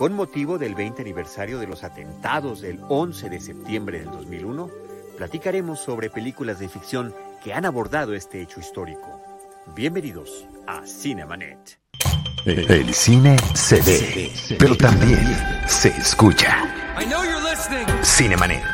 Con 0.00 0.14
motivo 0.14 0.56
del 0.56 0.74
20 0.74 1.02
aniversario 1.02 1.58
de 1.58 1.66
los 1.66 1.84
atentados 1.84 2.62
del 2.62 2.80
11 2.88 3.28
de 3.28 3.38
septiembre 3.38 3.98
del 3.98 4.10
2001, 4.10 4.70
platicaremos 5.18 5.78
sobre 5.78 6.08
películas 6.08 6.58
de 6.58 6.70
ficción 6.70 7.14
que 7.44 7.52
han 7.52 7.66
abordado 7.66 8.14
este 8.14 8.40
hecho 8.40 8.60
histórico. 8.60 9.20
Bienvenidos 9.76 10.46
a 10.66 10.86
Cinemanet. 10.86 11.78
El 12.46 12.94
cine 12.94 13.36
se 13.52 13.82
ve, 13.82 14.32
pero 14.58 14.74
también 14.74 15.20
se 15.66 15.88
escucha. 15.88 16.56
Cinemanet. 18.02 18.64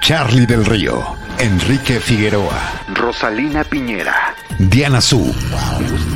Charlie 0.00 0.46
del 0.46 0.64
Río, 0.64 1.02
Enrique 1.40 1.98
Figueroa, 1.98 2.84
Rosalina 2.94 3.64
Piñera, 3.64 4.36
Diana 4.60 5.00
Su 5.00 5.34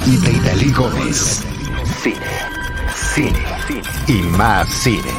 y 0.06 0.16
Deidali 0.18 0.70
Gómez. 0.70 1.44
Cine, 2.02 2.20
cine, 2.94 3.38
cine 3.66 3.82
y 4.06 4.22
más 4.36 4.68
cine. 4.82 5.12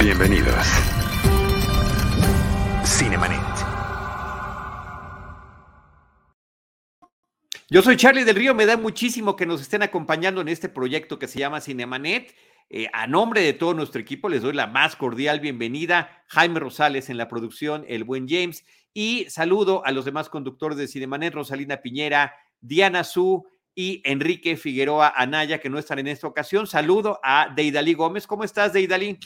Bienvenidos. 0.00 0.66
Cinemanet. 2.84 3.40
Yo 7.68 7.82
soy 7.82 7.96
Charlie 7.96 8.24
del 8.24 8.36
Río, 8.36 8.54
me 8.54 8.64
da 8.64 8.76
muchísimo 8.76 9.34
que 9.34 9.44
nos 9.44 9.60
estén 9.60 9.82
acompañando 9.82 10.40
en 10.40 10.48
este 10.48 10.68
proyecto 10.68 11.18
que 11.18 11.26
se 11.26 11.40
llama 11.40 11.60
Cinemanet. 11.60 12.34
Eh, 12.70 12.88
a 12.92 13.06
nombre 13.06 13.40
de 13.42 13.52
todo 13.52 13.74
nuestro 13.74 14.00
equipo 14.00 14.28
les 14.28 14.42
doy 14.42 14.54
la 14.54 14.66
más 14.66 14.94
cordial 14.94 15.40
bienvenida. 15.40 16.22
Jaime 16.28 16.60
Rosales 16.60 17.10
en 17.10 17.18
la 17.18 17.28
producción, 17.28 17.84
el 17.88 18.04
buen 18.04 18.28
James, 18.28 18.64
y 18.94 19.26
saludo 19.30 19.84
a 19.84 19.90
los 19.90 20.04
demás 20.04 20.28
conductores 20.28 20.78
de 20.78 20.88
Cinemanet, 20.88 21.34
Rosalina 21.34 21.78
Piñera, 21.78 22.34
Diana 22.60 23.04
Su 23.04 23.46
y 23.76 24.00
Enrique 24.04 24.56
Figueroa 24.56 25.12
Anaya, 25.14 25.60
que 25.60 25.68
no 25.68 25.78
están 25.78 25.98
en 25.98 26.08
esta 26.08 26.26
ocasión. 26.26 26.66
Saludo 26.66 27.20
a 27.22 27.52
Deidali 27.54 27.92
Gómez. 27.92 28.26
¿Cómo 28.26 28.42
estás, 28.42 28.72
Deidali? 28.72 29.18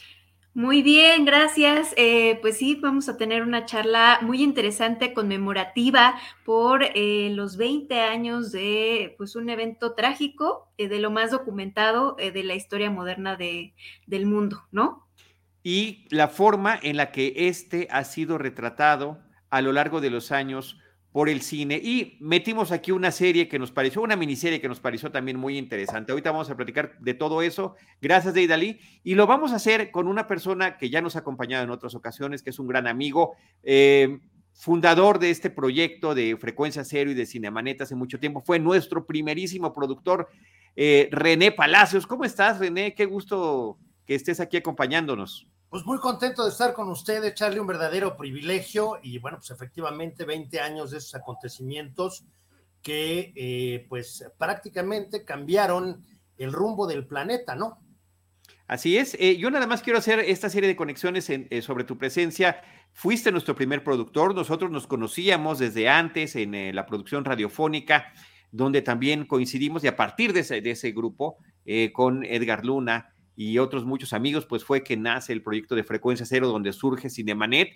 Muy 0.52 0.82
bien, 0.82 1.24
gracias. 1.24 1.94
Eh, 1.96 2.40
pues 2.42 2.58
sí, 2.58 2.74
vamos 2.74 3.08
a 3.08 3.16
tener 3.16 3.42
una 3.42 3.64
charla 3.64 4.18
muy 4.22 4.42
interesante, 4.42 5.14
conmemorativa 5.14 6.16
por 6.44 6.82
eh, 6.82 7.30
los 7.32 7.56
20 7.56 8.00
años 8.00 8.50
de 8.50 9.14
pues, 9.16 9.36
un 9.36 9.48
evento 9.48 9.94
trágico, 9.94 10.68
eh, 10.76 10.88
de 10.88 10.98
lo 10.98 11.12
más 11.12 11.30
documentado 11.30 12.16
de 12.16 12.42
la 12.42 12.56
historia 12.56 12.90
moderna 12.90 13.36
de, 13.36 13.74
del 14.08 14.26
mundo, 14.26 14.64
¿no? 14.72 15.06
Y 15.62 16.08
la 16.10 16.26
forma 16.26 16.76
en 16.82 16.96
la 16.96 17.12
que 17.12 17.32
este 17.36 17.86
ha 17.88 18.02
sido 18.02 18.36
retratado 18.36 19.20
a 19.50 19.62
lo 19.62 19.72
largo 19.72 20.00
de 20.00 20.10
los 20.10 20.32
años 20.32 20.79
por 21.12 21.28
el 21.28 21.42
cine 21.42 21.76
y 21.76 22.16
metimos 22.20 22.70
aquí 22.70 22.92
una 22.92 23.10
serie 23.10 23.48
que 23.48 23.58
nos 23.58 23.72
pareció, 23.72 24.02
una 24.02 24.16
miniserie 24.16 24.60
que 24.60 24.68
nos 24.68 24.80
pareció 24.80 25.10
también 25.10 25.36
muy 25.38 25.58
interesante. 25.58 26.12
Ahorita 26.12 26.30
vamos 26.30 26.50
a 26.50 26.56
platicar 26.56 26.96
de 27.00 27.14
todo 27.14 27.42
eso, 27.42 27.74
gracias 28.00 28.34
Deidali, 28.34 28.78
y 29.02 29.14
lo 29.14 29.26
vamos 29.26 29.52
a 29.52 29.56
hacer 29.56 29.90
con 29.90 30.06
una 30.06 30.26
persona 30.28 30.78
que 30.78 30.88
ya 30.88 31.00
nos 31.00 31.16
ha 31.16 31.20
acompañado 31.20 31.64
en 31.64 31.70
otras 31.70 31.94
ocasiones, 31.94 32.42
que 32.42 32.50
es 32.50 32.58
un 32.58 32.68
gran 32.68 32.86
amigo, 32.86 33.34
eh, 33.62 34.18
fundador 34.52 35.18
de 35.18 35.30
este 35.30 35.50
proyecto 35.50 36.14
de 36.14 36.36
Frecuencia 36.36 36.84
Cero 36.84 37.10
y 37.10 37.14
de 37.14 37.26
Cinemanet 37.26 37.80
hace 37.80 37.94
mucho 37.94 38.20
tiempo, 38.20 38.40
fue 38.40 38.58
nuestro 38.58 39.06
primerísimo 39.06 39.72
productor, 39.72 40.28
eh, 40.76 41.08
René 41.10 41.50
Palacios. 41.50 42.06
¿Cómo 42.06 42.24
estás, 42.24 42.58
René? 42.58 42.94
Qué 42.94 43.06
gusto 43.06 43.78
que 44.06 44.14
estés 44.14 44.38
aquí 44.38 44.56
acompañándonos. 44.56 45.48
Pues 45.70 45.86
muy 45.86 46.00
contento 46.00 46.42
de 46.42 46.50
estar 46.50 46.74
con 46.74 46.88
ustedes, 46.90 47.32
Charlie, 47.34 47.60
un 47.60 47.66
verdadero 47.68 48.16
privilegio 48.16 48.98
y 49.04 49.18
bueno, 49.18 49.38
pues 49.38 49.52
efectivamente 49.52 50.24
20 50.24 50.58
años 50.58 50.90
de 50.90 50.98
esos 50.98 51.14
acontecimientos 51.14 52.24
que 52.82 53.32
eh, 53.36 53.86
pues 53.88 54.28
prácticamente 54.36 55.24
cambiaron 55.24 56.04
el 56.38 56.52
rumbo 56.52 56.88
del 56.88 57.06
planeta, 57.06 57.54
¿no? 57.54 57.78
Así 58.66 58.98
es. 58.98 59.16
Eh, 59.20 59.36
yo 59.36 59.48
nada 59.52 59.68
más 59.68 59.80
quiero 59.82 60.00
hacer 60.00 60.18
esta 60.18 60.50
serie 60.50 60.68
de 60.68 60.74
conexiones 60.74 61.30
eh, 61.30 61.62
sobre 61.62 61.84
tu 61.84 61.96
presencia. 61.96 62.60
Fuiste 62.92 63.30
nuestro 63.30 63.54
primer 63.54 63.84
productor, 63.84 64.34
nosotros 64.34 64.72
nos 64.72 64.88
conocíamos 64.88 65.60
desde 65.60 65.88
antes 65.88 66.34
en 66.34 66.74
la 66.74 66.84
producción 66.84 67.24
radiofónica, 67.24 68.12
donde 68.50 68.82
también 68.82 69.24
coincidimos 69.24 69.84
y 69.84 69.86
a 69.86 69.94
partir 69.94 70.32
de 70.32 70.40
ese, 70.40 70.60
de 70.60 70.72
ese 70.72 70.90
grupo 70.90 71.36
con 71.92 72.24
Edgar 72.24 72.64
Luna, 72.64 73.14
y 73.40 73.56
otros 73.56 73.86
muchos 73.86 74.12
amigos, 74.12 74.44
pues 74.44 74.64
fue 74.64 74.84
que 74.84 74.98
nace 74.98 75.32
el 75.32 75.42
proyecto 75.42 75.74
de 75.74 75.82
Frecuencia 75.82 76.26
Cero, 76.26 76.48
donde 76.48 76.74
surge 76.74 77.08
Cinemanet. 77.08 77.70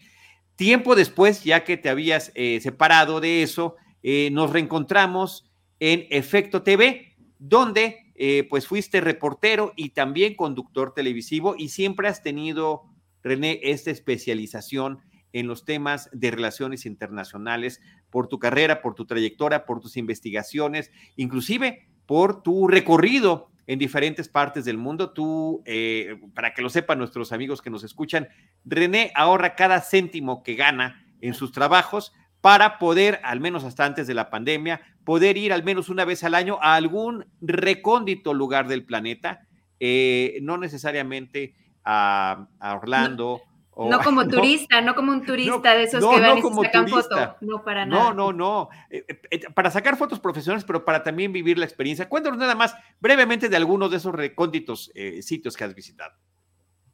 Tiempo 0.57 0.95
después, 0.95 1.43
ya 1.43 1.65
que 1.65 1.79
te 1.79 1.89
habías 1.89 2.33
eh, 2.35 2.61
separado 2.61 3.19
de 3.19 3.43
eso, 3.43 3.75
eh, 4.03 4.29
nos 4.31 4.51
reencontramos 4.51 5.51
en 5.81 6.07
Efecto 6.11 6.63
TV, 6.63 7.17
donde 7.39 8.13
eh, 8.15 8.47
pues 8.51 8.67
fuiste 8.67 9.01
reportero 9.01 9.73
y 9.75 9.95
también 9.95 10.35
conductor 10.35 10.93
televisivo 10.93 11.55
y 11.57 11.71
siempre 11.71 12.09
has 12.09 12.23
tenido, 12.23 12.83
René, 13.23 13.59
esta 13.63 13.91
especialización 13.91 14.99
en 15.33 15.47
los 15.47 15.65
temas 15.65 16.11
de 16.13 16.31
relaciones 16.31 16.85
internacionales 16.85 17.81
por 18.11 18.29
tu 18.29 18.39
carrera, 18.39 18.83
por 18.83 18.95
tu 18.95 19.07
trayectoria, 19.07 19.65
por 19.65 19.81
tus 19.81 19.97
investigaciones, 19.97 20.91
inclusive 21.17 21.89
por 22.05 22.43
tu 22.43 22.69
recorrido 22.69 23.49
en 23.67 23.79
diferentes 23.79 24.29
partes 24.29 24.65
del 24.65 24.79
mundo. 24.79 25.11
Tú, 25.11 25.63
eh, 25.67 26.17
para 26.35 26.55
que 26.55 26.63
lo 26.63 26.71
sepan 26.71 26.99
nuestros 26.99 27.33
amigos 27.33 27.63
que 27.63 27.71
nos 27.71 27.85
escuchan, 27.85 28.29
René 28.65 29.13
ahorra 29.15 29.55
cada 29.55 29.81
céntimo 29.81 30.43
que 30.43 30.55
gana 30.55 31.05
en 31.21 31.35
sus 31.35 31.53
trabajos 31.53 32.13
para 32.41 32.79
poder, 32.79 33.21
al 33.25 33.41
menos 33.41 33.65
hasta 33.65 33.87
antes 33.87 34.07
de 34.07 34.15
la 34.15 34.29
pandemia, 34.29 34.83
poder 35.05 35.37
ir 35.39 35.53
al 35.53 35.65
menos 35.65 35.89
una 35.89 36.05
vez 36.05 36.25
al 36.25 36.35
año 36.35 36.59
a 36.61 36.75
algún 36.75 37.27
recóndito 37.41 38.35
lugar 38.35 38.69
del 38.69 38.85
planeta, 38.85 39.47
eh, 39.81 40.39
no 40.43 40.59
necesariamente 40.59 41.55
a, 41.85 42.49
Orlando. 42.61 43.41
no 43.47 43.54
como 43.75 44.27
turista, 44.29 44.81
no 44.81 44.95
como 44.95 45.12
un 45.12 45.25
turista 45.25 45.75
de 45.75 45.85
esos 45.85 46.01
que 46.05 46.21
van 46.21 46.39
y 46.39 46.43
sacan 46.43 46.89
foto. 46.89 47.37
No, 47.41 47.62
para 47.65 47.87
nada. 47.87 48.05
No, 48.05 48.15
no, 48.15 48.33
no. 48.33 48.69
Eh, 48.91 49.05
eh, 49.09 49.21
eh, 49.31 49.41
para 49.55 49.71
sacar 49.71 49.97
fotos 49.97 50.21
profesionales, 50.21 50.65
pero 50.65 50.85
para 50.85 51.03
también 51.03 51.33
vivir 51.33 51.59
la 51.59 51.65
experiencia. 51.65 52.09
Cuéntanos 52.09 52.39
nada 52.39 52.55
más 52.55 52.75
brevemente 53.01 53.49
de 53.49 53.57
algunos 53.57 53.91
de 53.91 53.97
esos 53.97 54.15
recónditos 54.15 54.91
sitios 55.21 55.57
que 55.57 55.65
has 55.65 55.75
visitado. 55.75 56.15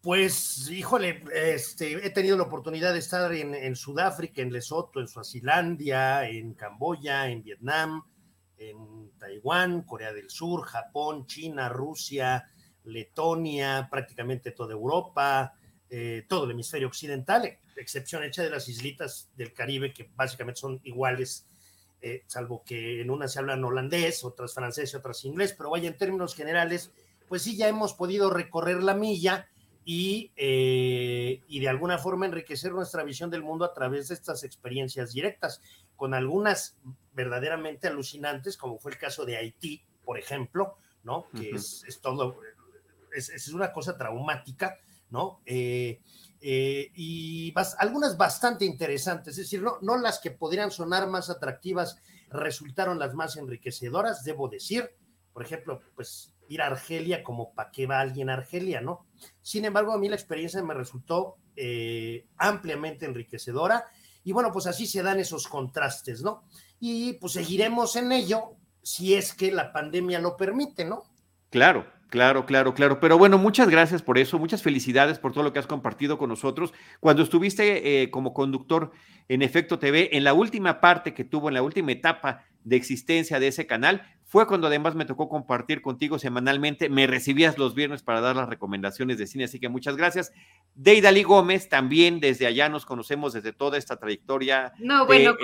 Pues, 0.03 0.71
híjole, 0.71 1.23
este, 1.35 2.07
he 2.07 2.11
tenido 2.11 2.39
la 2.39 2.45
oportunidad 2.45 2.95
de 2.95 3.01
estar 3.01 3.31
en, 3.35 3.77
Sudáfrica, 3.77 4.41
en 4.41 4.51
Lesoto, 4.51 4.99
en 4.99 5.09
Suazilandia, 5.09 6.27
en 6.27 6.55
Camboya, 6.55 7.29
en 7.29 7.43
Vietnam, 7.43 8.03
en 8.57 9.11
Taiwán, 9.19 9.83
Corea 9.83 10.15
del 10.15 10.31
Sur, 10.31 10.63
Japón, 10.63 11.27
China, 11.27 11.69
Rusia, 11.69 12.49
Letonia, 12.85 13.89
prácticamente 13.91 14.53
toda 14.53 14.73
Europa, 14.73 15.53
eh, 15.93 16.25
todo 16.29 16.45
el 16.45 16.53
hemisferio 16.53 16.87
occidental, 16.87 17.59
excepción 17.75 18.23
hecha 18.23 18.45
de 18.45 18.51
las 18.51 18.69
islitas 18.69 19.29
del 19.37 19.53
Caribe, 19.53 19.93
que 19.93 20.09
básicamente 20.15 20.61
son 20.61 20.81
iguales, 20.85 21.49
eh, 22.01 22.23
salvo 22.29 22.63
que 22.65 23.01
en 23.01 23.11
unas 23.11 23.33
se 23.33 23.41
hablan 23.41 23.65
holandés, 23.65 24.23
otras 24.23 24.55
francés 24.55 24.93
y 24.93 24.97
otras 24.97 25.25
inglés, 25.25 25.53
pero 25.59 25.71
vaya, 25.71 25.89
en 25.89 25.97
términos 25.97 26.37
generales, 26.37 26.93
pues 27.29 27.43
sí, 27.43 27.57
ya 27.57 27.67
hemos 27.67 27.95
podido 27.95 28.31
recorrer 28.31 28.85
la 28.85 28.95
milla 28.95 29.49
y, 29.85 30.31
eh, 30.37 31.43
y 31.49 31.59
de 31.59 31.69
alguna 31.69 31.99
forma 31.99 32.27
enriquecer 32.27 32.71
nuestra 32.71 33.03
visión 33.03 33.29
del 33.29 33.43
mundo 33.43 33.65
a 33.65 33.75
través 33.75 34.09
de 34.09 34.15
estas 34.15 34.45
experiencias 34.45 35.13
directas, 35.13 35.61
con 35.97 36.15
algunas 36.15 36.77
verdaderamente 37.15 37.89
alucinantes, 37.89 38.57
como 38.57 38.79
fue 38.79 38.93
el 38.93 38.99
caso 38.99 39.25
de 39.25 39.39
Haití, 39.39 39.83
por 40.05 40.21
ejemplo, 40.21 40.77
¿no? 41.03 41.27
Que 41.31 41.51
es, 41.51 41.85
todo, 42.01 42.39
es 43.13 43.49
una 43.49 43.73
cosa 43.73 43.99
traumática, 43.99 44.79
¿no? 45.11 45.43
Eh, 45.47 46.01
eh, 46.41 46.91
y 46.95 47.53
algunas 47.79 48.17
bastante 48.17 48.65
interesantes, 48.65 49.37
es 49.37 49.45
decir, 49.45 49.63
no, 49.63 49.79
no 49.83 49.99
las 49.99 50.19
que 50.21 50.31
podrían 50.31 50.71
sonar 50.71 51.09
más 51.09 51.29
atractivas 51.29 51.99
resultaron 52.31 52.99
las 52.99 53.15
más 53.15 53.37
enriquecedoras, 53.37 54.25
debo 54.25 54.49
decir. 54.49 54.91
Por 55.33 55.45
ejemplo, 55.45 55.81
pues 55.95 56.35
ir 56.49 56.63
a 56.63 56.67
Argelia 56.67 57.23
como 57.23 57.53
para 57.55 57.71
qué 57.71 57.87
va 57.87 58.01
alguien 58.01 58.31
a 58.31 58.35
Argelia, 58.35 58.81
¿no? 58.81 59.07
Sin 59.43 59.65
embargo, 59.65 59.93
a 59.93 59.99
mí 59.99 60.09
la 60.09 60.17
experiencia 60.17 60.63
me 60.63 60.75
resultó 60.75 61.37
eh, 61.55 62.27
ampliamente 62.37 63.07
enriquecedora 63.07 63.85
y 64.25 64.33
bueno, 64.33 64.51
pues 64.53 64.67
así 64.67 64.87
se 64.87 65.03
dan 65.03 65.21
esos 65.21 65.47
contrastes, 65.47 66.23
¿no? 66.23 66.45
Y 66.81 67.15
pues 67.15 67.35
seguiremos 67.35 67.97
en 67.97 68.13
ello 68.13 68.57
si 68.83 69.15
es 69.15 69.35
que 69.35 69.53
la 69.53 69.73
pandemia 69.73 70.19
lo 70.19 70.37
permite, 70.37 70.85
¿no? 70.85 71.05
Claro, 71.51 71.87
Claro, 72.11 72.45
claro, 72.45 72.75
claro. 72.75 72.99
Pero 72.99 73.19
bueno, 73.19 73.39
muchas 73.39 73.69
gracias 73.71 74.03
por 74.03 74.19
eso, 74.19 74.37
muchas 74.41 74.63
felicidades 74.65 75.21
por 75.21 75.33
todo 75.33 75.45
lo 75.45 75.53
que 75.53 75.61
has 75.61 75.69
compartido 75.69 76.19
con 76.19 76.29
nosotros. 76.29 76.73
Cuando 76.99 77.23
estuviste 77.23 78.03
eh, 78.03 78.11
como 78.11 78.35
conductor 78.35 78.91
en 79.29 79.43
Efecto 79.43 79.79
TV, 79.79 80.11
en 80.17 80.25
la 80.25 80.35
última 80.35 80.81
parte 80.81 81.15
que 81.15 81.23
tuvo, 81.23 81.49
en 81.49 81.55
la 81.55 81.63
última 81.63 81.93
etapa 81.93 82.45
de 82.65 82.75
existencia 82.75 83.39
de 83.39 83.47
ese 83.47 83.67
canal, 83.69 84.03
fue 84.31 84.47
cuando 84.47 84.69
además 84.69 84.95
me 84.95 85.05
tocó 85.07 85.29
compartir 85.29 85.83
contigo 85.83 86.17
semanalmente. 86.21 86.89
Me 86.89 87.09
recibías 87.09 87.59
los 87.59 87.75
viernes 87.75 88.05
para 88.05 88.21
dar 88.21 88.37
las 88.37 88.49
recomendaciones 88.49 89.19
de 89.19 89.27
cine, 89.27 89.43
así 89.43 89.59
que 89.59 89.69
muchas 89.69 89.97
gracias. 89.97 90.33
Deidali 90.77 91.25
Gómez, 91.25 91.69
también 91.69 92.21
desde 92.21 92.47
allá 92.47 92.69
nos 92.69 92.87
conocemos 92.87 93.33
desde 93.33 93.53
toda 93.53 93.77
esta 93.77 93.97
trayectoria. 93.97 94.73
No, 94.79 95.05
bueno, 95.05 95.35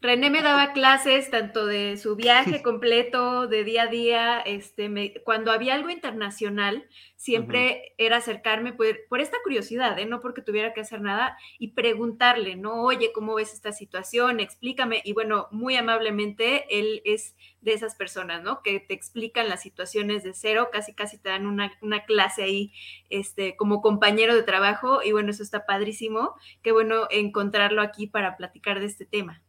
René, 0.00 0.30
me 0.30 0.40
daba 0.40 0.72
clases 0.72 1.30
tanto 1.30 1.66
de 1.66 1.96
su 1.96 2.14
viaje 2.14 2.62
completo, 2.62 3.48
de 3.48 3.64
día 3.64 3.82
a 3.82 3.86
día, 3.88 4.40
este, 4.42 5.20
cuando 5.24 5.50
había 5.50 5.74
algo 5.74 5.90
internacional, 5.90 6.86
siempre 7.22 7.94
era 7.98 8.16
acercarme 8.16 8.72
por, 8.72 9.06
por 9.08 9.20
esta 9.20 9.36
curiosidad, 9.44 9.96
¿eh? 9.96 10.06
no 10.06 10.20
porque 10.20 10.42
tuviera 10.42 10.74
que 10.74 10.80
hacer 10.80 11.00
nada, 11.00 11.38
y 11.56 11.68
preguntarle, 11.68 12.56
¿no? 12.56 12.82
Oye, 12.82 13.12
¿cómo 13.12 13.36
ves 13.36 13.52
esta 13.52 13.70
situación? 13.70 14.40
Explícame. 14.40 15.02
Y 15.04 15.12
bueno, 15.12 15.46
muy 15.52 15.76
amablemente, 15.76 16.66
él 16.68 17.00
es 17.04 17.36
de 17.60 17.74
esas 17.74 17.94
personas, 17.94 18.42
¿no? 18.42 18.60
Que 18.60 18.80
te 18.80 18.94
explican 18.94 19.48
las 19.48 19.62
situaciones 19.62 20.24
de 20.24 20.34
cero, 20.34 20.70
casi 20.72 20.94
casi 20.94 21.16
te 21.16 21.28
dan 21.28 21.46
una, 21.46 21.72
una 21.80 22.04
clase 22.06 22.42
ahí, 22.42 22.72
este, 23.08 23.54
como 23.54 23.82
compañero 23.82 24.34
de 24.34 24.42
trabajo, 24.42 25.00
y 25.04 25.12
bueno, 25.12 25.30
eso 25.30 25.44
está 25.44 25.64
padrísimo. 25.64 26.34
Qué 26.60 26.72
bueno 26.72 27.06
encontrarlo 27.08 27.82
aquí 27.82 28.08
para 28.08 28.36
platicar 28.36 28.80
de 28.80 28.86
este 28.86 29.06
tema 29.06 29.44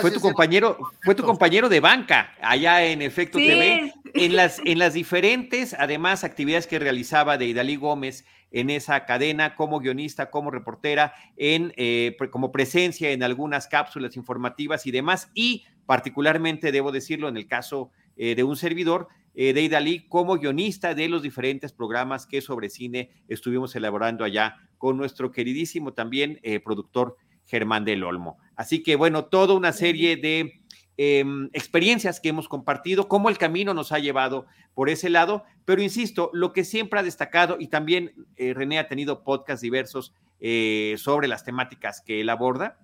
fue 0.00 0.10
tu 0.10 0.20
compañero, 0.20 0.78
fue 1.02 1.14
tu 1.14 1.24
compañero 1.24 1.68
de 1.68 1.80
banca 1.80 2.32
allá 2.40 2.84
en 2.84 3.02
Efecto 3.02 3.38
TV, 3.38 3.92
en 4.14 4.36
las, 4.36 4.60
en 4.64 4.78
las 4.78 4.94
diferentes, 4.94 5.74
además, 5.74 6.22
actividades 6.22 6.66
que 6.66 6.78
realizaba 6.78 7.36
de 7.38 7.46
Idalí 7.46 7.76
Gómez 7.76 8.24
en 8.52 8.70
esa 8.70 9.04
cadena 9.04 9.56
como 9.56 9.80
guionista, 9.80 10.30
como 10.30 10.52
reportera, 10.52 11.12
en, 11.36 11.72
eh, 11.76 12.16
como 12.30 12.52
presencia 12.52 13.10
en 13.10 13.24
algunas 13.24 13.66
cápsulas 13.66 14.16
informativas 14.16 14.86
y 14.86 14.92
demás, 14.92 15.28
y 15.34 15.64
particularmente, 15.86 16.70
debo 16.70 16.92
decirlo, 16.92 17.28
en 17.28 17.36
el 17.36 17.48
caso 17.48 17.90
eh, 18.16 18.36
de 18.36 18.44
un 18.44 18.56
servidor, 18.56 19.08
eh, 19.34 19.52
de 19.52 19.62
Idalí 19.62 20.06
como 20.08 20.38
guionista 20.38 20.94
de 20.94 21.08
los 21.08 21.20
diferentes 21.20 21.72
programas 21.72 22.26
que 22.26 22.40
sobre 22.40 22.70
cine 22.70 23.10
estuvimos 23.26 23.74
elaborando 23.74 24.22
allá 24.24 24.56
con 24.78 24.96
nuestro 24.96 25.32
queridísimo 25.32 25.92
también 25.92 26.40
productor 26.62 27.16
Germán 27.46 27.84
del 27.84 28.04
Olmo. 28.04 28.38
Así 28.56 28.82
que 28.82 28.96
bueno, 28.96 29.26
toda 29.26 29.54
una 29.54 29.72
serie 29.72 30.16
de 30.16 30.60
em, 30.96 31.48
experiencias 31.52 32.20
que 32.20 32.28
hemos 32.28 32.48
compartido, 32.48 33.08
cómo 33.08 33.28
el 33.28 33.38
camino 33.38 33.74
nos 33.74 33.92
ha 33.92 33.98
llevado 33.98 34.46
por 34.74 34.88
ese 34.88 35.10
lado, 35.10 35.44
pero 35.64 35.82
insisto, 35.82 36.30
lo 36.32 36.52
que 36.52 36.64
siempre 36.64 37.00
ha 37.00 37.02
destacado, 37.02 37.56
y 37.58 37.68
también 37.68 38.12
eh, 38.36 38.54
René 38.54 38.78
ha 38.78 38.88
tenido 38.88 39.22
podcasts 39.22 39.62
diversos 39.62 40.14
eh, 40.40 40.94
sobre 40.98 41.28
las 41.28 41.44
temáticas 41.44 42.00
que 42.00 42.20
él 42.20 42.28
aborda, 42.28 42.78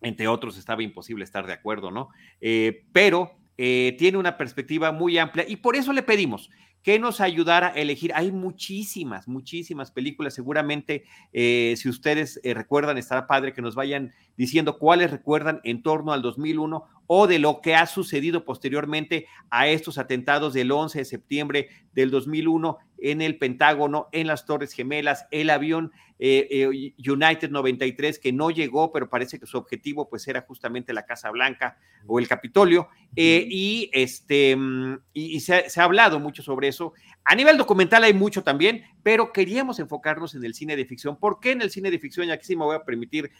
entre 0.00 0.28
otros 0.28 0.56
estaba 0.56 0.82
imposible 0.82 1.24
estar 1.24 1.46
de 1.46 1.52
acuerdo, 1.52 1.90
¿no? 1.90 2.08
Eh, 3.58 3.96
tiene 3.98 4.18
una 4.18 4.38
perspectiva 4.38 4.92
muy 4.92 5.18
amplia 5.18 5.44
y 5.46 5.56
por 5.56 5.74
eso 5.74 5.92
le 5.92 6.04
pedimos 6.04 6.48
que 6.82 6.98
nos 6.98 7.20
ayudara 7.20 7.68
a 7.68 7.72
elegir. 7.72 8.12
Hay 8.14 8.30
muchísimas, 8.30 9.26
muchísimas 9.26 9.90
películas. 9.90 10.34
Seguramente, 10.34 11.04
eh, 11.32 11.74
si 11.76 11.88
ustedes 11.88 12.40
eh, 12.44 12.54
recuerdan, 12.54 12.98
estará 12.98 13.26
padre 13.26 13.52
que 13.52 13.60
nos 13.60 13.74
vayan 13.74 14.12
diciendo 14.36 14.78
cuáles 14.78 15.10
recuerdan 15.10 15.60
en 15.64 15.82
torno 15.82 16.12
al 16.12 16.22
2001 16.22 16.84
o 17.08 17.26
de 17.26 17.38
lo 17.40 17.60
que 17.60 17.74
ha 17.74 17.86
sucedido 17.86 18.44
posteriormente 18.44 19.26
a 19.50 19.66
estos 19.66 19.98
atentados 19.98 20.54
del 20.54 20.70
11 20.70 21.00
de 21.00 21.04
septiembre 21.04 21.68
del 21.92 22.10
2001 22.10 22.78
en 22.98 23.22
el 23.22 23.38
Pentágono, 23.38 24.08
en 24.12 24.26
las 24.26 24.46
Torres 24.46 24.72
Gemelas, 24.72 25.26
el 25.30 25.50
avión 25.50 25.92
eh, 26.18 26.48
eh, 26.50 26.94
United 27.08 27.50
93 27.50 28.18
que 28.18 28.32
no 28.32 28.50
llegó, 28.50 28.92
pero 28.92 29.08
parece 29.08 29.38
que 29.38 29.46
su 29.46 29.56
objetivo 29.56 30.08
pues 30.08 30.26
era 30.26 30.42
justamente 30.42 30.92
la 30.92 31.06
Casa 31.06 31.30
Blanca 31.30 31.78
o 32.06 32.18
el 32.18 32.26
Capitolio. 32.26 32.88
Eh, 33.14 33.46
y 33.48 33.90
este, 33.92 34.56
mm, 34.56 34.98
y, 35.12 35.40
se, 35.40 35.70
se, 35.70 35.80
ha 35.80 35.84
hablado 35.84 36.18
mucho 36.18 36.42
sobre 36.42 36.68
eso. 36.68 36.92
A 37.24 37.34
nivel 37.34 37.56
documental 37.56 38.04
hay 38.04 38.14
mucho 38.14 38.42
también, 38.42 38.82
pero 39.02 39.32
queríamos 39.32 39.78
enfocarnos 39.78 40.34
en 40.34 40.44
el 40.44 40.54
cine 40.54 40.76
de 40.76 40.86
ficción. 40.86 41.16
¿Por 41.18 41.38
qué 41.40 41.52
en 41.52 41.62
el 41.62 41.70
cine 41.70 41.90
de 41.90 41.98
ficción? 41.98 42.28
Y 42.28 42.32
aquí 42.32 42.46
sí 42.46 42.56
me 42.56 42.64
voy 42.64 42.76
a 42.76 42.84
permitir 42.84 43.30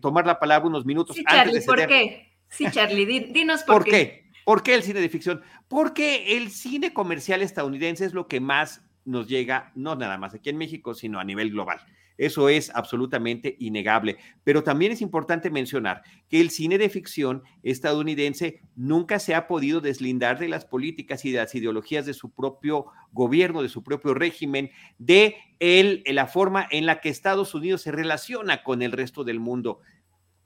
tomar 0.00 0.24
la 0.24 0.38
palabra 0.38 0.68
unos 0.68 0.86
minutos. 0.86 1.16
Sí, 1.16 1.24
Charlie, 1.28 1.60
¿por 1.60 1.86
qué? 1.86 2.32
Sí, 2.48 2.66
Charlie, 2.70 3.32
dinos 3.32 3.64
por, 3.64 3.82
¿Por 3.82 3.84
qué? 3.84 4.30
¿Por 4.44 4.62
qué 4.62 4.74
el 4.74 4.82
cine 4.82 5.00
de 5.00 5.08
ficción? 5.08 5.42
Porque 5.68 6.36
el 6.36 6.50
cine 6.50 6.92
comercial 6.92 7.42
estadounidense 7.42 8.04
es 8.04 8.14
lo 8.14 8.28
que 8.28 8.40
más 8.40 8.84
nos 9.04 9.28
llega, 9.28 9.72
no 9.74 9.96
nada 9.96 10.18
más 10.18 10.34
aquí 10.34 10.50
en 10.50 10.56
México, 10.56 10.94
sino 10.94 11.18
a 11.18 11.24
nivel 11.24 11.50
global. 11.50 11.80
Eso 12.16 12.48
es 12.48 12.70
absolutamente 12.74 13.56
innegable. 13.58 14.18
Pero 14.44 14.62
también 14.62 14.92
es 14.92 15.00
importante 15.00 15.50
mencionar 15.50 16.02
que 16.28 16.40
el 16.40 16.50
cine 16.50 16.78
de 16.78 16.88
ficción 16.88 17.42
estadounidense 17.62 18.60
nunca 18.76 19.18
se 19.18 19.34
ha 19.34 19.48
podido 19.48 19.80
deslindar 19.80 20.38
de 20.38 20.48
las 20.48 20.64
políticas 20.64 21.24
y 21.24 21.32
de 21.32 21.38
las 21.38 21.54
ideologías 21.54 22.06
de 22.06 22.14
su 22.14 22.30
propio 22.30 22.86
gobierno, 23.12 23.62
de 23.62 23.68
su 23.68 23.82
propio 23.82 24.14
régimen, 24.14 24.70
de 24.98 25.36
la 26.06 26.26
forma 26.26 26.66
en 26.70 26.86
la 26.86 27.00
que 27.00 27.08
Estados 27.08 27.54
Unidos 27.54 27.82
se 27.82 27.92
relaciona 27.92 28.62
con 28.62 28.82
el 28.82 28.92
resto 28.92 29.24
del 29.24 29.40
mundo. 29.40 29.80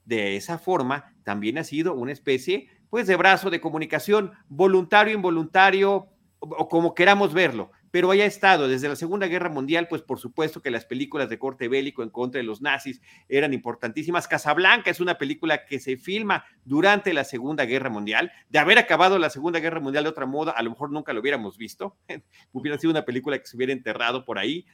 De 0.05 0.35
esa 0.35 0.57
forma, 0.57 1.13
también 1.23 1.59
ha 1.59 1.63
sido 1.63 1.93
una 1.93 2.11
especie, 2.11 2.67
pues, 2.89 3.05
de 3.05 3.15
brazo 3.15 3.51
de 3.51 3.61
comunicación 3.61 4.31
voluntario, 4.47 5.13
involuntario, 5.13 6.07
o 6.39 6.67
como 6.67 6.95
queramos 6.95 7.33
verlo 7.33 7.71
pero 7.91 8.11
haya 8.11 8.25
estado 8.25 8.67
desde 8.67 8.87
la 8.87 8.95
Segunda 8.95 9.27
Guerra 9.27 9.49
Mundial, 9.49 9.87
pues 9.87 10.01
por 10.01 10.19
supuesto 10.19 10.61
que 10.61 10.71
las 10.71 10.85
películas 10.85 11.29
de 11.29 11.39
corte 11.39 11.67
bélico 11.67 12.03
en 12.03 12.09
contra 12.09 12.39
de 12.39 12.43
los 12.43 12.61
nazis 12.61 13.01
eran 13.27 13.53
importantísimas. 13.53 14.27
Casablanca 14.27 14.91
es 14.91 14.99
una 14.99 15.17
película 15.17 15.65
que 15.65 15.79
se 15.79 15.97
filma 15.97 16.45
durante 16.65 17.13
la 17.13 17.23
Segunda 17.23 17.65
Guerra 17.65 17.89
Mundial. 17.89 18.31
De 18.49 18.59
haber 18.59 18.77
acabado 18.77 19.17
la 19.17 19.29
Segunda 19.29 19.59
Guerra 19.59 19.79
Mundial 19.79 20.03
de 20.03 20.09
otra 20.09 20.25
moda, 20.25 20.51
a 20.51 20.61
lo 20.61 20.71
mejor 20.71 20.91
nunca 20.91 21.13
lo 21.13 21.21
hubiéramos 21.21 21.57
visto. 21.57 21.97
Hubiera 22.51 22.77
sido 22.77 22.91
una 22.91 23.05
película 23.05 23.37
que 23.39 23.45
se 23.45 23.55
hubiera 23.55 23.73
enterrado 23.73 24.25
por 24.25 24.37
ahí. 24.37 24.65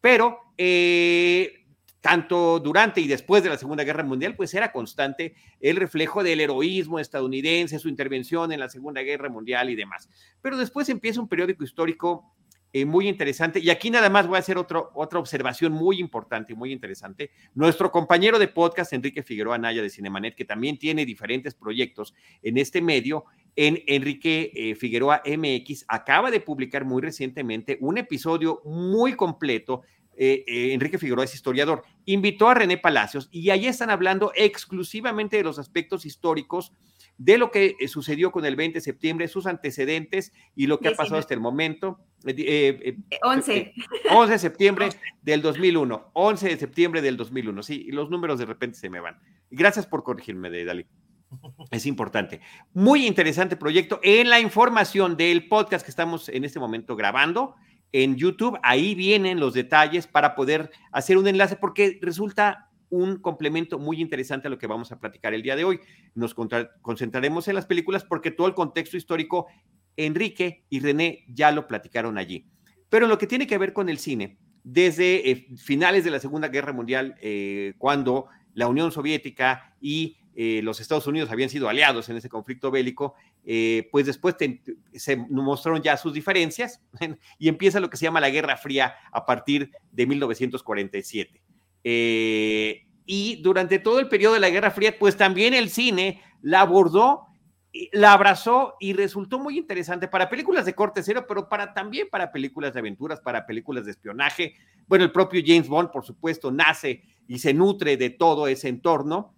Pero 0.00 0.38
eh, 0.58 1.64
tanto 2.04 2.60
durante 2.60 3.00
y 3.00 3.06
después 3.06 3.42
de 3.42 3.48
la 3.48 3.56
Segunda 3.56 3.82
Guerra 3.82 4.04
Mundial, 4.04 4.36
pues 4.36 4.52
era 4.52 4.72
constante 4.72 5.34
el 5.60 5.76
reflejo 5.76 6.22
del 6.22 6.40
heroísmo 6.40 6.98
estadounidense, 6.98 7.78
su 7.78 7.88
intervención 7.88 8.52
en 8.52 8.60
la 8.60 8.68
Segunda 8.68 9.00
Guerra 9.00 9.30
Mundial 9.30 9.70
y 9.70 9.74
demás. 9.74 10.10
Pero 10.42 10.58
después 10.58 10.88
empieza 10.90 11.22
un 11.22 11.28
periódico 11.28 11.64
histórico 11.64 12.34
eh, 12.76 12.84
muy 12.84 13.06
interesante. 13.06 13.60
Y 13.60 13.70
aquí 13.70 13.88
nada 13.88 14.10
más 14.10 14.26
voy 14.26 14.34
a 14.34 14.40
hacer 14.40 14.58
otra 14.58 15.18
observación 15.20 15.70
muy 15.70 16.00
importante 16.00 16.54
y 16.54 16.56
muy 16.56 16.72
interesante. 16.72 17.30
Nuestro 17.54 17.92
compañero 17.92 18.36
de 18.40 18.48
podcast, 18.48 18.92
Enrique 18.92 19.22
Figueroa 19.22 19.58
Naya 19.58 19.80
de 19.80 19.88
Cinemanet, 19.88 20.34
que 20.34 20.44
también 20.44 20.76
tiene 20.76 21.06
diferentes 21.06 21.54
proyectos 21.54 22.16
en 22.42 22.58
este 22.58 22.82
medio, 22.82 23.26
en 23.54 23.80
Enrique 23.86 24.50
eh, 24.52 24.74
Figueroa 24.74 25.22
MX, 25.24 25.84
acaba 25.86 26.32
de 26.32 26.40
publicar 26.40 26.84
muy 26.84 27.00
recientemente 27.00 27.78
un 27.80 27.96
episodio 27.96 28.60
muy 28.64 29.14
completo 29.14 29.82
eh, 30.16 30.72
Enrique 30.72 30.98
Figueroa 30.98 31.24
es 31.24 31.34
historiador, 31.34 31.82
invitó 32.06 32.48
a 32.48 32.54
René 32.54 32.78
Palacios 32.78 33.28
y 33.32 33.50
ahí 33.50 33.66
están 33.66 33.90
hablando 33.90 34.32
exclusivamente 34.34 35.36
de 35.36 35.42
los 35.42 35.58
aspectos 35.58 36.06
históricos 36.06 36.72
de 37.18 37.38
lo 37.38 37.50
que 37.50 37.76
eh, 37.78 37.88
sucedió 37.88 38.32
con 38.32 38.44
el 38.44 38.56
20 38.56 38.78
de 38.78 38.80
septiembre, 38.80 39.28
sus 39.28 39.46
antecedentes 39.46 40.32
y 40.54 40.66
lo 40.66 40.78
que 40.78 40.88
ha 40.88 40.94
pasado 40.94 41.18
hasta 41.18 41.34
el 41.34 41.40
momento. 41.40 42.00
11. 42.24 42.34
Eh, 42.42 43.74
11 44.10 44.32
de 44.32 44.38
septiembre 44.38 44.88
del 45.22 45.42
2001. 45.42 46.10
11 46.12 46.48
de 46.48 46.56
septiembre 46.56 47.02
del 47.02 47.16
2001. 47.16 47.62
Sí, 47.62 47.84
y 47.86 47.92
los 47.92 48.10
números 48.10 48.38
de 48.38 48.46
repente 48.46 48.78
se 48.78 48.90
me 48.90 49.00
van. 49.00 49.18
Gracias 49.50 49.86
por 49.86 50.02
corregirme, 50.02 50.50
Dalí. 50.64 50.86
Es 51.70 51.86
importante. 51.86 52.40
Muy 52.72 53.06
interesante 53.06 53.56
proyecto. 53.56 54.00
En 54.02 54.28
la 54.28 54.40
información 54.40 55.16
del 55.16 55.48
podcast 55.48 55.84
que 55.84 55.90
estamos 55.90 56.28
en 56.28 56.44
este 56.44 56.60
momento 56.60 56.96
grabando 56.96 57.54
en 57.92 58.16
YouTube, 58.16 58.58
ahí 58.62 58.94
vienen 58.94 59.38
los 59.38 59.54
detalles 59.54 60.06
para 60.06 60.34
poder 60.34 60.70
hacer 60.90 61.16
un 61.16 61.28
enlace 61.28 61.56
porque 61.56 61.98
resulta 62.02 62.70
un 62.94 63.16
complemento 63.16 63.78
muy 63.78 64.00
interesante 64.00 64.46
a 64.46 64.50
lo 64.50 64.58
que 64.58 64.66
vamos 64.66 64.92
a 64.92 65.00
platicar 65.00 65.34
el 65.34 65.42
día 65.42 65.56
de 65.56 65.64
hoy. 65.64 65.80
Nos 66.14 66.34
concentraremos 66.34 67.48
en 67.48 67.56
las 67.56 67.66
películas 67.66 68.04
porque 68.04 68.30
todo 68.30 68.46
el 68.46 68.54
contexto 68.54 68.96
histórico, 68.96 69.46
Enrique 69.96 70.64
y 70.70 70.80
René 70.80 71.24
ya 71.28 71.50
lo 71.50 71.66
platicaron 71.66 72.18
allí. 72.18 72.46
Pero 72.88 73.06
en 73.06 73.10
lo 73.10 73.18
que 73.18 73.26
tiene 73.26 73.46
que 73.46 73.58
ver 73.58 73.72
con 73.72 73.88
el 73.88 73.98
cine, 73.98 74.38
desde 74.62 75.30
eh, 75.30 75.48
finales 75.56 76.04
de 76.04 76.10
la 76.10 76.20
Segunda 76.20 76.48
Guerra 76.48 76.72
Mundial, 76.72 77.16
eh, 77.20 77.74
cuando 77.78 78.26
la 78.54 78.68
Unión 78.68 78.92
Soviética 78.92 79.76
y 79.80 80.16
eh, 80.36 80.60
los 80.62 80.80
Estados 80.80 81.06
Unidos 81.06 81.30
habían 81.30 81.50
sido 81.50 81.68
aliados 81.68 82.08
en 82.08 82.16
ese 82.16 82.28
conflicto 82.28 82.70
bélico, 82.70 83.14
pues 83.90 84.06
después 84.06 84.36
se 84.94 85.16
mostraron 85.16 85.82
ya 85.82 85.96
sus 85.96 86.14
diferencias 86.14 86.80
y 87.38 87.48
empieza 87.48 87.78
lo 87.78 87.90
que 87.90 87.96
se 87.96 88.04
llama 88.04 88.20
la 88.20 88.30
Guerra 88.30 88.56
Fría 88.56 88.94
a 89.12 89.26
partir 89.26 89.70
de 89.92 90.06
1947. 90.06 91.43
Eh, 91.84 92.86
y 93.06 93.42
durante 93.42 93.78
todo 93.78 94.00
el 94.00 94.08
periodo 94.08 94.34
de 94.34 94.40
la 94.40 94.50
Guerra 94.50 94.70
Fría, 94.70 94.98
pues 94.98 95.16
también 95.16 95.52
el 95.54 95.68
cine 95.68 96.22
la 96.40 96.62
abordó, 96.62 97.26
la 97.92 98.12
abrazó 98.14 98.74
y 98.80 98.94
resultó 98.94 99.38
muy 99.38 99.58
interesante 99.58 100.08
para 100.08 100.30
películas 100.30 100.64
de 100.64 100.74
corte 100.74 101.02
cero, 101.02 101.26
pero 101.28 101.48
para 101.48 101.74
también 101.74 102.08
para 102.10 102.32
películas 102.32 102.72
de 102.72 102.80
aventuras, 102.80 103.20
para 103.20 103.44
películas 103.46 103.84
de 103.84 103.90
espionaje. 103.90 104.54
Bueno, 104.86 105.04
el 105.04 105.12
propio 105.12 105.42
James 105.44 105.68
Bond, 105.68 105.90
por 105.90 106.04
supuesto, 106.04 106.50
nace 106.50 107.02
y 107.28 107.38
se 107.38 107.52
nutre 107.52 107.96
de 107.96 108.10
todo 108.10 108.48
ese 108.48 108.68
entorno. 108.68 109.34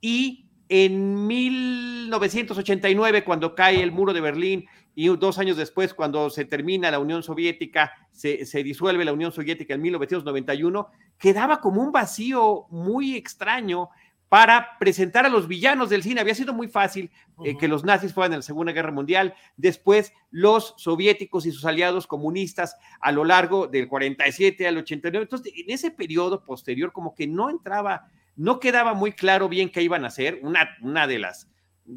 Y 0.00 0.44
En 0.70 1.26
1989, 1.26 3.24
cuando 3.24 3.54
cae 3.54 3.82
el 3.82 3.90
muro 3.90 4.12
de 4.12 4.20
Berlín 4.20 4.66
y 4.98 5.06
dos 5.16 5.38
años 5.38 5.56
después, 5.56 5.94
cuando 5.94 6.28
se 6.28 6.44
termina 6.44 6.90
la 6.90 6.98
Unión 6.98 7.22
Soviética, 7.22 7.92
se, 8.10 8.44
se, 8.44 8.64
disuelve 8.64 9.04
la 9.04 9.12
Unión 9.12 9.30
Soviética 9.30 9.74
en 9.74 9.80
1991, 9.80 10.88
quedaba 11.16 11.60
como 11.60 11.80
un 11.80 11.92
vacío 11.92 12.66
muy 12.70 13.14
extraño 13.14 13.90
para 14.28 14.76
presentar 14.80 15.24
a 15.24 15.28
los 15.28 15.46
villanos 15.46 15.88
del 15.88 16.02
cine. 16.02 16.20
Había 16.20 16.34
sido 16.34 16.52
muy 16.52 16.66
fácil 16.66 17.12
eh, 17.44 17.56
que 17.56 17.68
los 17.68 17.84
nazis 17.84 18.12
fueran 18.12 18.32
en 18.32 18.38
la 18.40 18.42
Segunda 18.42 18.72
Guerra 18.72 18.90
Mundial, 18.90 19.34
después 19.56 20.12
los 20.32 20.74
soviéticos 20.78 21.46
y 21.46 21.52
sus 21.52 21.64
aliados 21.64 22.08
comunistas 22.08 22.74
a 23.00 23.12
lo 23.12 23.24
largo 23.24 23.68
del 23.68 23.86
47 23.86 24.66
al 24.66 24.78
89. 24.78 25.22
Entonces, 25.22 25.52
en 25.56 25.70
ese 25.70 25.92
periodo 25.92 26.44
posterior, 26.44 26.90
como 26.90 27.14
que 27.14 27.28
no 27.28 27.50
entraba, 27.50 28.08
no 28.34 28.58
quedaba 28.58 28.94
muy 28.94 29.12
claro 29.12 29.48
bien 29.48 29.70
qué 29.70 29.80
iban 29.80 30.04
a 30.04 30.08
hacer. 30.08 30.40
Una, 30.42 30.76
una 30.82 31.06
de 31.06 31.20
las, 31.20 31.46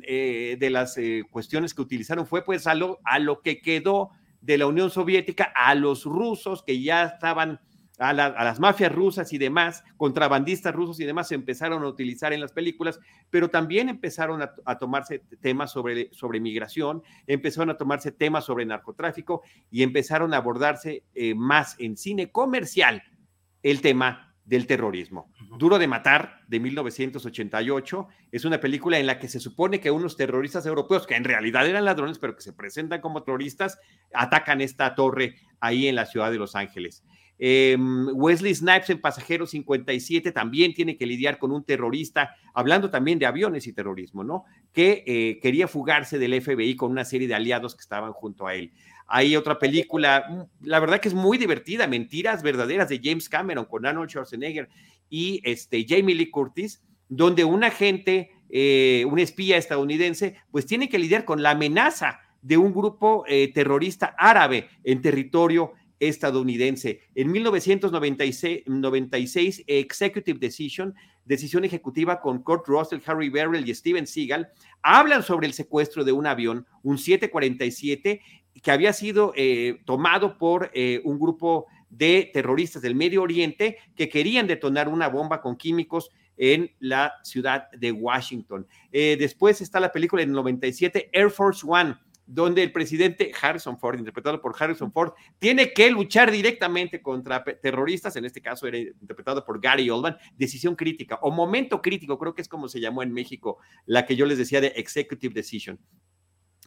eh, 0.03 0.57
de 0.59 0.69
las 0.69 0.97
eh, 0.97 1.23
cuestiones 1.29 1.73
que 1.73 1.81
utilizaron 1.81 2.25
fue 2.25 2.43
pues 2.43 2.67
a 2.67 2.75
lo, 2.75 2.99
a 3.03 3.19
lo 3.19 3.41
que 3.41 3.61
quedó 3.61 4.11
de 4.41 4.57
la 4.57 4.67
Unión 4.67 4.89
Soviética, 4.89 5.51
a 5.55 5.75
los 5.75 6.05
rusos 6.05 6.63
que 6.63 6.81
ya 6.81 7.03
estaban 7.03 7.59
a, 8.01 8.13
las 8.13 8.59
mafias 8.59 8.91
rusas 8.91 9.31
y 9.31 9.37
demás, 9.37 9.83
contrabandistas 9.95 10.73
rusos 10.73 10.99
y 10.99 11.05
demás, 11.05 11.27
se 11.27 11.35
empezaron 11.35 11.83
a 11.83 11.87
utilizar 11.87 12.33
en 12.33 12.41
las 12.41 12.51
películas, 12.51 12.99
pero 13.29 13.49
también 13.49 13.89
empezaron 13.89 14.41
a, 14.41 14.77
tomarse 14.79 15.19
temas 15.39 15.71
sobre, 15.71 16.09
sobre 16.11 16.39
migración, 16.39 17.03
empezaron 17.27 17.69
a 17.69 17.77
tomarse 17.77 18.11
temas 18.11 18.45
sobre 18.45 18.65
narcotráfico 18.65 19.43
y 19.69 19.83
empezaron 19.83 20.33
a 20.33 20.37
abordarse 20.37 21.03
eh, 21.13 21.35
más 21.35 21.75
en 21.79 21.95
cine 21.95 22.31
comercial 22.31 23.03
el 23.61 23.81
tema 23.81 24.30
del 24.51 24.67
terrorismo. 24.67 25.31
Duro 25.57 25.79
de 25.79 25.87
Matar, 25.87 26.41
de 26.49 26.59
1988, 26.59 28.07
es 28.33 28.43
una 28.43 28.59
película 28.59 28.99
en 28.99 29.07
la 29.07 29.17
que 29.17 29.29
se 29.29 29.39
supone 29.39 29.79
que 29.79 29.91
unos 29.91 30.17
terroristas 30.17 30.65
europeos, 30.65 31.07
que 31.07 31.15
en 31.15 31.23
realidad 31.23 31.65
eran 31.65 31.85
ladrones, 31.85 32.19
pero 32.19 32.35
que 32.35 32.41
se 32.41 32.51
presentan 32.51 32.99
como 32.99 33.23
terroristas, 33.23 33.79
atacan 34.13 34.59
esta 34.59 34.93
torre 34.93 35.35
ahí 35.61 35.87
en 35.87 35.95
la 35.95 36.05
ciudad 36.05 36.29
de 36.31 36.37
Los 36.37 36.57
Ángeles. 36.57 37.05
Em, 37.39 38.09
Wesley 38.13 38.53
Snipes 38.53 38.89
en 38.89 38.99
Pasajero 38.99 39.47
57 39.47 40.33
también 40.33 40.73
tiene 40.73 40.97
que 40.97 41.05
lidiar 41.05 41.39
con 41.39 41.53
un 41.53 41.63
terrorista, 41.63 42.35
hablando 42.53 42.89
también 42.89 43.19
de 43.19 43.27
aviones 43.27 43.65
y 43.67 43.73
terrorismo, 43.73 44.25
¿no? 44.25 44.43
Que 44.73 45.05
eh, 45.07 45.39
quería 45.41 45.69
fugarse 45.69 46.19
del 46.19 46.39
FBI 46.41 46.75
con 46.75 46.91
una 46.91 47.05
serie 47.05 47.29
de 47.29 47.35
aliados 47.35 47.73
que 47.73 47.81
estaban 47.81 48.11
junto 48.11 48.47
a 48.47 48.53
él. 48.53 48.73
Hay 49.13 49.35
otra 49.35 49.59
película, 49.59 50.25
mm, 50.29 50.67
la 50.67 50.79
verdad 50.79 51.01
que 51.01 51.09
es 51.09 51.13
muy 51.13 51.37
divertida, 51.37 51.85
Mentiras 51.85 52.41
Verdaderas 52.41 52.87
de 52.87 53.01
James 53.03 53.27
Cameron 53.27 53.65
con 53.65 53.85
Arnold 53.85 54.09
Schwarzenegger 54.09 54.69
y 55.09 55.41
este, 55.43 55.85
Jamie 55.87 56.15
Lee 56.15 56.29
Curtis, 56.29 56.81
donde 57.09 57.43
un 57.43 57.65
agente, 57.65 58.31
eh, 58.49 59.05
un 59.09 59.19
espía 59.19 59.57
estadounidense, 59.57 60.37
pues 60.49 60.65
tiene 60.65 60.87
que 60.87 60.97
lidiar 60.97 61.25
con 61.25 61.43
la 61.43 61.51
amenaza 61.51 62.21
de 62.41 62.55
un 62.55 62.73
grupo 62.73 63.25
eh, 63.27 63.51
terrorista 63.53 64.15
árabe 64.17 64.69
en 64.85 65.01
territorio 65.01 65.73
estadounidense. 66.01 66.99
En 67.13 67.31
1996, 67.31 69.63
Executive 69.67 70.39
Decision, 70.39 70.95
decisión 71.25 71.63
ejecutiva 71.63 72.19
con 72.19 72.41
Kurt 72.41 72.67
Russell, 72.67 73.01
Harry 73.05 73.29
Barrell 73.29 73.69
y 73.69 73.75
Steven 73.75 74.07
Seagal, 74.07 74.49
hablan 74.81 75.21
sobre 75.21 75.45
el 75.47 75.53
secuestro 75.53 76.03
de 76.03 76.11
un 76.11 76.25
avión, 76.25 76.65
un 76.81 76.97
747, 76.97 78.19
que 78.61 78.71
había 78.71 78.93
sido 78.93 79.33
eh, 79.35 79.81
tomado 79.85 80.37
por 80.37 80.71
eh, 80.73 81.01
un 81.03 81.19
grupo 81.19 81.67
de 81.89 82.29
terroristas 82.33 82.81
del 82.81 82.95
Medio 82.95 83.21
Oriente 83.21 83.77
que 83.95 84.09
querían 84.09 84.47
detonar 84.47 84.87
una 84.87 85.09
bomba 85.09 85.41
con 85.41 85.57
químicos 85.57 86.09
en 86.37 86.71
la 86.79 87.13
ciudad 87.23 87.69
de 87.71 87.91
Washington. 87.91 88.67
Eh, 88.91 89.17
después 89.19 89.61
está 89.61 89.79
la 89.79 89.91
película 89.91 90.23
en 90.23 90.31
97, 90.31 91.09
Air 91.11 91.29
Force 91.29 91.65
One 91.67 91.95
donde 92.25 92.63
el 92.63 92.71
presidente 92.71 93.31
Harrison 93.41 93.77
Ford, 93.77 93.99
interpretado 93.99 94.41
por 94.41 94.55
Harrison 94.57 94.91
Ford, 94.93 95.11
tiene 95.37 95.73
que 95.73 95.91
luchar 95.91 96.31
directamente 96.31 97.01
contra 97.01 97.43
terroristas, 97.43 98.15
en 98.15 98.23
este 98.23 98.41
caso 98.41 98.67
era 98.67 98.77
interpretado 98.77 99.43
por 99.43 99.59
Gary 99.59 99.89
Oldman, 99.89 100.15
decisión 100.37 100.75
crítica 100.75 101.19
o 101.23 101.29
momento 101.29 101.81
crítico, 101.81 102.17
creo 102.17 102.33
que 102.33 102.41
es 102.41 102.47
como 102.47 102.69
se 102.69 102.79
llamó 102.79 103.03
en 103.03 103.11
México, 103.11 103.57
la 103.85 104.05
que 104.05 104.15
yo 104.15 104.25
les 104.25 104.37
decía 104.37 104.61
de 104.61 104.67
Executive 104.67 105.33
Decision 105.33 105.77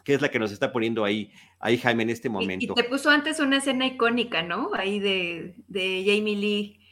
que 0.04 0.14
es 0.14 0.20
la 0.20 0.30
que 0.30 0.38
nos 0.38 0.52
está 0.52 0.70
poniendo 0.70 1.04
ahí, 1.04 1.32
ahí 1.58 1.78
Jaime 1.78 2.02
en 2.04 2.10
este 2.10 2.28
momento. 2.28 2.72
Y, 2.72 2.74
te 2.74 2.84
puso 2.84 3.10
antes 3.10 3.40
una 3.40 3.56
escena 3.56 3.86
icónica, 3.86 4.42
¿no? 4.42 4.70
Ahí 4.74 5.00
de, 5.00 5.54
de 5.66 6.04
Jamie 6.06 6.36
Lee 6.36 6.83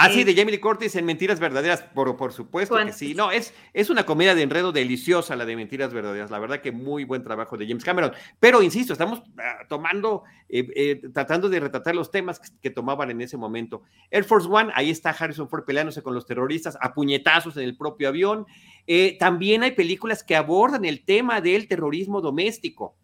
Ah, 0.00 0.10
sí, 0.10 0.24
de 0.24 0.34
Jamie 0.34 0.52
Lee 0.52 0.60
Curtis 0.60 0.96
en 0.96 1.04
Mentiras 1.04 1.38
Verdaderas, 1.38 1.82
por, 1.82 2.16
por 2.16 2.32
supuesto 2.32 2.76
que 2.76 2.92
sí. 2.92 3.14
No, 3.14 3.30
es, 3.30 3.52
es 3.74 3.90
una 3.90 4.06
comedia 4.06 4.34
de 4.34 4.42
enredo 4.42 4.72
deliciosa 4.72 5.36
la 5.36 5.44
de 5.44 5.56
Mentiras 5.56 5.92
Verdaderas. 5.92 6.30
La 6.30 6.38
verdad 6.38 6.60
que 6.60 6.72
muy 6.72 7.04
buen 7.04 7.22
trabajo 7.22 7.56
de 7.56 7.66
James 7.66 7.84
Cameron. 7.84 8.12
Pero 8.38 8.62
insisto, 8.62 8.94
estamos 8.94 9.22
ah, 9.38 9.58
tomando, 9.68 10.24
eh, 10.48 10.66
eh, 10.74 11.02
tratando 11.12 11.50
de 11.50 11.60
retratar 11.60 11.94
los 11.94 12.10
temas 12.10 12.40
que, 12.62 12.70
tomaban 12.70 13.10
en 13.10 13.20
ese 13.20 13.36
momento. 13.36 13.82
Air 14.10 14.24
Force 14.24 14.48
One, 14.50 14.72
ahí 14.74 14.90
está 14.90 15.10
Harrison 15.10 15.48
Ford 15.48 15.64
peleándose 15.64 16.02
con 16.02 16.14
los 16.14 16.24
terroristas 16.24 16.78
a 16.80 16.94
puñetazos 16.94 17.56
en 17.58 17.64
el 17.64 17.76
propio 17.76 18.08
avión. 18.08 18.46
Eh, 18.86 19.18
también 19.18 19.62
hay 19.62 19.72
películas 19.72 20.24
que 20.24 20.34
abordan 20.34 20.84
el 20.84 21.04
tema 21.04 21.40
del 21.40 21.68
terrorismo 21.68 22.20
doméstico, 22.20 22.96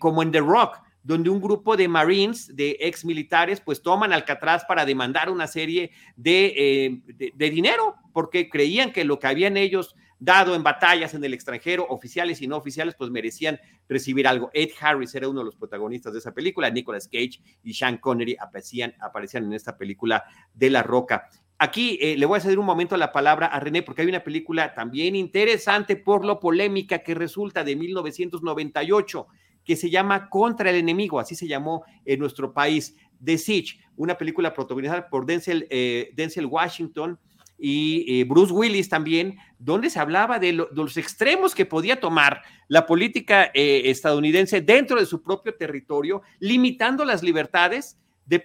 como 0.00 0.22
en 0.22 0.32
The 0.32 0.40
Rock 0.40 0.78
donde 1.02 1.30
un 1.30 1.40
grupo 1.40 1.76
de 1.76 1.88
Marines, 1.88 2.54
de 2.54 2.76
ex 2.80 3.04
militares, 3.04 3.60
pues 3.60 3.82
toman 3.82 4.12
Alcatraz 4.12 4.64
para 4.64 4.84
demandar 4.84 5.30
una 5.30 5.46
serie 5.46 5.90
eh, 6.24 7.00
de, 7.06 7.32
de, 7.34 7.50
dinero, 7.50 7.96
porque 8.12 8.48
creían 8.48 8.92
que 8.92 9.04
lo 9.04 9.18
que 9.18 9.26
habían 9.26 9.56
ellos 9.56 9.96
dado 10.18 10.54
en 10.54 10.62
batallas 10.62 11.14
en 11.14 11.24
el 11.24 11.34
extranjero, 11.34 11.84
oficiales 11.88 12.40
y 12.42 12.46
no 12.46 12.56
oficiales, 12.56 12.94
pues 12.96 13.10
merecían 13.10 13.58
recibir 13.88 14.28
algo. 14.28 14.50
Ed 14.54 14.70
Harris 14.80 15.12
era 15.16 15.28
uno 15.28 15.40
de 15.40 15.46
los 15.46 15.56
protagonistas 15.56 16.12
de 16.12 16.20
esa 16.20 16.32
película, 16.32 16.70
Nicolas 16.70 17.08
Cage 17.08 17.40
y 17.64 17.74
Sean 17.74 17.96
Connery 17.96 18.36
aparecían, 18.40 18.94
aparecían 19.00 19.44
en 19.46 19.54
esta 19.54 19.76
película 19.76 20.22
de 20.54 20.70
La 20.70 20.84
Roca. 20.84 21.28
Aquí 21.58 21.98
eh, 22.00 22.16
le 22.16 22.26
voy 22.26 22.38
a 22.38 22.40
ceder 22.40 22.60
un 22.60 22.66
momento 22.66 22.96
la 22.96 23.10
palabra 23.10 23.46
a 23.46 23.58
René 23.58 23.82
porque 23.82 24.02
hay 24.02 24.08
una 24.08 24.22
película 24.22 24.74
también 24.74 25.16
interesante 25.16 25.96
por 25.96 26.24
lo 26.24 26.38
polémica 26.38 27.00
que 27.00 27.14
resulta 27.14 27.64
de 27.64 27.74
1998 27.74 29.26
que 29.64 29.76
se 29.76 29.90
llama 29.90 30.28
Contra 30.28 30.70
el 30.70 30.76
Enemigo, 30.76 31.20
así 31.20 31.34
se 31.34 31.46
llamó 31.46 31.84
en 32.04 32.18
nuestro 32.18 32.52
país, 32.52 32.96
The 33.22 33.38
Siege, 33.38 33.78
una 33.96 34.18
película 34.18 34.52
protagonizada 34.52 35.08
por 35.08 35.26
Denzel, 35.26 35.66
eh, 35.70 36.10
Denzel 36.14 36.46
Washington 36.46 37.18
y 37.58 38.20
eh, 38.20 38.24
Bruce 38.24 38.52
Willis 38.52 38.88
también, 38.88 39.36
donde 39.58 39.90
se 39.90 40.00
hablaba 40.00 40.38
de, 40.38 40.52
los 40.52 40.96
extremos 40.96 41.54
que 41.54 41.66
podía 41.66 42.00
tomar 42.00 42.42
la 42.66 42.86
política 42.86 43.50
eh, 43.54 43.82
estadounidense 43.84 44.60
dentro 44.60 44.98
de 44.98 45.06
su 45.06 45.22
propio 45.22 45.54
territorio, 45.54 46.22
limitando 46.40 47.04
las 47.04 47.22
libertades 47.22 47.98
de, 48.26 48.38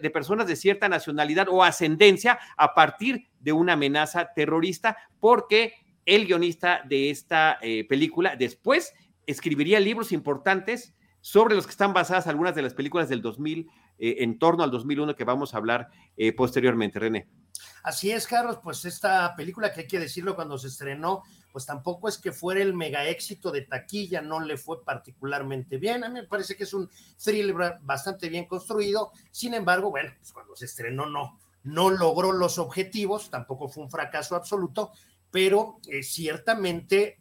de 0.00 0.10
personas 0.10 0.46
de 0.46 0.56
cierta 0.56 0.88
nacionalidad 0.88 1.48
o 1.50 1.62
ascendencia 1.62 2.38
a 2.56 2.74
partir 2.74 3.26
de 3.40 3.52
una 3.52 3.74
amenaza 3.74 4.32
terrorista, 4.34 4.96
porque 5.20 5.74
el 6.06 6.26
guionista 6.26 6.82
de 6.88 7.10
esta 7.10 7.58
película 7.88 8.36
después 8.36 8.94
escribiría 9.26 9.80
libros 9.80 10.12
importantes 10.12 10.94
sobre 11.20 11.56
los 11.56 11.66
que 11.66 11.72
están 11.72 11.92
basadas 11.92 12.28
algunas 12.28 12.54
de 12.54 12.62
las 12.62 12.74
películas 12.74 13.08
del 13.08 13.20
2000, 13.20 13.68
eh, 13.98 14.16
en 14.20 14.38
torno 14.38 14.62
al 14.62 14.70
2001 14.70 15.16
que 15.16 15.24
vamos 15.24 15.54
a 15.54 15.56
hablar 15.56 15.88
eh, 16.16 16.32
posteriormente, 16.32 17.00
René. 17.00 17.28
Así 17.82 18.12
es, 18.12 18.26
Carlos, 18.26 18.58
pues 18.62 18.84
esta 18.84 19.34
película 19.34 19.72
que 19.72 19.80
hay 19.80 19.86
que 19.86 19.98
decirlo 19.98 20.36
cuando 20.36 20.58
se 20.58 20.68
estrenó, 20.68 21.22
pues 21.50 21.66
tampoco 21.66 22.08
es 22.08 22.18
que 22.18 22.32
fuera 22.32 22.62
el 22.62 22.74
mega 22.74 23.08
éxito 23.08 23.50
de 23.50 23.62
taquilla, 23.62 24.20
no 24.20 24.40
le 24.40 24.56
fue 24.56 24.84
particularmente 24.84 25.78
bien. 25.78 26.04
A 26.04 26.08
mí 26.08 26.20
me 26.20 26.26
parece 26.26 26.54
que 26.54 26.64
es 26.64 26.74
un 26.74 26.88
thriller 27.16 27.56
bastante 27.80 28.28
bien 28.28 28.44
construido. 28.44 29.10
Sin 29.30 29.54
embargo, 29.54 29.90
bueno, 29.90 30.12
pues 30.18 30.32
cuando 30.32 30.54
se 30.54 30.66
estrenó 30.66 31.06
no, 31.06 31.40
no 31.64 31.90
logró 31.90 32.32
los 32.32 32.58
objetivos, 32.58 33.30
tampoco 33.30 33.68
fue 33.68 33.82
un 33.82 33.90
fracaso 33.90 34.36
absoluto, 34.36 34.92
pero 35.30 35.78
eh, 35.88 36.02
ciertamente 36.02 37.18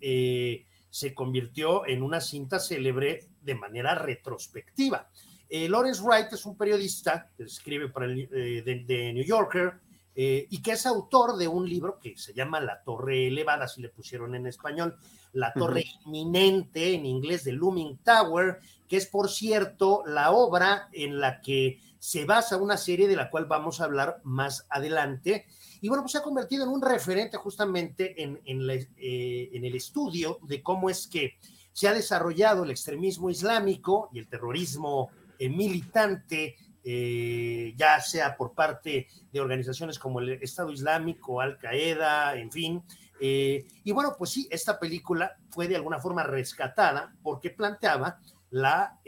se 0.95 1.13
convirtió 1.13 1.85
en 1.85 2.01
una 2.01 2.21
cinta 2.21 2.57
célebre 2.57 3.27
de 3.41 3.53
manera 3.53 3.95
retrospectiva. 3.95 5.09
Eh, 5.49 5.67
Lawrence 5.67 6.01
Wright 6.01 6.31
es 6.31 6.45
un 6.45 6.55
periodista 6.55 7.29
que 7.35 7.43
escribe 7.43 7.89
para 7.89 8.05
el, 8.05 8.29
eh, 8.31 8.61
de, 8.63 9.11
New 9.11 9.25
Yorker 9.25 9.73
eh, 10.15 10.47
y 10.49 10.61
que 10.61 10.71
es 10.71 10.85
autor 10.85 11.35
de 11.35 11.49
un 11.49 11.67
libro 11.67 11.99
que 11.99 12.17
se 12.17 12.33
llama 12.33 12.61
La 12.61 12.81
Torre 12.81 13.27
Elevada, 13.27 13.67
si 13.67 13.81
le 13.81 13.89
pusieron 13.89 14.35
en 14.35 14.47
español, 14.47 14.95
La 15.33 15.51
Torre 15.51 15.83
Inminente, 16.05 16.93
en 16.93 17.05
inglés 17.05 17.43
de 17.43 17.51
Looming 17.51 17.97
Tower, 17.97 18.59
que 18.87 18.95
es, 18.95 19.05
por 19.05 19.29
cierto, 19.29 20.01
la 20.05 20.31
obra 20.31 20.87
en 20.93 21.19
la 21.19 21.41
que 21.41 21.81
se 21.99 22.23
basa 22.23 22.55
una 22.55 22.77
serie 22.77 23.09
de 23.09 23.17
la 23.17 23.29
cual 23.29 23.47
vamos 23.47 23.81
a 23.81 23.83
hablar 23.83 24.21
más 24.23 24.65
adelante 24.69 25.45
y 25.85 25.87
bueno, 25.87 26.01
pues 26.01 26.13
se 26.13 26.17
ha 26.17 26.23
convertido 26.23 26.63
en 26.63 26.71
un 26.71 26.81
referente 26.81 27.37
justamente 27.37 28.19
en, 28.23 28.39
eh, 28.47 29.49
en, 29.53 29.65
el 29.65 29.75
estudio 29.75 30.39
de 30.41 30.63
cómo 30.63 30.89
es 30.89 31.05
que 31.05 31.37
se 31.71 31.87
ha 31.87 31.93
desarrollado 31.93 32.63
el 32.63 32.71
extremismo 32.71 33.29
islámico 33.29 34.09
y 34.11 34.17
el 34.17 34.27
terrorismo 34.27 35.11
eh, 35.37 35.47
militante, 35.47 36.55
eh, 36.83 37.75
ya 37.77 38.01
sea 38.01 38.35
por 38.35 38.55
parte 38.55 39.05
de 39.31 39.39
organizaciones 39.39 39.99
como 39.99 40.21
el 40.21 40.29
Estado 40.41 40.71
Islámico, 40.71 41.39
Al 41.39 41.59
Qaeda, 41.59 42.35
en 42.35 42.51
fin, 42.51 42.83
y 43.21 43.91
bueno, 43.91 44.15
pues 44.17 44.31
sí, 44.31 44.47
esta 44.49 44.79
película 44.79 45.37
fue 45.51 45.67
de 45.67 45.75
alguna 45.75 45.99
forma 45.99 46.23
rescatada 46.23 47.15
porque 47.21 47.51
planteaba 47.51 48.19
la, 48.49 48.99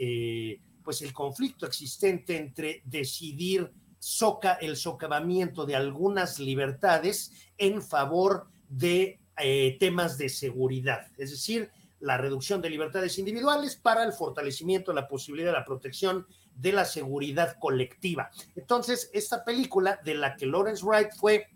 pues 0.84 1.02
el 1.02 1.12
conflicto 1.12 1.66
existente 1.66 2.36
entre 2.36 2.82
decidir 2.84 3.68
soca, 3.98 4.54
el 4.54 4.76
socavamiento 4.76 5.66
de 5.66 5.76
algunas 5.76 6.38
libertades 6.38 7.32
en 7.56 7.82
favor 7.82 8.46
de 8.68 9.20
eh, 9.38 9.76
temas 9.78 10.18
de 10.18 10.28
seguridad, 10.28 11.06
es 11.16 11.30
decir, 11.30 11.70
la 12.00 12.16
reducción 12.16 12.60
de 12.62 12.70
libertades 12.70 13.18
individuales 13.18 13.76
para 13.76 14.04
el 14.04 14.12
fortalecimiento 14.12 14.92
de 14.92 15.00
la 15.00 15.08
posibilidad 15.08 15.52
de 15.52 15.58
la 15.58 15.64
protección 15.64 16.26
de 16.54 16.72
la 16.72 16.84
seguridad 16.84 17.56
colectiva. 17.58 18.30
Entonces, 18.54 19.10
esta 19.12 19.44
película 19.44 20.00
de 20.04 20.14
la 20.14 20.36
que 20.36 20.46
Lawrence 20.46 20.84
Wright 20.84 21.12
fue 21.16 21.46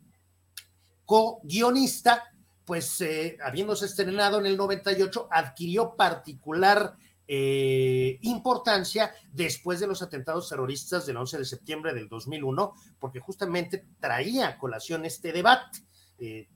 co-guionista, 1.05 2.25
pues 2.65 3.01
eh, 3.01 3.37
habiéndose 3.43 3.87
estrenado 3.87 4.39
en 4.39 4.47
el 4.47 4.57
98, 4.57 5.29
adquirió 5.31 5.95
particular 5.97 6.97
eh, 7.35 8.19
importancia 8.21 9.11
después 9.33 9.81
de 9.81 9.87
los 9.87 10.03
atentados 10.03 10.51
terroristas 10.51 11.07
del 11.07 11.17
11 11.17 11.39
de 11.39 11.45
septiembre 11.47 11.95
del 11.95 12.07
2001, 12.07 12.75
porque 12.99 13.21
justamente 13.21 13.87
traía 13.99 14.49
a 14.49 14.59
colación 14.59 15.07
este 15.07 15.33
debate. 15.33 15.79
Eh, 16.19 16.47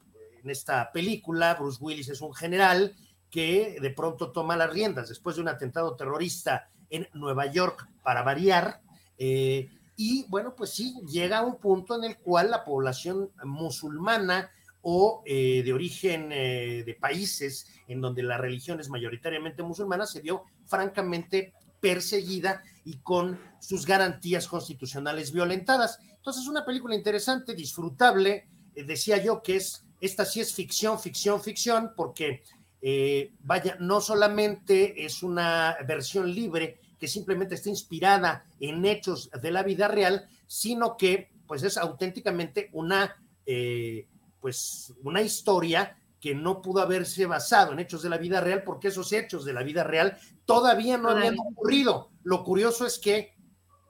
en 0.42 0.50
esta 0.50 0.92
película, 0.92 1.54
Bruce 1.54 1.78
Willis 1.80 2.11
es 2.11 2.21
un 2.21 2.35
general 2.35 2.95
que 3.30 3.78
de 3.80 3.88
pronto 3.88 4.33
toma 4.33 4.54
las 4.54 4.68
riendas 4.68 5.09
después 5.09 5.37
de 5.37 5.42
un 5.42 5.49
atentado 5.49 5.97
terrorista 5.97 6.68
en 6.90 7.09
Nueva 7.14 7.47
York 7.47 7.88
para 8.02 8.23
variar. 8.23 8.83
Eh, 9.16 9.71
y 9.97 10.26
bueno, 10.28 10.54
pues 10.54 10.75
sí, 10.75 11.00
llega 11.11 11.38
a 11.38 11.47
un 11.47 11.56
punto 11.56 11.97
en 11.97 12.04
el 12.04 12.18
cual 12.18 12.50
la 12.50 12.64
población 12.64 13.30
musulmana 13.45 14.50
o 14.88 15.25
eh, 15.26 15.62
de 15.64 15.73
origen 15.73 16.31
eh, 16.31 16.85
de 16.87 16.95
países 16.95 17.66
en 17.88 18.00
donde 18.00 18.23
la 18.23 18.38
religión 18.38 18.78
es 18.78 18.88
mayoritariamente 18.88 19.64
musulmana 19.64 20.07
se 20.07 20.21
vio 20.21 20.45
francamente 20.64 21.55
perseguida 21.81 22.62
y 22.85 22.99
con 22.99 23.37
sus 23.59 23.85
garantías 23.85 24.47
constitucionales 24.47 25.33
violentadas. 25.33 25.99
Entonces, 26.14 26.47
una 26.47 26.64
película 26.64 26.95
interesante, 26.95 27.57
disfrutable. 27.57 28.47
decía 28.76 29.21
yo 29.21 29.43
que 29.43 29.57
es, 29.57 29.85
esta 30.00 30.25
sí 30.25 30.40
es 30.40 30.55
ficción, 30.55 31.00
ficción, 31.00 31.43
ficción, 31.43 31.90
porque 31.97 32.45
eh, 32.81 33.33
vaya, 33.40 33.76
no 33.81 34.00
solamente 34.00 35.05
es 35.05 35.25
una 35.25 35.76
versión 35.85 36.33
libre 36.33 36.78
que 37.00 37.09
simplemente 37.09 37.57
está 37.57 37.71
inspirada 37.71 38.47
en 38.61 38.85
hechos 38.85 39.31
de 39.43 39.50
la 39.50 39.64
vida 39.64 39.88
real, 39.88 40.28
sino 40.47 40.97
que 40.97 41.31
pues 41.49 41.64
es 41.64 41.76
auténticamente 41.76 42.71
una, 42.73 43.16
eh, 43.45 44.07
pues 44.47 44.95
una 45.03 45.23
historia 45.23 45.97
que 46.21 46.33
no 46.33 46.62
pudo 46.62 46.81
haberse 46.81 47.26
basado 47.26 47.73
en 47.73 47.81
hechos 47.81 48.05
de 48.05 48.09
la 48.09 48.17
vida 48.17 48.41
real 48.41 48.62
porque 48.62 48.87
esos 48.87 49.12
hechos 49.12 49.45
de 49.45 49.53
la 49.53 49.65
vida 49.65 49.83
real 49.83 50.17
todavía 50.45 50.97
no 50.97 51.09
habían 51.11 51.35
ocurrido. 51.37 52.12
Lo 52.23 52.45
curioso 52.45 52.87
es 52.87 53.00
que 53.00 53.35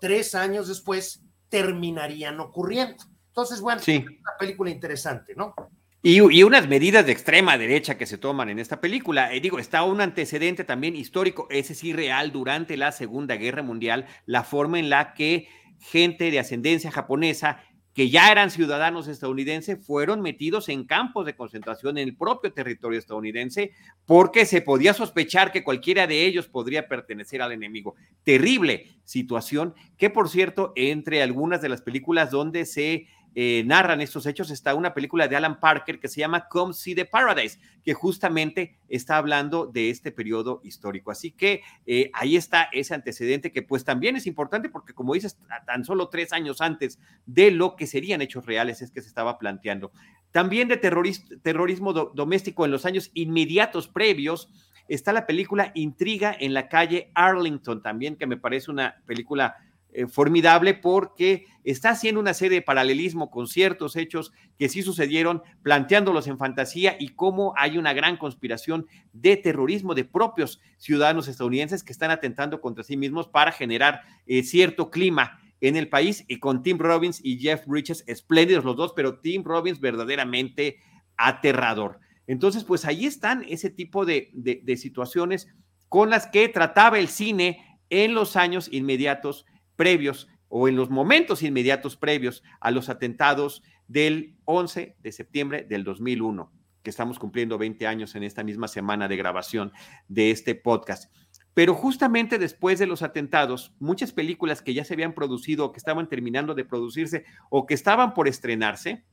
tres 0.01 0.35
años 0.35 0.67
después 0.69 1.23
terminarían 1.51 2.41
ocurriendo. 2.41 3.05
Entonces, 3.27 3.61
bueno, 3.61 3.83
es 3.83 3.99
una 3.99 4.39
película 4.39 4.71
interesante, 4.71 5.35
¿no? 5.35 5.55
Y, 6.03 6.21
unas 6.43 6.67
medidas 6.67 7.05
de 7.05 7.13
extrema 7.13 7.59
derecha 7.59 7.99
que 7.99 8.07
se 8.07 8.17
toman 8.17 8.49
en 8.49 8.59
esta 8.59 8.81
película. 8.81 9.35
Eh, 9.35 9.43
digo, 9.43 9.59
está 9.59 9.83
un 9.83 10.01
antecedente 10.01 10.65
también 10.65 10.97
histórico, 10.97 11.49
ese 11.51 11.75
sí 11.75 11.93
real, 11.93 12.33
durante 12.33 12.79
la 12.79 12.93
Segunda 12.93 13.37
Guerra 13.37 13.63
Mundial, 13.63 14.07
la 14.25 14.43
forma 14.43 14.79
en 14.79 14.89
la 14.89 15.13
que 15.13 15.49
gente 15.81 16.31
de 16.31 16.39
ascendencia 16.39 16.91
japonesa 16.91 17.63
que 17.97 18.11
ya 18.11 18.31
eran 18.31 18.51
ciudadanos 18.51 19.09
estadounidenses, 19.09 19.83
fueron 19.83 20.21
metidos 20.21 20.69
en 20.69 20.85
campos 20.85 21.25
de 21.25 21.35
concentración 21.35 21.97
en 21.97 22.09
el 22.09 22.15
propio 22.15 22.53
territorio 22.53 22.99
estadounidense 22.99 23.73
porque 24.05 24.45
se 24.45 24.61
podía 24.61 24.93
sospechar 24.93 25.51
que 25.51 25.65
cualquiera 25.65 26.07
de 26.07 26.27
ellos 26.27 26.47
podría 26.47 26.89
pertenecer 26.89 27.41
al 27.41 27.53
enemigo. 27.53 27.95
Terrible 28.23 28.89
situación 29.05 29.75
que, 29.97 30.11
por 30.11 30.29
cierto, 30.29 30.75
entre 30.77 31.23
algunas 31.23 31.63
de 31.63 31.71
las 31.71 31.81
películas 31.81 32.31
donde 32.31 32.67
se 32.67 33.07
eh, 33.39 33.65
narran 33.67 34.01
estos 34.01 34.25
hechos 34.25 34.51
está 34.51 34.75
una 34.75 34.95
película 34.95 35.29
de 35.29 35.37
Alan 35.37 35.61
Parker 35.61 36.01
que 36.01 36.09
se 36.09 36.21
llama 36.21 36.49
Come 36.49 36.73
See 36.73 36.95
the 36.95 37.05
Paradise, 37.05 37.59
que 37.85 37.93
justamente 37.93 38.79
está 38.89 39.19
hablando 39.19 39.67
de 39.67 39.91
este 39.91 40.11
periodo 40.11 40.63
histórico. 40.65 41.11
Así 41.11 41.33
que 41.33 41.61
eh, 41.85 42.11
ahí 42.15 42.37
está 42.37 42.71
ese 42.73 42.95
antecedente 42.95 43.53
que 43.53 43.61
pues 43.61 43.85
también 43.85 44.17
es 44.17 44.27
importante 44.27 44.71
porque 44.71 44.95
como 44.95 45.13
dices, 45.13 45.39
tan 45.67 45.85
solo 45.85 46.09
tres 46.09 46.33
años 46.33 46.63
antes 46.63 46.99
de 47.27 47.51
lo 47.51 47.77
que 47.77 47.87
serían 47.87 48.23
hechos 48.23 48.47
reales 48.47 48.81
es 48.81 48.91
que 48.91 49.03
se 49.03 49.09
estaba 49.09 49.39
planteando. 49.39 49.93
También 50.31 50.69
de 50.69 50.79
terrorismo 50.79 51.93
doméstico 51.93 52.65
en 52.65 52.71
los 52.71 52.87
años 52.87 53.11
inmediatos 53.13 53.87
previos 53.87 54.49
está 54.89 55.13
la 55.13 55.27
película 55.27 55.73
Intriga 55.75 56.35
en 56.41 56.55
la 56.55 56.69
calle 56.69 57.11
Arlington, 57.15 57.83
también 57.83 58.17
que 58.17 58.27
me 58.27 58.39
parece 58.39 58.71
una 58.71 59.03
película 59.05 59.57
eh, 59.97 60.07
formidable 60.09 60.75
porque 60.75 61.47
está 61.65 61.89
haciendo 61.89 62.21
una 62.21 62.35
serie 62.35 62.59
de 62.59 62.63
paralelismo 62.63 63.31
con 63.31 63.47
ciertos 63.47 63.97
hechos 63.97 64.31
que 64.59 64.69
sí 64.69 64.83
sucedieron, 64.83 65.43
planteándolos 65.63 66.27
en 66.27 66.37
fantasía 66.37 66.99
y 67.01 67.15
cómo 67.15 67.55
hay 67.57 67.79
una 67.79 67.95
gran 67.95 68.19
conspiración 68.19 68.87
de 69.15 69.39
terrorismo 69.39 69.95
de 69.95 70.05
propios 70.05 70.61
ciudadanos 70.77 71.29
estadounidenses 71.29 71.83
que 71.83 71.93
están 71.93 72.11
atentando 72.11 72.61
contra 72.61 72.85
sí 72.85 72.99
mismos 72.99 73.27
para 73.29 73.53
generar 73.53 74.03
eh, 74.27 74.43
cierto 74.43 74.91
clima 74.91 75.41
en 75.63 75.77
el 75.77 75.89
país 75.89 76.27
y 76.29 76.41
con 76.41 76.63
Tim 76.63 76.77
Robbins 76.77 77.25
y 77.25 77.39
Jeff 77.39 77.67
Bridges, 77.67 78.05
espléndidos 78.07 78.67
los 78.67 78.77
dos, 78.77 78.93
pero 78.95 79.21
Tim 79.21 79.45
Robbins 79.45 79.81
verdaderamente 79.81 80.77
aterrador. 81.17 82.01
Entonces, 82.27 82.65
pues 82.65 82.85
ahí 82.85 83.07
están 83.07 83.47
ese 83.49 83.71
tipo 83.71 84.05
de, 84.05 84.29
de 84.35 84.77
situaciones 84.77 85.49
con 85.89 86.11
las 86.11 86.27
que 86.27 86.51
trataba 86.51 86.99
el 86.99 87.09
cine 87.09 87.79
en 87.89 88.13
los 88.13 88.37
años 88.37 88.69
inmediatos 88.71 89.47
previos 89.77 90.29
o 90.49 90.69
en 90.69 90.77
los 90.77 90.91
momentos 90.91 91.43
inmediatos 91.43 91.97
previos 91.97 92.43
a 92.61 92.71
los 92.71 92.89
atentados 92.89 93.63
del 93.89 94.37
11 94.45 94.97
de 95.03 95.13
septiembre 95.13 95.65
del 95.69 95.85
2001, 95.85 96.53
que 96.83 96.91
estamos 96.91 97.19
cumpliendo 97.19 97.59
20 97.59 97.87
años 97.87 98.15
en 98.15 98.23
esta 98.23 98.43
misma 98.43 98.69
semana 98.69 99.09
de 99.09 99.17
grabación 99.17 99.73
de 100.09 100.31
este 100.31 100.55
podcast. 100.55 101.13
Pero 101.55 101.75
justamente 101.75 102.39
después 102.39 102.79
de 102.79 102.87
los 102.87 103.03
atentados, 103.03 103.75
muchas 103.79 104.13
películas 104.13 104.61
que 104.61 104.75
ya 104.75 104.85
se 104.85 104.95
habían 104.95 105.15
producido 105.15 105.65
o 105.65 105.73
que 105.73 105.79
estaban 105.79 106.09
terminando 106.09 106.55
de 106.55 106.65
producirse 106.65 107.25
o 107.49 107.67
que 107.67 107.75
estaban 107.75 108.13
por 108.13 108.29
estrenarse, 108.29 109.05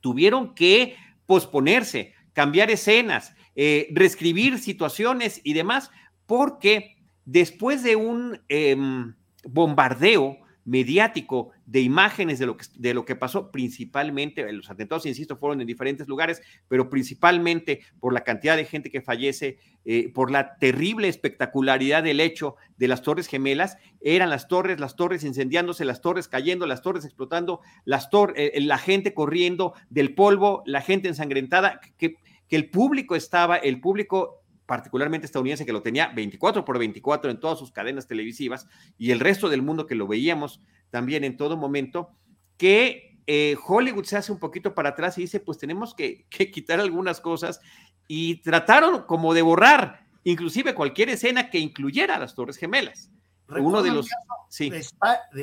tuvieron 0.00 0.54
que 0.54 0.96
posponerse, 1.26 2.12
cambiar 2.32 2.70
escenas, 2.70 3.34
eh, 3.54 3.88
reescribir 3.92 4.58
situaciones 4.58 5.40
y 5.42 5.54
demás, 5.54 5.90
porque 6.26 6.96
después 7.24 7.82
de 7.82 7.96
un... 7.96 8.42
Em, 8.48 9.14
bombardeo 9.44 10.38
mediático 10.64 11.50
de 11.66 11.80
imágenes 11.80 12.38
de 12.38 12.46
lo 12.46 12.56
que, 12.56 12.66
de 12.76 12.94
lo 12.94 13.04
que 13.04 13.16
pasó, 13.16 13.50
principalmente, 13.50 14.50
los 14.52 14.70
atentados, 14.70 15.06
insisto, 15.06 15.36
fueron 15.36 15.60
en 15.60 15.66
diferentes 15.66 16.06
lugares, 16.06 16.42
pero 16.68 16.90
principalmente 16.90 17.80
por 17.98 18.12
la 18.12 18.22
cantidad 18.22 18.56
de 18.56 18.64
gente 18.64 18.90
que 18.90 19.00
fallece, 19.00 19.58
eh, 19.84 20.12
por 20.12 20.30
la 20.30 20.58
terrible 20.58 21.08
espectacularidad 21.08 22.02
del 22.02 22.20
hecho 22.20 22.56
de 22.76 22.88
las 22.88 23.02
Torres 23.02 23.26
Gemelas, 23.26 23.78
eran 24.00 24.30
las 24.30 24.48
torres, 24.48 24.78
las 24.78 24.96
torres 24.96 25.24
incendiándose, 25.24 25.84
las 25.84 26.02
torres 26.02 26.28
cayendo, 26.28 26.66
las 26.66 26.82
torres 26.82 27.04
explotando, 27.04 27.60
las 27.84 28.10
torres, 28.10 28.36
eh, 28.36 28.60
la 28.60 28.78
gente 28.78 29.14
corriendo 29.14 29.74
del 29.88 30.14
polvo, 30.14 30.62
la 30.66 30.82
gente 30.82 31.08
ensangrentada, 31.08 31.80
que, 31.96 32.16
que 32.48 32.56
el 32.56 32.68
público 32.68 33.16
estaba, 33.16 33.56
el 33.56 33.80
público 33.80 34.39
particularmente 34.70 35.26
estadounidense, 35.26 35.66
que 35.66 35.72
lo 35.72 35.82
tenía 35.82 36.12
24 36.14 36.64
por 36.64 36.78
24 36.78 37.28
en 37.28 37.40
todas 37.40 37.58
sus 37.58 37.72
cadenas 37.72 38.06
televisivas, 38.06 38.68
y 38.98 39.10
el 39.10 39.18
resto 39.18 39.48
del 39.48 39.62
mundo 39.62 39.84
que 39.84 39.96
lo 39.96 40.06
veíamos 40.06 40.62
también 40.90 41.24
en 41.24 41.36
todo 41.36 41.56
momento, 41.56 42.12
que 42.56 43.18
eh, 43.26 43.56
Hollywood 43.66 44.04
se 44.04 44.16
hace 44.16 44.30
un 44.30 44.38
poquito 44.38 44.72
para 44.72 44.90
atrás 44.90 45.18
y 45.18 45.22
dice, 45.22 45.40
pues 45.40 45.58
tenemos 45.58 45.92
que, 45.92 46.24
quitar 46.52 46.78
algunas 46.78 47.20
cosas, 47.20 47.60
y 48.06 48.42
trataron 48.42 49.02
como 49.06 49.34
de 49.34 49.42
borrar 49.42 50.06
inclusive 50.22 50.72
cualquier 50.72 51.08
escena 51.08 51.50
que 51.50 51.58
incluyera 51.58 52.16
las 52.20 52.36
Torres 52.36 52.56
Gemelas. 52.56 53.10
Uno 53.48 53.82
de 53.82 53.90
los... 53.90 54.08
Sí. 54.50 54.70
De, 54.70 54.86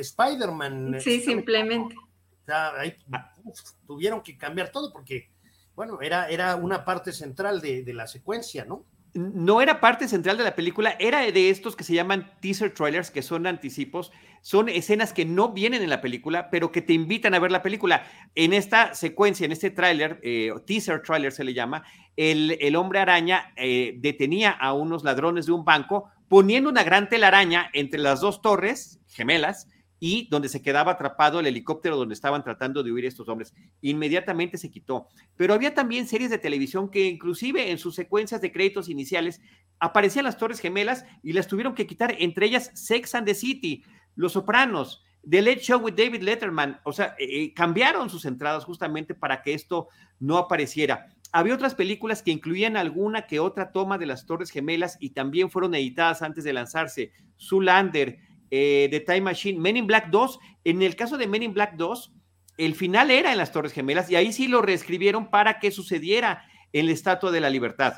Spider-Man. 0.00 1.02
Sí, 1.02 1.20
simplemente. 1.20 1.94
tuvieron 3.86 4.22
que 4.22 4.38
cambiar 4.38 4.72
todo 4.72 4.90
porque, 4.90 5.30
bueno, 5.74 6.00
era, 6.00 6.30
era 6.30 6.56
una 6.56 6.86
parte 6.86 7.12
central 7.12 7.60
de, 7.60 7.82
de 7.82 7.92
la 7.92 8.06
secuencia, 8.06 8.64
¿no? 8.64 8.86
No 9.18 9.60
era 9.60 9.80
parte 9.80 10.08
central 10.08 10.38
de 10.38 10.44
la 10.44 10.54
película, 10.54 10.94
era 10.98 11.20
de 11.20 11.50
estos 11.50 11.74
que 11.74 11.84
se 11.84 11.94
llaman 11.94 12.30
teaser 12.40 12.72
trailers, 12.72 13.10
que 13.10 13.22
son 13.22 13.46
anticipos, 13.46 14.12
son 14.40 14.68
escenas 14.68 15.12
que 15.12 15.24
no 15.24 15.52
vienen 15.52 15.82
en 15.82 15.90
la 15.90 16.00
película, 16.00 16.50
pero 16.50 16.70
que 16.70 16.82
te 16.82 16.92
invitan 16.92 17.34
a 17.34 17.38
ver 17.38 17.50
la 17.50 17.62
película. 17.62 18.06
En 18.34 18.52
esta 18.52 18.94
secuencia, 18.94 19.44
en 19.44 19.52
este 19.52 19.70
trailer, 19.70 20.20
eh, 20.22 20.52
teaser 20.66 21.02
trailer 21.02 21.32
se 21.32 21.44
le 21.44 21.54
llama, 21.54 21.84
el, 22.16 22.76
hombre 22.76 23.00
araña 23.00 23.52
eh, 23.56 23.94
detenía 23.98 24.50
a 24.50 24.72
unos 24.72 25.04
ladrones 25.04 25.46
de 25.46 25.52
un 25.52 25.64
banco 25.64 26.10
poniendo 26.28 26.70
una 26.70 26.84
gran 26.84 27.08
telaraña 27.08 27.70
entre 27.72 28.00
las 28.00 28.20
dos 28.20 28.42
torres 28.42 29.00
gemelas 29.08 29.68
y 30.00 30.28
donde 30.30 30.48
se 30.48 30.62
quedaba 30.62 30.92
atrapado 30.92 31.40
el 31.40 31.46
helicóptero 31.46 31.96
donde 31.96 32.14
estaban 32.14 32.42
tratando 32.44 32.82
de 32.82 32.92
huir 32.92 33.04
estos 33.04 33.28
hombres. 33.28 33.54
Inmediatamente 33.80 34.58
se 34.58 34.70
quitó. 34.70 35.08
Pero 35.36 35.54
había 35.54 35.74
también 35.74 36.06
series 36.06 36.30
de 36.30 36.38
televisión 36.38 36.90
que 36.90 37.06
inclusive 37.06 37.70
en 37.70 37.78
sus 37.78 37.94
secuencias 37.94 38.40
de 38.40 38.52
créditos 38.52 38.88
iniciales 38.88 39.40
aparecían 39.80 40.24
las 40.24 40.38
Torres 40.38 40.60
Gemelas 40.60 41.04
y 41.22 41.32
las 41.32 41.48
tuvieron 41.48 41.74
que 41.74 41.86
quitar, 41.86 42.14
entre 42.18 42.46
ellas 42.46 42.70
Sex 42.74 43.14
and 43.14 43.26
the 43.26 43.34
City, 43.34 43.84
Los 44.14 44.32
Sopranos, 44.32 45.02
The 45.28 45.42
Late 45.42 45.60
Show 45.60 45.80
with 45.80 45.94
David 45.94 46.22
Letterman. 46.22 46.80
O 46.84 46.92
sea, 46.92 47.14
eh, 47.18 47.42
eh, 47.42 47.54
cambiaron 47.54 48.10
sus 48.10 48.24
entradas 48.24 48.64
justamente 48.64 49.14
para 49.14 49.42
que 49.42 49.54
esto 49.54 49.88
no 50.18 50.38
apareciera. 50.38 51.08
Había 51.30 51.54
otras 51.54 51.74
películas 51.74 52.22
que 52.22 52.30
incluían 52.30 52.76
alguna 52.76 53.26
que 53.26 53.38
otra 53.38 53.70
toma 53.70 53.98
de 53.98 54.06
las 54.06 54.24
Torres 54.24 54.50
Gemelas 54.50 54.96
y 54.98 55.10
también 55.10 55.50
fueron 55.50 55.74
editadas 55.74 56.22
antes 56.22 56.44
de 56.44 56.54
lanzarse. 56.54 57.12
Zoolander, 57.38 58.18
eh, 58.50 58.88
The 58.90 59.00
Time 59.00 59.22
Machine, 59.22 59.60
Men 59.60 59.76
in 59.76 59.86
Black 59.86 60.10
2. 60.10 60.38
En 60.64 60.82
el 60.82 60.96
caso 60.96 61.16
de 61.16 61.26
Men 61.26 61.42
in 61.42 61.54
Black 61.54 61.76
2, 61.76 62.12
el 62.58 62.74
final 62.74 63.10
era 63.10 63.32
en 63.32 63.38
las 63.38 63.52
Torres 63.52 63.72
Gemelas 63.72 64.10
y 64.10 64.16
ahí 64.16 64.32
sí 64.32 64.48
lo 64.48 64.62
reescribieron 64.62 65.30
para 65.30 65.58
que 65.60 65.70
sucediera 65.70 66.44
en 66.72 66.86
la 66.86 66.92
Estatua 66.92 67.30
de 67.30 67.40
la 67.40 67.50
Libertad. 67.50 67.94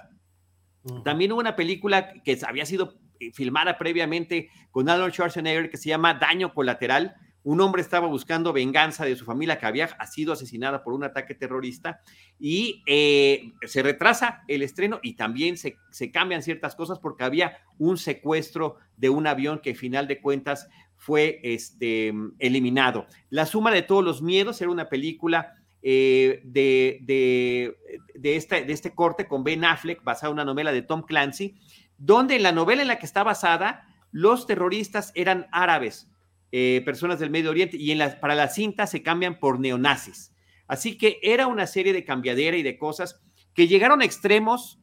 También 1.04 1.32
hubo 1.32 1.40
una 1.40 1.56
película 1.56 2.14
que 2.22 2.38
había 2.46 2.64
sido 2.64 2.98
eh, 3.18 3.32
filmada 3.32 3.76
previamente 3.76 4.48
con 4.70 4.88
Arnold 4.88 5.12
Schwarzenegger 5.12 5.70
que 5.70 5.76
se 5.76 5.88
llama 5.90 6.14
Daño 6.14 6.54
Colateral. 6.54 7.14
Un 7.42 7.61
hombre 7.61 7.83
estaba 7.83 8.07
buscando 8.07 8.53
venganza 8.53 9.05
de 9.05 9.16
su 9.16 9.24
familia 9.24 9.59
que 9.59 9.66
había 9.66 9.88
sido 10.07 10.33
asesinada 10.33 10.83
por 10.85 10.92
un 10.92 11.05
ataque 11.05 11.35
terrorista 11.35 12.00
y 12.38 12.83
eh, 12.87 13.53
se 13.66 13.83
retrasa 13.83 14.42
el 14.46 14.62
estreno 14.62 15.00
y 15.03 15.14
también 15.14 15.57
se, 15.57 15.76
se, 15.90 16.11
cambian 16.11 16.42
ciertas 16.42 16.74
cosas 16.74 16.98
porque 16.98 17.24
había 17.24 17.59
un 17.79 17.96
secuestro 17.96 18.76
de 18.96 19.09
un 19.09 19.26
avión 19.26 19.61
que, 19.61 19.70
al 19.70 19.76
final 19.76 20.07
de 20.07 20.20
cuentas, 20.20 20.68
fue 20.96 21.40
este, 21.42 22.12
eliminado. 22.38 23.07
La 23.31 23.46
suma 23.46 23.70
de 23.72 23.81
todos 23.81 24.05
los 24.05 24.20
miedos 24.20 24.61
era 24.61 24.70
una 24.70 24.90
película 24.90 25.55
eh, 25.83 26.42
de, 26.44 26.98
de, 27.03 27.74
de, 28.14 28.37
este, 28.37 28.64
de 28.64 28.72
este 28.74 28.94
corte 28.94 29.26
con 29.26 29.42
Ben 29.42 29.64
Affleck, 29.64 30.05
basada 30.05 30.29
en 30.29 30.35
una 30.35 30.44
novela 30.44 30.72
de 30.72 30.83
Tom 30.83 31.00
Clancy, 31.00 31.57
donde 31.96 32.37
en 32.37 32.42
la 32.42 32.53
novela 32.53 32.83
en 32.83 32.88
la 32.88 32.98
que 32.98 33.07
está 33.07 33.22
basada, 33.22 33.88
los 34.12 34.46
terroristas 34.46 35.11
eran 35.14 35.46
árabes, 35.53 36.11
eh, 36.52 36.82
personas 36.84 37.20
del 37.20 37.30
Medio 37.30 37.50
Oriente, 37.50 37.76
y 37.76 37.92
en 37.92 37.98
para 38.20 38.34
la 38.34 38.48
cinta 38.48 38.86
se 38.86 39.02
cambian 39.02 39.38
por 39.38 39.60
neonazis. 39.60 40.34
Así 40.66 40.96
que 40.96 41.18
era 41.22 41.46
una 41.46 41.66
serie 41.66 41.92
de 41.92 42.04
cambiadera 42.04 42.56
y 42.56 42.62
de 42.62 42.78
cosas 42.78 43.20
que 43.54 43.68
llegaron 43.68 44.00
a 44.00 44.04
extremos 44.04 44.80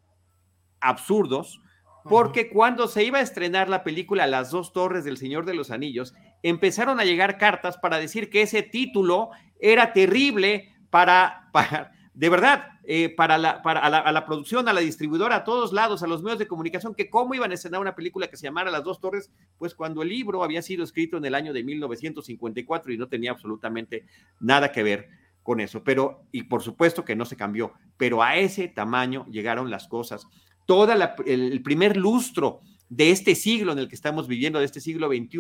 absurdos, 0.80 1.62
porque 2.04 2.50
cuando 2.50 2.88
se 2.88 3.04
iba 3.04 3.20
a 3.20 3.22
estrenar 3.22 3.68
la 3.68 3.84
película 3.84 4.28
Las 4.28 4.52
dos 4.52 4.72
torres 4.72 5.04
del 5.04 5.18
Señor 5.18 5.46
de 5.46 5.54
los 5.54 5.72
Anillos, 5.72 6.14
empezaron 6.44 7.00
a 7.00 7.06
llegar 7.06 7.38
cartas 7.38 7.78
para 7.78 7.98
decir 7.98 8.30
que 8.30 8.42
ese 8.44 8.64
título 8.64 9.30
era 9.60 9.94
terrible 9.94 10.74
para, 10.90 11.50
para 11.54 11.92
de 12.18 12.30
verdad, 12.30 12.80
eh, 12.84 13.14
para, 13.16 13.38
la, 13.38 13.62
para 13.62 13.80
a 13.80 14.12
la, 14.12 14.26
producción, 14.26 14.68
a 14.68 14.74
la 14.74 14.82
distribuidora, 14.82 15.36
a 15.36 15.44
todos 15.44 15.72
lados, 15.72 16.02
a 16.02 16.08
los 16.08 16.24
medios 16.24 16.40
de 16.40 16.48
comunicación, 16.48 16.96
que 16.96 17.12
cómo 17.12 17.36
iban 17.36 17.52
a 17.52 17.54
estrenar 17.54 17.80
una 17.80 17.94
película 17.94 18.28
que 18.28 18.38
se 18.38 18.48
llamara 18.48 18.72
Las 18.72 18.84
dos 18.84 19.00
torres, 19.00 19.32
pues 19.60 19.76
cuando 19.76 20.02
el 20.02 20.10
libro 20.10 20.44
había 20.44 20.64
sido 20.64 20.84
escrito 20.84 21.18
en 21.18 21.26
el 21.26 21.36
año 21.36 21.54
de 21.54 21.64
1954 21.64 22.92
y 22.92 22.98
no 22.98 23.08
tenía 23.08 23.30
absolutamente 23.30 24.08
nada 24.40 24.72
que 24.72 24.82
ver 24.82 25.10
con 25.44 25.60
eso. 25.60 25.84
Pero, 25.84 26.24
y 26.32 26.42
por 26.46 26.64
supuesto 26.64 27.06
que 27.06 27.16
no 27.16 27.24
se 27.24 27.36
cambió, 27.36 27.74
pero 27.98 28.24
a 28.24 28.36
ese 28.36 28.68
tamaño 28.68 29.28
llegaron 29.28 29.70
las 29.70 29.88
cosas 29.88 30.26
toda 30.66 31.16
el 31.26 31.62
primer 31.62 31.98
lustro 31.98 32.62
de 32.90 33.12
este 33.12 33.36
siglo 33.36 33.74
en 33.74 33.80
el 33.80 33.88
que 33.88 33.96
estamos 33.96 34.28
viviendo, 34.28 34.60
de 34.60 34.66
este 34.66 34.80
siglo 34.80 35.08
XXI, 35.10 35.40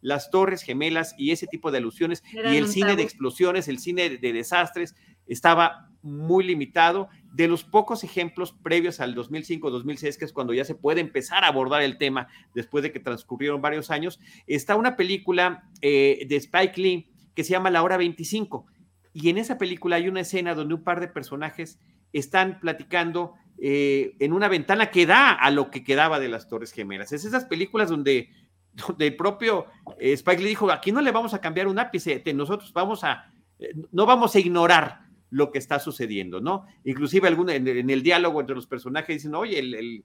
las 0.00 0.30
torres 0.30 0.62
gemelas 0.62 1.14
y 1.16 1.30
ese 1.30 1.46
tipo 1.46 1.70
de 1.70 1.78
alusiones 1.78 2.22
y 2.32 2.56
el 2.56 2.68
cine 2.68 2.96
de 2.96 3.02
explosiones, 3.02 3.68
el 3.68 3.78
cine 3.78 4.10
de, 4.10 4.32
desastres, 4.32 4.94
estaba 5.26 5.90
muy 6.02 6.44
limitado. 6.44 7.08
De 7.34 7.46
los 7.46 7.62
pocos 7.62 8.04
ejemplos 8.04 8.52
previos 8.52 9.00
al 9.00 9.14
2005-2006, 9.14 10.16
que 10.16 10.24
es 10.24 10.32
cuando 10.32 10.54
ya 10.54 10.64
se 10.64 10.74
puede 10.74 11.00
empezar 11.00 11.44
a 11.44 11.48
abordar 11.48 11.82
el 11.82 11.98
tema 11.98 12.28
después 12.54 12.82
de 12.82 12.90
que 12.90 13.00
transcurrieron 13.00 13.60
varios 13.60 13.90
años, 13.90 14.18
está 14.46 14.76
una 14.76 14.96
película 14.96 15.68
eh, 15.82 16.26
de 16.28 16.36
Spike 16.36 16.80
Lee 16.80 17.10
que 17.34 17.44
se 17.44 17.50
llama 17.50 17.70
La 17.70 17.82
Hora 17.82 17.96
25. 17.96 18.66
Y 19.12 19.28
en 19.28 19.38
esa 19.38 19.58
película 19.58 19.96
hay 19.96 20.08
una 20.08 20.20
escena 20.20 20.54
donde 20.54 20.74
un 20.74 20.82
par 20.82 21.00
de 21.00 21.08
personajes 21.08 21.78
están 22.12 22.60
platicando 22.60 23.34
eh, 23.60 24.14
en 24.20 24.32
una 24.32 24.46
ventana 24.46 24.88
que 24.88 25.04
da 25.04 25.32
a 25.32 25.50
lo 25.50 25.68
que 25.68 25.82
quedaba 25.82 26.20
de 26.20 26.28
las 26.28 26.48
Torres 26.48 26.70
Gemelas. 26.70 27.12
Es 27.12 27.24
esas 27.24 27.44
películas 27.44 27.90
donde, 27.90 28.30
el 28.98 29.16
propio 29.16 29.66
eh, 29.98 30.12
Spike 30.12 30.42
le 30.42 30.48
dijo, 30.48 30.70
aquí 30.70 30.92
no 30.92 31.00
le 31.00 31.10
vamos 31.10 31.34
a 31.34 31.40
cambiar 31.40 31.66
un 31.66 31.78
ápice, 31.78 32.22
nosotros 32.34 32.72
vamos 32.72 33.02
a, 33.02 33.32
eh, 33.58 33.74
no 33.90 34.06
vamos 34.06 34.34
a 34.36 34.38
ignorar 34.38 35.00
lo 35.30 35.50
que 35.50 35.58
está 35.58 35.80
sucediendo, 35.80 36.40
¿no? 36.40 36.66
Inclusive 36.84 37.28
en, 37.28 37.90
el 37.90 38.02
diálogo 38.02 38.40
entre 38.40 38.54
los 38.54 38.66
personajes 38.66 39.16
dicen, 39.16 39.34
oye, 39.34 39.58
el, 39.58 40.04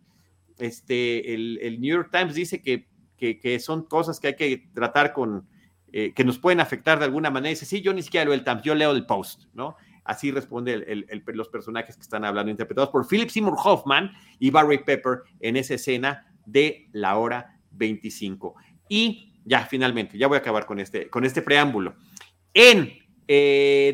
este, 0.57 1.33
el, 1.33 1.79
New 1.79 1.95
York 1.95 2.09
Times 2.11 2.33
dice 2.33 2.61
que, 2.61 2.87
que, 3.17 3.59
son 3.59 3.83
cosas 3.83 4.19
que 4.19 4.27
hay 4.27 4.35
que 4.35 4.69
tratar 4.73 5.13
con, 5.13 5.47
que 5.91 6.23
nos 6.25 6.39
pueden 6.39 6.59
afectar 6.59 6.99
de 6.99 7.05
alguna 7.05 7.29
manera. 7.29 7.51
dice, 7.51 7.65
sí, 7.65 7.81
yo 7.81 7.93
ni 7.93 8.01
siquiera 8.01 8.25
leo 8.25 8.33
el 8.33 8.43
Times, 8.43 8.63
yo 8.63 8.75
leo 8.75 8.91
el 8.91 9.05
Post, 9.05 9.45
¿no? 9.53 9.77
Así 10.03 10.31
responde 10.31 11.05
los 11.27 11.49
personajes 11.49 11.95
que 11.95 12.01
están 12.01 12.25
hablando, 12.25 12.51
interpretados 12.51 12.89
por 12.89 13.07
Philip 13.07 13.29
Seymour 13.29 13.55
Hoffman 13.63 14.11
y 14.39 14.49
Barry 14.49 14.83
Pepper 14.83 15.19
en 15.39 15.55
esa 15.55 15.75
escena 15.75 16.33
de 16.45 16.89
la 16.91 17.17
hora 17.17 17.59
25. 17.71 18.55
Y 18.89 19.33
ya, 19.45 19.65
finalmente, 19.65 20.17
ya 20.17 20.27
voy 20.27 20.35
a 20.35 20.39
acabar 20.39 20.65
con 20.65 20.79
este, 20.79 21.09
con 21.09 21.25
este 21.25 21.41
preámbulo. 21.41 21.95
En 22.53 22.93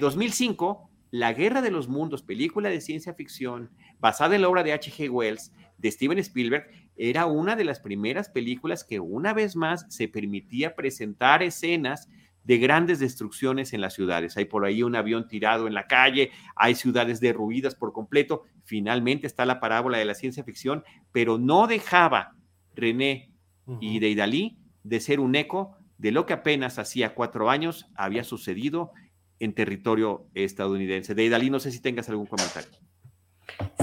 2005, 0.02 0.82
eh, 0.82 0.98
La 1.12 1.34
Guerra 1.34 1.62
de 1.62 1.72
los 1.72 1.88
Mundos, 1.88 2.24
película 2.24 2.70
de 2.70 2.82
ciencia 2.82 3.14
ficción 3.14 3.70
basada 4.00 4.36
en 4.36 4.42
la 4.42 4.50
obra 4.50 4.64
de 4.64 4.74
H.G. 4.74 5.10
Wells 5.10 5.52
de 5.78 5.92
Steven 5.92 6.20
Spielberg, 6.20 6.68
era 6.98 7.26
una 7.26 7.56
de 7.56 7.64
las 7.64 7.80
primeras 7.80 8.30
películas 8.30 8.84
que 8.84 9.00
una 9.00 9.34
vez 9.34 9.56
más 9.56 9.86
se 9.90 10.08
permitía 10.08 10.76
presentar 10.76 11.42
escenas 11.42 12.10
de 12.50 12.58
grandes 12.58 12.98
destrucciones 12.98 13.74
en 13.74 13.82
las 13.82 13.94
ciudades. 13.94 14.36
Hay 14.36 14.46
por 14.46 14.66
ahí 14.66 14.82
un 14.82 14.96
avión 14.96 15.28
tirado 15.28 15.68
en 15.68 15.76
la 15.76 15.86
calle, 15.86 16.32
hay 16.56 16.74
ciudades 16.74 17.20
derruidas 17.20 17.76
por 17.76 17.94
completo. 17.94 18.42
Finalmente 18.64 19.28
está 19.28 19.46
la 19.46 19.60
parábola 19.60 20.00
de 20.00 20.06
la 20.06 20.16
ciencia 20.16 20.44
ficción, 20.44 20.84
pero 21.12 21.38
no 21.38 21.68
dejaba 21.68 22.36
René 22.74 23.32
y 23.80 24.00
Deidali 24.00 24.58
de 24.82 25.00
ser 25.00 25.20
un 25.20 25.36
eco 25.36 25.78
de 26.00 26.12
lo 26.12 26.26
que 26.26 26.34
apenas 26.34 26.80
hacía 26.80 27.14
cuatro 27.14 27.52
años 27.52 27.86
había 27.94 28.24
sucedido 28.24 28.94
en 29.38 29.54
territorio 29.54 30.26
estadounidense. 30.34 31.14
Deidali, 31.14 31.52
no 31.52 31.60
sé 31.60 31.70
si 31.72 31.80
tengas 31.84 32.10
algún 32.10 32.26
comentario. 32.26 32.72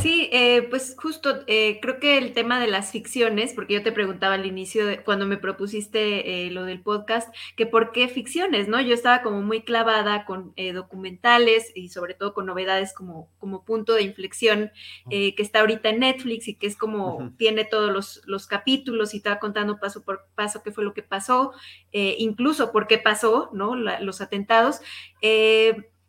Sí, 0.03 0.29
eh, 0.31 0.67
pues 0.69 0.95
justo 0.99 1.43
eh, 1.47 1.79
creo 1.81 1.99
que 1.99 2.19
el 2.19 2.35
tema 2.35 2.61
de 2.61 2.67
las 2.67 2.93
ficciones, 2.93 3.55
porque 3.55 3.75
yo 3.75 3.83
te 3.83 3.93
preguntaba 3.93 4.35
al 4.35 4.45
inicio, 4.45 4.87
de, 4.87 5.03
cuando 5.03 5.27
me 5.27 5.39
propusiste 5.39 6.47
eh, 6.47 6.51
lo 6.51 6.65
del 6.65 6.83
podcast, 6.83 7.35
que 7.57 7.67
por 7.67 7.93
qué 7.93 8.07
ficciones, 8.07 8.69
¿no? 8.69 8.81
Yo 8.81 8.95
estaba 8.95 9.23
como 9.23 9.41
muy 9.43 9.63
clavada 9.63 10.27
con 10.27 10.55
documentales 10.75 11.73
y 11.75 11.89
sobre 11.89 12.15
todo 12.15 12.35
con 12.35 12.47
novedades 12.47 12.93
como, 12.95 13.31
como 13.39 13.65
punto 13.65 13.95
de 13.95 14.03
inflexión 14.03 14.71
que 15.11 15.35
está 15.39 15.61
ahorita 15.61 15.89
en 15.89 16.01
Netflix 16.01 16.49
y 16.49 16.55
que 16.55 16.67
es 16.67 16.77
como 16.77 17.33
tiene 17.37 17.65
todos 17.65 17.91
los, 17.91 18.23
los, 18.27 18.47
capítulos 18.47 19.15
y 19.15 19.21
va 19.21 19.39
contando 19.39 19.79
paso 19.79 20.05
por 20.05 20.27
paso 20.35 20.63
qué 20.63 20.73
fue 20.73 20.85
lo 20.85 20.95
que 20.95 21.03
pasó, 21.03 21.53
incluso 21.93 22.71
por 22.71 22.87
qué 22.87 22.99
pasó, 22.99 23.51
¿no? 23.53 23.75
los 23.75 24.21
atentados. 24.21 24.81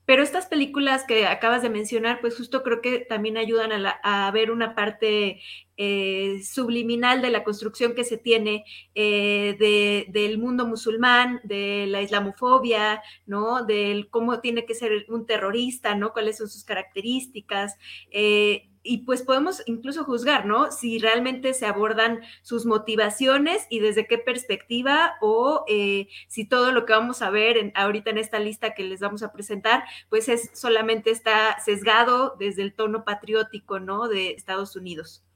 Pero 0.07 0.23
estas 0.23 0.45
películas 0.45 1.03
que 1.03 1.27
acabas 1.27 1.61
de 1.61 1.69
mencionar, 1.69 2.21
pues 2.21 2.37
justo 2.37 2.63
creo 2.63 2.79
que 2.79 2.99
también 2.99 3.35
ayudan 3.35 3.71
a, 4.03 4.31
ver 4.31 4.51
una 4.51 4.73
parte 4.73 5.41
eh, 5.75 6.41
subliminal 6.45 7.21
de 7.21 7.29
la 7.29 7.43
construcción 7.43 7.93
que 7.93 8.05
se 8.05 8.17
tiene 8.17 8.63
eh, 8.95 10.05
del 10.09 10.37
mundo 10.37 10.65
musulmán, 10.65 11.41
de 11.43 11.87
la 11.89 12.01
islamofobia, 12.01 13.01
¿no? 13.25 13.65
Del 13.65 14.09
cómo 14.09 14.39
tiene 14.39 14.65
que 14.65 14.75
ser 14.75 15.07
un 15.09 15.25
terrorista, 15.25 15.93
¿no? 15.93 16.13
Cuáles 16.13 16.37
son 16.37 16.47
sus 16.47 16.63
características. 16.63 17.75
Eh, 18.09 18.69
y 18.87 18.99
pues 18.99 19.21
podemos 19.21 19.61
incluso 19.65 20.03
juzgar, 20.03 20.45
¿no? 20.45 20.71
Si 20.71 20.97
realmente 20.99 21.53
se 21.53 21.65
abordan 21.65 22.21
sus 22.41 22.65
motivaciones 22.65 23.67
y 23.69 23.79
desde 23.79 24.07
qué 24.07 24.17
perspectiva 24.17 25.15
o 25.21 25.65
eh, 25.67 26.07
si 26.27 26.47
todo 26.47 26.71
lo 26.71 26.85
que 26.85 26.93
vamos 26.93 27.21
a 27.21 27.29
ver 27.29 27.71
ahorita 27.75 28.09
en 28.11 28.17
esta 28.17 28.39
lista 28.39 28.73
que 28.73 28.83
les 28.83 29.01
vamos 29.01 29.23
a 29.23 29.31
presentar, 29.31 29.83
pues 30.09 30.29
es 30.29 30.51
solamente 30.53 31.11
está 31.11 31.59
sesgado 31.59 32.35
desde 32.39 32.61
el 32.63 32.73
tono 32.73 33.03
patriótico, 33.03 33.79
¿no? 33.79 34.07
De 34.07 34.31
Estados 34.31 34.75
Unidos. 34.75 35.26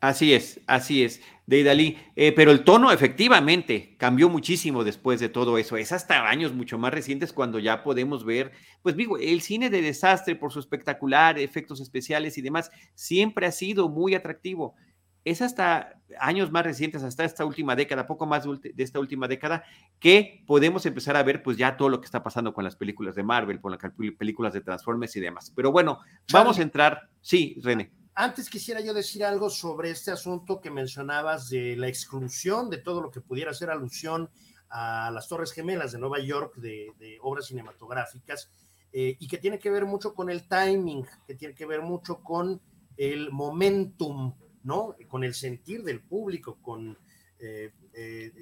Así 0.00 0.32
es, 0.32 0.60
así 0.68 1.02
es, 1.02 1.20
de 1.46 1.64
Dalí. 1.64 1.98
Eh, 2.14 2.32
pero 2.32 2.52
el 2.52 2.62
tono 2.62 2.92
efectivamente 2.92 3.96
cambió 3.98 4.28
muchísimo 4.28 4.84
después 4.84 5.18
de 5.18 5.28
todo 5.28 5.58
eso. 5.58 5.76
Es 5.76 5.90
hasta 5.90 6.28
años 6.28 6.52
mucho 6.52 6.78
más 6.78 6.94
recientes 6.94 7.32
cuando 7.32 7.58
ya 7.58 7.82
podemos 7.82 8.24
ver, 8.24 8.52
pues 8.82 8.96
digo, 8.96 9.18
el 9.18 9.40
cine 9.40 9.70
de 9.70 9.82
desastre 9.82 10.36
por 10.36 10.52
su 10.52 10.60
espectacular, 10.60 11.36
efectos 11.38 11.80
especiales 11.80 12.38
y 12.38 12.42
demás, 12.42 12.70
siempre 12.94 13.46
ha 13.46 13.52
sido 13.52 13.88
muy 13.88 14.14
atractivo. 14.14 14.76
es 15.24 15.42
hasta 15.42 16.00
años 16.20 16.50
más 16.52 16.64
recientes, 16.64 17.02
hasta 17.02 17.24
esta 17.24 17.44
última 17.44 17.76
década, 17.76 18.06
poco 18.06 18.24
más 18.24 18.44
de 18.44 18.82
esta 18.82 19.00
última 19.00 19.28
década, 19.28 19.64
que 19.98 20.42
podemos 20.46 20.86
empezar 20.86 21.16
a 21.16 21.22
ver 21.22 21.42
pues 21.42 21.56
ya 21.58 21.76
todo 21.76 21.88
lo 21.88 22.00
que 22.00 22.06
está 22.06 22.22
pasando 22.22 22.54
con 22.54 22.64
las 22.64 22.76
películas 22.76 23.14
de 23.14 23.24
Marvel, 23.24 23.60
con 23.60 23.72
las 23.72 23.80
películas 24.16 24.52
de 24.54 24.60
Transformers 24.62 25.16
y 25.16 25.20
demás. 25.20 25.52
Pero 25.54 25.72
bueno, 25.72 25.98
vamos 26.32 26.58
a 26.58 26.62
entrar. 26.62 27.10
Sí, 27.20 27.60
René. 27.62 27.97
Antes 28.20 28.50
quisiera 28.50 28.80
yo 28.80 28.92
decir 28.92 29.24
algo 29.24 29.48
sobre 29.48 29.90
este 29.90 30.10
asunto 30.10 30.60
que 30.60 30.72
mencionabas 30.72 31.50
de 31.50 31.76
la 31.76 31.86
exclusión 31.86 32.68
de 32.68 32.78
todo 32.78 33.00
lo 33.00 33.12
que 33.12 33.20
pudiera 33.20 33.52
hacer 33.52 33.70
alusión 33.70 34.28
a 34.70 35.12
las 35.12 35.28
Torres 35.28 35.52
Gemelas 35.52 35.92
de 35.92 36.00
Nueva 36.00 36.18
York 36.18 36.56
de, 36.56 37.16
obras 37.20 37.46
cinematográficas 37.46 38.50
eh, 38.92 39.16
y 39.20 39.28
que 39.28 39.38
tiene 39.38 39.60
que 39.60 39.70
ver 39.70 39.86
mucho 39.86 40.14
con 40.14 40.30
el 40.30 40.48
timing, 40.48 41.06
que 41.28 41.36
tiene 41.36 41.54
que 41.54 41.64
ver 41.64 41.80
mucho 41.80 42.20
con 42.20 42.60
el 42.96 43.30
momentum, 43.30 44.34
¿no? 44.64 44.96
Con 45.06 45.22
el 45.22 45.32
sentir 45.32 45.84
del 45.84 46.00
público, 46.00 46.58
con 46.60 46.98
eh, 47.38 47.70
eh, 47.92 48.32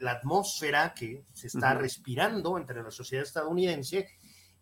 la 0.00 0.12
atmósfera 0.12 0.94
que 0.94 1.26
se 1.34 1.48
está 1.48 1.74
respirando 1.74 2.56
entre 2.56 2.82
la 2.82 2.90
sociedad 2.90 3.26
estadounidense. 3.26 4.08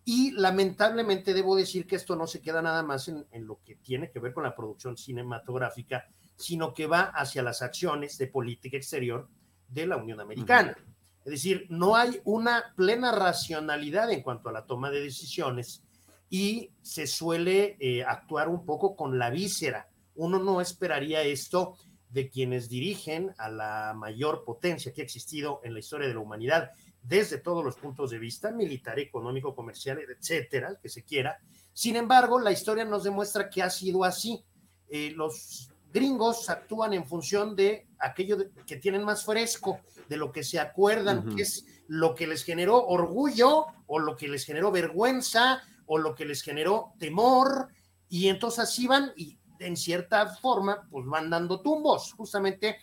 Y 0.05 0.33
lamentablemente 0.33 1.33
debo 1.33 1.57
decir 1.57 1.87
que 1.87 1.97
esto 1.97 2.15
no 2.15 2.27
se 2.27 2.43
queda 2.43 2.61
nada 2.61 2.83
más 2.83 3.09
en, 3.09 3.47
lo 3.47 3.61
que 3.65 3.77
tiene 3.77 4.11
que 4.11 4.19
ver 4.19 4.35
con 4.35 4.45
la 4.45 4.55
producción 4.55 4.97
cinematográfica, 4.97 6.07
sino 6.37 6.75
que 6.75 6.87
va 6.87 7.05
hacia 7.05 7.43
las 7.43 7.63
acciones 7.63 8.19
de 8.19 8.27
política 8.27 8.77
exterior 8.77 9.29
de 9.69 9.87
la 9.87 9.97
Unión 9.97 10.21
Americana. 10.21 10.77
Es 11.25 11.31
decir, 11.31 11.67
no 11.71 11.97
hay 11.97 12.21
una 12.25 12.75
plena 12.77 13.13
racionalidad 13.13 14.11
en 14.11 14.23
cuanto 14.23 14.51
a 14.51 14.53
la 14.53 14.67
toma 14.67 14.91
de 14.91 15.01
decisiones 15.01 15.83
y 16.29 16.71
se 16.83 17.07
suele 17.07 17.77
eh, 17.81 18.05
actuar 18.05 18.49
un 18.49 18.67
poco 18.67 18.95
con 18.95 19.19
la 19.19 19.31
víscera. 19.31 19.89
Uno 20.17 20.39
no 20.39 20.61
esperaría 20.61 21.23
esto 21.23 21.79
de 22.11 22.29
quienes 22.29 22.69
dirigen 22.69 23.35
a 23.39 23.49
la 23.49 23.95
mayor 23.97 24.45
potencia 24.45 24.93
que 24.93 25.01
ha 25.01 25.05
existido 25.05 25.61
en 25.65 25.73
la 25.73 25.81
historia 25.81 26.07
de 26.07 26.15
la 26.15 26.21
humanidad 26.21 26.71
desde 27.07 27.39
todos 27.39 27.65
los 27.65 27.77
puntos 27.77 28.11
de 28.11 28.19
vista, 28.19 28.51
militar, 28.51 28.99
económico, 28.99 29.55
comercial, 29.55 29.99
etcétera, 30.01 30.79
que 30.81 30.89
se 30.89 31.05
quiera. 31.05 31.39
Sin 31.73 31.97
embargo, 31.97 32.41
la 32.41 32.51
historia 32.51 32.85
nos 32.85 33.05
demuestra 33.05 33.51
que 33.51 33.63
ha 33.63 33.71
sido 33.71 34.05
así. 34.05 34.43
Eh, 34.89 35.13
los 35.15 35.71
gringos 35.93 36.49
actúan 36.49 36.95
en 36.95 37.07
función 37.07 37.55
de 37.55 37.87
aquello 37.99 38.39
que 38.67 38.77
tienen 38.77 39.05
más 39.05 39.25
fresco, 39.25 39.81
de 40.09 40.17
lo 40.17 40.33
que 40.33 40.43
se 40.43 40.59
acuerdan, 40.59 41.37
que 41.37 41.43
es 41.43 41.65
lo 41.87 42.15
que 42.15 42.27
les 42.27 42.43
generó 42.43 42.85
orgullo 42.87 43.67
o 43.87 43.99
lo 43.99 44.17
que 44.17 44.29
les 44.29 44.45
generó 44.45 44.73
vergüenza 44.73 45.63
o 45.87 45.99
lo 45.99 46.15
que 46.15 46.25
les 46.25 46.43
generó 46.43 46.95
temor, 46.99 47.69
y 48.09 48.29
entonces 48.29 48.61
así 48.61 48.87
van 48.87 49.13
y 49.17 49.39
en 49.59 49.77
cierta 49.77 50.27
forma 50.37 50.87
pues 50.91 51.07
van 51.07 51.31
dando 51.31 51.61
tumbos, 51.61 52.13
justamente 52.13 52.79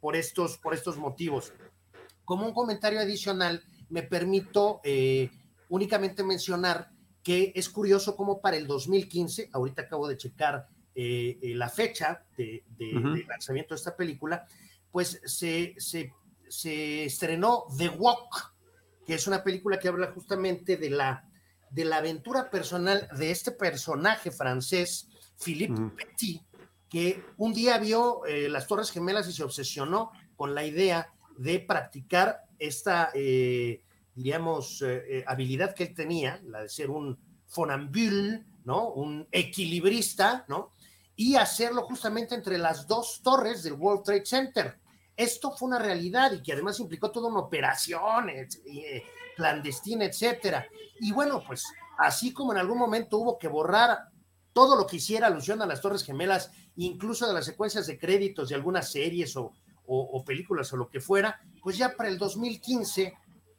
por 0.00 0.16
estos, 0.16 0.58
por 0.58 0.74
estos 0.74 0.96
motivos. 0.96 1.52
Como 2.26 2.46
un 2.46 2.52
comentario 2.52 3.00
adicional, 3.00 3.62
me 3.88 4.02
permito 4.02 4.82
eh, 4.84 5.30
únicamente 5.70 6.22
mencionar 6.22 6.90
que 7.22 7.52
es 7.56 7.70
curioso 7.70 8.14
como 8.14 8.40
para 8.40 8.58
el 8.58 8.66
2015, 8.66 9.48
ahorita 9.52 9.82
acabo 9.82 10.06
de 10.06 10.18
checar 10.18 10.68
eh, 10.94 11.38
eh, 11.42 11.54
la 11.54 11.68
fecha 11.68 12.24
de, 12.36 12.64
lanzamiento 13.28 13.74
de 13.74 13.78
esta 13.78 13.96
película, 13.96 14.46
pues 14.90 15.20
se, 15.24 15.74
se, 15.78 17.04
estrenó 17.04 17.64
The 17.76 17.88
Walk, 17.88 18.54
que 19.04 19.14
es 19.14 19.26
una 19.26 19.42
película 19.42 19.78
que 19.78 19.88
habla 19.88 20.12
justamente 20.12 20.76
de 20.76 20.90
la, 20.90 21.28
de 21.70 21.84
la 21.84 21.96
aventura 21.96 22.50
personal 22.50 23.08
de 23.18 23.30
este 23.30 23.50
personaje 23.50 24.30
francés, 24.30 25.08
Philippe 25.38 25.80
Petit, 25.96 26.42
que 26.88 27.24
un 27.36 27.52
día 27.52 27.78
vio 27.78 28.24
eh, 28.24 28.48
las 28.48 28.66
Torres 28.66 28.90
Gemelas 28.90 29.28
y 29.28 29.32
se 29.32 29.42
obsesionó 29.42 30.12
con 30.36 30.54
la 30.54 30.64
idea 30.64 31.12
de 31.38 31.60
practicar 31.60 32.44
esta, 32.58 33.10
diríamos, 34.14 34.84
habilidad 35.26 35.74
que 35.74 35.84
él 35.84 35.94
tenía, 35.94 36.40
la 36.44 36.62
de 36.62 36.68
ser 36.68 36.90
un 36.90 37.18
fonambule, 37.46 38.44
¿no? 38.64 38.88
Un 38.90 39.26
equilibrista, 39.30 40.44
¿no? 40.48 40.70
y 41.16 41.34
hacerlo 41.36 41.82
justamente 41.82 42.34
entre 42.34 42.58
las 42.58 42.86
dos 42.86 43.20
torres 43.22 43.62
del 43.62 43.72
World 43.72 44.04
Trade 44.04 44.26
Center. 44.26 44.78
Esto 45.16 45.50
fue 45.50 45.68
una 45.68 45.78
realidad 45.78 46.30
y 46.32 46.42
que 46.42 46.52
además 46.52 46.78
implicó 46.78 47.10
toda 47.10 47.28
una 47.28 47.40
operación 47.40 48.28
eh, 48.28 49.02
clandestina, 49.34 50.04
etcétera. 50.04 50.66
Y 51.00 51.12
bueno, 51.12 51.42
pues 51.44 51.64
así 51.98 52.34
como 52.34 52.52
en 52.52 52.58
algún 52.58 52.78
momento 52.78 53.16
hubo 53.16 53.38
que 53.38 53.48
borrar 53.48 54.10
todo 54.52 54.76
lo 54.76 54.86
que 54.86 54.96
hiciera 54.96 55.26
alusión 55.26 55.62
a 55.62 55.66
las 55.66 55.80
Torres 55.80 56.04
Gemelas, 56.04 56.50
incluso 56.76 57.26
de 57.26 57.32
las 57.32 57.46
secuencias 57.46 57.86
de 57.86 57.98
créditos 57.98 58.50
de 58.50 58.54
algunas 58.54 58.92
series 58.92 59.34
o, 59.36 59.52
películas 60.24 60.72
o 60.72 60.76
lo 60.76 60.88
que 60.88 61.00
fuera, 61.00 61.40
pues 61.62 61.78
ya 61.78 61.96
para 61.96 62.08
el 62.08 62.18
2015 62.18 63.14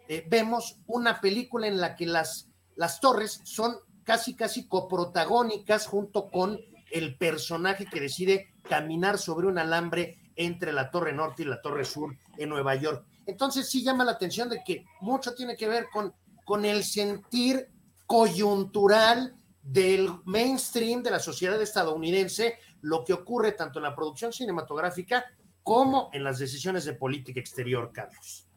eh, 0.10 0.26
vemos 0.30 0.80
una 0.88 1.20
película 1.20 1.68
en 1.68 1.80
la 1.80 1.96
que 1.96 2.06
las, 2.06 2.50
las 2.76 3.00
torres 3.00 3.42
son 3.44 3.76
casi, 4.04 4.36
casi 4.36 4.68
coprotagónicas 4.68 5.88
junto 5.88 6.30
con 6.30 6.60
el 6.92 7.18
personaje 7.18 7.86
que 7.86 8.00
decide 8.00 8.54
caminar 8.64 9.18
sobre 9.18 9.48
un 9.48 9.58
alambre 9.58 10.18
entre 10.36 10.72
la 10.72 10.90
Torre 10.92 11.14
Norte 11.14 11.44
y 11.44 11.46
la 11.46 11.62
Torre 11.62 11.84
Sur 11.84 12.16
en 12.38 12.50
Nueva 12.50 12.76
York. 12.76 13.06
Entonces 13.26 13.70
sí 13.70 13.84
llama 13.84 14.06
la 14.06 14.14
atención 14.14 14.48
de 14.50 14.64
que 14.64 14.86
mucho 15.02 15.34
tiene 15.36 15.58
que 15.58 15.68
ver 15.68 15.88
con, 15.92 16.14
con 16.46 16.64
el 16.64 16.84
sentir 16.84 17.70
coyuntural 18.06 19.36
del 19.62 20.10
mainstream 20.24 21.04
de 21.04 21.12
la 21.12 21.20
sociedad 21.20 21.62
estadounidense, 21.62 22.58
lo 22.82 23.04
que 23.04 23.12
ocurre 23.12 23.52
tanto 23.52 23.80
en 23.80 23.84
la 23.84 23.96
producción 23.96 24.32
cinematográfica 24.32 25.26
como 25.68 26.10
en 26.14 26.24
las 26.24 26.40
decisiones 26.40 26.86
de 26.86 26.94
política 26.94 27.42
exterior, 27.42 27.92
Carlos. 27.94 28.48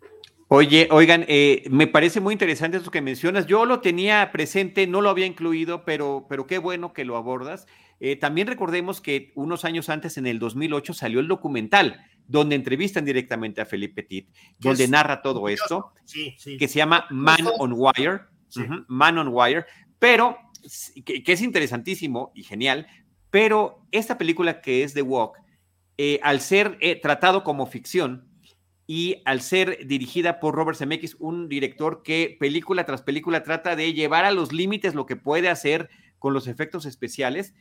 Oye, 0.47 0.87
oigan, 0.93 1.25
eh, 1.27 1.65
me 1.69 1.89
parece 1.89 2.21
muy 2.21 2.33
interesante 2.33 2.77
esto 2.77 2.93
que 2.93 3.01
mencionas. 3.01 3.49
Yo 3.49 3.65
lo 3.65 3.81
tenía 3.81 4.31
presente, 4.31 4.87
no 4.87 5.01
lo 5.01 5.11
había 5.11 5.27
incluido, 5.27 5.85
pero, 5.85 6.27
pero 6.29 6.47
qué 6.47 6.59
bueno 6.59 6.93
que 6.93 7.05
lo 7.05 7.17
abordas. 7.17 7.67
Eh, 7.99 8.15
también 8.15 8.47
recordemos 8.47 9.01
que 9.01 9.33
unos 9.35 9.65
años 9.65 9.89
antes, 9.89 10.19
en 10.19 10.29
el 10.29 10.39
2008, 10.39 10.95
salió 10.95 11.19
el 11.19 11.27
documental 11.27 12.01
donde 12.29 12.55
entrevistan 12.55 13.05
directamente 13.05 13.61
a 13.61 13.67
Felipe 13.67 14.05
Petit, 14.05 14.29
donde 14.61 14.87
narra 14.87 15.21
todo 15.21 15.49
esto, 15.49 15.93
que 16.61 16.69
se 16.69 16.79
llama 16.79 17.07
Man 17.11 17.41
on 17.59 17.73
Wire, 17.75 18.21
Man 18.87 19.19
on 19.19 19.31
Wire, 19.33 19.65
pero 19.99 20.39
que, 21.05 21.25
es 21.27 21.43
interesantísimo 21.43 22.31
y 22.37 22.45
genial, 22.45 22.87
pero 23.33 23.85
esta 23.91 24.17
película 24.17 24.61
que 24.61 24.85
es 24.85 24.95
The 24.95 25.03
Walk, 25.03 25.41
eh, 26.03 26.19
al 26.23 26.41
ser 26.41 26.79
eh, 26.81 26.99
tratado 26.99 27.45
como 27.45 27.67
ficción 27.67 28.27
y 28.87 29.21
al 29.27 29.43
ser 29.43 29.87
dirigida 29.87 30.41
por 30.41 30.55
Robert 30.55 30.79
Zemeckis, 30.79 31.15
un 31.19 31.47
director 31.47 32.03
que 32.03 32.39
película 32.41 32.87
tras 32.87 33.03
película 33.03 33.43
trata 33.43 33.77
de 33.77 33.93
llevar 33.93 34.25
a 34.25 34.31
los 34.31 34.51
límites 34.51 34.95
lo 34.95 35.05
que 35.05 35.17
puede 35.17 35.51
hacer 35.51 35.91
con 36.19 36.33
los 36.33 36.47
efectos 36.47 36.87
especiales, 36.87 37.53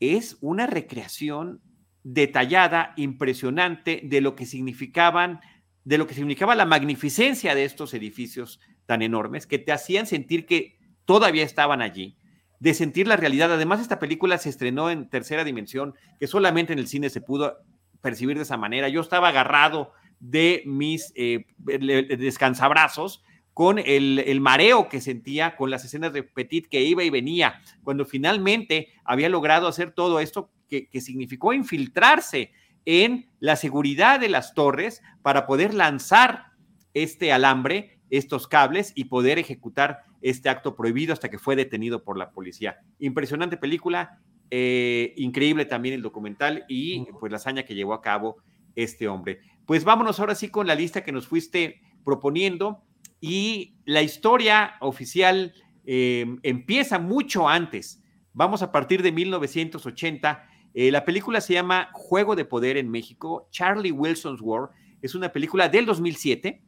es 0.00 0.38
una 0.40 0.66
recreación 0.66 1.60
detallada, 2.02 2.94
impresionante 2.96 4.00
de 4.04 4.22
lo 4.22 4.36
que 4.36 4.46
significaban, 4.46 5.40
de 5.84 5.98
lo 5.98 6.06
que 6.06 6.14
significaba 6.14 6.54
la 6.54 6.64
magnificencia 6.64 7.54
de 7.54 7.66
estos 7.66 7.92
edificios 7.92 8.58
tan 8.86 9.02
enormes 9.02 9.46
que 9.46 9.58
te 9.58 9.72
hacían 9.72 10.06
sentir 10.06 10.46
que 10.46 10.78
todavía 11.04 11.44
estaban 11.44 11.82
allí, 11.82 12.16
de 12.60 12.74
sentir 12.74 13.06
la 13.06 13.16
realidad. 13.16 13.52
Además, 13.52 13.80
esta 13.80 13.98
película 13.98 14.38
se 14.38 14.48
estrenó 14.48 14.90
en 14.90 15.08
tercera 15.08 15.44
dimensión, 15.44 15.94
que 16.18 16.26
solamente 16.26 16.72
en 16.72 16.78
el 16.78 16.88
cine 16.88 17.10
se 17.10 17.20
pudo 17.20 17.58
percibir 18.00 18.36
de 18.36 18.42
esa 18.42 18.56
manera. 18.56 18.88
Yo 18.88 19.00
estaba 19.00 19.28
agarrado 19.28 19.92
de 20.20 20.62
mis 20.66 21.12
eh, 21.16 21.46
descansabrazos 21.58 23.22
con 23.56 23.78
el, 23.78 24.38
mareo 24.42 24.90
que 24.90 25.00
sentía 25.00 25.56
con 25.56 25.70
las 25.70 25.82
escenas 25.82 26.12
de 26.12 26.22
Petit 26.22 26.68
que 26.68 26.82
iba 26.82 27.02
y 27.02 27.08
venía, 27.08 27.62
cuando 27.82 28.04
finalmente 28.04 28.88
había 29.02 29.30
logrado 29.30 29.66
hacer 29.66 29.92
todo 29.92 30.20
esto 30.20 30.50
que, 30.68 30.88
significó 31.00 31.54
infiltrarse 31.54 32.52
en 32.84 33.30
la 33.40 33.56
seguridad 33.56 34.20
de 34.20 34.28
las 34.28 34.52
torres 34.52 35.00
para 35.22 35.46
poder 35.46 35.72
lanzar 35.72 36.52
este 36.92 37.32
alambre, 37.32 37.98
estos 38.10 38.46
cables 38.46 38.92
y 38.94 39.04
poder 39.04 39.38
ejecutar 39.38 40.04
este 40.20 40.48
acto 40.48 40.76
prohibido 40.76 41.12
hasta 41.12 41.28
que 41.28 41.38
fue 41.38 41.56
detenido 41.56 42.04
por 42.04 42.18
la 42.18 42.30
policía. 42.30 42.78
Impresionante 42.98 43.56
película, 43.56 44.20
eh, 44.50 45.12
increíble 45.16 45.64
también 45.64 45.94
el 45.94 46.02
documental 46.02 46.64
y 46.68 47.04
pues 47.18 47.30
la 47.30 47.36
hazaña 47.36 47.64
que 47.64 47.74
llevó 47.74 47.94
a 47.94 48.02
cabo 48.02 48.36
este 48.74 49.08
hombre. 49.08 49.40
Pues 49.66 49.84
vámonos 49.84 50.20
ahora 50.20 50.34
sí 50.34 50.48
con 50.48 50.66
la 50.66 50.74
lista 50.74 51.02
que 51.02 51.12
nos 51.12 51.26
fuiste 51.26 51.80
proponiendo 52.04 52.84
y 53.20 53.74
la 53.84 54.02
historia 54.02 54.74
oficial 54.80 55.52
em, 55.84 56.38
empieza 56.42 56.98
mucho 56.98 57.48
antes. 57.48 58.02
Vamos 58.32 58.62
a 58.62 58.70
partir 58.70 59.02
de 59.02 59.12
1980. 59.12 60.48
Eh, 60.74 60.90
la 60.90 61.04
película 61.04 61.40
se 61.40 61.54
llama 61.54 61.88
Juego 61.92 62.36
de 62.36 62.44
Poder 62.44 62.76
en 62.76 62.90
México. 62.90 63.48
Charlie 63.50 63.92
Wilson's 63.92 64.40
War 64.42 64.70
es 65.02 65.14
una 65.14 65.32
película 65.32 65.68
del 65.68 65.86
2007. 65.86 66.62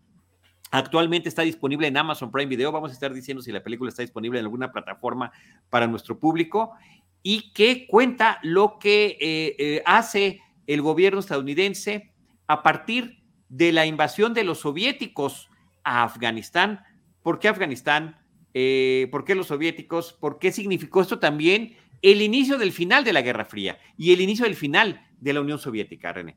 Actualmente 0.70 1.28
está 1.28 1.42
disponible 1.42 1.86
en 1.86 1.96
Amazon 1.96 2.30
Prime 2.30 2.48
Video. 2.48 2.72
Vamos 2.72 2.90
a 2.90 2.94
estar 2.94 3.12
diciendo 3.12 3.42
si 3.42 3.52
la 3.52 3.62
película 3.62 3.88
está 3.88 4.02
disponible 4.02 4.38
en 4.38 4.44
alguna 4.44 4.70
plataforma 4.70 5.32
para 5.70 5.86
nuestro 5.86 6.18
público 6.18 6.72
y 7.22 7.52
que 7.52 7.86
cuenta 7.86 8.38
lo 8.42 8.78
que 8.78 9.16
eh, 9.20 9.56
eh, 9.58 9.82
hace 9.86 10.40
el 10.66 10.82
gobierno 10.82 11.20
estadounidense 11.20 12.12
a 12.46 12.62
partir 12.62 13.22
de 13.48 13.72
la 13.72 13.86
invasión 13.86 14.34
de 14.34 14.44
los 14.44 14.60
soviéticos 14.60 15.48
a 15.84 16.04
Afganistán. 16.04 16.82
¿Por 17.22 17.38
qué 17.38 17.48
Afganistán? 17.48 18.18
Eh, 18.52 19.08
¿Por 19.10 19.24
qué 19.24 19.34
los 19.34 19.46
soviéticos? 19.46 20.12
¿Por 20.12 20.38
qué 20.38 20.52
significó 20.52 21.00
esto 21.00 21.18
también 21.18 21.76
el 22.02 22.22
inicio 22.22 22.58
del 22.58 22.72
final 22.72 23.04
de 23.04 23.12
la 23.12 23.22
Guerra 23.22 23.44
Fría 23.44 23.78
y 23.96 24.12
el 24.12 24.20
inicio 24.20 24.44
del 24.44 24.54
final 24.54 25.06
de 25.20 25.32
la 25.32 25.40
Unión 25.40 25.58
Soviética, 25.58 26.12
René? 26.12 26.36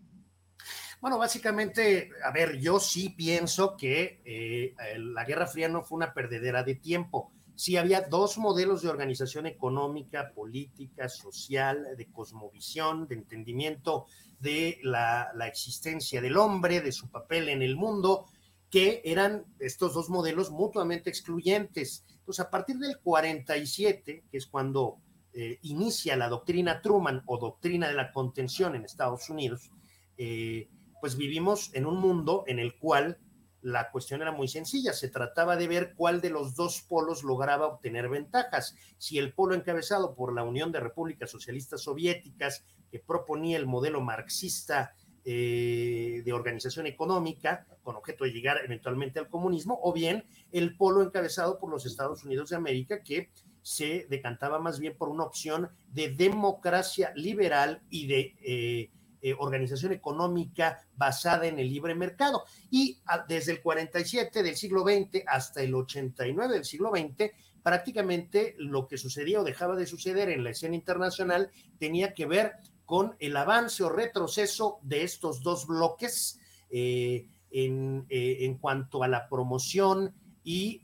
Bueno, 1.02 1.18
básicamente, 1.18 2.12
a 2.24 2.32
ver, 2.32 2.60
yo 2.60 2.80
sí 2.80 3.10
pienso 3.10 3.76
que 3.76 4.22
eh, 4.24 4.76
la 5.00 5.26
Guerra 5.26 5.48
Fría 5.48 5.68
no 5.68 5.82
fue 5.82 5.96
una 5.96 6.14
perdedera 6.14 6.64
de 6.64 6.76
tiempo. 6.76 7.32
Sí 7.56 7.76
había 7.76 8.02
dos 8.02 8.38
modelos 8.38 8.84
de 8.84 8.90
organización 8.90 9.48
económica, 9.48 10.32
política, 10.32 11.10
social, 11.10 11.88
de 11.98 12.06
cosmovisión, 12.12 13.08
de 13.08 13.16
entendimiento 13.16 14.06
de 14.40 14.78
la, 14.84 15.32
existencia 15.48 16.22
del 16.22 16.38
hombre, 16.38 16.82
de 16.82 16.92
su 16.92 17.10
papel 17.10 17.50
en 17.50 17.64
el 17.64 17.76
mundo, 17.76 18.28
que 18.70 19.02
eran 19.04 19.46
estos 19.58 19.96
dos 19.96 20.08
modelos 20.08 20.52
mutuamente 20.52 21.10
excluyentes. 21.10 22.06
Entonces, 22.20 22.46
a 22.46 22.52
partir 22.52 22.78
del 22.78 23.00
47, 23.00 24.26
que 24.30 24.38
es 24.38 24.46
cuando 24.46 25.00
eh, 25.34 25.58
inicia 25.64 26.16
la 26.16 26.30
doctrina 26.30 26.80
Truman 26.80 27.24
o 27.26 27.40
doctrina 27.40 27.88
de 27.88 27.96
la 27.96 28.12
contención 28.12 28.76
en 28.76 28.86
Estados 28.86 29.32
Unidos, 29.32 29.72
eh, 30.16 30.70
pues 31.02 31.18
vivimos 31.18 31.72
en 31.74 31.86
un 31.86 31.98
mundo 32.00 32.46
en 32.48 32.60
el 32.60 32.78
cual 32.78 33.20
la 33.62 33.92
cuestión 33.92 34.22
era 34.22 34.32
muy 34.32 34.48
sencilla, 34.48 34.94
se 34.94 35.10
trataba 35.10 35.56
de 35.56 35.68
ver 35.68 35.94
cuál 35.96 36.20
de 36.22 36.32
los 36.32 36.56
dos 36.56 36.82
polos 36.82 37.24
lograba 37.24 37.68
obtener 37.68 38.10
ventajas. 38.10 38.76
Si 38.98 39.20
el 39.20 39.34
polo 39.34 39.54
encabezado 39.54 40.16
por 40.16 40.34
la 40.34 40.44
Unión 40.44 40.72
de 40.72 40.80
Repúblicas 40.80 41.30
Socialistas 41.30 41.82
Soviéticas, 41.82 42.66
que 42.90 43.00
proponía 43.00 43.58
el 43.58 43.68
modelo 43.68 44.02
marxista 44.02 44.96
eh, 45.24 46.24
de 46.26 46.34
organización 46.34 46.88
económica, 46.88 47.68
con 47.84 47.96
objeto 47.96 48.24
de 48.24 48.32
llegar 48.32 48.60
eventualmente 48.64 49.20
al 49.20 49.30
comunismo, 49.30 49.80
o 49.84 49.94
bien 49.94 50.26
el 50.52 50.76
polo 50.76 51.04
encabezado 51.04 51.60
por 51.60 51.70
los 51.70 51.86
Estados 51.86 52.24
Unidos 52.24 52.50
de 52.50 52.56
América, 52.56 53.04
que 53.04 53.30
se 53.62 54.08
decantaba 54.10 54.58
más 54.58 54.80
bien 54.80 54.98
por 54.98 55.10
una 55.10 55.24
opción 55.24 55.70
de 55.94 56.10
democracia 56.10 57.14
liberal 57.16 57.84
y 57.92 58.08
de 58.08 58.36
eh, 58.42 58.90
eh, 59.24 59.36
organización 59.38 59.92
económica 59.92 60.84
basada 60.96 61.46
en 61.46 61.60
el 61.60 61.70
libre 61.70 61.94
mercado. 61.94 62.44
Y 62.72 63.00
desde 63.28 63.52
el 63.52 63.62
47 63.62 64.42
del 64.42 64.56
siglo 64.56 64.82
XX 64.82 65.24
hasta 65.28 65.62
el 65.62 65.76
89 65.76 66.56
del 66.56 66.66
siglo 66.66 66.90
XX, 66.90 67.32
prácticamente 67.62 68.56
lo 68.58 68.88
que 68.88 68.98
sucedía 68.98 69.40
o 69.40 69.44
dejaba 69.44 69.76
de 69.76 69.86
suceder 69.86 70.30
en 70.30 70.44
la 70.44 70.50
escena 70.50 70.76
internacional 70.76 71.52
tenía 71.78 72.16
que 72.16 72.26
ver 72.26 72.54
con 72.86 73.16
el 73.20 73.38
avance 73.38 73.84
o 73.84 73.90
retroceso 73.90 74.80
de 74.82 75.04
estos 75.04 75.44
dos 75.44 75.68
bloques 75.68 76.40
eh, 76.72 77.28
en, 77.52 78.08
en, 78.10 78.58
cuanto 78.58 79.04
a 79.04 79.08
la 79.08 79.30
promoción 79.30 80.16
y 80.44 80.82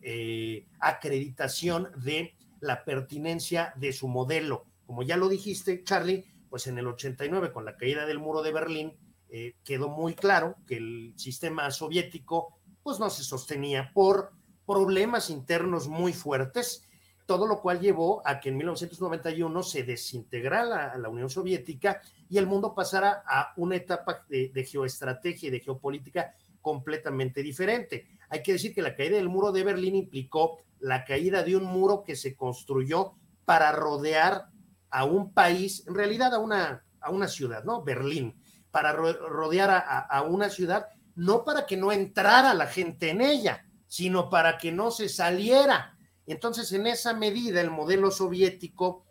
acreditación 0.79 1.89
de 1.97 2.35
la 2.59 2.83
pertinencia 2.85 3.73
de 3.77 3.93
su 3.93 4.07
modelo. 4.07 4.65
Como 4.85 5.03
ya 5.03 5.17
lo 5.17 5.27
dijiste, 5.27 5.83
Charlie, 5.83 6.23
pues 6.49 6.67
en 6.67 6.77
el 6.77 6.87
89, 6.87 7.51
con 7.51 7.65
la 7.65 7.77
caída 7.77 8.05
del 8.05 8.19
muro 8.19 8.41
de 8.41 8.51
Berlín, 8.51 8.97
eh, 9.29 9.55
quedó 9.63 9.89
muy 9.89 10.15
claro 10.15 10.55
que 10.65 10.77
el 10.77 11.13
sistema 11.17 11.69
soviético 11.71 12.57
pues 12.83 12.99
no 12.99 13.09
se 13.09 13.23
sostenía 13.23 13.91
por 13.93 14.31
problemas 14.65 15.29
internos 15.29 15.87
muy 15.87 16.13
fuertes, 16.13 16.87
todo 17.25 17.45
lo 17.45 17.61
cual 17.61 17.81
llevó 17.81 18.21
a 18.25 18.39
que 18.39 18.49
en 18.49 18.57
1991 18.57 19.63
se 19.63 19.83
desintegrara 19.83 20.97
la, 20.97 21.09
Unión 21.09 21.29
Soviética 21.29 22.01
y 22.29 22.37
el 22.37 22.47
mundo 22.47 22.73
pasara 22.73 23.23
a 23.27 23.53
una 23.57 23.75
etapa 23.75 24.25
de 24.29 24.63
geoestrategia 24.63 25.47
y 25.47 25.51
de 25.51 25.59
geopolítica 25.59 26.33
completamente 26.61 27.41
diferente. 27.43 28.07
Hay 28.29 28.43
que 28.43 28.53
decir 28.53 28.73
que 28.73 28.81
la 28.81 28.95
caída 28.95 29.15
del 29.15 29.29
muro 29.29 29.51
de 29.51 29.63
Berlín 29.63 29.95
implicó 29.95 30.59
la 30.79 31.05
caída 31.05 31.43
de 31.43 31.55
un 31.55 31.63
muro 31.63 32.03
que 32.03 32.15
se 32.15 32.35
construyó 32.35 33.13
para 33.45 33.71
rodear 33.71 34.49
a 34.89 35.05
un 35.05 35.33
país, 35.33 35.83
en 35.87 35.95
realidad 35.95 36.33
a 36.33 36.39
una, 36.39 36.83
a 36.99 37.11
una 37.11 37.27
ciudad, 37.27 37.63
¿no? 37.63 37.83
Berlín, 37.83 38.41
para 38.71 38.93
rodear 38.93 39.69
a, 39.69 39.79
a 39.99 40.21
una 40.23 40.49
ciudad, 40.49 40.87
no 41.15 41.43
para 41.43 41.65
que 41.65 41.77
no 41.77 41.91
entrara 41.91 42.53
la 42.53 42.67
gente 42.67 43.09
en 43.09 43.21
ella, 43.21 43.65
sino 43.87 44.29
para 44.29 44.57
que 44.57 44.71
no 44.71 44.91
se 44.91 45.09
saliera. 45.09 45.97
Entonces, 46.25 46.71
en 46.73 46.87
esa 46.87 47.13
medida, 47.13 47.61
el 47.61 47.71
modelo 47.71 48.11
soviético, 48.11 49.05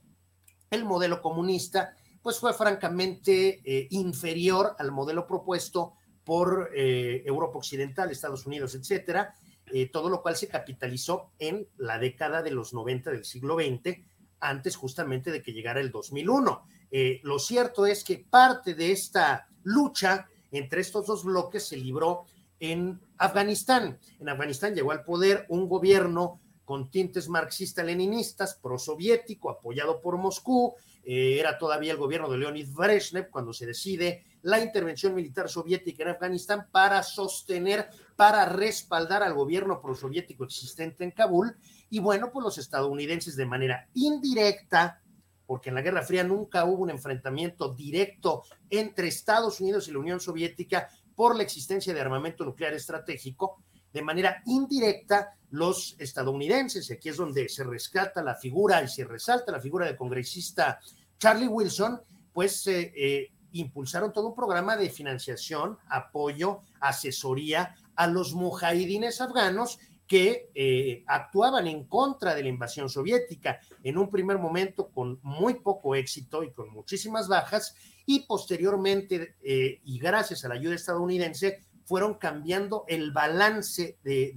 el 0.71 0.85
modelo 0.85 1.23
comunista, 1.23 1.97
pues 2.23 2.39
fue 2.39 2.53
francamente 2.53 3.61
eh, 3.65 3.87
inferior 3.91 4.75
al 4.79 4.91
modelo 4.91 5.27
propuesto 5.27 5.95
por 6.25 6.71
eh, 6.75 7.23
Europa 7.25 7.59
Occidental, 7.59 8.11
Estados 8.11 8.47
Unidos, 8.47 8.75
etcétera, 8.75 9.33
eh, 9.73 9.89
todo 9.91 10.11
lo 10.11 10.23
cual 10.23 10.37
se 10.37 10.49
capitalizó 10.49 11.31
en 11.39 11.69
la 11.77 12.01
década 12.01 12.43
de 12.43 12.51
los 12.51 12.75
90 12.75 13.13
del 13.13 13.25
siglo 13.25 13.57
XX, 13.57 13.99
antes 14.41 14.77
justamente 14.77 15.31
de 15.31 15.43
que 15.43 15.53
llegara 15.53 15.81
el 15.81 15.91
2001. 15.91 16.67
Eh, 16.91 17.21
lo 17.23 17.39
cierto 17.39 17.87
es 17.87 18.05
que 18.05 18.19
parte 18.19 18.75
de 18.75 18.93
esta 18.93 19.49
lucha 19.65 20.29
entre 20.53 20.81
estos 20.81 21.07
dos 21.07 21.25
bloques 21.25 21.67
se 21.67 21.77
libró 21.77 22.25
en 22.61 23.01
Afganistán. 23.19 23.99
En 24.21 24.29
Afganistán 24.29 24.75
llegó 24.75 24.93
al 24.93 25.05
poder 25.05 25.47
un 25.49 25.69
gobierno 25.69 26.41
con 26.65 26.91
tintes 26.91 27.29
marxista-leninistas, 27.29 28.57
prosoviético, 28.57 29.51
apoyado 29.51 30.01
por 30.01 30.17
Moscú. 30.17 30.75
Eh, 31.05 31.39
era 31.39 31.59
todavía 31.59 31.93
el 31.93 31.99
gobierno 31.99 32.29
de 32.29 32.39
Leonid 32.39 32.69
Brezhnev 32.75 33.31
cuando 33.31 33.53
se 33.53 33.67
decide 33.67 34.25
la 34.43 34.61
intervención 34.61 35.15
militar 35.15 35.49
soviética 35.49 36.03
en 36.03 36.11
Afganistán 36.11 36.67
para 36.73 37.03
sostener, 37.03 37.89
para 38.17 38.47
respaldar 38.47 39.23
al 39.23 39.35
gobierno 39.35 39.81
prosoviético 39.81 40.45
existente 40.45 41.05
en 41.05 41.13
Kabul. 41.13 41.57
Y 41.91 41.99
bueno, 42.01 42.31
pues 42.33 42.45
los 42.45 42.59
estadounidenses 42.59 43.37
de 43.37 43.47
manera 43.47 43.89
indirecta, 43.95 45.03
porque 45.47 45.69
en 45.69 45.77
la 45.77 45.83
Guerra 45.83 46.03
Fría 46.03 46.25
nunca 46.25 46.65
hubo 46.65 46.83
un 46.83 46.91
enfrentamiento 46.91 47.75
directo 47.75 48.43
entre 48.69 49.09
Estados 49.09 49.61
Unidos 49.61 49.89
y 49.89 49.93
la 49.93 50.01
Unión 50.01 50.21
Soviética 50.21 50.89
por 51.15 51.37
la 51.37 51.43
existencia 51.43 51.95
de 51.95 52.01
armamento 52.01 52.45
nuclear 52.45 52.75
estratégico, 52.75 53.63
de 53.93 54.03
manera 54.03 54.43
indirecta 54.47 55.37
los 55.51 55.97
estadounidenses, 55.99 56.91
y 56.91 56.93
aquí 56.93 57.09
es 57.09 57.17
donde 57.17 57.49
se 57.49 57.65
rescata 57.65 58.23
la 58.23 58.35
figura 58.35 58.83
y 58.83 58.89
se 58.89 59.05
resalta 59.05 59.53
la 59.53 59.61
figura 59.61 59.87
del 59.87 59.97
congresista 59.97 60.79
Charlie 61.19 61.49
Wilson, 61.49 62.03
pues 62.33 62.67
eh, 62.67 62.93
eh, 62.95 63.33
impulsaron 63.53 64.13
todo 64.13 64.29
un 64.29 64.35
programa 64.35 64.77
de 64.77 64.91
financiación, 64.91 65.79
apoyo, 65.89 66.61
asesoría 66.81 67.75
a 67.95 68.07
los 68.07 68.35
mujahidines 68.35 69.21
afganos 69.21 69.79
que 70.07 70.51
eh, 70.55 71.03
actuaban 71.07 71.67
en 71.67 71.85
contra 71.85 72.35
de 72.35 72.43
la 72.43 72.49
invasión 72.49 72.89
soviética, 72.89 73.61
en 73.83 73.99
un 73.99 74.09
primer 74.09 74.39
momento 74.39 74.89
con 74.91 75.19
muy 75.23 75.55
poco 75.55 75.95
éxito 75.95 76.45
y 76.45 76.53
con 76.53 76.71
muchísimas 76.71 77.27
bajas, 77.27 77.75
y 78.07 78.21
posteriormente, 78.21 79.35
eh, 79.43 79.81
y 79.85 79.99
gracias 79.99 80.45
a 80.45 80.49
la 80.49 80.55
ayuda 80.55 80.77
estadounidense, 80.77 81.61
fueron 81.85 82.15
cambiando 82.15 82.85
el 82.89 83.13
balance 83.13 83.99
de, 84.03 84.33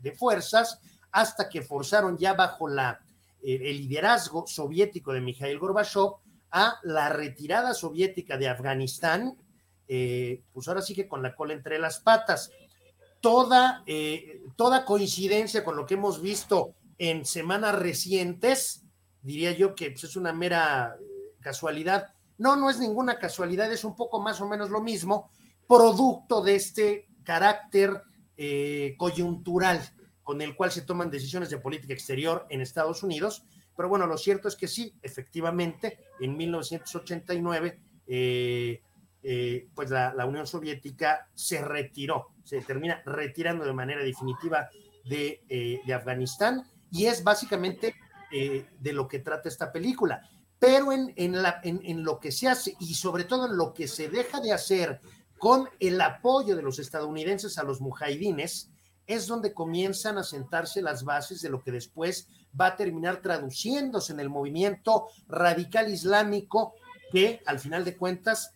de 0.00 0.12
fuerzas 0.12 0.80
hasta 1.10 1.48
que 1.48 1.62
forzaron 1.62 2.16
ya 2.16 2.34
bajo 2.34 2.68
la, 2.68 3.00
eh, 3.42 3.58
el 3.62 3.78
liderazgo 3.78 4.46
soviético 4.46 5.12
de 5.12 5.20
Mikhail 5.20 5.58
Gorbachev 5.58 6.14
a 6.50 6.78
la 6.82 7.08
retirada 7.08 7.74
soviética 7.74 8.36
de 8.36 8.48
Afganistán, 8.48 9.36
pues 10.52 10.68
ahora 10.68 10.80
sí 10.80 10.94
que 10.94 11.06
con 11.06 11.22
la 11.22 11.34
cola 11.34 11.52
entre 11.52 11.78
las 11.78 12.00
patas. 12.00 12.50
Toda, 13.22 13.82
eh, 13.86 14.42
toda 14.56 14.84
coincidencia 14.84 15.64
con 15.64 15.76
lo 15.76 15.86
que 15.86 15.94
hemos 15.94 16.20
visto 16.20 16.74
en 16.98 17.24
semanas 17.24 17.78
recientes, 17.78 18.84
diría 19.22 19.52
yo 19.52 19.74
que 19.74 19.92
pues, 19.92 20.04
es 20.04 20.16
una 20.16 20.34
mera 20.34 20.98
eh, 21.00 21.34
casualidad. 21.40 22.12
No, 22.36 22.56
no 22.56 22.68
es 22.68 22.78
ninguna 22.78 23.18
casualidad, 23.18 23.72
es 23.72 23.84
un 23.84 23.96
poco 23.96 24.20
más 24.20 24.42
o 24.42 24.46
menos 24.46 24.68
lo 24.68 24.82
mismo, 24.82 25.30
producto 25.66 26.42
de 26.42 26.56
este 26.56 27.08
carácter 27.24 28.02
coyuntural 28.98 29.80
con 30.22 30.40
el 30.42 30.56
cual 30.56 30.72
se 30.72 30.82
toman 30.82 31.10
decisiones 31.10 31.48
de 31.50 31.58
política 31.58 31.92
exterior 31.92 32.46
en 32.50 32.60
Estados 32.60 33.02
Unidos, 33.02 33.44
pero 33.76 33.88
bueno, 33.88 34.06
lo 34.06 34.18
cierto 34.18 34.48
es 34.48 34.56
que 34.56 34.68
sí, 34.68 34.94
efectivamente, 35.02 35.98
en 36.20 36.36
1989, 36.36 37.80
eh, 38.06 38.82
eh, 39.22 39.68
pues 39.74 39.90
la, 39.90 40.26
Unión 40.26 40.46
Soviética 40.46 41.28
se 41.34 41.62
retiró, 41.62 42.28
se 42.44 42.60
termina 42.60 43.02
retirando 43.04 43.64
de 43.64 43.72
manera 43.72 44.02
definitiva 44.02 44.68
de, 45.04 45.42
eh, 45.48 45.92
Afganistán 45.92 46.64
y 46.90 47.06
es 47.06 47.22
básicamente 47.22 47.94
de 48.30 48.92
lo 48.94 49.06
que 49.06 49.18
trata 49.18 49.50
esta 49.50 49.70
película. 49.70 50.26
Pero 50.58 50.90
en, 50.90 51.42
la, 51.42 51.60
en 51.62 52.02
lo 52.02 52.18
que 52.18 52.32
se 52.32 52.48
hace 52.48 52.74
y 52.80 52.94
sobre 52.94 53.24
todo 53.24 53.46
en 53.46 53.58
lo 53.58 53.74
que 53.74 53.86
se 53.86 54.08
deja 54.08 54.40
de 54.40 54.54
hacer 54.54 55.02
con 55.38 55.68
el 55.80 56.00
apoyo 56.00 56.56
de 56.56 56.62
los 56.62 56.78
estadounidenses 56.78 57.58
a 57.58 57.62
los 57.62 57.80
mujahidines, 57.82 58.70
es 59.06 59.26
donde 59.26 59.52
comienzan 59.52 60.18
a 60.18 60.22
sentarse 60.22 60.82
las 60.82 61.04
bases 61.04 61.42
de 61.42 61.50
lo 61.50 61.62
que 61.62 61.72
después 61.72 62.28
va 62.58 62.66
a 62.68 62.76
terminar 62.76 63.20
traduciéndose 63.22 64.12
en 64.12 64.20
el 64.20 64.30
movimiento 64.30 65.08
radical 65.26 65.90
islámico 65.92 66.74
que 67.10 67.42
al 67.46 67.58
final 67.58 67.84
de 67.84 67.96
cuentas 67.96 68.54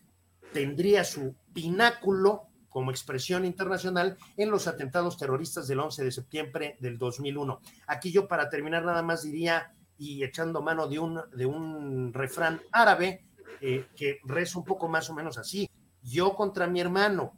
tendría 0.53 1.05
su 1.05 1.35
pináculo 1.53 2.49
como 2.69 2.91
expresión 2.91 3.45
internacional 3.45 4.19
en 4.37 4.51
los 4.51 4.67
atentados 4.67 5.17
terroristas 5.17 5.67
del 5.67 5.81
11 5.81 6.05
de 6.05 6.13
septiembre 6.13 6.77
del 6.81 6.99
2001. 6.99 7.61
Aquí 7.87 8.13
yo 8.13 8.29
para 8.29 8.51
terminar 8.51 8.85
nada 8.85 9.03
más 9.03 9.23
diría, 9.23 9.73
y 9.97 10.23
echando 10.23 10.61
mano 10.61 10.87
de 10.87 10.99
un, 10.99 11.21
de 11.35 11.47
un 11.47 12.13
refrán 12.13 12.61
árabe, 12.73 13.25
eh, 13.61 13.87
que 13.97 14.21
reza 14.25 14.59
un 14.59 14.65
poco 14.65 14.89
más 14.89 15.09
o 15.09 15.15
menos 15.15 15.39
así, 15.39 15.71
yo 16.03 16.35
contra 16.35 16.67
mi 16.67 16.81
hermano, 16.81 17.33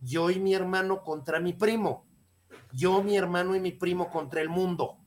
yo 0.00 0.30
y 0.30 0.38
mi 0.38 0.52
hermano 0.54 1.02
contra 1.02 1.40
mi 1.40 1.54
primo, 1.54 2.06
yo, 2.72 3.02
mi 3.02 3.16
hermano 3.16 3.56
y 3.56 3.60
mi 3.60 3.72
primo 3.72 4.10
contra 4.10 4.42
el 4.42 4.48
mundo. 4.48 4.98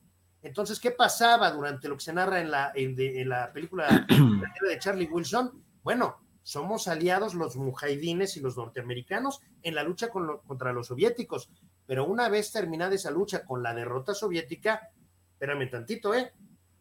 Entonces, 0.41 0.79
¿qué 0.79 0.91
pasaba 0.91 1.51
durante 1.51 1.87
lo 1.87 1.97
que 1.97 2.03
se 2.03 2.13
narra 2.13 2.41
en 2.41 2.49
la, 2.49 2.71
en, 2.73 3.29
la 3.29 3.51
película 3.51 4.07
de 4.67 4.79
Charlie 4.79 5.07
Wilson? 5.07 5.63
Bueno, 5.83 6.17
somos 6.47 6.87
aliados 6.87 7.33
los 7.33 7.57
mujahidines 7.57 8.37
y 8.37 8.39
los 8.39 8.55
norteamericanos 8.55 9.41
en 9.63 9.75
la 9.75 9.83
lucha 9.83 10.07
contra 10.07 10.71
los 10.71 10.87
soviéticos, 10.87 11.49
pero 11.85 12.05
una 12.05 12.29
vez 12.29 12.53
terminada 12.53 12.95
esa 12.95 13.11
lucha 13.11 13.43
con 13.43 13.61
la 13.61 13.73
derrota 13.73 14.13
soviética, 14.13 14.89
espérame 15.33 15.69
tantito, 15.69 16.13
¿eh? 16.13 16.31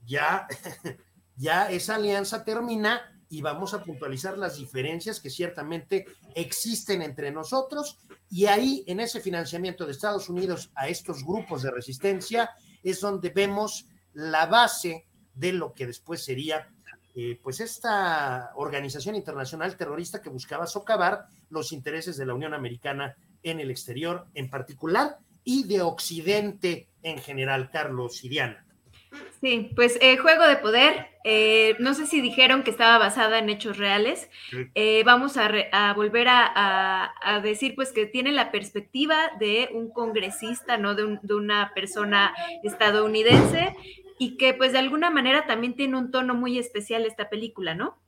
Ya, 0.05 0.47
ya 1.35 1.69
esa 1.69 1.97
alianza 1.97 2.45
termina 2.45 3.21
y 3.29 3.43
vamos 3.43 3.75
a 3.75 3.83
puntualizar 3.83 4.39
las 4.39 4.57
diferencias 4.57 5.19
que 5.19 5.31
ciertamente 5.31 6.07
existen 6.37 7.03
entre 7.03 7.33
nosotros 7.33 7.99
y 8.31 8.47
ahí 8.47 8.85
en 8.87 9.01
ese 9.01 9.21
financiamiento 9.21 9.85
de 9.85 9.91
Estados 9.91 10.29
Unidos 10.29 10.71
a 10.77 10.87
estos 10.87 11.25
grupos 11.25 11.63
de 11.63 11.73
resistencia 11.73 12.51
es 12.85 13.01
donde 13.01 13.31
vemos 13.31 13.89
la 14.13 14.47
base 14.47 15.09
de 15.35 15.53
lo 15.53 15.75
que 15.75 15.89
después 15.89 16.23
sería 16.23 16.73
eh, 17.19 17.41
pues 17.43 17.61
esta 17.61 18.53
organización 18.57 19.15
internacional 19.15 19.75
terrorista 19.75 20.21
que 20.21 20.29
buscaba 20.29 20.67
socavar 20.67 21.25
los 21.49 21.73
intereses 21.73 22.19
de 22.19 22.27
la 22.27 22.35
Unión 22.35 22.53
Americana 22.53 23.17
en 23.43 23.59
el 23.59 23.71
exterior 23.71 24.27
en 24.35 24.51
particular 24.51 25.17
y 25.43 25.65
de 25.65 25.81
Occidente 25.81 26.91
en 27.03 27.17
general, 27.19 27.71
Carlos 27.71 28.19
Siriana. 28.19 28.67
Sí, 29.41 29.71
pues 29.75 29.99
eh, 30.03 30.19
Juego 30.19 30.47
de 30.47 30.57
Poder, 30.57 31.07
eh, 31.25 31.75
no 31.79 31.95
sé 31.95 32.07
si 32.07 32.21
dijeron 32.21 32.63
que 32.63 32.71
estaba 32.71 32.99
basada 32.99 33.39
en 33.39 33.49
hechos 33.49 33.79
reales. 33.79 34.29
Eh, 34.75 35.03
vamos 35.07 35.39
a, 35.39 35.95
volver 35.95 36.27
a, 36.29 37.41
decir 37.43 37.75
pues 37.75 37.93
que 37.93 38.05
tiene 38.05 38.31
la 38.31 38.51
perspectiva 38.51 39.17
de 39.39 39.71
un 39.73 39.91
congresista, 39.91 40.77
no 40.77 40.95
de, 40.95 41.19
de, 41.23 41.35
una 41.35 41.73
persona 41.75 42.35
estadounidense 42.63 43.75
y 44.19 44.37
que 44.37 44.55
pues 44.55 44.73
de 44.73 44.79
alguna 44.79 45.11
manera 45.11 45.47
también 45.47 45.75
tiene 45.75 45.97
un 45.97 46.11
tono 46.11 46.35
muy 46.35 46.59
especial 46.59 47.05
esta 47.05 47.29
película, 47.29 47.75
¿no? 47.75 47.99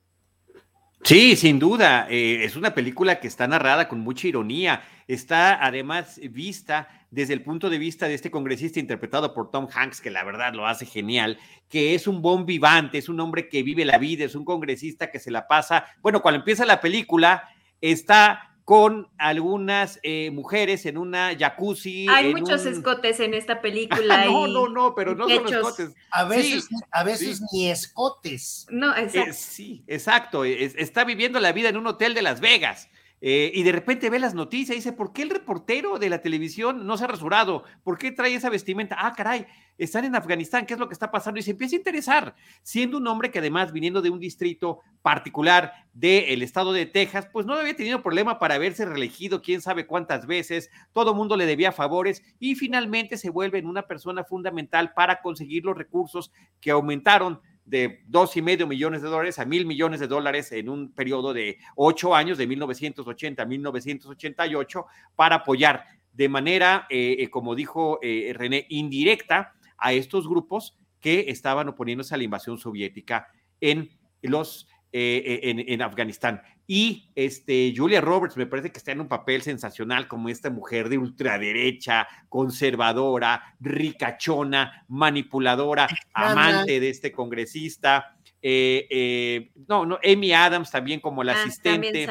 Sí, 1.05 1.37
sin 1.37 1.59
duda. 1.59 2.07
es 2.11 2.57
una 2.57 2.75
película 2.75 3.21
que 3.21 3.29
está 3.29 3.47
narrada 3.47 3.89
con 3.89 4.01
mucha 4.01 4.27
ironía. 4.27 4.83
Está 5.07 5.65
además 5.65 6.21
vista 6.31 6.89
desde 7.11 7.33
el 7.33 7.43
punto 7.43 7.71
de 7.71 7.79
vista 7.79 8.09
de 8.09 8.15
este 8.15 8.31
congresista 8.31 8.81
interpretado 8.81 9.33
por 9.33 9.51
Tom 9.51 9.69
Hanks, 9.73 10.01
que 10.01 10.11
la 10.11 10.25
verdad 10.25 10.53
lo 10.53 10.67
hace 10.67 10.85
genial, 10.85 11.39
que 11.69 11.95
es 11.95 12.07
un 12.07 12.21
bon 12.21 12.45
vivante, 12.45 12.99
es 12.99 13.09
un 13.09 13.21
hombre 13.21 13.49
que 13.49 13.63
vive 13.63 13.85
la 13.85 13.99
vida, 13.99 14.25
es 14.25 14.35
un 14.35 14.45
congresista 14.45 15.11
que 15.11 15.19
se 15.19 15.31
la 15.31 15.47
pasa. 15.47 15.87
Bueno, 16.03 16.21
cuando 16.21 16.41
empieza 16.41 16.67
la 16.67 16.81
película, 16.81 17.49
está 17.81 18.48
con 18.69 19.09
algunas 19.17 19.99
eh, 20.03 20.31
mujeres 20.31 20.85
en 20.85 20.99
una 20.99 21.35
jacuzzi. 21.35 22.07
Hay 22.11 22.35
muchos 22.35 22.67
escotes 22.67 23.19
en 23.19 23.33
esta 23.33 23.63
película. 23.63 24.27
no, 24.27 24.47
no, 24.47 24.69
no, 24.69 24.95
pero 24.95 25.15
no 25.15 25.27
son 25.27 25.47
escotes. 25.47 25.95
A 26.11 26.25
veces, 26.25 26.69
a 26.91 27.03
veces 27.03 27.41
ni 27.51 27.71
escotes. 27.71 28.67
No, 28.69 28.95
exacto. 28.95 29.31
Eh, 29.31 29.33
sí, 29.33 29.83
exacto. 29.87 30.45
está 30.45 31.05
viviendo 31.05 31.41
la 31.41 31.53
vida 31.53 31.71
en 31.71 31.79
un 31.79 31.87
hotel 31.87 32.13
de 32.13 32.21
Las 32.21 32.41
Vegas. 32.41 32.91
Eh, 33.21 33.51
y 33.55 33.63
de 33.65 33.73
repente 33.73 34.11
ve 34.11 34.19
las 34.19 34.35
noticias 34.35 34.75
y 34.75 34.79
dice, 34.79 34.93
¿por 34.93 35.13
qué 35.13 35.23
el 35.23 35.31
reportero 35.31 35.99
de 35.99 36.09
la 36.09 36.23
televisión 36.23 36.87
no 36.87 36.97
se 36.97 37.05
ha 37.05 37.09
rasurado? 37.09 37.65
¿Por 37.83 37.99
qué 37.99 38.13
trae 38.13 38.35
esa 38.35 38.49
vestimenta? 38.49 38.97
Ah, 38.99 39.13
caray, 39.17 39.47
están 39.77 40.05
en 40.05 40.15
Afganistán, 40.15 40.67
¿qué 40.67 40.75
es 40.75 40.81
lo 40.81 40.89
que 40.89 40.93
está 40.93 41.11
pasando? 41.11 41.41
Y 41.41 41.43
se 41.43 41.53
empieza 41.53 41.75
a 41.75 41.79
interesar, 41.79 42.37
siendo 42.63 42.99
un 42.99 43.07
hombre 43.07 43.31
que 43.31 43.41
además 43.41 43.73
viniendo 43.73 44.03
de 44.03 44.11
un 44.11 44.21
distrito 44.21 44.81
particular 45.03 45.73
del 45.93 46.43
estado 46.43 46.73
de 46.73 46.87
Texas, 46.87 47.29
pues 47.33 47.45
no 47.45 47.55
había 47.55 47.75
tenido 47.75 48.03
problema 48.03 48.39
para 48.39 48.55
haberse 48.55 48.85
reelegido 48.85 49.43
quién 49.43 49.61
sabe 49.61 49.87
cuántas 49.87 50.27
veces, 50.27 50.71
todo 50.93 51.15
mundo 51.15 51.37
le 51.37 51.47
debía 51.47 51.73
favores 51.73 52.23
y 52.39 52.55
finalmente 52.55 53.17
se 53.17 53.31
vuelve 53.31 53.59
en 53.59 53.67
una 53.67 53.83
persona 53.83 54.23
fundamental 54.23 54.93
para 54.95 55.21
conseguir 55.23 55.65
los 55.65 55.77
recursos 55.77 56.33
que 56.61 56.71
aumentaron 56.71 57.41
de 57.69 58.01
dos 58.07 58.37
y 58.37 58.43
medio 58.43 58.67
millones 58.67 59.03
de 59.03 59.09
dólares 59.09 59.39
a 59.39 59.45
mil 59.45 59.67
millones 59.67 60.01
de 60.01 60.07
dólares 60.07 60.51
en 60.53 60.69
un 60.69 60.93
periodo 60.93 61.35
de 61.35 61.59
ocho 61.77 62.15
años, 62.15 62.39
de 62.39 62.47
1980 62.47 63.43
a 63.43 63.47
1988, 63.47 64.87
para 65.15 65.37
apoyar 65.37 65.85
de 66.13 66.29
manera, 66.29 66.87
eh, 66.89 67.17
eh, 67.21 67.31
como 67.31 67.55
dijo 67.55 67.99
eh, 68.03 68.33
René, 68.35 68.67
indirecta 68.71 69.55
a 69.77 69.93
estos 69.93 70.27
grupos 70.27 70.79
que 70.99 71.27
estaban 71.29 71.69
oponiéndose 71.69 72.15
a 72.15 72.19
la 72.19 72.25
invasión 72.25 72.59
soviética 72.59 73.29
en 73.61 73.91
los 74.23 74.67
en, 74.93 75.83
Afganistán. 75.83 76.43
Y 76.67 77.11
este, 77.15 77.73
Julia 77.75 78.01
Roberts 78.01 78.37
me 78.37 78.47
parece 78.47 78.71
que 78.71 78.79
está 78.79 78.93
en 78.93 79.01
un 79.01 79.09
papel 79.09 79.43
sensacional 79.43 80.07
como 80.07 80.29
esta 80.29 80.51
mujer 80.51 80.89
de 80.89 80.99
ultraderecha, 80.99 82.07
conservadora, 82.29 83.57
ricachona, 83.61 84.85
manipuladora, 84.89 85.89
amante 86.13 86.81
de 86.81 86.91
este 86.91 87.11
congresista. 87.11 88.17
Eh, 88.41 88.87
eh, 88.91 89.51
no, 89.67 89.85
no, 89.85 89.99
Amy 90.05 90.33
Adams 90.33 90.71
también 90.71 91.01
como 91.01 91.25
la 91.25 91.33
ah, 91.33 91.43
asistente. 91.43 92.07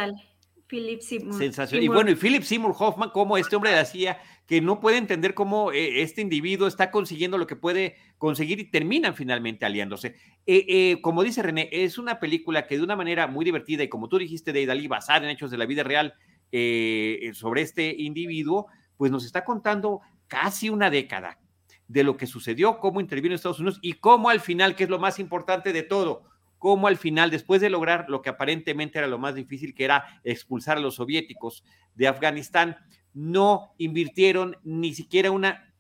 Philip 0.68 1.02
Seymour. 1.02 1.38
Sensacional. 1.38 1.84
Y 1.84 1.88
bueno, 1.88 2.12
y 2.12 2.16
Philip 2.16 2.44
Seymour 2.44 2.76
Hoffman, 2.78 3.10
como 3.12 3.38
este 3.38 3.56
hombre 3.56 3.72
de 3.72 3.86
CIA, 3.86 4.20
que 4.46 4.62
no 4.62 4.80
puede 4.80 4.98
entender 4.98 5.34
cómo 5.34 5.72
eh, 5.72 6.02
este 6.02 6.22
individuo 6.22 6.68
está 6.68 6.92
consiguiendo 6.92 7.38
lo 7.38 7.48
que 7.48 7.56
puede 7.56 7.96
conseguir 8.18 8.60
y 8.60 8.70
terminan 8.70 9.16
finalmente 9.16 9.66
aliándose. 9.66 10.16
Eh, 10.46 10.66
eh, 10.68 11.02
como 11.02 11.24
dice 11.24 11.42
René, 11.42 11.70
es 11.72 11.98
una 11.98 12.20
película 12.20 12.68
que 12.68 12.78
de 12.78 12.84
una 12.84 12.96
manera 12.96 13.28
muy 13.28 13.46
divertida 13.46 13.84
y 13.84 13.90
como 13.90 14.10
tú 14.10 14.18
dijiste, 14.18 14.54
de 14.54 14.66
Dalí, 14.66 14.88
basada 14.88 15.26
en 15.26 15.32
hechos 15.32 15.52
de 15.52 15.58
la 15.58 15.66
vida 15.66 15.84
real 15.84 16.14
sobre 17.34 17.62
este 17.62 17.94
individuo, 17.98 18.68
pues 18.96 19.12
nos 19.12 19.26
está 19.26 19.44
contando 19.44 20.00
casi 20.28 20.70
una 20.70 20.90
década 20.90 21.40
de 21.90 22.06
lo 22.06 22.16
que 22.16 22.26
sucedió, 22.26 22.80
cómo 22.80 23.02
intervino 23.02 23.36
Estados 23.36 23.60
Unidos 23.60 23.80
y 23.82 23.94
cómo 23.94 24.30
al 24.30 24.40
final, 24.40 24.76
que 24.76 24.86
es 24.86 24.90
lo 24.90 24.98
más 24.98 25.20
importante 25.20 25.74
de 25.74 25.84
todo, 25.84 26.24
cómo 26.58 26.88
al 26.88 26.98
final, 26.98 27.32
después 27.32 27.62
de 27.62 27.70
lograr 27.70 28.06
lo 28.10 28.22
que 28.22 28.30
aparentemente 28.30 28.98
era 28.98 29.08
lo 29.08 29.20
más 29.20 29.36
difícil, 29.36 29.74
que 29.74 29.86
era 29.86 30.22
expulsar 30.24 30.78
a 30.78 30.82
los 30.82 30.96
soviéticos 30.96 31.64
de 31.96 32.08
Afganistán, 32.08 32.78
no 33.14 33.74
invirtieron 33.78 34.58
ni 34.64 34.94
siquiera 34.94 35.32
una, 35.32 35.74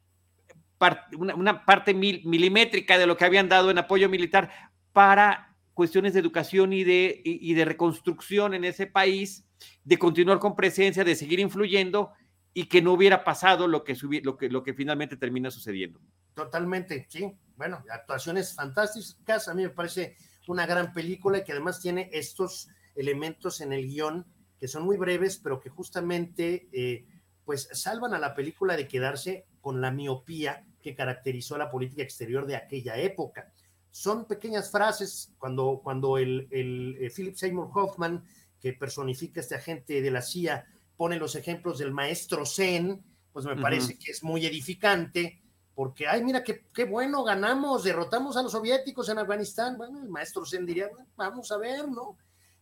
una, 1.17 1.65
parte 1.65 1.93
milimétrica 1.93 2.97
de 2.97 3.07
lo 3.07 3.17
que 3.17 3.25
habían 3.25 3.49
dado 3.49 3.69
en 3.69 3.78
apoyo 3.78 4.09
militar 4.09 4.51
para 4.91 5.55
cuestiones 5.73 6.13
de 6.13 6.19
educación 6.19 6.73
y 6.73 6.84
de, 6.84 7.21
y, 7.23 7.53
de 7.53 7.65
reconstrucción 7.65 8.55
en 8.55 8.63
ese 8.63 8.88
país, 8.88 9.45
de 9.84 9.99
continuar 9.99 10.39
con 10.39 10.55
presencia, 10.55 11.03
de 11.03 11.15
seguir 11.15 11.39
influyendo 11.39 12.11
y 12.53 12.65
que 12.65 12.82
no 12.82 12.93
hubiera 12.93 13.23
pasado 13.23 13.67
lo 13.67 13.84
que, 13.84 13.95
lo 14.23 14.36
que, 14.36 14.49
lo 14.49 14.63
que 14.63 14.73
finalmente 14.73 15.15
termina 15.15 15.51
sucediendo. 15.51 16.01
Totalmente, 16.34 17.05
sí. 17.09 17.32
Bueno, 17.55 17.84
actuaciones 17.91 18.55
fantásticas. 18.55 19.47
A 19.47 19.53
mí 19.53 19.63
me 19.63 19.69
parece 19.69 20.17
una 20.47 20.65
gran 20.65 20.93
película 20.93 21.39
y 21.39 21.43
que 21.43 21.51
además 21.51 21.79
tiene 21.79 22.09
estos 22.13 22.69
elementos 22.95 23.61
en 23.61 23.73
el 23.73 23.87
guion 23.87 24.25
que 24.59 24.67
son 24.67 24.83
muy 24.83 24.97
breves, 24.97 25.37
pero 25.37 25.59
que 25.59 25.69
justamente 25.69 26.67
eh, 26.71 27.05
pues 27.45 27.69
salvan 27.71 28.13
a 28.13 28.19
la 28.19 28.33
película 28.33 28.75
de 28.75 28.87
quedarse 28.87 29.45
con 29.61 29.81
la 29.81 29.91
miopía 29.91 30.65
que 30.81 30.95
caracterizó 30.95 31.57
la 31.57 31.69
política 31.69 32.03
exterior 32.03 32.45
de 32.45 32.55
aquella 32.55 32.97
época. 32.97 33.51
Son 33.91 34.25
pequeñas 34.25 34.71
frases 34.71 35.33
cuando, 35.37 35.81
cuando 35.83 36.17
el, 36.17 36.47
el, 36.51 36.97
eh, 36.99 37.11
Philip 37.15 37.35
Seymour 37.35 37.69
Hoffman, 37.73 38.23
que 38.59 38.73
personifica 38.73 39.39
este 39.39 39.55
agente 39.55 40.01
de 40.01 40.11
la 40.11 40.21
CIA, 40.21 40.65
pone 40.95 41.17
los 41.17 41.35
ejemplos 41.35 41.77
del 41.77 41.91
maestro 41.91 42.45
Zen, 42.45 43.03
pues 43.31 43.45
me 43.45 43.55
parece 43.55 43.97
que 43.99 44.11
es 44.11 44.23
muy 44.23 44.45
edificante 44.45 45.41
porque, 45.78 46.07
ay, 46.07 46.23
mira, 46.23 46.43
qué, 46.43 46.65
qué, 46.73 46.86
bueno, 46.86 47.23
ganamos, 47.23 47.84
derrotamos 47.84 48.36
a 48.36 48.41
los 48.41 48.51
soviéticos 48.51 49.09
en 49.09 49.19
Afganistán. 49.19 49.78
Bueno, 49.78 50.01
el 50.01 50.09
maestro 50.09 50.43
Zen 50.43 50.65
diría, 50.65 50.89
vamos 51.15 51.51
a 51.51 51.57
ver, 51.57 51.88
¿no? 51.88 52.17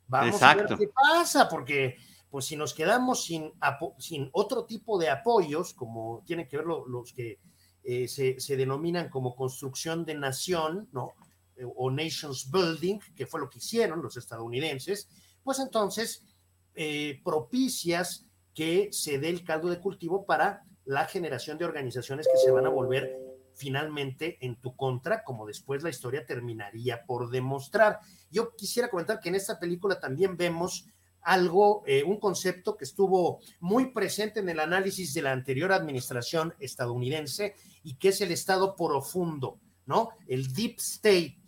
Vamos 0.06 0.44
a 0.44 0.54
ver 0.54 0.68
qué 0.78 0.90
pasa, 0.90 1.48
porque 1.48 1.96
pues 2.30 2.44
si 2.44 2.58
nos 2.58 2.74
quedamos 2.74 3.24
sin, 3.24 3.54
sin 4.00 4.30
otro 4.34 4.66
tipo 4.66 5.00
de 5.00 5.10
apoyos, 5.10 5.74
como 5.74 6.24
tienen 6.26 6.46
que 6.46 6.58
ver 6.58 6.66
los 6.66 7.14
que 7.14 7.40
eh, 7.86 8.10
se, 8.10 8.38
se, 8.38 8.58
denominan 8.58 9.08
como 9.08 9.34
construcción 9.34 10.04
de 10.04 10.16
nación, 10.16 10.90
¿no? 10.92 11.14
Eh, 11.56 11.64
o 11.64 11.90
nations 11.90 12.52
building, 12.52 13.00
que 13.16 13.26
fue 13.26 13.40
lo 13.40 13.50
que 13.50 13.60
hicieron 13.60 14.02
los 14.02 14.18
estadounidenses, 14.18 15.08
pues 15.42 15.60
entonces 15.60 16.26
eh, 16.74 17.22
propicias 17.24 18.26
que 18.54 18.90
se 18.92 19.20
dé 19.20 19.30
el 19.30 19.46
caldo 19.46 19.70
de 19.70 19.80
cultivo 19.80 20.26
para 20.26 20.66
la 20.86 21.06
generación 21.06 21.58
de 21.58 21.66
organizaciones 21.66 22.28
que 22.28 22.38
se 22.38 22.52
van 22.52 22.66
a 22.66 22.70
volver 22.70 23.18
finalmente 23.56 24.38
en 24.42 24.60
tu 24.62 24.76
contra, 24.76 25.24
como 25.24 25.46
después 25.46 25.82
la 25.82 25.90
historia 25.90 26.26
terminaría 26.26 27.06
por 27.06 27.30
demostrar. 27.30 28.00
Yo 28.30 28.56
quisiera 28.56 28.90
comentar 28.90 29.20
que 29.20 29.30
en 29.30 29.36
esta 29.36 29.60
película 29.60 30.00
también 30.00 30.38
vemos 30.38 30.86
algo, 31.22 31.84
eh, 31.88 32.04
un 32.04 32.20
concepto 32.20 32.78
que 32.78 32.84
estuvo 32.84 33.40
muy 33.60 33.92
presente 33.92 34.42
en 34.42 34.50
el 34.50 34.60
análisis 34.60 35.14
de 35.14 35.24
la 35.24 35.32
anterior 35.32 35.72
administración 35.72 36.54
estadounidense 36.60 37.56
y 37.84 37.96
que 37.96 38.10
es 38.10 38.22
el 38.22 38.32
Estado 38.32 38.76
profundo, 38.76 39.60
¿no? 39.88 40.10
El 40.28 40.54
Deep 40.54 40.76
State, 40.78 41.42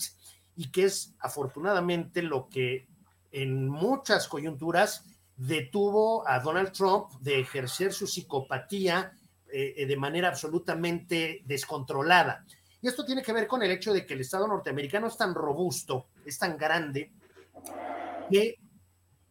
y 0.55 0.71
que 0.71 0.85
es 0.85 1.13
afortunadamente 1.19 2.23
lo 2.23 2.49
que 2.49 2.87
en 3.31 3.69
muchas 3.69 4.27
coyunturas 4.27 5.05
detuvo 5.35 6.27
a 6.27 6.39
Donald 6.39 6.71
Trump 6.71 7.11
de 7.21 7.39
ejercer 7.39 7.93
su 7.93 8.07
psicopatía 8.07 9.13
eh, 9.51 9.73
eh, 9.77 9.85
de 9.85 9.97
manera 9.97 10.29
absolutamente 10.29 11.41
descontrolada. 11.45 12.45
Y 12.81 12.87
esto 12.87 13.05
tiene 13.05 13.23
que 13.23 13.33
ver 13.33 13.47
con 13.47 13.63
el 13.63 13.71
hecho 13.71 13.93
de 13.93 14.05
que 14.05 14.13
el 14.13 14.21
Estado 14.21 14.47
norteamericano 14.47 15.07
es 15.07 15.17
tan 15.17 15.33
robusto, 15.33 16.07
es 16.25 16.37
tan 16.37 16.57
grande, 16.57 17.11
que 18.29 18.59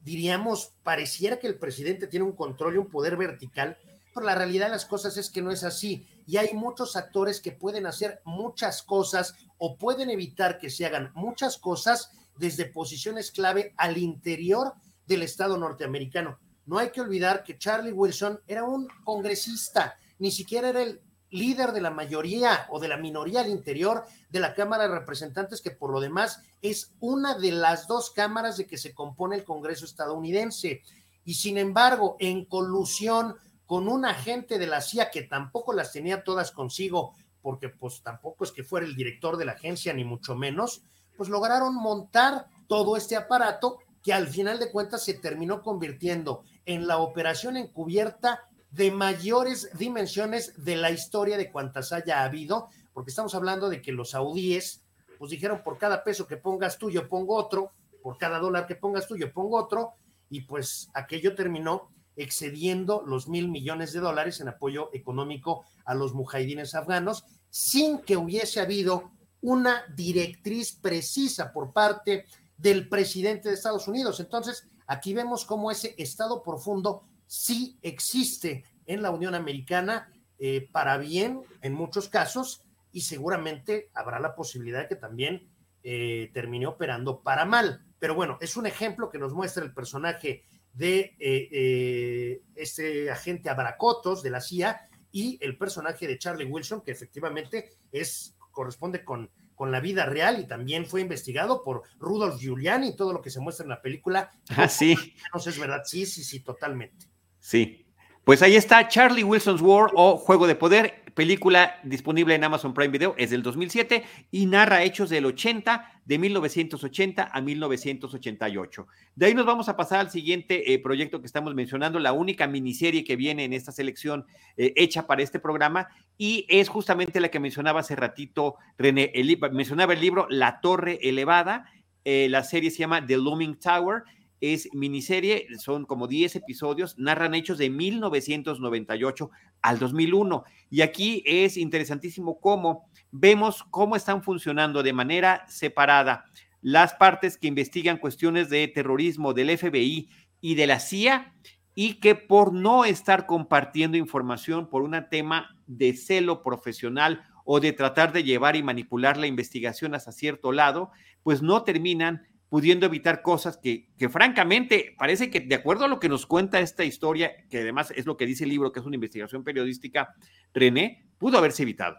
diríamos, 0.01 0.73
pareciera 0.83 1.39
que 1.39 1.47
el 1.47 1.59
presidente 1.59 2.07
tiene 2.07 2.25
un 2.25 2.37
control 2.37 2.75
y 2.75 2.79
un 2.79 2.89
poder 2.89 3.17
vertical, 3.17 3.77
pero 4.15 4.27
la 4.27 4.35
realidad 4.35 4.67
de 4.67 4.73
las 4.73 4.87
cosas 4.87 5.17
es 5.17 5.31
que 5.31 5.43
no 5.43 5.51
es 5.51 5.65
así. 5.65 6.07
Y 6.27 6.39
hay 6.39 6.55
muchos 6.55 6.97
actores 6.97 7.41
que 7.41 7.53
pueden 7.53 7.87
hacer 7.87 8.21
muchas 8.25 8.83
cosas 8.83 9.35
o 9.59 9.77
pueden 9.77 10.11
evitar 10.11 10.59
que 10.59 10.71
se 10.71 10.87
hagan 10.87 11.13
muchas 11.15 11.59
cosas 11.59 12.11
desde 12.39 12.67
posiciones 12.67 13.31
clave 13.31 13.75
al 13.77 13.99
interior 13.99 14.73
del 15.07 15.23
Estado 15.23 15.57
norteamericano. 15.59 16.39
No 16.67 16.79
hay 16.79 16.91
que 16.91 17.01
olvidar 17.01 17.45
que 17.45 17.59
Charlie 17.59 17.93
Wilson 17.93 18.41
era 18.47 18.65
un 18.65 18.89
congresista, 19.05 19.99
ni 20.19 20.31
siquiera 20.31 20.69
era 20.69 20.83
el 20.83 21.01
líder 21.31 21.73
de 21.73 21.81
la 21.81 21.91
mayoría 21.91 22.67
o 22.71 22.79
de 22.79 22.89
la 22.89 22.97
minoría 22.97 23.41
al 23.41 23.49
interior 23.49 24.05
de 24.31 24.41
la 24.41 24.55
Cámara 24.55 24.85
de 24.85 24.99
Representantes, 24.99 25.61
que 25.61 25.71
por 25.71 25.91
lo 25.91 26.01
demás 26.01 26.41
es 26.63 26.93
una 27.01 27.37
de 27.37 27.53
las 27.53 27.87
dos 27.87 28.11
cámaras 28.11 28.57
de 28.57 28.67
que 28.67 28.79
se 28.79 28.95
compone 28.95 29.37
el 29.37 29.45
Congreso 29.45 29.85
estadounidense. 29.85 30.83
Y 31.25 31.35
sin 31.35 31.59
embargo, 31.59 32.17
en 32.21 32.45
colusión 32.45 33.37
con 33.67 33.89
un 33.89 34.05
agente 34.05 34.59
de 34.59 34.67
la 34.69 34.81
CIA 34.81 35.11
que 35.11 35.23
tampoco 35.23 35.73
las 35.73 35.93
tenía 35.93 36.23
todas 36.23 36.53
consigo, 36.53 37.15
porque 37.43 37.69
pues 37.69 38.03
tampoco 38.03 38.45
es 38.45 38.53
que 38.53 38.63
fuera 38.63 38.87
el 38.87 38.95
director 38.95 39.37
de 39.37 39.45
la 39.45 39.53
agencia, 39.53 39.93
ni 39.93 40.05
mucho 40.05 40.37
menos, 40.37 40.83
pues 41.17 41.29
lograron 41.29 41.75
montar 41.75 42.47
todo 42.69 42.97
este 42.97 43.17
aparato 43.17 43.79
que 44.03 44.13
al 44.13 44.29
final 44.29 44.61
de 44.61 44.71
cuentas 44.71 45.05
se 45.05 45.15
terminó 45.15 45.63
convirtiendo 45.63 46.45
en 46.65 46.87
la 46.87 46.99
operación 46.99 47.57
encubierta 47.57 48.49
de 48.71 48.91
mayores 48.91 49.71
dimensiones 49.79 50.53
de 50.65 50.77
la 50.77 50.91
historia 50.91 51.37
de 51.37 51.51
cuantas 51.51 51.93
haya 51.93 52.25
habido, 52.25 52.69
porque 52.93 53.11
estamos 53.11 53.35
hablando 53.35 53.69
de 53.69 53.81
que 53.81 53.93
los 53.93 54.11
saudíes, 54.11 54.83
pues 55.19 55.31
dijeron, 55.31 55.63
por 55.65 55.79
cada 55.79 56.05
peso 56.05 56.27
que 56.27 56.37
pongas 56.37 56.79
tú, 56.79 56.91
yo 56.91 57.09
pongo 57.09 57.37
otro, 57.37 57.73
por 58.03 58.19
cada 58.19 58.39
dólar 58.39 58.67
que 58.67 58.77
pongas 58.77 59.07
tú, 59.07 59.17
yo 59.17 59.33
pongo 59.33 59.57
otro, 59.57 59.95
y 60.29 60.43
pues 60.43 60.91
aquello 60.95 61.35
terminó 61.35 61.91
excediendo 62.17 63.03
los 63.07 63.29
mil 63.29 63.49
millones 63.49 63.93
de 63.93 64.01
dólares 64.01 64.41
en 64.41 64.49
apoyo 64.49 64.91
económico 64.93 65.65
a 65.85 65.95
los 65.95 66.15
mujahidines 66.15 66.75
afganos, 66.75 67.25
sin 67.51 67.99
que 67.99 68.17
hubiese 68.17 68.61
habido 68.61 69.13
una 69.41 69.85
directriz 69.95 70.73
precisa 70.73 71.53
por 71.53 71.73
parte 71.73 72.25
del 72.57 72.89
presidente 72.89 73.49
de 73.49 73.55
Estados 73.55 73.87
Unidos. 73.87 74.19
Entonces, 74.21 74.67
aquí 74.87 75.15
vemos 75.15 75.45
cómo 75.45 75.71
ese 75.71 75.95
Estado 75.99 76.43
profundo 76.43 77.03
sí 77.27 77.79
existe 77.83 78.65
en 78.87 79.03
la 79.03 79.11
Unión 79.11 79.35
Americana 79.35 80.13
eh, 80.39 80.69
para 80.71 80.99
bien 80.99 81.43
en 81.63 81.73
muchos 81.73 82.09
casos 82.09 82.63
y 82.93 83.03
seguramente 83.03 83.91
habrá 83.95 84.21
la 84.21 84.35
posibilidad 84.35 84.83
de 84.83 84.89
que 84.89 84.97
también 84.97 85.49
eh, 85.83 86.31
termine 86.33 86.67
operando 86.67 87.23
para 87.23 87.45
mal. 87.45 87.85
Pero 87.99 88.15
bueno, 88.15 88.39
es 88.41 88.57
un 88.57 88.67
ejemplo 88.67 89.11
que 89.11 89.19
nos 89.19 89.33
muestra 89.33 89.65
el 89.65 89.73
personaje 89.73 90.45
de 90.73 91.17
eh, 91.19 92.43
este 92.55 93.11
agente 93.11 93.49
Abracotos 93.49 94.23
de 94.23 94.31
la 94.31 94.41
CIA 94.41 94.81
y 95.11 95.39
el 95.41 95.57
personaje 95.57 96.07
de 96.07 96.19
Charlie 96.19 96.45
Wilson, 96.45 96.83
que 96.83 96.91
efectivamente 96.91 97.71
es, 97.91 98.37
corresponde 98.51 99.05
con, 99.05 99.31
con 99.57 99.73
la 99.73 99.81
vida 99.81 100.05
real 100.05 100.39
y 100.39 100.47
también 100.47 100.87
fue 100.87 101.01
investigado 101.01 101.63
por 101.65 101.83
Rudolf 101.99 102.39
Giuliani 102.39 102.89
y 102.89 102.97
todo 102.97 103.13
lo 103.13 103.23
que 103.23 103.31
se 103.31 103.41
muestra 103.41 103.65
en 103.65 103.71
la 103.71 103.83
película. 103.83 104.31
Ah, 104.51 104.69
sí. 104.69 104.95
No 105.35 105.41
es 105.41 105.59
verdad, 105.59 105.83
sí, 105.85 106.07
sí, 106.07 106.23
sí, 106.23 106.41
totalmente. 106.41 107.07
Sí. 107.47 107.87
Pues 108.25 108.43
ahí 108.43 108.57
está 108.57 108.89
Charlie 108.89 109.23
Wilson's 109.23 109.63
War 109.63 109.93
o 109.95 110.17
Juego 110.17 110.49
de 110.49 110.57
Poder, 110.57 111.05
película 111.15 111.79
disponible 111.85 112.35
en 112.35 112.43
Amazon 112.43 112.75
Prime 112.75 112.91
Video, 112.91 113.15
es 113.17 113.31
del 113.31 113.45
2007 113.45 114.03
y 114.33 114.47
narra 114.47 114.83
hechos 114.83 115.11
del 115.11 115.27
80, 115.27 116.03
de 116.05 116.19
1980 116.19 117.31
a 117.33 117.41
1988. 117.41 118.89
De 119.15 119.27
ahí 119.27 119.35
nos 119.35 119.47
vamos 119.47 119.69
a 119.69 119.77
pasar 119.77 120.01
al 120.01 120.11
siguiente 120.11 120.75
eh, 120.75 120.81
proyecto 120.81 121.21
que 121.21 121.27
estamos 121.27 121.55
mencionando, 121.55 122.01
la 122.01 122.13
única 122.13 122.49
miniserie 122.49 123.05
que 123.05 123.15
viene 123.15 123.45
en 123.45 123.53
esta 123.53 123.71
selección 123.71 124.27
eh, 124.57 124.73
hecha 124.75 125.07
para 125.07 125.23
este 125.23 125.39
programa 125.39 125.87
y 126.19 126.47
es 126.49 126.69
justamente 126.69 127.21
la 127.21 127.29
que 127.29 127.39
mencionaba 127.39 127.79
hace 127.79 127.95
ratito 127.95 128.57
René, 128.77 129.13
mencionaba 129.53 129.93
el 129.93 130.01
libro 130.01 130.27
La 130.31 130.59
Torre 130.61 130.99
Elevada, 131.01 131.71
eh, 132.05 132.27
la 132.29 132.43
serie 132.43 132.73
se 132.73 132.79
llama 132.79 133.07
The 133.07 133.17
Looming 133.19 133.61
Tower 133.61 134.03
es 134.41 134.69
miniserie, 134.73 135.47
son 135.59 135.87
como 135.87 136.07
10 136.07 136.37
episodios, 136.37 136.99
narran 136.99 137.35
hechos 137.35 137.59
de 137.59 137.71
1998 137.71 139.31
al 139.63 139.79
2001. 139.79 140.45
Y 140.71 140.83
aquí 140.83 141.23
es 141.27 141.57
interesantísimo 141.57 142.41
cómo 142.41 142.89
vemos 143.11 143.65
cómo 143.71 143.97
están 143.97 144.23
funcionando 144.23 144.83
de 144.83 144.93
manera 144.93 145.45
separada 145.49 146.25
las 146.61 146.95
partes 146.95 147.39
que 147.39 147.47
investigan 147.47 147.99
cuestiones 147.99 148.51
de 148.51 148.67
terrorismo 148.69 149.33
del 149.33 149.57
FBI 149.57 150.09
y 150.41 150.55
de 150.55 150.67
la 150.67 150.81
CIA 150.81 151.33
y 151.75 151.95
que 151.95 152.15
por 152.15 152.53
no 152.53 152.85
estar 152.85 153.27
compartiendo 153.27 153.97
información 153.97 154.69
por 154.69 154.83
un 154.83 154.97
tema 155.11 155.57
de 155.67 155.95
celo 155.95 156.43
profesional 156.43 157.23
o 157.45 157.61
de 157.61 157.73
tratar 157.73 158.13
de 158.13 158.25
llevar 158.25 158.57
y 158.57 158.63
manipular 158.63 159.17
la 159.17 159.27
investigación 159.27 159.95
hasta 159.95 160.11
cierto 160.11 160.53
lado, 160.53 160.91
pues 161.23 161.43
no 161.43 161.63
terminan 161.63 162.27
pudiendo 162.49 162.87
evitar 162.87 163.23
cosas 163.23 163.57
que, 163.57 163.89
que, 163.99 164.09
francamente 164.09 164.95
parece 164.99 165.31
que 165.31 165.41
de 165.41 165.55
acuerdo 165.55 165.85
a 165.85 165.89
lo 165.89 165.99
que 165.99 166.09
nos 166.09 166.27
cuenta 166.27 166.61
esta 166.61 166.85
historia, 166.85 167.33
que 167.51 167.61
además 167.61 167.93
es 167.97 168.07
lo 168.07 168.17
que 168.17 168.27
dice 168.27 168.45
el 168.45 168.51
libro, 168.51 168.73
que 168.73 168.81
es 168.81 168.87
una 168.87 168.95
investigación 168.95 169.43
periodística, 169.43 170.15
René, 170.55 171.07
pudo 171.19 171.39
haberse 171.39 171.63
evitado. 171.63 171.97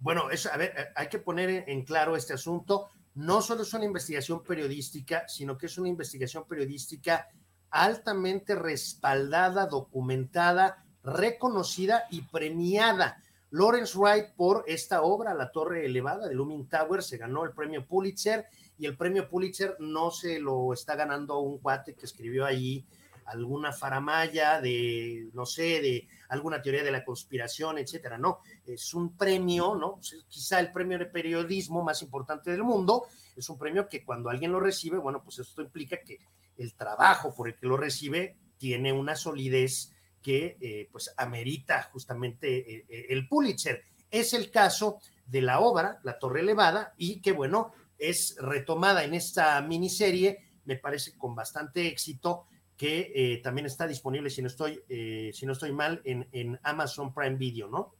Bueno, 0.00 0.30
es, 0.30 0.46
a 0.46 0.56
ver, 0.56 0.72
eh, 0.76 0.86
hay 0.94 1.08
que 1.08 1.18
poner 1.18 1.64
en 1.66 1.84
claro 1.84 2.16
este 2.16 2.34
asunto. 2.34 2.88
No 3.14 3.42
solo 3.42 3.62
es 3.62 3.74
una 3.74 3.84
investigación 3.84 4.44
periodística, 4.44 5.26
sino 5.26 5.58
que 5.58 5.66
es 5.66 5.76
una 5.76 5.88
investigación 5.88 6.46
periodística 6.46 7.28
altamente 7.70 8.54
respaldada, 8.54 9.66
documentada, 9.66 10.84
reconocida 11.02 12.04
y 12.10 12.22
premiada. 12.22 13.22
Lawrence 13.50 13.98
Wright 13.98 14.34
por 14.36 14.64
esta 14.66 15.02
obra, 15.02 15.34
La 15.34 15.50
Torre 15.50 15.84
Elevada 15.86 16.28
de 16.28 16.34
Looming 16.34 16.68
Tower, 16.68 17.02
se 17.02 17.16
ganó 17.16 17.44
el 17.44 17.52
premio 17.52 17.86
Pulitzer 17.86 18.46
y 18.78 18.86
el 18.86 18.96
premio 18.96 19.28
Pulitzer 19.28 19.76
no 19.80 20.10
se 20.10 20.38
lo 20.38 20.72
está 20.72 20.94
ganando 20.94 21.40
un 21.40 21.58
cuate 21.58 21.94
que 21.94 22.06
escribió 22.06 22.44
ahí 22.46 22.84
alguna 23.28 23.72
faramaya 23.72 24.60
de, 24.60 25.28
no 25.34 25.44
sé, 25.44 25.80
de 25.82 26.08
alguna 26.30 26.62
teoría 26.62 26.82
de 26.82 26.90
la 26.90 27.04
conspiración, 27.04 27.78
etcétera. 27.78 28.16
No, 28.16 28.40
es 28.66 28.94
un 28.94 29.16
premio, 29.16 29.74
¿no? 29.74 30.00
Quizá 30.28 30.60
el 30.60 30.72
premio 30.72 30.98
de 30.98 31.06
periodismo 31.06 31.82
más 31.82 32.00
importante 32.02 32.50
del 32.50 32.62
mundo. 32.62 33.06
Es 33.36 33.48
un 33.50 33.58
premio 33.58 33.88
que 33.88 34.04
cuando 34.04 34.30
alguien 34.30 34.52
lo 34.52 34.60
recibe, 34.60 34.98
bueno, 34.98 35.22
pues 35.22 35.38
esto 35.40 35.60
implica 35.60 35.98
que 36.00 36.18
el 36.56 36.74
trabajo 36.74 37.34
por 37.34 37.48
el 37.48 37.56
que 37.56 37.66
lo 37.66 37.76
recibe 37.76 38.36
tiene 38.56 38.92
una 38.92 39.14
solidez 39.14 39.92
que, 40.22 40.56
eh, 40.60 40.88
pues, 40.90 41.12
amerita 41.16 41.82
justamente 41.92 42.58
eh, 42.58 42.86
eh, 42.88 43.06
el 43.10 43.28
Pulitzer. 43.28 43.84
Es 44.10 44.32
el 44.32 44.50
caso 44.50 44.98
de 45.26 45.42
la 45.42 45.60
obra, 45.60 46.00
La 46.02 46.18
Torre 46.18 46.40
Elevada, 46.40 46.94
y 46.96 47.20
que, 47.20 47.32
bueno, 47.32 47.72
es 47.98 48.36
retomada 48.40 49.04
en 49.04 49.14
esta 49.14 49.60
miniserie, 49.60 50.38
me 50.64 50.76
parece 50.76 51.16
con 51.16 51.34
bastante 51.34 51.86
éxito, 51.86 52.46
que 52.76 53.12
eh, 53.14 53.40
también 53.42 53.66
está 53.66 53.86
disponible, 53.86 54.30
si 54.30 54.40
no 54.40 54.46
estoy, 54.46 54.80
eh, 54.88 55.30
si 55.34 55.44
no 55.46 55.52
estoy 55.52 55.72
mal, 55.72 56.00
en, 56.04 56.58
Amazon 56.62 57.12
Prime 57.12 57.36
Video, 57.36 57.68
¿no? 57.68 57.94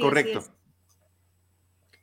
Correcto. 0.00 0.44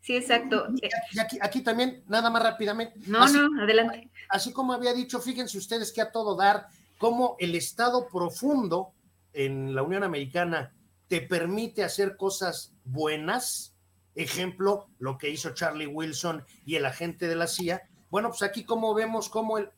Sí, 0.01 0.15
exacto. 0.15 0.67
Y 1.13 1.19
aquí, 1.19 1.37
aquí, 1.41 1.61
también, 1.61 2.03
nada 2.07 2.29
más 2.29 2.43
rápidamente. 2.43 2.99
No, 3.07 3.27
no, 3.27 3.61
adelante. 3.61 4.09
Así 4.27 4.51
como 4.51 4.73
había 4.73 4.93
dicho, 4.93 5.19
fíjense 5.21 5.57
ustedes 5.57 5.93
que 5.93 6.01
a 6.01 6.11
todo 6.11 6.35
dar, 6.35 6.67
cómo 6.97 7.37
el 7.39 7.55
Estado 7.55 8.07
profundo 8.09 8.93
en 9.33 9.73
la 9.73 9.83
Unión 9.83 10.03
Americana 10.03 10.73
te 11.07 11.21
permite 11.21 11.83
hacer 11.83 12.17
cosas 12.17 12.73
buenas, 12.83 13.75
Ejemplo, 14.15 14.89
lo 14.99 15.17
que 15.17 15.29
hizo 15.29 15.53
Charlie 15.53 15.87
Wilson 15.87 16.43
y 16.65 16.75
el 16.75 16.85
agente 16.85 17.27
de 17.27 17.35
la 17.35 17.47
CIA. 17.47 17.81
Bueno, 18.09 18.29
pues 18.29 18.41
aquí 18.41 18.63
como 18.63 18.93
vemos 18.93 19.29
cómo 19.29 19.57
el, 19.57 19.69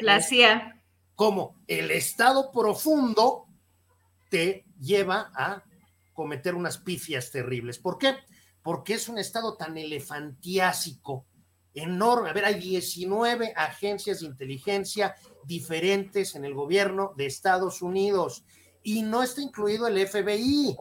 la 0.00 0.20
CIA. 0.20 0.82
Como 1.14 1.56
el 1.66 1.90
estado 1.90 2.52
profundo 2.52 3.46
te 4.28 4.64
lleva 4.80 5.32
a 5.34 5.64
cometer 6.12 6.54
unas 6.54 6.78
pifias 6.78 7.30
terribles. 7.30 7.78
¿Por 7.78 7.98
qué? 7.98 8.16
Porque 8.62 8.94
es 8.94 9.08
un 9.08 9.18
estado 9.18 9.56
tan 9.56 9.78
elefantiásico, 9.78 11.26
enorme. 11.74 12.30
A 12.30 12.32
ver, 12.32 12.44
hay 12.44 12.58
19 12.58 13.52
agencias 13.56 14.20
de 14.20 14.26
inteligencia, 14.26 15.14
diferentes 15.44 16.34
en 16.34 16.44
el 16.44 16.54
gobierno 16.54 17.14
de 17.16 17.26
Estados 17.26 17.82
Unidos 17.82 18.44
y 18.82 19.02
no 19.02 19.22
está 19.22 19.40
incluido 19.40 19.86
el 19.86 20.06
FBI. 20.06 20.76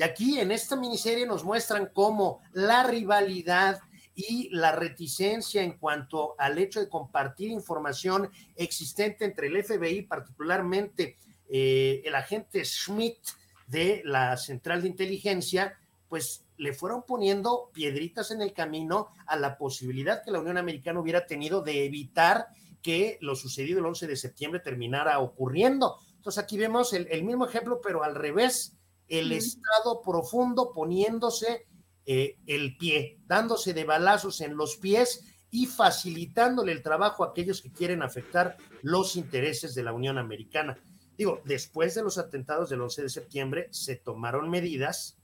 Y 0.00 0.02
aquí 0.02 0.40
en 0.40 0.50
esta 0.50 0.76
miniserie 0.76 1.26
nos 1.26 1.44
muestran 1.44 1.90
cómo 1.92 2.40
la 2.54 2.84
rivalidad 2.84 3.80
y 4.14 4.48
la 4.50 4.72
reticencia 4.72 5.62
en 5.62 5.76
cuanto 5.76 6.36
al 6.38 6.56
hecho 6.56 6.80
de 6.80 6.88
compartir 6.88 7.50
información 7.50 8.30
existente 8.56 9.26
entre 9.26 9.48
el 9.48 9.62
FBI, 9.62 10.06
particularmente 10.06 11.18
eh, 11.50 12.00
el 12.02 12.14
agente 12.14 12.64
Schmidt 12.64 13.18
de 13.66 14.00
la 14.06 14.38
Central 14.38 14.80
de 14.80 14.88
Inteligencia, 14.88 15.78
pues 16.08 16.46
le 16.56 16.72
fueron 16.72 17.02
poniendo 17.02 17.70
piedritas 17.74 18.30
en 18.30 18.40
el 18.40 18.54
camino 18.54 19.08
a 19.26 19.36
la 19.36 19.58
posibilidad 19.58 20.24
que 20.24 20.30
la 20.30 20.40
Unión 20.40 20.56
Americana 20.56 20.98
hubiera 20.98 21.26
tenido 21.26 21.60
de 21.60 21.84
evitar 21.84 22.46
que 22.80 23.18
lo 23.20 23.36
sucedido 23.36 23.80
el 23.80 23.84
11 23.84 24.06
de 24.06 24.16
septiembre 24.16 24.60
terminara 24.60 25.18
ocurriendo. 25.18 25.98
Entonces 26.16 26.42
aquí 26.42 26.56
vemos 26.56 26.94
el, 26.94 27.22
mismo 27.22 27.46
ejemplo, 27.46 27.82
pero 27.82 28.02
al 28.02 28.14
revés, 28.14 28.79
el 29.10 29.32
Estado 29.32 30.00
profundo 30.00 30.72
poniéndose 30.72 31.66
eh, 32.06 32.38
el 32.46 32.76
pie, 32.78 33.18
dándose 33.26 33.74
de 33.74 33.84
balazos 33.84 34.40
en 34.40 34.56
los 34.56 34.76
pies 34.76 35.24
y 35.50 35.66
facilitándole 35.66 36.72
el 36.72 36.82
trabajo 36.82 37.24
a 37.24 37.28
aquellos 37.28 37.60
que 37.60 37.72
quieren 37.72 38.02
afectar 38.02 38.56
los 38.82 39.16
intereses 39.16 39.74
de 39.74 39.82
la 39.82 39.92
Unión 39.92 40.16
Americana. 40.16 40.78
Digo, 41.18 41.42
después 41.44 41.94
de 41.94 42.02
los 42.02 42.18
atentados 42.18 42.70
del 42.70 42.80
11 42.80 43.02
de 43.02 43.08
septiembre 43.10 43.68
se 43.72 43.96
tomaron 43.96 44.48
medidas 44.48 45.18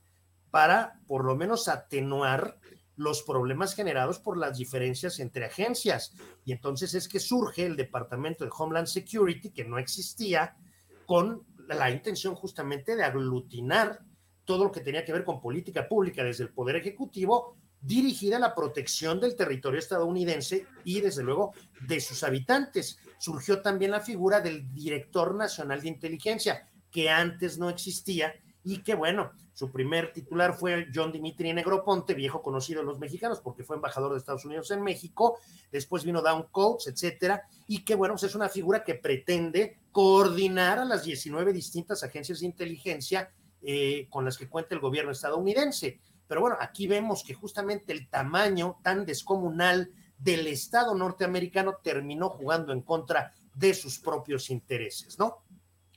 para 0.51 0.99
por 1.07 1.23
lo 1.23 1.35
menos 1.35 1.69
atenuar 1.69 2.59
los 2.97 3.23
problemas 3.23 3.73
generados 3.73 4.19
por 4.19 4.37
las 4.37 4.57
diferencias 4.57 5.19
entre 5.19 5.45
agencias. 5.45 6.13
Y 6.43 6.51
entonces 6.51 6.93
es 6.93 7.07
que 7.07 7.19
surge 7.19 7.65
el 7.65 7.77
Departamento 7.77 8.43
de 8.43 8.51
Homeland 8.55 8.87
Security, 8.87 9.51
que 9.51 9.63
no 9.65 9.77
existía, 9.79 10.57
con 11.05 11.46
la 11.67 11.91
intención 11.91 12.35
justamente 12.35 12.95
de 12.95 13.03
aglutinar 13.03 13.99
todo 14.45 14.63
lo 14.63 14.71
que 14.71 14.79
tenía 14.79 15.03
que 15.03 15.13
ver 15.13 15.25
con 15.25 15.41
política 15.41 15.87
pública 15.87 16.23
desde 16.23 16.45
el 16.45 16.53
Poder 16.53 16.77
Ejecutivo, 16.77 17.57
dirigida 17.81 18.37
a 18.37 18.39
la 18.39 18.55
protección 18.55 19.19
del 19.19 19.35
territorio 19.35 19.79
estadounidense 19.79 20.65
y 20.83 21.01
desde 21.01 21.23
luego 21.23 21.53
de 21.87 21.99
sus 21.99 22.23
habitantes. 22.23 22.97
Surgió 23.19 23.61
también 23.61 23.91
la 23.91 23.99
figura 23.99 24.41
del 24.41 24.73
Director 24.73 25.35
Nacional 25.35 25.81
de 25.81 25.89
Inteligencia, 25.89 26.67
que 26.91 27.09
antes 27.09 27.57
no 27.57 27.69
existía 27.69 28.33
y 28.63 28.83
que 28.83 28.95
bueno, 28.95 29.31
su 29.53 29.71
primer 29.71 30.11
titular 30.11 30.53
fue 30.53 30.87
John 30.93 31.11
Dimitri 31.11 31.53
Negroponte, 31.53 32.13
viejo 32.13 32.41
conocido 32.41 32.81
de 32.81 32.85
los 32.85 32.99
mexicanos 32.99 33.39
porque 33.39 33.63
fue 33.63 33.75
embajador 33.75 34.11
de 34.11 34.17
Estados 34.17 34.45
Unidos 34.45 34.69
en 34.71 34.81
México, 34.81 35.39
después 35.71 36.03
vino 36.03 36.21
Down 36.21 36.47
Coates, 36.51 36.87
etcétera, 36.87 37.43
y 37.67 37.83
que 37.83 37.95
bueno, 37.95 38.15
pues 38.15 38.23
es 38.23 38.35
una 38.35 38.49
figura 38.49 38.83
que 38.83 38.95
pretende 38.95 39.79
coordinar 39.97 40.77
a 40.77 40.85
las 40.85 41.05
19 41.05 41.51
distintas 41.51 42.03
agencias 42.03 42.41
de 42.41 42.45
inteligencia 42.45 43.31
eh, 43.63 44.05
con 44.11 44.25
las 44.25 44.37
que 44.37 44.47
cuenta 44.47 44.75
el 44.75 44.79
gobierno 44.79 45.11
estadounidense. 45.11 45.99
Pero 46.27 46.41
bueno, 46.41 46.55
aquí 46.59 46.85
vemos 46.85 47.23
que 47.23 47.33
justamente 47.33 47.93
el 47.93 48.07
tamaño 48.07 48.77
tan 48.83 49.07
descomunal 49.07 49.89
del 50.19 50.45
Estado 50.45 50.93
norteamericano 50.93 51.77
terminó 51.81 52.29
jugando 52.29 52.73
en 52.73 52.83
contra 52.83 53.33
de 53.55 53.73
sus 53.73 53.97
propios 53.97 54.51
intereses, 54.51 55.17
¿no? 55.17 55.39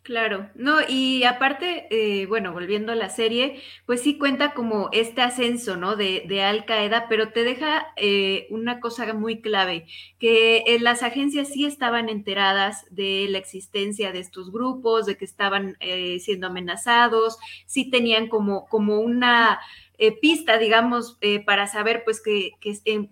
Claro, 0.02 0.48
no, 0.54 0.78
y 0.88 1.24
aparte, 1.24 1.86
eh, 1.90 2.24
bueno, 2.26 2.52
volviendo 2.54 2.90
a 2.90 2.94
la 2.94 3.10
serie, 3.10 3.60
pues 3.84 4.00
sí 4.00 4.16
cuenta 4.16 4.54
como 4.54 4.88
este 4.92 5.20
ascenso, 5.20 5.76
¿no? 5.76 5.94
De, 5.94 6.24
de 6.26 6.42
Al 6.42 6.64
Qaeda, 6.64 7.06
pero 7.06 7.32
te 7.32 7.44
deja 7.44 7.86
eh, 7.96 8.46
una 8.50 8.80
cosa 8.80 9.12
muy 9.12 9.42
clave, 9.42 9.86
que 10.18 10.64
eh, 10.66 10.78
las 10.80 11.02
agencias 11.02 11.48
sí 11.48 11.66
estaban 11.66 12.08
enteradas 12.08 12.86
de 12.90 13.26
la 13.28 13.36
existencia 13.38 14.10
de 14.10 14.20
estos 14.20 14.50
grupos, 14.50 15.04
de 15.04 15.18
que 15.18 15.26
estaban 15.26 15.76
siendo 16.18 16.46
amenazados, 16.46 17.36
sí 17.66 17.90
tenían 17.90 18.28
como, 18.28 18.66
como 18.68 19.00
una 19.00 19.60
eh, 20.02 20.18
pista, 20.18 20.56
digamos, 20.56 21.18
eh, 21.20 21.44
para 21.44 21.66
saber 21.66 22.04
pues 22.04 22.22
que, 22.22 22.56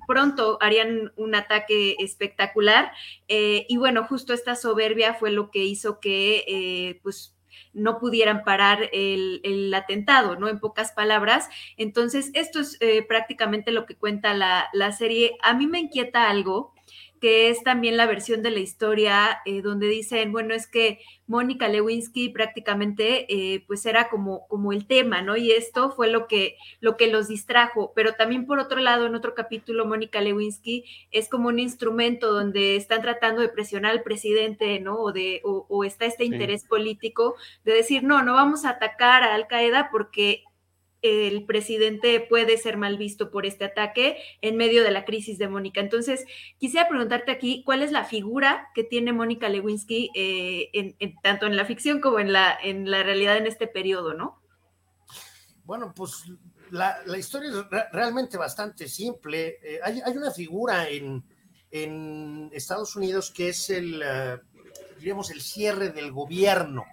pronto 0.06 0.56
harían 0.62 1.12
un 1.16 1.34
ataque 1.34 1.96
espectacular. 1.98 2.92
Eh, 3.28 3.66
y 3.68 3.76
bueno, 3.76 4.04
justo 4.04 4.32
esta 4.32 4.56
soberbia 4.56 5.12
fue 5.12 5.30
lo 5.30 5.50
que 5.50 5.64
hizo 5.64 6.00
que 6.00 6.98
pues 7.02 7.36
no 7.74 7.98
pudieran 7.98 8.42
parar 8.42 8.88
el, 8.94 9.74
atentado, 9.74 10.36
¿no? 10.36 10.48
En 10.48 10.60
pocas 10.60 10.92
palabras. 10.92 11.50
Entonces, 11.76 12.30
esto 12.32 12.60
es 12.60 12.78
prácticamente 13.06 13.70
lo 13.70 13.84
que 13.84 13.94
cuenta 13.94 14.32
la, 14.32 14.68
la 14.72 14.92
serie. 14.92 15.36
A 15.42 15.52
mí 15.52 15.66
me 15.66 15.80
inquieta 15.80 16.30
algo 16.30 16.72
que 17.18 17.50
es 17.50 17.62
también 17.62 17.96
la 17.96 18.06
versión 18.06 18.42
de 18.42 18.50
la 18.50 18.60
historia 18.60 19.40
eh, 19.44 19.62
donde 19.62 19.88
dicen, 19.88 20.32
bueno, 20.32 20.54
es 20.54 20.66
que 20.66 21.00
Mónica 21.26 21.68
Lewinsky 21.68 22.30
prácticamente 22.30 23.26
eh, 23.28 23.64
pues 23.66 23.84
era 23.86 24.08
como, 24.08 24.46
como 24.48 24.72
el 24.72 24.86
tema, 24.86 25.20
¿no? 25.20 25.36
Y 25.36 25.52
esto 25.52 25.90
fue 25.90 26.08
lo 26.08 26.26
que, 26.26 26.56
lo 26.80 26.96
que 26.96 27.08
los 27.08 27.28
distrajo, 27.28 27.92
pero 27.94 28.14
también 28.14 28.46
por 28.46 28.58
otro 28.58 28.80
lado, 28.80 29.06
en 29.06 29.14
otro 29.14 29.34
capítulo, 29.34 29.84
Mónica 29.84 30.20
Lewinsky 30.20 30.84
es 31.10 31.28
como 31.28 31.48
un 31.48 31.58
instrumento 31.58 32.32
donde 32.32 32.76
están 32.76 33.02
tratando 33.02 33.42
de 33.42 33.48
presionar 33.48 33.92
al 33.92 34.02
presidente, 34.02 34.80
¿no? 34.80 34.96
O, 34.96 35.12
de, 35.12 35.40
o, 35.44 35.84
está 35.84 36.06
este 36.06 36.24
interés 36.24 36.64
político 36.64 37.34
de 37.64 37.74
decir, 37.74 38.04
no, 38.04 38.22
no 38.22 38.34
vamos 38.34 38.64
a 38.64 38.70
atacar 38.70 39.22
a 39.22 39.34
Al 39.34 39.46
Qaeda 39.46 39.90
porque 39.90 40.44
el 41.02 41.44
presidente 41.44 42.20
puede 42.20 42.58
ser 42.58 42.76
mal 42.76 42.98
visto 42.98 43.30
por 43.30 43.46
este 43.46 43.64
ataque 43.64 44.16
en 44.40 44.56
medio 44.56 44.82
de 44.82 44.90
la 44.90 45.04
crisis 45.04 45.38
de 45.38 45.48
Mónica. 45.48 45.80
Entonces, 45.80 46.24
quisiera 46.58 46.88
preguntarte 46.88 47.30
aquí, 47.30 47.62
¿cuál 47.64 47.82
es 47.82 47.92
la 47.92 48.04
figura 48.04 48.68
que 48.74 48.84
tiene 48.84 49.12
Mónica 49.12 49.48
Lewinsky 49.48 50.10
eh, 50.14 50.70
en, 50.72 51.14
tanto 51.22 51.46
en 51.46 51.56
la 51.56 51.64
ficción 51.64 52.00
como 52.00 52.18
en 52.18 52.32
la, 52.32 52.56
en 52.62 52.90
la 52.90 53.02
realidad 53.02 53.36
en 53.36 53.46
este 53.46 53.66
periodo, 53.66 54.14
no? 54.14 54.42
Bueno, 55.64 55.92
pues 55.94 56.24
la, 56.70 57.00
historia 57.16 57.50
es 57.50 57.92
realmente 57.92 58.36
bastante 58.36 58.88
simple. 58.88 59.58
Eh, 59.62 59.80
hay, 59.82 60.16
una 60.16 60.30
figura 60.30 60.88
en, 60.88 61.24
Estados 62.50 62.96
Unidos 62.96 63.30
que 63.30 63.50
es 63.50 63.68
el, 63.68 64.02
uh, 64.02 65.22
el 65.30 65.40
cierre 65.42 65.90
del 65.90 66.10
gobierno. 66.12 66.86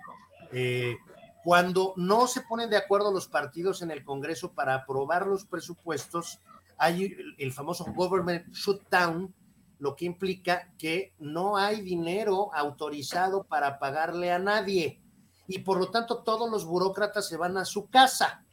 Cuando 1.46 1.94
no 1.96 2.26
se 2.26 2.42
ponen 2.42 2.72
de 2.72 2.78
acuerdo 2.78 3.12
los 3.12 3.28
partidos 3.28 3.84
en 3.84 3.92
el 3.92 4.04
Congreso 4.04 4.54
para 4.54 4.74
aprobar 4.74 5.28
los 5.28 5.46
presupuestos, 5.46 6.40
hay 6.76 7.16
el 7.38 7.54
famoso 7.54 7.86
government 7.94 8.52
shutdown, 8.52 9.32
lo 9.78 9.96
que 9.96 10.06
implica 10.06 10.74
que 10.80 11.14
no 11.20 11.56
hay 11.56 11.82
dinero 11.82 12.50
autorizado 12.52 13.44
para 13.44 13.78
pagarle 13.78 14.32
a 14.32 14.40
nadie 14.40 15.00
y 15.48 15.60
por 15.60 15.78
lo 15.78 15.92
tanto 15.92 16.24
todos 16.24 16.50
los 16.50 16.66
burócratas 16.66 17.28
se 17.28 17.38
van 17.38 17.58
a 17.58 17.66
su 17.66 17.92
casa. 17.92 18.44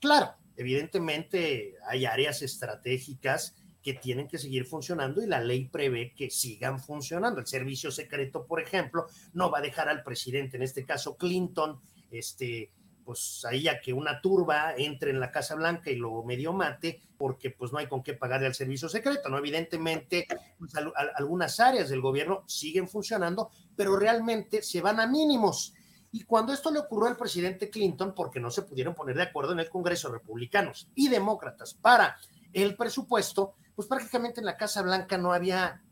Claro, 0.00 0.34
evidentemente 0.56 1.76
hay 1.86 2.04
áreas 2.04 2.42
estratégicas 2.42 3.54
que 3.80 3.94
tienen 3.94 4.26
que 4.26 4.38
seguir 4.38 4.64
funcionando 4.64 5.22
y 5.22 5.26
la 5.26 5.40
ley 5.40 5.68
prevé 5.68 6.12
que 6.16 6.30
sigan 6.30 6.80
funcionando. 6.80 7.38
El 7.38 7.46
servicio 7.46 7.92
secreto, 7.92 8.44
por 8.44 8.60
ejemplo, 8.60 9.06
no 9.34 9.52
va 9.52 9.58
a 9.58 9.62
dejar 9.62 9.88
al 9.88 10.02
presidente, 10.02 10.56
en 10.56 10.64
este 10.64 10.84
caso 10.84 11.16
Clinton, 11.16 11.80
este, 12.10 12.70
pues 13.04 13.44
ahí 13.44 13.68
a 13.68 13.80
que 13.80 13.92
una 13.92 14.20
turba 14.20 14.74
entre 14.76 15.10
en 15.10 15.20
la 15.20 15.30
Casa 15.30 15.54
Blanca 15.54 15.90
y 15.90 15.96
lo 15.96 16.22
medio 16.22 16.52
mate, 16.52 17.00
porque 17.16 17.50
pues 17.50 17.72
no 17.72 17.78
hay 17.78 17.86
con 17.86 18.02
qué 18.02 18.14
pagarle 18.14 18.46
al 18.46 18.54
servicio 18.54 18.88
secreto, 18.88 19.28
¿no? 19.28 19.38
Evidentemente, 19.38 20.26
pues, 20.58 20.72
algunas 21.16 21.60
áreas 21.60 21.88
del 21.88 22.00
gobierno 22.00 22.44
siguen 22.46 22.88
funcionando, 22.88 23.50
pero 23.76 23.96
realmente 23.96 24.62
se 24.62 24.80
van 24.80 25.00
a 25.00 25.06
mínimos. 25.06 25.74
Y 26.10 26.22
cuando 26.22 26.52
esto 26.52 26.70
le 26.70 26.78
ocurrió 26.78 27.08
al 27.08 27.16
presidente 27.16 27.70
Clinton, 27.70 28.14
porque 28.14 28.40
no 28.40 28.50
se 28.50 28.62
pudieron 28.62 28.94
poner 28.94 29.16
de 29.16 29.24
acuerdo 29.24 29.52
en 29.52 29.60
el 29.60 29.68
Congreso 29.68 30.10
republicanos 30.10 30.88
y 30.94 31.08
demócratas 31.08 31.74
para 31.74 32.16
el 32.52 32.76
presupuesto, 32.76 33.54
pues 33.74 33.88
prácticamente 33.88 34.40
en 34.40 34.46
la 34.46 34.56
Casa 34.56 34.82
Blanca 34.82 35.18
no 35.18 35.32
había, 35.32 35.82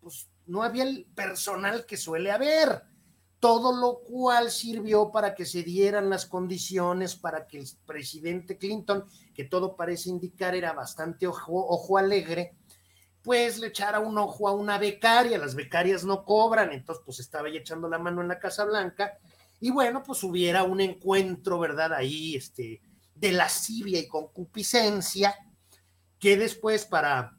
pues 0.00 0.30
no 0.46 0.62
había 0.62 0.84
el 0.84 1.06
personal 1.14 1.84
que 1.84 1.98
suele 1.98 2.30
haber 2.30 2.84
todo 3.46 3.72
lo 3.72 4.00
cual 4.00 4.50
sirvió 4.50 5.12
para 5.12 5.32
que 5.32 5.46
se 5.46 5.62
dieran 5.62 6.10
las 6.10 6.26
condiciones 6.26 7.14
para 7.14 7.46
que 7.46 7.58
el 7.58 7.68
presidente 7.86 8.58
Clinton, 8.58 9.04
que 9.32 9.44
todo 9.44 9.76
parece 9.76 10.10
indicar 10.10 10.56
era 10.56 10.72
bastante 10.72 11.28
ojo, 11.28 11.96
alegre, 11.96 12.56
pues 13.22 13.60
le 13.60 13.68
echara 13.68 14.00
un 14.00 14.18
ojo 14.18 14.48
a 14.48 14.52
una 14.52 14.78
becaria, 14.78 15.38
las 15.38 15.54
becarias 15.54 16.02
no 16.02 16.24
cobran, 16.24 16.72
entonces 16.72 17.04
pues 17.06 17.20
estaba 17.20 17.46
ahí 17.46 17.56
echando 17.56 17.88
la 17.88 18.00
mano 18.00 18.20
en 18.20 18.26
la 18.26 18.40
Casa 18.40 18.64
Blanca, 18.64 19.16
y 19.60 19.70
bueno, 19.70 20.02
pues 20.02 20.24
hubiera 20.24 20.64
un 20.64 20.80
encuentro, 20.80 21.60
¿verdad? 21.60 21.92
Ahí, 21.92 22.34
este, 22.34 22.82
de 23.14 23.30
lascivia 23.30 24.00
y 24.00 24.08
concupiscencia, 24.08 25.36
que 26.18 26.36
después, 26.36 26.84
para 26.84 27.38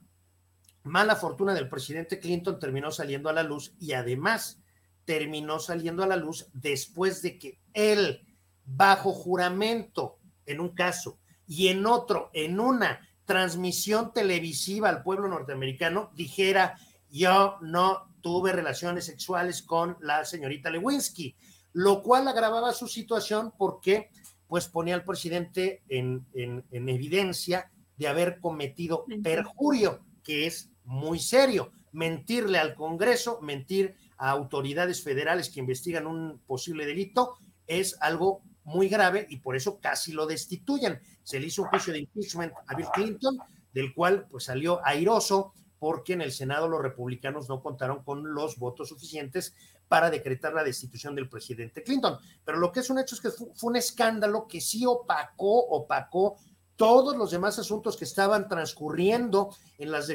mala 0.84 1.18
fortuna 1.18 1.54
del 1.54 1.68
presidente 1.68 2.18
Clinton, 2.18 2.60
terminó 2.60 2.94
saliendo 2.94 3.28
a 3.28 3.34
la 3.34 3.44
luz 3.44 3.74
y 3.78 3.92
además 3.92 4.62
terminó 5.08 5.58
saliendo 5.60 6.04
a 6.04 6.08
la 6.08 6.18
luz 6.18 6.50
después 6.52 7.22
de 7.22 7.40
que 7.40 7.62
él, 7.74 8.28
bajo 8.66 9.14
juramento, 9.14 10.20
en 10.46 10.60
un 10.60 10.76
caso, 10.76 11.18
y 11.48 11.70
en 11.70 11.86
otro, 11.86 12.30
en 12.34 12.60
una 12.60 13.00
transmisión 13.24 14.12
televisiva 14.12 14.90
al 14.90 15.04
pueblo 15.04 15.30
norteamericano, 15.30 16.12
dijera 16.14 16.78
yo 17.10 17.56
no 17.62 18.14
tuve 18.20 18.52
relaciones 18.52 19.06
sexuales 19.06 19.62
con 19.62 19.96
la 20.02 20.26
señorita 20.26 20.70
Lewinsky, 20.70 21.38
lo 21.72 22.04
cual 22.04 22.28
agravaba 22.28 22.74
su 22.74 22.90
situación 22.90 23.54
porque 23.58 24.10
pues 24.46 24.68
ponía 24.68 24.96
al 24.96 25.06
presidente 25.06 25.84
en, 25.88 26.26
en 26.34 26.90
evidencia 26.90 27.72
de 27.96 28.10
haber 28.10 28.42
cometido 28.42 29.06
perjurio, 29.24 30.02
que 30.22 30.48
es 30.48 30.70
muy 30.84 31.20
serio. 31.20 31.72
Mentirle 31.94 32.60
al 32.60 32.76
Congreso, 32.76 33.40
mentir 33.42 33.96
a 34.18 34.30
autoridades 34.30 35.04
federales 35.04 35.50
que 35.50 35.60
investigan 35.60 36.08
un 36.08 36.40
posible 36.46 36.86
delito, 36.86 37.38
es 37.68 37.98
algo 38.02 38.42
muy 38.64 38.90
grave 38.90 39.26
y 39.30 39.38
por 39.38 39.56
eso 39.56 39.80
casi 39.80 40.12
lo 40.12 40.26
destituyen. 40.26 41.00
Se 41.24 41.40
le 41.40 41.48
hizo 41.48 41.64
un 41.64 41.70
juicio 41.70 41.94
de 41.94 42.00
impeachment 42.00 42.54
a 42.68 42.76
Bill 42.76 42.88
Clinton, 42.94 43.38
del 43.74 43.94
cual 43.94 44.28
pues 44.30 44.46
salió 44.46 44.86
airoso 44.86 45.54
porque 45.80 46.14
en 46.14 46.22
el 46.22 46.32
Senado 46.32 46.68
los 46.68 46.82
republicanos 46.82 47.48
no 47.50 47.62
contaron 47.62 48.04
con 48.04 48.34
los 48.34 48.58
votos 48.58 48.90
suficientes 48.90 49.54
para 49.88 50.10
decretar 50.10 50.54
la 50.54 50.64
destitución 50.64 51.16
del 51.16 51.30
presidente 51.30 51.84
Clinton. 51.84 52.18
Pero 52.44 52.58
lo 52.58 52.72
que 52.72 52.82
es 52.82 52.90
un 52.90 53.00
hecho 53.00 53.16
es 53.16 53.22
que 53.22 53.30
fue, 53.30 53.48
un 53.62 53.76
escándalo 53.76 54.48
que 54.48 54.60
sí 54.60 54.86
opacó, 54.86 55.60
opacó 55.68 56.38
todos 56.78 57.18
los 57.18 57.32
demás 57.32 57.60
asuntos 57.60 57.98
que 57.98 58.06
estaban 58.06 58.48
transcurriendo 58.48 59.50
en, 59.78 59.92
las 59.92 60.10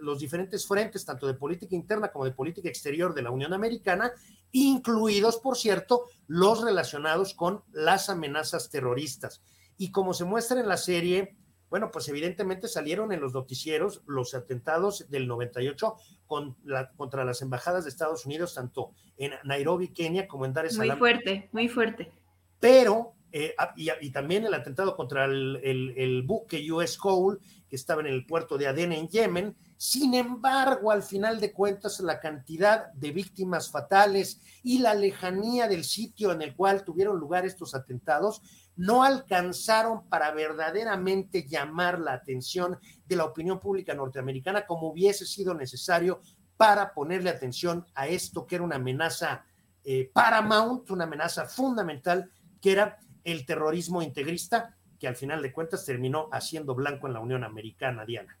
los 0.00 0.18
diferentes 0.18 0.66
frentes, 0.66 1.04
tanto 1.04 1.26
de 1.26 1.34
política 1.34 1.74
interna 1.74 2.12
como 2.12 2.26
de 2.26 2.32
política 2.32 2.68
exterior 2.68 3.14
de 3.14 3.22
la 3.22 3.30
Unión 3.30 3.54
Americana, 3.54 4.12
incluidos, 4.50 5.38
por 5.38 5.56
cierto, 5.56 6.06
los 6.26 6.62
relacionados 6.62 7.32
con 7.34 7.62
las 7.72 8.10
amenazas 8.10 8.70
terroristas. 8.70 9.42
Y 9.78 9.92
como 9.92 10.14
se 10.14 10.24
muestra 10.24 10.60
en 10.60 10.68
la 10.68 10.76
serie, 10.76 11.36
bueno, 11.70 11.90
pues 11.92 12.08
evidentemente 12.08 12.68
salieron 12.68 13.12
en 13.12 13.20
los 13.20 13.32
noticieros 13.32 14.02
los 14.06 14.34
atentados 14.34 15.08
del 15.10 15.28
98 15.28 15.94
con 16.26 16.56
la, 16.64 16.90
contra 16.90 17.24
las 17.24 17.40
embajadas 17.40 17.84
de 17.84 17.90
Estados 17.90 18.26
Unidos, 18.26 18.54
tanto 18.54 18.90
en 19.16 19.32
Nairobi, 19.44 19.88
Kenia, 19.88 20.26
como 20.26 20.44
en 20.44 20.52
Dar 20.52 20.66
es 20.66 20.74
Salaam. 20.74 20.98
Muy 20.98 21.08
fuerte, 21.08 21.48
muy 21.52 21.68
fuerte. 21.68 22.12
Pero 22.58 23.14
eh, 23.36 23.52
ah, 23.58 23.74
y, 23.76 24.12
también 24.12 24.46
el 24.46 24.54
atentado 24.54 24.94
contra 24.94 25.24
el, 25.24 26.22
buque 26.24 26.70
US 26.70 26.96
Cole, 26.96 27.40
que 27.68 27.74
estaba 27.74 28.00
en 28.00 28.06
el 28.06 28.26
puerto 28.26 28.56
de 28.56 28.68
Adena 28.68 28.94
en 28.94 29.08
Yemen. 29.08 29.56
Sin 29.76 30.14
embargo, 30.14 30.92
al 30.92 31.02
final 31.02 31.40
de 31.40 31.52
cuentas, 31.52 31.98
la 31.98 32.20
cantidad 32.20 32.92
de 32.92 33.10
víctimas 33.10 33.72
fatales 33.72 34.40
y 34.62 34.78
la 34.78 34.94
lejanía 34.94 35.66
del 35.66 35.82
sitio 35.82 36.30
en 36.30 36.42
el 36.42 36.54
cual 36.54 36.84
tuvieron 36.84 37.18
lugar 37.18 37.44
estos 37.44 37.74
atentados 37.74 38.40
no 38.76 39.02
alcanzaron 39.02 40.08
para 40.08 40.30
verdaderamente 40.30 41.44
llamar 41.44 41.98
la 41.98 42.12
atención 42.12 42.78
de 43.04 43.16
la 43.16 43.24
opinión 43.24 43.58
pública 43.58 43.94
norteamericana 43.94 44.64
como 44.64 44.90
hubiese 44.90 45.26
sido 45.26 45.54
necesario 45.54 46.20
para 46.56 46.94
ponerle 46.94 47.30
atención 47.30 47.84
a 47.96 48.06
esto 48.06 48.46
que 48.46 48.54
era 48.54 48.64
una 48.64 48.76
amenaza 48.76 49.44
eh, 49.82 50.08
paramount, 50.12 50.88
una 50.90 51.02
amenaza 51.02 51.46
fundamental, 51.46 52.30
que 52.60 52.72
era 52.72 52.98
el 53.24 53.46
terrorismo 53.46 54.02
integrista, 54.02 54.76
que 55.00 55.08
al 55.08 55.16
final 55.16 55.42
de 55.42 55.52
cuentas 55.52 55.84
terminó 55.84 56.28
haciendo 56.32 56.74
blanco 56.74 57.06
en 57.06 57.14
la 57.14 57.20
Unión 57.20 57.44
Americana, 57.44 58.04
Diana. 58.04 58.38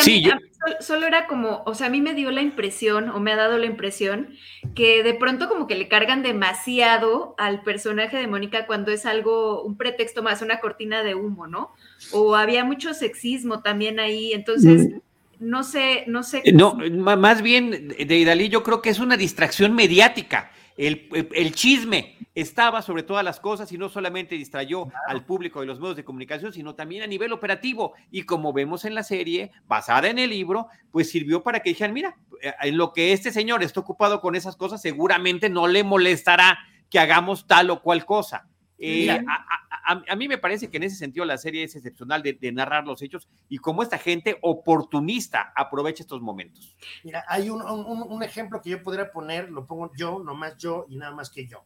Sí, 0.00 0.26
a 0.30 0.36
mí, 0.36 0.40
solo 0.80 1.06
era 1.06 1.26
como, 1.26 1.62
o 1.66 1.74
sea, 1.74 1.88
a 1.88 1.90
mí 1.90 2.00
me 2.00 2.14
dio 2.14 2.30
la 2.30 2.40
impresión, 2.40 3.10
o 3.10 3.20
me 3.20 3.32
ha 3.32 3.36
dado 3.36 3.58
la 3.58 3.66
impresión, 3.66 4.30
que 4.74 5.02
de 5.02 5.12
pronto 5.12 5.48
como 5.48 5.66
que 5.66 5.74
le 5.74 5.86
cargan 5.86 6.22
demasiado 6.22 7.34
al 7.36 7.62
personaje 7.62 8.16
de 8.16 8.26
Mónica 8.26 8.66
cuando 8.66 8.90
es 8.90 9.04
algo, 9.04 9.62
un 9.62 9.76
pretexto 9.76 10.22
más, 10.22 10.40
una 10.40 10.60
cortina 10.60 11.02
de 11.02 11.14
humo, 11.14 11.46
¿no? 11.46 11.72
O 12.12 12.36
había 12.36 12.64
mucho 12.64 12.94
sexismo 12.94 13.62
también 13.62 14.00
ahí, 14.00 14.32
entonces... 14.32 14.88
Mm. 14.88 15.00
No 15.42 15.64
sé, 15.64 16.04
no 16.06 16.22
sé. 16.22 16.42
No, 16.52 16.74
más 16.74 17.40
bien, 17.40 17.88
de 17.88 18.18
Idalí, 18.18 18.50
yo 18.50 18.62
creo 18.62 18.82
que 18.82 18.90
es 18.90 18.98
una 18.98 19.16
distracción 19.16 19.74
mediática 19.74 20.50
el, 20.86 21.54
chisme 21.54 22.16
estaba 22.34 22.80
sobre 22.80 23.02
todas 23.02 23.22
las 23.24 23.38
cosas 23.38 23.70
y 23.72 23.76
no 23.76 23.88
solamente 23.88 24.34
distrayó 24.34 24.88
al 25.06 25.24
público 25.24 25.60
de 25.60 25.66
los 25.66 25.78
medios 25.78 25.96
de 25.96 26.04
comunicación, 26.04 26.52
sino 26.52 26.74
también 26.74 27.02
a 27.02 27.06
nivel 27.06 27.32
operativo. 27.32 27.92
Y 28.10 28.22
como 28.22 28.52
vemos 28.52 28.84
en 28.84 28.94
la 28.94 29.02
serie, 29.02 29.50
basada 29.68 30.08
en 30.08 30.18
el 30.18 30.30
libro, 30.30 30.68
pues 30.90 31.10
sirvió 31.10 31.42
para 31.42 31.60
que 31.60 31.70
dijeran, 31.70 31.92
mira, 31.92 32.16
eh, 32.42 32.54
en 32.62 32.78
lo 32.78 32.92
que 32.92 33.12
este 33.12 33.30
señor 33.30 33.62
está 33.62 33.80
ocupado 33.80 34.20
con 34.20 34.36
esas 34.36 34.56
cosas, 34.56 34.80
seguramente 34.80 35.50
no 35.50 35.68
le 35.68 35.84
molestará 35.84 36.58
que 36.88 36.98
hagamos 36.98 37.46
tal 37.46 37.70
o 37.70 37.82
cual 37.82 38.06
cosa. 38.06 38.48
Eh, 38.82 39.10
a, 39.84 40.16
mí 40.16 40.26
me 40.26 40.38
parece 40.38 40.70
que 40.70 40.78
en 40.78 40.84
ese 40.84 40.96
sentido 40.96 41.26
la 41.26 41.36
serie 41.36 41.64
es 41.64 41.76
excepcional 41.76 42.22
de, 42.22 42.52
narrar 42.52 42.86
los 42.86 43.02
hechos 43.02 43.28
y 43.48 43.58
cómo 43.58 43.82
esta 43.82 43.98
gente 43.98 44.38
oportunista 44.40 45.52
aprovecha 45.54 46.02
estos 46.02 46.22
momentos. 46.22 46.74
Mira, 47.04 47.24
hay 47.28 47.50
un, 47.50 48.22
ejemplo 48.22 48.62
que 48.62 48.70
yo 48.70 48.82
podría 48.82 49.12
poner, 49.12 49.50
lo 49.50 49.66
pongo 49.66 49.90
yo, 49.94 50.20
nomás 50.24 50.56
yo 50.56 50.86
y 50.88 50.96
nada 50.96 51.12
más 51.12 51.28
que 51.28 51.46
yo. 51.46 51.62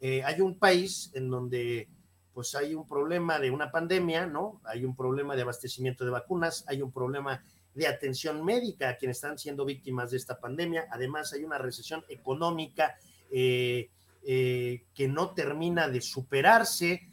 Eh, 0.00 0.22
hay 0.24 0.40
un 0.40 0.58
país 0.58 1.12
en 1.14 1.30
donde 1.30 1.88
pues 2.32 2.54
hay 2.54 2.74
un 2.74 2.86
problema 2.86 3.38
de 3.38 3.50
una 3.50 3.70
pandemia, 3.70 4.26
¿no? 4.26 4.60
Hay 4.64 4.84
un 4.84 4.94
problema 4.94 5.34
de 5.34 5.42
abastecimiento 5.42 6.04
de 6.04 6.10
vacunas, 6.10 6.64
hay 6.68 6.82
un 6.82 6.92
problema 6.92 7.42
de 7.74 7.86
atención 7.86 8.44
médica 8.44 8.90
a 8.90 8.96
quienes 8.96 9.18
están 9.18 9.38
siendo 9.38 9.64
víctimas 9.64 10.10
de 10.10 10.16
esta 10.16 10.38
pandemia, 10.38 10.86
además 10.90 11.32
hay 11.32 11.44
una 11.44 11.58
recesión 11.58 12.04
económica. 12.08 12.96
Eh, 13.30 13.90
eh, 14.30 14.84
que 14.92 15.08
no 15.08 15.30
termina 15.32 15.88
de 15.88 16.02
superarse, 16.02 17.08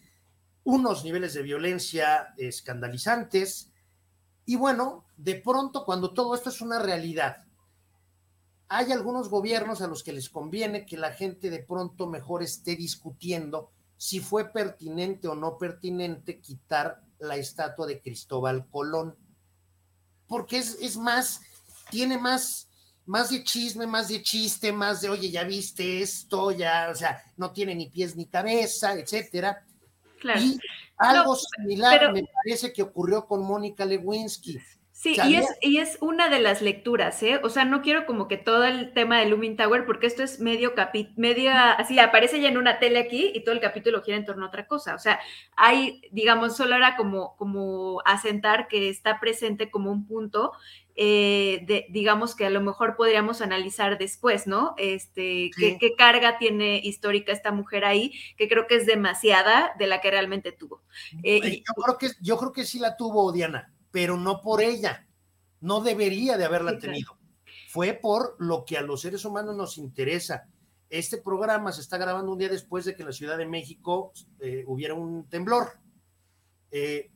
unos 0.66 1.06
niveles 1.06 1.34
de 1.34 1.44
violencia 1.44 2.34
escandalizantes. 2.38 3.72
Y 4.46 4.58
bueno, 4.58 5.06
de 5.16 5.36
pronto, 5.36 5.86
cuando 5.86 6.12
todo 6.12 6.36
esto 6.36 6.50
es 6.50 6.60
una 6.60 6.78
realidad, 6.78 7.46
hay 8.68 8.92
algunos 8.92 9.30
gobiernos 9.30 9.82
a 9.82 9.88
los 9.88 10.04
que 10.04 10.12
les 10.12 10.28
conviene 10.30 10.86
que 10.86 10.98
la 10.98 11.14
gente 11.14 11.50
de 11.50 11.60
pronto 11.60 12.06
mejor 12.06 12.44
esté 12.44 12.76
discutiendo 12.76 13.72
si 13.96 14.20
fue 14.20 14.52
pertinente 14.52 15.30
o 15.30 15.36
no 15.36 15.58
pertinente 15.58 16.42
quitar 16.42 17.02
la 17.20 17.38
estatua 17.38 17.88
de 17.88 18.02
Cristóbal 18.02 18.68
Colón. 18.70 19.16
Porque 20.28 20.58
es, 20.58 20.78
es 20.82 20.98
más, 20.98 21.40
tiene 21.90 22.18
más 22.18 22.65
más 23.06 23.30
de 23.30 23.44
chisme, 23.44 23.86
más 23.86 24.08
de 24.08 24.22
chiste, 24.22 24.72
más 24.72 25.02
de, 25.02 25.10
oye, 25.10 25.30
ya 25.30 25.44
viste 25.44 26.02
esto, 26.02 26.52
ya, 26.52 26.90
o 26.92 26.96
sea, 26.96 27.22
no 27.38 27.52
tiene 27.52 27.76
ni 27.76 27.90
pies 27.90 28.16
ni 28.16 28.26
cabeza, 28.26 28.94
etcétera. 28.94 29.64
Claro. 30.20 30.42
Y 30.42 30.60
algo 30.98 31.36
similar 31.36 32.12
me 32.14 32.24
parece 32.24 32.74
que 32.74 32.82
ocurrió 32.82 33.26
con 33.26 33.44
Mónica 33.44 33.86
Lewinsky. 33.86 34.60
Sí, 34.92 35.18
y 35.28 35.36
es, 35.36 35.46
y 35.62 35.78
es 35.80 35.98
una 36.00 36.30
de 36.30 36.40
las 36.40 36.62
lecturas, 36.62 37.22
¿eh? 37.22 37.42
O 37.44 37.50
sea, 37.50 37.66
no 37.66 37.82
quiero 37.82 38.06
como 38.06 38.30
que 38.30 38.38
todo 38.38 38.64
el 38.64 38.94
tema 38.94 39.20
de 39.20 39.26
Lumin 39.26 39.58
Tower, 39.58 39.86
porque 39.86 40.08
esto 40.08 40.24
es 40.24 40.40
medio 40.40 40.74
capítulo, 40.74 41.14
media, 41.18 41.74
así 41.74 42.00
aparece 42.00 42.40
ya 42.40 42.48
en 42.48 42.58
una 42.58 42.80
tele 42.80 43.00
aquí 43.00 43.32
y 43.36 43.44
todo 43.44 43.54
el 43.54 43.60
capítulo 43.60 44.02
gira 44.02 44.16
en 44.16 44.26
torno 44.26 44.46
a 44.46 44.48
otra 44.48 44.68
cosa. 44.68 44.96
O 44.96 45.00
sea, 45.00 45.20
hay, 45.58 46.02
digamos, 46.12 46.56
solo 46.56 46.76
era 46.76 46.96
como, 46.96 47.36
como 47.36 48.02
asentar 48.06 48.70
que 48.70 48.90
está 48.90 49.20
presente 49.20 49.70
como 49.70 49.92
un 49.92 50.08
punto 50.08 50.54
eh, 50.98 51.64
de, 51.68 51.88
digamos 51.90 52.36
que 52.36 52.46
a 52.46 52.50
lo 52.50 52.62
mejor 52.62 52.96
podríamos 52.96 53.42
analizar 53.42 53.98
después, 53.98 54.48
¿no? 54.48 54.76
Este, 54.78 55.52
¿qué, 55.58 55.96
carga 55.98 56.38
tiene 56.38 56.80
histórica 56.82 57.34
esta 57.34 57.52
mujer 57.52 57.84
ahí, 57.84 58.14
que 58.38 58.48
creo 58.48 58.66
que 58.66 58.76
es 58.76 58.86
demasiada 58.86 59.74
de 59.78 59.88
la 59.88 60.00
que 60.00 60.12
realmente 60.12 60.54
tuvo. 60.54 60.84
Eh, 61.22 61.64
yo, 61.68 61.84
creo 61.84 61.98
que, 61.98 62.08
yo 62.22 62.38
creo 62.38 62.52
que 62.54 62.64
sí 62.64 62.80
la 62.80 62.96
tuvo, 62.96 63.32
Diana, 63.34 63.74
pero 63.92 64.16
no 64.16 64.42
por 64.42 64.62
ella, 64.62 65.06
no 65.60 65.82
debería 65.82 66.38
de 66.38 66.46
haberla 66.46 66.80
tenido. 66.80 67.18
Fue 67.70 67.94
por 67.94 68.38
lo 68.40 68.64
que 68.64 68.78
a 68.78 68.82
los 68.82 69.02
seres 69.02 69.26
humanos 69.26 69.56
nos 69.56 69.78
interesa. 69.78 70.48
Este 70.90 71.18
programa 71.18 71.74
se 71.74 71.82
está 71.82 71.98
grabando 71.98 72.32
un 72.32 72.38
día 72.38 72.48
después 72.48 72.86
de 72.86 72.96
que 72.96 73.02
en 73.02 73.10
la 73.10 73.14
Ciudad 73.14 73.38
de 73.38 73.46
México 73.46 74.14
eh, 74.40 74.64
hubiera 74.66 74.94
un 74.94 75.28
temblor. 75.28 75.74
Eh, 76.72 77.12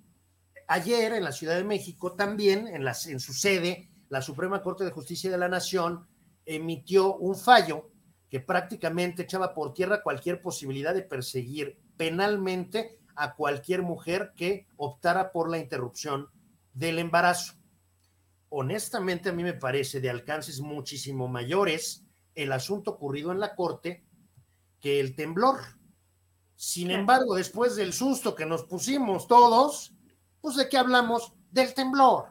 Ayer 0.71 1.13
en 1.13 1.23
la 1.23 1.31
Ciudad 1.31 1.55
de 1.55 1.63
México 1.63 2.13
también, 2.13 2.67
en, 2.67 2.87
en 2.87 3.19
su 3.19 3.33
sede, 3.33 3.89
la 4.07 4.21
Suprema 4.21 4.61
Corte 4.61 4.83
de 4.83 4.91
Justicia 4.91 5.31
de 5.31 5.37
la 5.39 5.49
Nación 5.49 6.07
emitió 6.45 7.15
un 7.15 7.35
fallo 7.35 7.89
que 8.29 8.39
prácticamente 8.39 9.23
echaba 9.23 9.55
por 9.55 9.73
tierra 9.73 10.03
cualquier 10.03 10.43
posibilidad 10.43 10.93
de 10.93 11.01
perseguir 11.01 11.79
penalmente 11.97 12.99
a 13.15 13.33
cualquier 13.33 13.81
mujer 13.81 14.33
que 14.37 14.67
optara 14.77 15.31
por 15.31 15.49
la 15.49 15.57
interrupción 15.57 16.27
del 16.71 16.99
embarazo. 16.99 17.55
Honestamente, 18.49 19.29
a 19.29 19.33
mí 19.33 19.41
me 19.41 19.53
parece 19.53 19.99
de 19.99 20.11
alcances 20.11 20.61
muchísimo 20.61 21.27
mayores 21.27 22.05
el 22.35 22.51
asunto 22.51 22.91
ocurrido 22.91 23.31
en 23.31 23.39
la 23.39 23.55
Corte 23.55 24.05
que 24.79 24.99
el 24.99 25.15
temblor. 25.15 25.61
Sin 26.55 26.91
embargo, 26.91 27.33
después 27.33 27.75
del 27.75 27.91
susto 27.91 28.35
que 28.35 28.45
nos 28.45 28.65
pusimos 28.65 29.27
todos, 29.27 29.95
pues 30.41 30.55
de 30.55 30.69
qué 30.69 30.77
hablamos? 30.77 31.33
Del 31.51 31.73
temblor. 31.73 32.29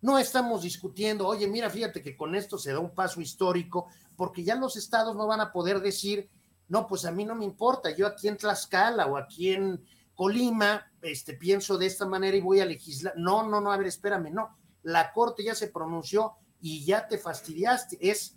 No 0.00 0.18
estamos 0.18 0.62
discutiendo, 0.62 1.26
oye, 1.26 1.48
mira, 1.48 1.70
fíjate 1.70 2.02
que 2.02 2.16
con 2.16 2.34
esto 2.34 2.58
se 2.58 2.72
da 2.72 2.78
un 2.78 2.94
paso 2.94 3.20
histórico, 3.20 3.88
porque 4.14 4.44
ya 4.44 4.54
los 4.54 4.76
estados 4.76 5.16
no 5.16 5.26
van 5.26 5.40
a 5.40 5.52
poder 5.52 5.80
decir, 5.80 6.30
no, 6.68 6.86
pues 6.86 7.04
a 7.04 7.12
mí 7.12 7.24
no 7.24 7.34
me 7.34 7.44
importa, 7.44 7.90
yo 7.90 8.06
aquí 8.06 8.28
en 8.28 8.36
Tlaxcala 8.36 9.06
o 9.06 9.16
aquí 9.16 9.52
en 9.52 9.82
Colima, 10.16 10.90
este, 11.02 11.34
pienso 11.34 11.76
de 11.76 11.86
esta 11.86 12.06
manera 12.06 12.36
y 12.36 12.40
voy 12.40 12.60
a 12.60 12.66
legislar. 12.66 13.14
No, 13.16 13.46
no, 13.46 13.60
no, 13.60 13.70
a 13.70 13.76
ver, 13.76 13.86
espérame, 13.86 14.32
no. 14.32 14.56
La 14.82 15.12
Corte 15.12 15.44
ya 15.44 15.54
se 15.54 15.68
pronunció 15.68 16.36
y 16.60 16.84
ya 16.84 17.06
te 17.06 17.18
fastidiaste. 17.18 17.98
Es, 18.00 18.36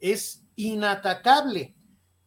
es 0.00 0.42
inatacable. 0.56 1.76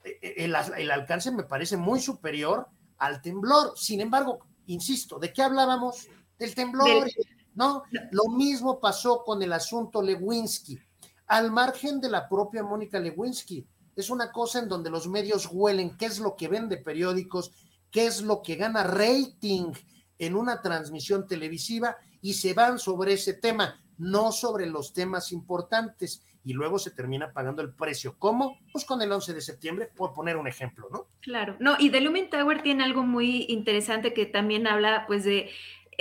E, 0.03 0.19
e, 0.21 0.45
el, 0.45 0.55
el 0.77 0.91
alcance 0.91 1.31
me 1.31 1.43
parece 1.43 1.77
muy 1.77 1.99
superior 1.99 2.67
al 2.99 3.21
temblor. 3.21 3.73
Sin 3.75 4.01
embargo, 4.01 4.39
insisto, 4.73 5.19
¿de 5.19 5.31
qué 5.31 5.41
hablábamos? 5.41 6.07
Del 6.37 6.55
temblor. 6.55 7.07
¿no? 7.55 7.83
Lo 8.11 8.29
mismo 8.29 8.79
pasó 8.79 9.23
con 9.23 9.41
el 9.43 9.53
asunto 9.53 10.01
Lewinsky, 10.01 10.79
al 11.27 11.51
margen 11.51 11.99
de 11.99 12.09
la 12.09 12.27
propia 12.27 12.63
Mónica 12.63 12.99
Lewinsky. 12.99 13.65
Es 13.95 14.09
una 14.09 14.31
cosa 14.31 14.59
en 14.59 14.69
donde 14.69 14.89
los 14.89 15.07
medios 15.07 15.49
huelen 15.51 15.97
qué 15.97 16.05
es 16.05 16.19
lo 16.19 16.35
que 16.35 16.47
vende 16.47 16.77
periódicos, 16.77 17.51
qué 17.89 18.05
es 18.05 18.21
lo 18.21 18.41
que 18.41 18.55
gana 18.55 18.83
rating 18.83 19.73
en 20.17 20.35
una 20.35 20.61
transmisión 20.61 21.27
televisiva 21.27 21.97
y 22.21 22.33
se 22.33 22.53
van 22.53 22.79
sobre 22.79 23.13
ese 23.13 23.33
tema, 23.33 23.81
no 23.97 24.31
sobre 24.31 24.65
los 24.65 24.93
temas 24.93 25.31
importantes 25.31 26.21
y 26.43 26.53
luego 26.53 26.79
se 26.79 26.91
termina 26.91 27.31
pagando 27.33 27.61
el 27.61 27.73
precio. 27.73 28.15
¿Cómo? 28.17 28.59
Pues 28.71 28.85
con 28.85 29.01
el 29.01 29.11
11 29.11 29.33
de 29.33 29.41
septiembre, 29.41 29.89
por 29.95 30.13
poner 30.13 30.37
un 30.37 30.47
ejemplo, 30.47 30.87
¿no? 30.91 31.07
Claro, 31.21 31.55
no, 31.59 31.75
y 31.79 31.89
The 31.89 32.01
Lumen 32.01 32.29
Tower 32.29 32.61
tiene 32.61 32.83
algo 32.83 33.03
muy 33.03 33.45
interesante 33.49 34.13
que 34.13 34.25
también 34.25 34.67
habla 34.67 35.05
pues 35.07 35.23
de 35.23 35.49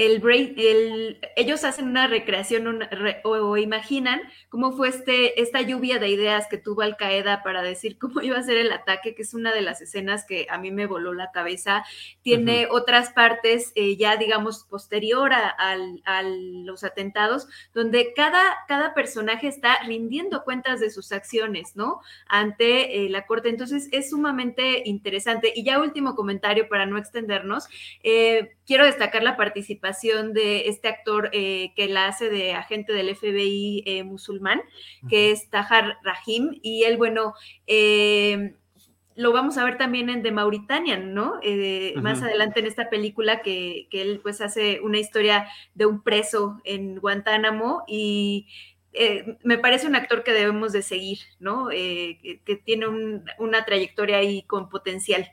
el, 0.01 0.22
el, 0.57 1.20
ellos 1.36 1.62
hacen 1.64 1.86
una 1.86 2.07
recreación 2.07 2.80
o, 3.22 3.57
imaginan 3.59 4.22
cómo 4.48 4.72
fue 4.72 4.88
este, 4.88 5.42
esta 5.42 5.61
lluvia 5.61 5.98
de 5.98 6.09
ideas 6.09 6.46
que 6.48 6.57
tuvo 6.57 6.80
Al 6.82 6.96
Qaeda 6.96 7.42
para 7.42 7.62
decir 7.62 7.98
cómo 7.98 8.22
iba 8.22 8.38
a 8.38 8.42
ser 8.42 8.57
el 8.57 8.72
ataque, 8.72 9.14
que 9.14 9.22
es 9.22 9.34
una 9.34 9.53
de 9.53 9.61
las 9.61 9.82
escenas 9.82 10.24
que 10.24 10.46
a 10.48 10.57
mí 10.57 10.70
me 10.70 10.86
voló 10.86 11.12
la 11.12 11.32
cabeza. 11.32 11.84
Tiene 12.22 12.66
otras 12.70 13.11
partes 13.11 13.72
eh, 13.74 13.96
ya, 13.96 14.16
digamos, 14.16 14.64
posterior 14.64 15.32
a, 15.32 15.76
los 16.22 16.84
atentados, 16.84 17.48
donde 17.74 18.12
cada, 18.14 18.42
cada 18.68 18.94
personaje 18.94 19.48
está 19.48 19.82
rindiendo 19.84 20.44
cuentas 20.44 20.80
de 20.80 20.90
sus 20.90 21.12
acciones, 21.12 21.76
¿no? 21.76 22.01
Ante 22.26 23.05
eh, 23.05 23.11
la 23.11 23.26
corte. 23.26 23.48
Entonces, 23.48 23.88
es 23.92 24.11
sumamente 24.11 24.82
interesante. 24.86 25.53
Y 25.55 25.64
ya 25.64 25.80
último 25.80 26.14
comentario 26.14 26.68
para 26.68 26.86
no 26.86 26.96
extendernos. 26.96 27.68
Eh, 28.03 28.57
quiero 28.70 28.84
destacar 28.84 29.24
la 29.24 29.36
participación 29.36 30.32
de 30.32 30.68
este 30.68 30.86
actor 30.86 31.30
eh, 31.32 31.72
que 31.74 31.88
la 31.88 32.06
hace 32.06 32.30
de 32.30 32.52
agente 32.52 32.92
del 32.92 33.16
FBI 33.16 33.82
eh, 33.84 34.04
musulmán, 34.04 34.62
que 35.08 35.32
es 35.32 35.50
Tahar 35.50 35.98
Rahim, 36.04 36.60
y 36.62 36.84
él, 36.84 36.96
bueno, 36.96 37.34
eh, 37.66 38.54
lo 39.16 39.32
vamos 39.32 39.58
a 39.58 39.64
ver 39.64 39.76
también 39.76 40.08
en 40.08 40.22
The 40.22 40.30
Mauritanian, 40.30 41.14
¿no? 41.14 41.40
Más 42.00 42.22
adelante 42.22 42.60
en 42.60 42.66
esta 42.66 42.88
película 42.88 43.42
que, 43.42 43.88
él 43.90 44.20
pues 44.22 44.40
hace 44.40 44.78
una 44.82 44.98
historia 44.98 45.48
de 45.74 45.86
un 45.86 46.04
preso 46.04 46.60
en 46.62 47.00
Guantánamo 47.00 47.82
y 47.88 48.46
me 49.42 49.58
parece 49.58 49.88
un 49.88 49.96
actor 49.96 50.22
que 50.22 50.32
debemos 50.32 50.72
de 50.72 50.82
seguir, 50.82 51.18
¿no? 51.40 51.70
que, 51.70 52.62
tiene 52.64 52.86
una 53.40 53.64
trayectoria 53.64 54.18
ahí 54.18 54.42
con 54.42 54.68
potencial. 54.68 55.28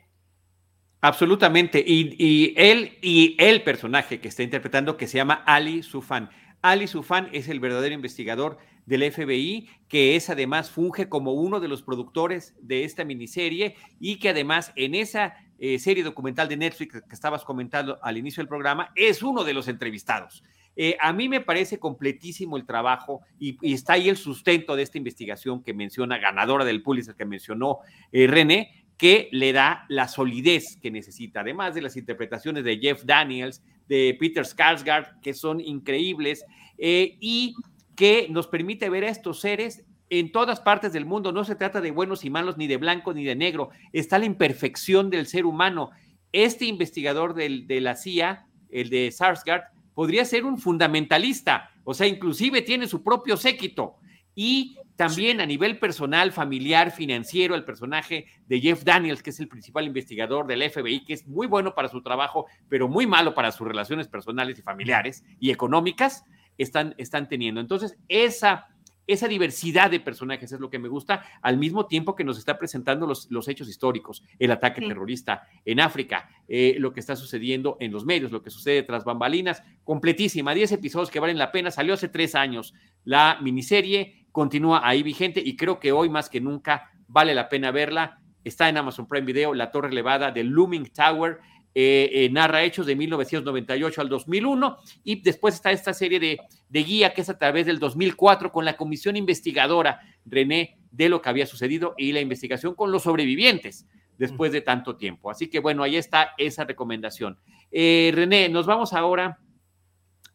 Absolutamente. 1.00 1.82
Y, 1.86 2.54
él 2.56 2.98
y 3.02 3.36
el 3.38 3.62
personaje 3.62 4.20
que 4.20 4.28
está 4.28 4.42
interpretando, 4.42 4.96
que 4.96 5.06
se 5.06 5.18
llama 5.18 5.42
Ali 5.46 5.82
Sufan. 5.82 6.30
Ali 6.60 6.88
Sufan 6.88 7.28
es 7.32 7.48
el 7.48 7.60
verdadero 7.60 7.94
investigador 7.94 8.58
del 8.84 9.10
FBI, 9.12 9.68
que 9.88 10.16
es 10.16 10.30
además 10.30 10.70
funge 10.70 11.08
como 11.08 11.34
uno 11.34 11.60
de 11.60 11.68
los 11.68 11.82
productores 11.82 12.56
de 12.60 12.84
esta 12.84 13.04
miniserie 13.04 13.76
y 14.00 14.18
que 14.18 14.30
además 14.30 14.72
en 14.74 14.94
esa 14.94 15.34
eh, 15.58 15.78
serie 15.78 16.02
documental 16.02 16.48
de 16.48 16.56
Netflix 16.56 17.02
que 17.02 17.14
estabas 17.14 17.44
comentando 17.44 17.98
al 18.02 18.16
inicio 18.16 18.40
del 18.40 18.48
programa, 18.48 18.90
es 18.96 19.22
uno 19.22 19.44
de 19.44 19.54
los 19.54 19.68
entrevistados. 19.68 20.42
Eh, 20.80 20.96
a 21.00 21.12
mí 21.12 21.28
me 21.28 21.40
parece 21.40 21.80
completísimo 21.80 22.56
el 22.56 22.64
trabajo 22.64 23.22
y, 23.38 23.58
está 23.74 23.94
ahí 23.94 24.08
el 24.08 24.16
sustento 24.16 24.76
de 24.76 24.84
esta 24.84 24.96
investigación 24.96 25.62
que 25.62 25.74
menciona, 25.74 26.18
ganadora 26.18 26.64
del 26.64 26.82
Pulitzer 26.82 27.16
que 27.16 27.24
mencionó 27.24 27.80
eh, 28.12 28.28
René, 28.28 28.86
que 28.98 29.28
le 29.30 29.52
da 29.52 29.86
la 29.88 30.08
solidez 30.08 30.76
que 30.82 30.90
necesita, 30.90 31.40
además 31.40 31.74
de 31.74 31.82
las 31.82 31.96
interpretaciones 31.96 32.64
de 32.64 32.78
Jeff 32.78 33.04
Daniels, 33.04 33.62
de 33.88 34.16
Peter 34.18 34.44
Skarsgård, 34.44 35.20
que 35.22 35.32
son 35.32 35.60
increíbles, 35.60 36.44
eh, 36.76 37.16
y 37.20 37.54
que 37.94 38.26
nos 38.28 38.48
permite 38.48 38.90
ver 38.90 39.04
a 39.04 39.08
estos 39.08 39.40
seres 39.40 39.84
en 40.10 40.32
todas 40.32 40.60
partes 40.60 40.92
del 40.92 41.06
mundo. 41.06 41.32
No 41.32 41.44
se 41.44 41.54
trata 41.54 41.80
de 41.80 41.92
buenos 41.92 42.24
y 42.24 42.30
malos, 42.30 42.58
ni 42.58 42.66
de 42.66 42.76
blanco 42.76 43.14
ni 43.14 43.24
de 43.24 43.36
negro. 43.36 43.70
Está 43.92 44.18
la 44.18 44.26
imperfección 44.26 45.10
del 45.10 45.26
ser 45.26 45.46
humano. 45.46 45.90
Este 46.32 46.64
investigador 46.66 47.34
de 47.34 47.80
la 47.80 47.94
CIA, 47.94 48.46
el 48.68 48.90
de 48.90 49.08
Skarsgård, 49.08 49.64
podría 49.94 50.24
ser 50.24 50.44
un 50.44 50.58
fundamentalista, 50.58 51.70
o 51.82 51.92
sea, 51.94 52.06
inclusive 52.06 52.62
tiene 52.62 52.86
su 52.86 53.02
propio 53.02 53.36
séquito 53.36 53.96
y 54.40 54.78
también 54.94 55.40
a 55.40 55.46
nivel 55.46 55.80
personal, 55.80 56.30
familiar, 56.30 56.92
financiero, 56.92 57.56
el 57.56 57.64
personaje 57.64 58.26
de 58.46 58.60
Jeff 58.60 58.84
Daniels, 58.84 59.20
que 59.20 59.30
es 59.30 59.40
el 59.40 59.48
principal 59.48 59.84
investigador 59.84 60.46
del 60.46 60.62
FBI, 60.70 61.04
que 61.04 61.14
es 61.14 61.26
muy 61.26 61.48
bueno 61.48 61.74
para 61.74 61.88
su 61.88 62.02
trabajo, 62.02 62.46
pero 62.68 62.86
muy 62.86 63.04
malo 63.04 63.34
para 63.34 63.50
sus 63.50 63.66
relaciones 63.66 64.06
personales 64.06 64.56
y 64.56 64.62
familiares 64.62 65.24
y 65.40 65.50
económicas, 65.50 66.24
están, 66.56 66.94
están 66.98 67.28
teniendo. 67.28 67.60
Entonces, 67.60 67.98
esa 68.06 68.68
esa 69.08 69.26
diversidad 69.26 69.90
de 69.90 70.00
personajes 70.00 70.52
es 70.52 70.60
lo 70.60 70.68
que 70.68 70.78
me 70.78 70.86
gusta, 70.86 71.24
al 71.40 71.56
mismo 71.56 71.86
tiempo 71.86 72.14
que 72.14 72.24
nos 72.24 72.38
está 72.38 72.58
presentando 72.58 73.06
los, 73.06 73.28
los 73.30 73.48
hechos 73.48 73.66
históricos, 73.66 74.22
el 74.38 74.50
ataque 74.50 74.82
terrorista 74.82 75.48
en 75.64 75.80
África, 75.80 76.28
eh, 76.46 76.76
lo 76.78 76.92
que 76.92 77.00
está 77.00 77.16
sucediendo 77.16 77.78
en 77.80 77.90
los 77.90 78.04
medios, 78.04 78.30
lo 78.30 78.42
que 78.42 78.50
sucede 78.50 78.82
tras 78.82 79.04
bambalinas, 79.04 79.62
completísima, 79.82 80.52
10 80.52 80.72
episodios 80.72 81.10
que 81.10 81.20
valen 81.20 81.38
la 81.38 81.50
pena, 81.50 81.70
salió 81.70 81.94
hace 81.94 82.08
tres 82.08 82.34
años 82.34 82.74
la 83.04 83.38
miniserie, 83.40 84.17
continúa 84.32 84.86
ahí 84.86 85.02
vigente 85.02 85.42
y 85.44 85.56
creo 85.56 85.80
que 85.80 85.92
hoy 85.92 86.08
más 86.08 86.28
que 86.28 86.40
nunca 86.40 86.90
vale 87.06 87.34
la 87.34 87.48
pena 87.48 87.70
verla. 87.70 88.20
Está 88.44 88.68
en 88.68 88.76
Amazon 88.76 89.06
Prime 89.06 89.26
Video, 89.26 89.54
La 89.54 89.70
Torre 89.70 89.88
Elevada 89.88 90.30
de 90.30 90.44
Looming 90.44 90.90
Tower. 90.92 91.38
Eh, 91.74 92.10
eh, 92.12 92.30
narra 92.30 92.62
hechos 92.64 92.86
de 92.86 92.96
1998 92.96 94.00
al 94.00 94.08
2001 94.08 94.78
y 95.04 95.20
después 95.20 95.54
está 95.54 95.70
esta 95.70 95.92
serie 95.92 96.18
de, 96.18 96.40
de, 96.68 96.82
guía 96.82 97.12
que 97.12 97.20
es 97.20 97.28
a 97.28 97.38
través 97.38 97.66
del 97.66 97.78
2004 97.78 98.50
con 98.50 98.64
la 98.64 98.76
comisión 98.76 99.16
investigadora 99.16 100.00
René 100.24 100.78
de 100.90 101.08
lo 101.08 101.22
que 101.22 101.28
había 101.28 101.46
sucedido 101.46 101.94
y 101.96 102.12
la 102.12 102.20
investigación 102.20 102.74
con 102.74 102.90
los 102.90 103.02
sobrevivientes 103.04 103.86
después 104.16 104.50
de 104.50 104.60
tanto 104.60 104.96
tiempo. 104.96 105.30
Así 105.30 105.48
que 105.48 105.60
bueno, 105.60 105.82
ahí 105.82 105.96
está 105.96 106.32
esa 106.36 106.64
recomendación. 106.64 107.38
Eh, 107.70 108.10
René, 108.14 108.48
nos 108.48 108.66
vamos 108.66 108.92
ahora 108.92 109.38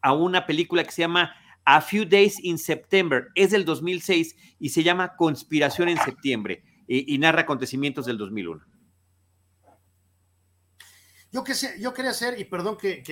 a 0.00 0.12
una 0.12 0.46
película 0.46 0.82
que 0.84 0.92
se 0.92 1.02
llama 1.02 1.34
A 1.64 1.80
Few 1.80 2.04
Days 2.04 2.38
in 2.42 2.58
September, 2.58 3.28
es 3.34 3.50
del 3.50 3.64
2006 3.64 4.36
y 4.58 4.68
se 4.68 4.82
llama 4.82 5.16
Conspiración 5.16 5.88
en 5.88 5.98
Septiembre 5.98 6.62
y 6.86 7.16
narra 7.18 7.42
acontecimientos 7.42 8.04
del 8.06 8.18
2001. 8.18 8.74
Yo, 11.34 11.42
que 11.42 11.52
yo 11.80 11.92
quería 11.92 12.12
hacer, 12.12 12.38
y 12.38 12.44
perdón 12.44 12.78
que, 12.78 13.02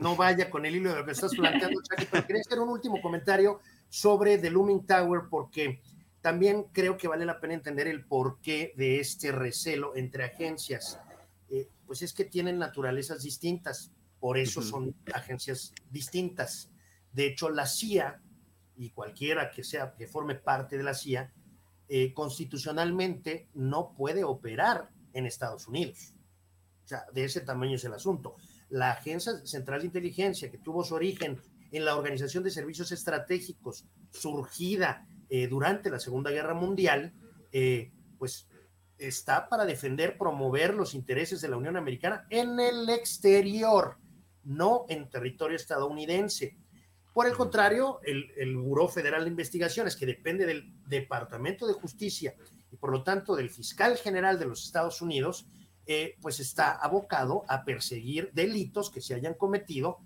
no 0.00 0.16
vaya 0.16 0.48
con 0.48 0.64
el 0.64 0.76
hilo 0.76 0.88
de 0.88 0.96
lo 0.96 1.04
que 1.04 1.10
estás 1.10 1.34
planteando, 1.34 1.78
pero 2.10 2.26
quería 2.26 2.40
hacer 2.40 2.58
un 2.58 2.70
último 2.70 3.02
comentario 3.02 3.60
sobre 3.90 4.38
The 4.38 4.48
Looming 4.48 4.86
Tower, 4.86 5.24
porque 5.28 5.82
también 6.22 6.64
creo 6.72 6.96
que 6.96 7.08
vale 7.08 7.26
la 7.26 7.38
pena 7.38 7.52
entender 7.52 7.86
el 7.86 8.06
porqué 8.06 8.72
de 8.78 8.98
este 8.98 9.30
recelo 9.30 9.94
entre 9.94 10.24
agencias. 10.24 10.98
Eh, 11.50 11.68
pues 11.86 12.00
es 12.00 12.14
que 12.14 12.24
tienen 12.24 12.58
naturalezas 12.58 13.22
distintas, 13.22 13.92
por 14.18 14.38
eso 14.38 14.62
son 14.62 14.94
agencias 15.12 15.74
distintas. 15.90 16.70
De 17.12 17.26
hecho, 17.26 17.50
la 17.50 17.66
CIA 17.66 18.20
y 18.76 18.90
cualquiera 18.90 19.50
que 19.50 19.64
sea 19.64 19.94
que 19.94 20.06
forme 20.06 20.34
parte 20.34 20.76
de 20.76 20.82
la 20.82 20.94
CIA, 20.94 21.32
eh, 21.88 22.12
constitucionalmente 22.14 23.48
no 23.54 23.94
puede 23.94 24.24
operar 24.24 24.90
en 25.12 25.26
Estados 25.26 25.68
Unidos 25.68 26.14
de 27.12 27.24
ese 27.24 27.40
tamaño 27.40 27.76
es 27.76 27.84
el 27.84 27.94
asunto. 27.94 28.36
La 28.68 28.92
Agencia 28.92 29.44
Central 29.44 29.80
de 29.80 29.86
Inteligencia, 29.86 30.50
que 30.50 30.58
tuvo 30.58 30.84
su 30.84 30.94
origen 30.94 31.40
en 31.70 31.84
la 31.84 31.96
Organización 31.96 32.44
de 32.44 32.50
Servicios 32.50 32.92
Estratégicos, 32.92 33.86
surgida 34.10 35.06
eh, 35.28 35.48
durante 35.48 35.90
la 35.90 35.98
Segunda 35.98 36.30
Guerra 36.30 36.54
Mundial, 36.54 37.12
eh, 37.52 37.92
pues 38.18 38.48
está 38.98 39.48
para 39.48 39.64
defender, 39.64 40.18
promover 40.18 40.74
los 40.74 40.94
intereses 40.94 41.40
de 41.40 41.48
la 41.48 41.56
Unión 41.56 41.76
Americana 41.76 42.26
en 42.30 42.60
el 42.60 42.88
exterior, 42.88 43.96
no 44.44 44.84
en 44.88 45.08
territorio 45.08 45.56
estadounidense. 45.56 46.56
Por 47.12 47.26
el 47.26 47.34
contrario, 47.34 48.00
el, 48.04 48.56
Buró 48.56 48.88
Federal 48.88 49.24
de 49.24 49.30
Investigaciones, 49.30 49.96
que 49.96 50.06
depende 50.06 50.46
del 50.46 50.72
Departamento 50.86 51.66
de 51.66 51.74
Justicia 51.74 52.34
y 52.70 52.76
por 52.76 52.90
lo 52.90 53.02
tanto 53.02 53.36
del 53.36 53.50
fiscal 53.50 53.96
general 53.98 54.38
de 54.38 54.46
los 54.46 54.64
Estados 54.64 55.02
Unidos, 55.02 55.46
eh, 55.84 56.16
pues 56.22 56.40
está 56.40 56.72
abocado 56.72 57.44
a 57.48 57.64
perseguir 57.64 58.30
delitos 58.32 58.90
que 58.90 59.02
se 59.02 59.14
hayan 59.14 59.34
cometido, 59.34 59.98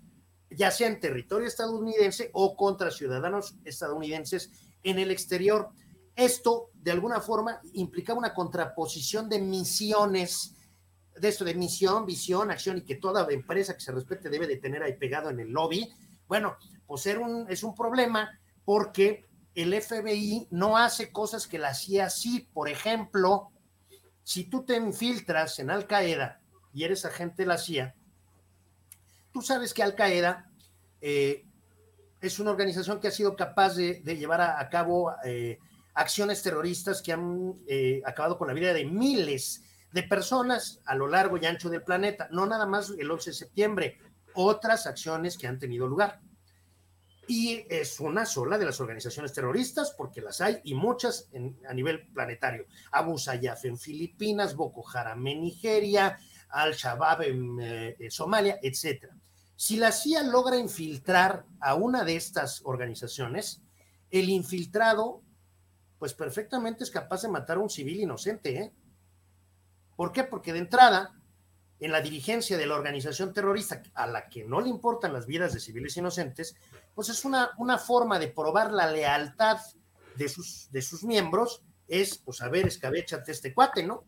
ya 0.49 0.71
sea 0.71 0.87
en 0.87 0.99
territorio 0.99 1.47
estadounidense 1.47 2.29
o 2.33 2.57
contra 2.57 2.91
ciudadanos 2.91 3.55
estadounidenses 3.63 4.51
en 4.83 4.99
el 4.99 5.11
exterior. 5.11 5.69
Esto, 6.15 6.71
de 6.73 6.91
alguna 6.91 7.21
forma, 7.21 7.61
implica 7.73 8.13
una 8.13 8.33
contraposición 8.33 9.29
de 9.29 9.39
misiones, 9.39 10.55
de 11.15 11.29
esto 11.29 11.45
de 11.45 11.53
misión, 11.53 12.05
visión, 12.05 12.51
acción, 12.51 12.79
y 12.79 12.81
que 12.81 12.95
toda 12.95 13.31
empresa 13.31 13.75
que 13.75 13.81
se 13.81 13.91
respete 13.91 14.29
debe 14.29 14.47
de 14.47 14.57
tener 14.57 14.83
ahí 14.83 14.97
pegado 14.97 15.29
en 15.29 15.39
el 15.39 15.51
lobby. 15.51 15.87
Bueno, 16.27 16.57
pues 16.85 17.05
un, 17.05 17.45
es 17.49 17.63
un 17.63 17.75
problema 17.75 18.39
porque 18.65 19.25
el 19.55 19.73
FBI 19.81 20.47
no 20.51 20.77
hace 20.77 21.11
cosas 21.11 21.47
que 21.47 21.57
la 21.57 21.73
CIA 21.73 22.09
sí. 22.09 22.47
Por 22.53 22.69
ejemplo, 22.69 23.51
si 24.23 24.45
tú 24.45 24.63
te 24.63 24.75
infiltras 24.75 25.59
en 25.59 25.69
Al 25.69 25.87
Qaeda 25.87 26.41
y 26.73 26.83
eres 26.83 27.05
agente 27.05 27.43
de 27.43 27.47
la 27.47 27.57
CIA, 27.57 27.95
tú 29.31 29.41
sabes 29.41 29.73
que 29.73 29.83
Al 29.83 29.95
Qaeda 29.95 30.51
eh, 31.01 31.45
es 32.21 32.39
una 32.39 32.51
organización 32.51 32.99
que 32.99 33.07
ha 33.07 33.11
sido 33.11 33.35
capaz 33.35 33.75
de, 33.75 34.01
llevar 34.03 34.41
a, 34.41 34.69
cabo 34.69 35.13
eh, 35.23 35.59
acciones 35.93 36.43
terroristas 36.43 37.01
que 37.01 37.13
han 37.13 37.55
eh, 37.67 38.01
acabado 38.05 38.37
con 38.37 38.47
la 38.47 38.53
vida 38.53 38.73
de 38.73 38.85
miles 38.85 39.63
de 39.91 40.03
personas 40.03 40.81
a 40.85 40.95
lo 40.95 41.07
largo 41.07 41.37
y 41.37 41.45
ancho 41.45 41.69
del 41.69 41.83
planeta, 41.83 42.27
no 42.31 42.45
nada 42.45 42.65
más 42.65 42.93
el 42.97 43.09
11 43.09 43.31
de 43.31 43.35
septiembre, 43.35 43.97
otras 44.37 44.87
acciones 44.87 45.37
que 45.37 45.47
han 45.47 45.59
tenido 45.59 45.87
lugar. 45.87 46.21
Y 47.27 47.65
es 47.69 47.99
una 47.99 48.25
sola 48.25 48.57
de 48.57 48.65
las 48.65 48.79
organizaciones 48.79 49.33
terroristas, 49.33 49.93
porque 49.97 50.21
las 50.21 50.39
hay 50.39 50.61
y 50.63 50.73
muchas 50.73 51.29
a 51.67 51.73
nivel 51.73 52.07
planetario. 52.07 52.65
Abu 52.91 53.17
Sayyaf 53.17 53.65
en 53.65 53.77
Filipinas, 53.77 54.55
Boko 54.55 54.85
Haram 54.89 55.27
en 55.27 55.41
Nigeria, 55.41 56.17
Al-Shabaab 56.49 57.23
en 57.23 57.57
eh, 57.59 58.07
Somalia, 58.09 58.59
etc. 58.61 59.07
Si 59.57 59.75
la 59.75 59.91
CIA 59.91 60.23
logra 60.23 60.55
infiltrar 60.55 61.45
a 61.59 61.75
una 61.75 62.03
de 62.05 62.15
estas 62.15 62.61
organizaciones, 62.63 63.61
el 64.09 64.29
infiltrado, 64.29 65.21
pues 65.99 66.13
perfectamente 66.13 66.83
es 66.83 66.91
capaz 66.91 67.23
de 67.23 67.29
matar 67.29 67.57
a 67.57 67.61
un 67.61 67.69
civil 67.69 67.99
inocente. 67.99 68.55
¿eh? 68.55 68.73
¿Por 69.95 70.11
qué? 70.11 70.23
Porque 70.23 70.53
de 70.53 70.59
entrada, 70.59 71.16
en 71.79 71.91
la 71.91 72.01
dirigencia 72.01 72.57
de 72.57 72.65
la 72.65 72.75
organización 72.75 73.33
terrorista, 73.33 73.83
a 73.93 74.07
la 74.07 74.29
que 74.29 74.43
no 74.43 74.61
le 74.61 74.69
importan 74.69 75.13
las 75.13 75.27
vidas 75.27 75.53
de 75.53 75.59
civiles 75.59 75.95
inocentes, 75.97 76.55
pues 76.95 77.09
es 77.09 77.23
una, 77.23 77.51
una 77.57 77.77
forma 77.77 78.17
de 78.19 78.29
probar 78.29 78.71
la 78.71 78.91
lealtad 78.91 79.57
de 80.15 80.27
sus, 80.27 80.69
de 80.71 80.81
sus 80.81 81.03
miembros, 81.03 81.61
es, 81.87 82.17
pues 82.17 82.41
a 82.41 82.49
ver, 82.49 82.67
escabéchate 82.67 83.31
este 83.31 83.53
cuate, 83.53 83.83
¿no? 83.83 84.03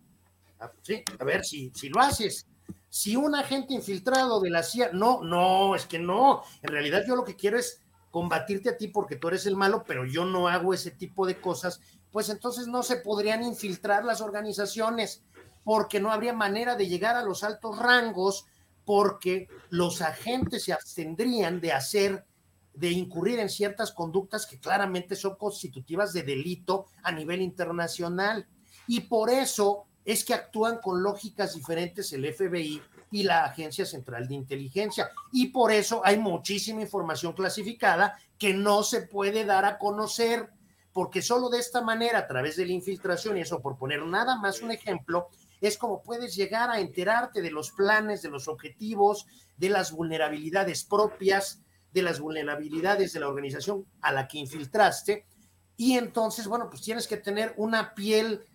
Ah, 0.59 0.71
sí, 0.81 1.03
a 1.19 1.23
ver 1.23 1.45
si, 1.45 1.71
si 1.73 1.89
lo 1.89 2.01
haces. 2.01 2.47
Si 2.89 3.15
un 3.15 3.35
agente 3.35 3.73
infiltrado 3.73 4.39
de 4.41 4.49
la 4.49 4.63
CIA, 4.63 4.91
no, 4.93 5.23
no, 5.23 5.75
es 5.75 5.85
que 5.85 5.99
no, 5.99 6.43
en 6.61 6.71
realidad 6.71 7.03
yo 7.07 7.15
lo 7.15 7.23
que 7.23 7.35
quiero 7.35 7.57
es 7.57 7.81
combatirte 8.11 8.69
a 8.69 8.77
ti 8.77 8.87
porque 8.87 9.15
tú 9.15 9.27
eres 9.27 9.45
el 9.45 9.55
malo, 9.55 9.83
pero 9.85 10.05
yo 10.05 10.25
no 10.25 10.47
hago 10.47 10.73
ese 10.73 10.91
tipo 10.91 11.27
de 11.27 11.39
cosas, 11.39 11.79
pues 12.11 12.29
entonces 12.29 12.67
no 12.67 12.81
se 12.81 12.97
podrían 12.97 13.43
infiltrar 13.43 14.03
las 14.03 14.21
organizaciones 14.21 15.23
porque 15.63 15.99
no 15.99 16.11
habría 16.11 16.33
manera 16.33 16.75
de 16.75 16.87
llegar 16.87 17.15
a 17.15 17.23
los 17.23 17.43
altos 17.43 17.77
rangos, 17.77 18.45
porque 18.85 19.47
los 19.69 20.01
agentes 20.01 20.63
se 20.63 20.73
abstendrían 20.73 21.61
de 21.61 21.73
hacer, 21.73 22.25
de 22.73 22.89
incurrir 22.91 23.39
en 23.39 23.49
ciertas 23.49 23.91
conductas 23.91 24.45
que 24.45 24.59
claramente 24.59 25.15
son 25.15 25.35
constitutivas 25.35 26.13
de 26.13 26.23
delito 26.23 26.87
a 27.03 27.11
nivel 27.11 27.41
internacional. 27.41 28.47
Y 28.87 29.01
por 29.01 29.29
eso 29.29 29.85
es 30.03 30.25
que 30.25 30.33
actúan 30.33 30.79
con 30.79 31.03
lógicas 31.03 31.53
diferentes 31.53 32.11
el 32.13 32.33
FBI 32.33 32.81
y 33.11 33.23
la 33.23 33.45
Agencia 33.45 33.85
Central 33.85 34.27
de 34.27 34.35
Inteligencia. 34.35 35.11
Y 35.31 35.47
por 35.47 35.71
eso 35.71 36.01
hay 36.03 36.17
muchísima 36.17 36.81
información 36.81 37.33
clasificada 37.33 38.17
que 38.37 38.53
no 38.53 38.83
se 38.83 39.03
puede 39.03 39.45
dar 39.45 39.65
a 39.65 39.77
conocer, 39.77 40.49
porque 40.93 41.21
solo 41.21 41.49
de 41.49 41.59
esta 41.59 41.81
manera, 41.81 42.19
a 42.19 42.27
través 42.27 42.55
de 42.55 42.65
la 42.65 42.73
infiltración, 42.73 43.37
y 43.37 43.41
eso 43.41 43.61
por 43.61 43.77
poner 43.77 44.03
nada 44.03 44.37
más 44.37 44.61
un 44.61 44.71
ejemplo, 44.71 45.29
es 45.61 45.77
como 45.77 46.01
puedes 46.01 46.35
llegar 46.35 46.69
a 46.69 46.79
enterarte 46.79 47.41
de 47.41 47.51
los 47.51 47.71
planes, 47.71 48.21
de 48.21 48.29
los 48.29 48.47
objetivos, 48.47 49.25
de 49.57 49.69
las 49.69 49.91
vulnerabilidades 49.91 50.83
propias, 50.83 51.61
de 51.91 52.01
las 52.01 52.19
vulnerabilidades 52.19 53.13
de 53.13 53.19
la 53.19 53.27
organización 53.27 53.85
a 54.01 54.11
la 54.11 54.27
que 54.27 54.37
infiltraste. 54.37 55.25
Y 55.75 55.97
entonces, 55.97 56.47
bueno, 56.47 56.69
pues 56.69 56.81
tienes 56.81 57.07
que 57.07 57.17
tener 57.17 57.53
una 57.57 57.93
piel 57.93 58.45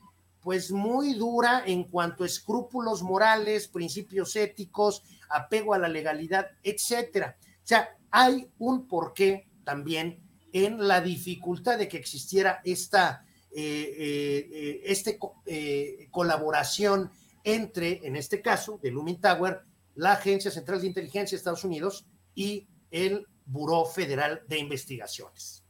pues 0.40 0.70
muy 0.70 1.14
dura 1.14 1.62
en 1.66 1.84
cuanto 1.84 2.22
a 2.22 2.26
escrúpulos 2.26 3.02
morales, 3.02 3.66
principios 3.66 4.36
éticos, 4.36 5.02
apego 5.30 5.72
a 5.72 5.78
la 5.78 5.88
legalidad, 5.88 6.50
etcétera. 6.62 7.38
O 7.40 7.66
sea, 7.66 7.96
hay 8.10 8.50
un 8.58 8.86
porqué 8.86 9.48
también 9.64 10.22
en 10.52 10.86
la 10.86 11.00
dificultad 11.00 11.78
de 11.78 11.88
que 11.88 11.96
existiera 11.96 12.60
esta 12.62 13.24
eh, 13.56 13.94
eh, 13.98 14.48
eh, 14.52 14.80
este, 14.86 15.16
colaboración 16.10 17.12
entre, 17.44 18.00
en 18.02 18.16
este 18.16 18.42
caso, 18.42 18.80
de 18.82 18.90
Lumin 18.90 19.20
Tower, 19.20 19.60
la 19.94 20.12
Agencia 20.12 20.50
Central 20.50 20.80
de 20.80 20.88
Inteligencia 20.88 21.36
de 21.36 21.38
Estados 21.38 21.62
Unidos 21.62 22.04
y 22.34 22.66
el 22.90 23.28
Buró 23.46 23.84
Federal 23.84 24.42
de 24.48 24.58
Investigaciones. 24.58 25.64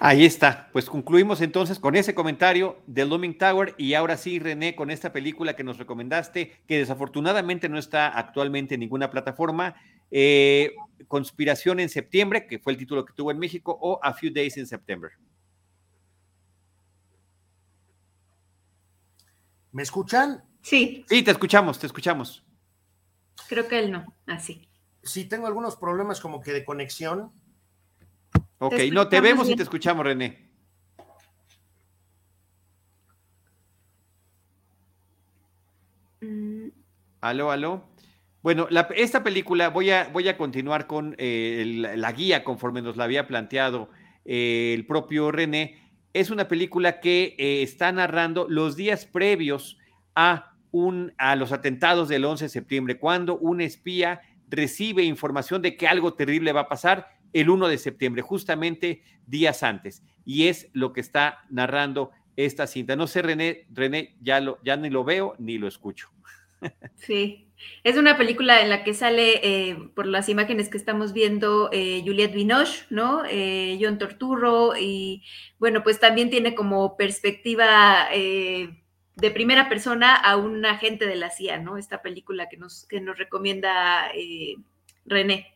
Ahí 0.00 0.24
está. 0.24 0.68
Pues 0.72 0.86
concluimos 0.86 1.40
entonces 1.40 1.78
con 1.78 1.94
ese 1.94 2.16
comentario 2.16 2.78
de 2.88 3.04
Looming 3.04 3.38
Tower 3.38 3.74
y 3.78 3.94
ahora 3.94 4.16
sí, 4.16 4.40
René, 4.40 4.74
con 4.74 4.90
esta 4.90 5.12
película 5.12 5.54
que 5.54 5.62
nos 5.62 5.78
recomendaste, 5.78 6.64
que 6.66 6.78
desafortunadamente 6.78 7.68
no 7.68 7.78
está 7.78 8.08
actualmente 8.08 8.74
en 8.74 8.80
ninguna 8.80 9.10
plataforma, 9.10 9.76
Conspiración 11.08 11.78
en 11.78 11.88
septiembre, 11.88 12.46
que 12.46 12.58
fue 12.58 12.72
el 12.72 12.78
título 12.78 13.04
que 13.04 13.12
tuvo 13.12 13.30
en 13.30 13.38
México, 13.38 13.76
o 13.80 14.00
A 14.02 14.14
Few 14.14 14.32
Days 14.32 14.56
in 14.56 14.66
September. 14.66 15.12
¿Me 19.76 19.82
escuchan? 19.82 20.42
Sí. 20.62 21.04
Sí, 21.06 21.22
te 21.22 21.32
escuchamos, 21.32 21.78
te 21.78 21.86
escuchamos. 21.86 22.42
Creo 23.46 23.68
que 23.68 23.78
él 23.78 23.92
no, 23.92 24.06
así. 24.26 24.66
Sí, 25.02 25.26
tengo 25.26 25.46
algunos 25.46 25.76
problemas 25.76 26.18
como 26.18 26.40
que 26.40 26.54
de 26.54 26.64
conexión. 26.64 27.30
Ok, 28.56 28.72
no, 28.90 29.06
te 29.10 29.20
vemos 29.20 29.50
y 29.50 29.54
te 29.54 29.64
escuchamos, 29.64 30.02
René. 30.06 30.50
Mm. 36.22 36.68
Aló, 37.20 37.50
aló. 37.50 37.84
Bueno, 38.40 38.68
esta 38.94 39.22
película, 39.22 39.68
voy 39.68 39.90
a, 39.90 40.08
voy 40.08 40.26
a 40.30 40.38
continuar 40.38 40.86
con 40.86 41.14
eh, 41.18 41.82
la 41.96 42.12
guía 42.12 42.44
conforme 42.44 42.80
nos 42.80 42.96
la 42.96 43.04
había 43.04 43.26
planteado 43.26 43.90
eh, 44.24 44.72
el 44.74 44.86
propio 44.86 45.30
René 45.30 45.85
es 46.20 46.30
una 46.30 46.48
película 46.48 47.00
que 47.00 47.34
eh, 47.38 47.62
está 47.62 47.92
narrando 47.92 48.46
los 48.48 48.74
días 48.74 49.04
previos 49.06 49.78
a, 50.14 50.56
un, 50.70 51.12
a 51.18 51.36
los 51.36 51.52
atentados 51.52 52.08
del 52.08 52.24
11 52.24 52.46
de 52.46 52.48
septiembre, 52.48 52.98
cuando 52.98 53.36
un 53.38 53.60
espía 53.60 54.22
recibe 54.48 55.02
información 55.02 55.60
de 55.60 55.76
que 55.76 55.86
algo 55.86 56.14
terrible 56.14 56.52
va 56.52 56.62
a 56.62 56.68
pasar 56.68 57.08
el 57.32 57.50
1 57.50 57.68
de 57.68 57.78
septiembre, 57.78 58.22
justamente 58.22 59.02
días 59.26 59.62
antes. 59.62 60.02
Y 60.24 60.48
es 60.48 60.70
lo 60.72 60.92
que 60.92 61.00
está 61.00 61.44
narrando 61.50 62.10
esta 62.36 62.66
cinta. 62.66 62.96
No 62.96 63.06
sé, 63.06 63.22
René, 63.22 63.66
René, 63.70 64.16
ya, 64.20 64.40
lo, 64.40 64.58
ya 64.64 64.76
ni 64.76 64.88
lo 64.88 65.04
veo 65.04 65.34
ni 65.38 65.58
lo 65.58 65.68
escucho. 65.68 66.10
Sí, 66.96 67.45
es 67.84 67.96
una 67.96 68.16
película 68.16 68.62
en 68.62 68.68
la 68.68 68.84
que 68.84 68.94
sale, 68.94 69.40
eh, 69.42 69.76
por 69.94 70.06
las 70.06 70.28
imágenes 70.28 70.68
que 70.68 70.76
estamos 70.76 71.12
viendo, 71.12 71.70
eh, 71.72 72.02
Juliette 72.04 72.34
Binoche, 72.34 72.84
¿no? 72.90 73.22
Eh, 73.28 73.78
John 73.80 73.98
Torturro, 73.98 74.76
y 74.76 75.22
bueno, 75.58 75.82
pues 75.82 76.00
también 76.00 76.30
tiene 76.30 76.54
como 76.54 76.96
perspectiva 76.96 78.08
de 78.10 79.30
primera 79.30 79.68
persona 79.68 80.14
a 80.14 80.36
un 80.36 80.66
agente 80.66 81.06
de 81.06 81.16
la 81.16 81.30
CIA, 81.30 81.58
¿no? 81.58 81.78
Esta 81.78 82.02
película 82.02 82.48
que 82.48 82.56
nos, 82.56 82.86
que 82.86 83.00
nos 83.00 83.16
recomienda 83.16 84.10
René. 85.04 85.54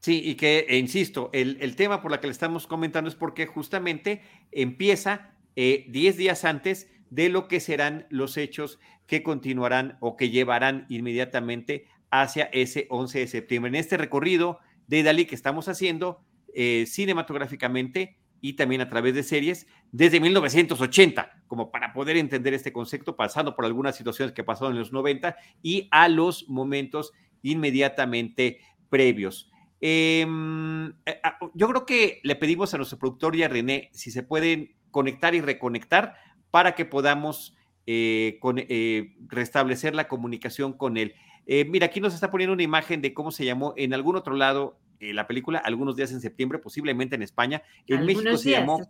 Sí, 0.00 0.22
y 0.24 0.34
que, 0.34 0.66
e 0.68 0.78
insisto, 0.78 1.30
el, 1.32 1.58
el, 1.60 1.76
tema 1.76 2.00
por 2.00 2.10
la 2.10 2.20
que 2.20 2.26
le 2.26 2.32
estamos 2.32 2.66
comentando 2.66 3.08
es 3.08 3.16
porque 3.16 3.46
justamente 3.46 4.22
empieza 4.50 5.34
10 5.56 6.16
días 6.16 6.44
antes 6.44 6.90
de 7.10 7.28
lo 7.28 7.48
que 7.48 7.60
serán 7.60 8.06
los 8.08 8.36
hechos 8.36 8.78
que 9.10 9.24
continuarán 9.24 9.98
o 9.98 10.16
que 10.16 10.30
llevarán 10.30 10.86
inmediatamente 10.88 11.86
hacia 12.12 12.44
ese 12.52 12.86
11 12.90 13.18
de 13.18 13.26
septiembre. 13.26 13.68
En 13.70 13.74
este 13.74 13.96
recorrido 13.96 14.60
de 14.86 15.02
Dalí 15.02 15.24
que 15.24 15.34
estamos 15.34 15.66
haciendo 15.66 16.20
eh, 16.54 16.84
cinematográficamente 16.86 18.18
y 18.40 18.52
también 18.52 18.82
a 18.82 18.88
través 18.88 19.16
de 19.16 19.24
series 19.24 19.66
desde 19.90 20.20
1980, 20.20 21.42
como 21.48 21.72
para 21.72 21.92
poder 21.92 22.18
entender 22.18 22.54
este 22.54 22.72
concepto, 22.72 23.16
pasando 23.16 23.56
por 23.56 23.64
algunas 23.64 23.96
situaciones 23.96 24.32
que 24.32 24.44
pasaron 24.44 24.74
en 24.74 24.78
los 24.78 24.92
90 24.92 25.34
y 25.60 25.88
a 25.90 26.08
los 26.08 26.48
momentos 26.48 27.10
inmediatamente 27.42 28.60
previos. 28.90 29.50
Em, 29.80 30.90
eh, 31.04 31.20
ah, 31.24 31.36
yo 31.54 31.66
creo 31.66 31.84
que 31.84 32.20
le 32.22 32.36
pedimos 32.36 32.72
a 32.74 32.76
nuestro 32.76 33.00
productor 33.00 33.34
y 33.34 33.42
a 33.42 33.48
René 33.48 33.90
si 33.92 34.12
se 34.12 34.22
pueden 34.22 34.76
conectar 34.92 35.34
y 35.34 35.40
reconectar 35.40 36.14
para 36.52 36.76
que 36.76 36.84
podamos 36.84 37.56
eh, 37.92 38.38
eh, 38.68 39.16
restablecer 39.26 39.96
la 39.96 40.06
comunicación 40.06 40.74
con 40.74 40.96
él. 40.96 41.16
Eh, 41.46 41.64
mira, 41.64 41.86
aquí 41.86 42.00
nos 42.00 42.14
está 42.14 42.30
poniendo 42.30 42.54
una 42.54 42.62
imagen 42.62 43.02
de 43.02 43.12
cómo 43.12 43.32
se 43.32 43.44
llamó 43.44 43.74
en 43.76 43.92
algún 43.92 44.14
otro 44.14 44.36
lado 44.36 44.78
la 45.00 45.26
película, 45.26 45.58
algunos 45.58 45.96
días 45.96 46.12
en 46.12 46.20
septiembre, 46.20 46.58
posiblemente 46.58 47.16
en 47.16 47.22
España. 47.22 47.62
En 47.86 48.04
México 48.04 48.36
se 48.36 48.50
llamó 48.50 48.86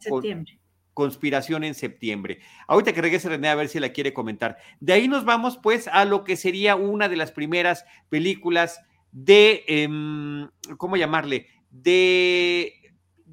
Conspiración 0.92 1.62
en 1.62 1.74
septiembre. 1.74 2.40
Ahorita 2.66 2.92
que 2.92 3.00
regrese 3.00 3.28
René 3.28 3.48
a 3.48 3.54
ver 3.54 3.68
si 3.68 3.78
la 3.78 3.90
quiere 3.90 4.12
comentar. 4.12 4.58
De 4.80 4.92
ahí 4.92 5.06
nos 5.06 5.24
vamos 5.24 5.56
pues 5.56 5.86
a 5.86 6.04
lo 6.04 6.24
que 6.24 6.36
sería 6.36 6.74
una 6.74 7.08
de 7.08 7.16
las 7.16 7.30
primeras 7.30 7.86
películas 8.08 8.80
de, 9.12 9.64
em, 9.68 10.50
¿cómo 10.76 10.96
llamarle? 10.96 11.46
De 11.70 12.74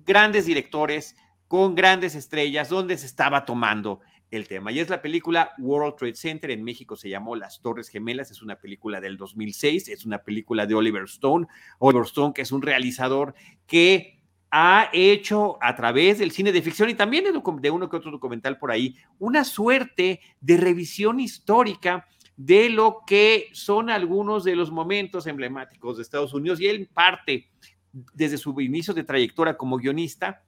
grandes 0.06 0.46
directores, 0.46 1.18
con 1.48 1.76
grandes 1.76 2.14
estrellas, 2.14 2.70
donde 2.70 2.96
se 2.98 3.08
estaba 3.08 3.44
tomando 3.44 4.02
el 4.32 4.48
tema. 4.48 4.72
Y 4.72 4.80
es 4.80 4.90
la 4.90 5.02
película 5.02 5.52
World 5.58 5.96
Trade 5.96 6.16
Center, 6.16 6.52
en 6.52 6.64
México 6.64 6.96
se 6.96 7.10
llamó 7.10 7.36
Las 7.36 7.62
Torres 7.62 7.90
Gemelas, 7.90 8.32
es 8.32 8.42
una 8.42 8.58
película 8.58 9.00
del 9.00 9.18
2006, 9.18 9.88
es 9.90 10.06
una 10.06 10.20
película 10.20 10.66
de 10.66 10.76
Oliver 10.76 11.04
Stone. 11.04 11.48
Oliver 11.80 12.06
Stone, 12.06 12.34
que 12.34 12.42
es 12.42 12.52
un 12.52 12.62
realizador 12.62 13.34
que 13.66 14.18
ha 14.50 14.90
hecho 14.94 15.58
a 15.62 15.76
través 15.76 16.20
del 16.20 16.32
cine 16.32 16.52
de 16.52 16.62
ficción 16.62 16.90
y 16.90 16.96
también 16.96 17.26
de, 17.26 17.70
uno 17.70 17.90
que 17.90 17.98
otro 17.98 18.12
documental 18.12 18.58
por 18.58 18.72
ahí, 18.72 18.96
una 19.20 19.44
suerte 19.44 20.22
de 20.40 20.58
revisión 20.58 21.20
histórica 21.20 22.08
de 22.38 22.70
lo 22.70 23.02
que 23.06 23.50
son 23.52 23.90
algunos 23.90 24.44
de 24.44 24.56
los 24.56 24.72
momentos 24.72 25.28
emblemáticos 25.28 25.98
de 25.98 26.04
Estados 26.04 26.34
Unidos 26.34 26.62
y 26.62 26.68
él 26.68 26.88
parte 26.94 27.50
desde 28.14 28.38
su 28.38 28.60
inicio 28.62 28.94
de 28.94 29.04
trayectoria 29.04 29.58
como 29.58 29.78
guionista 29.78 30.44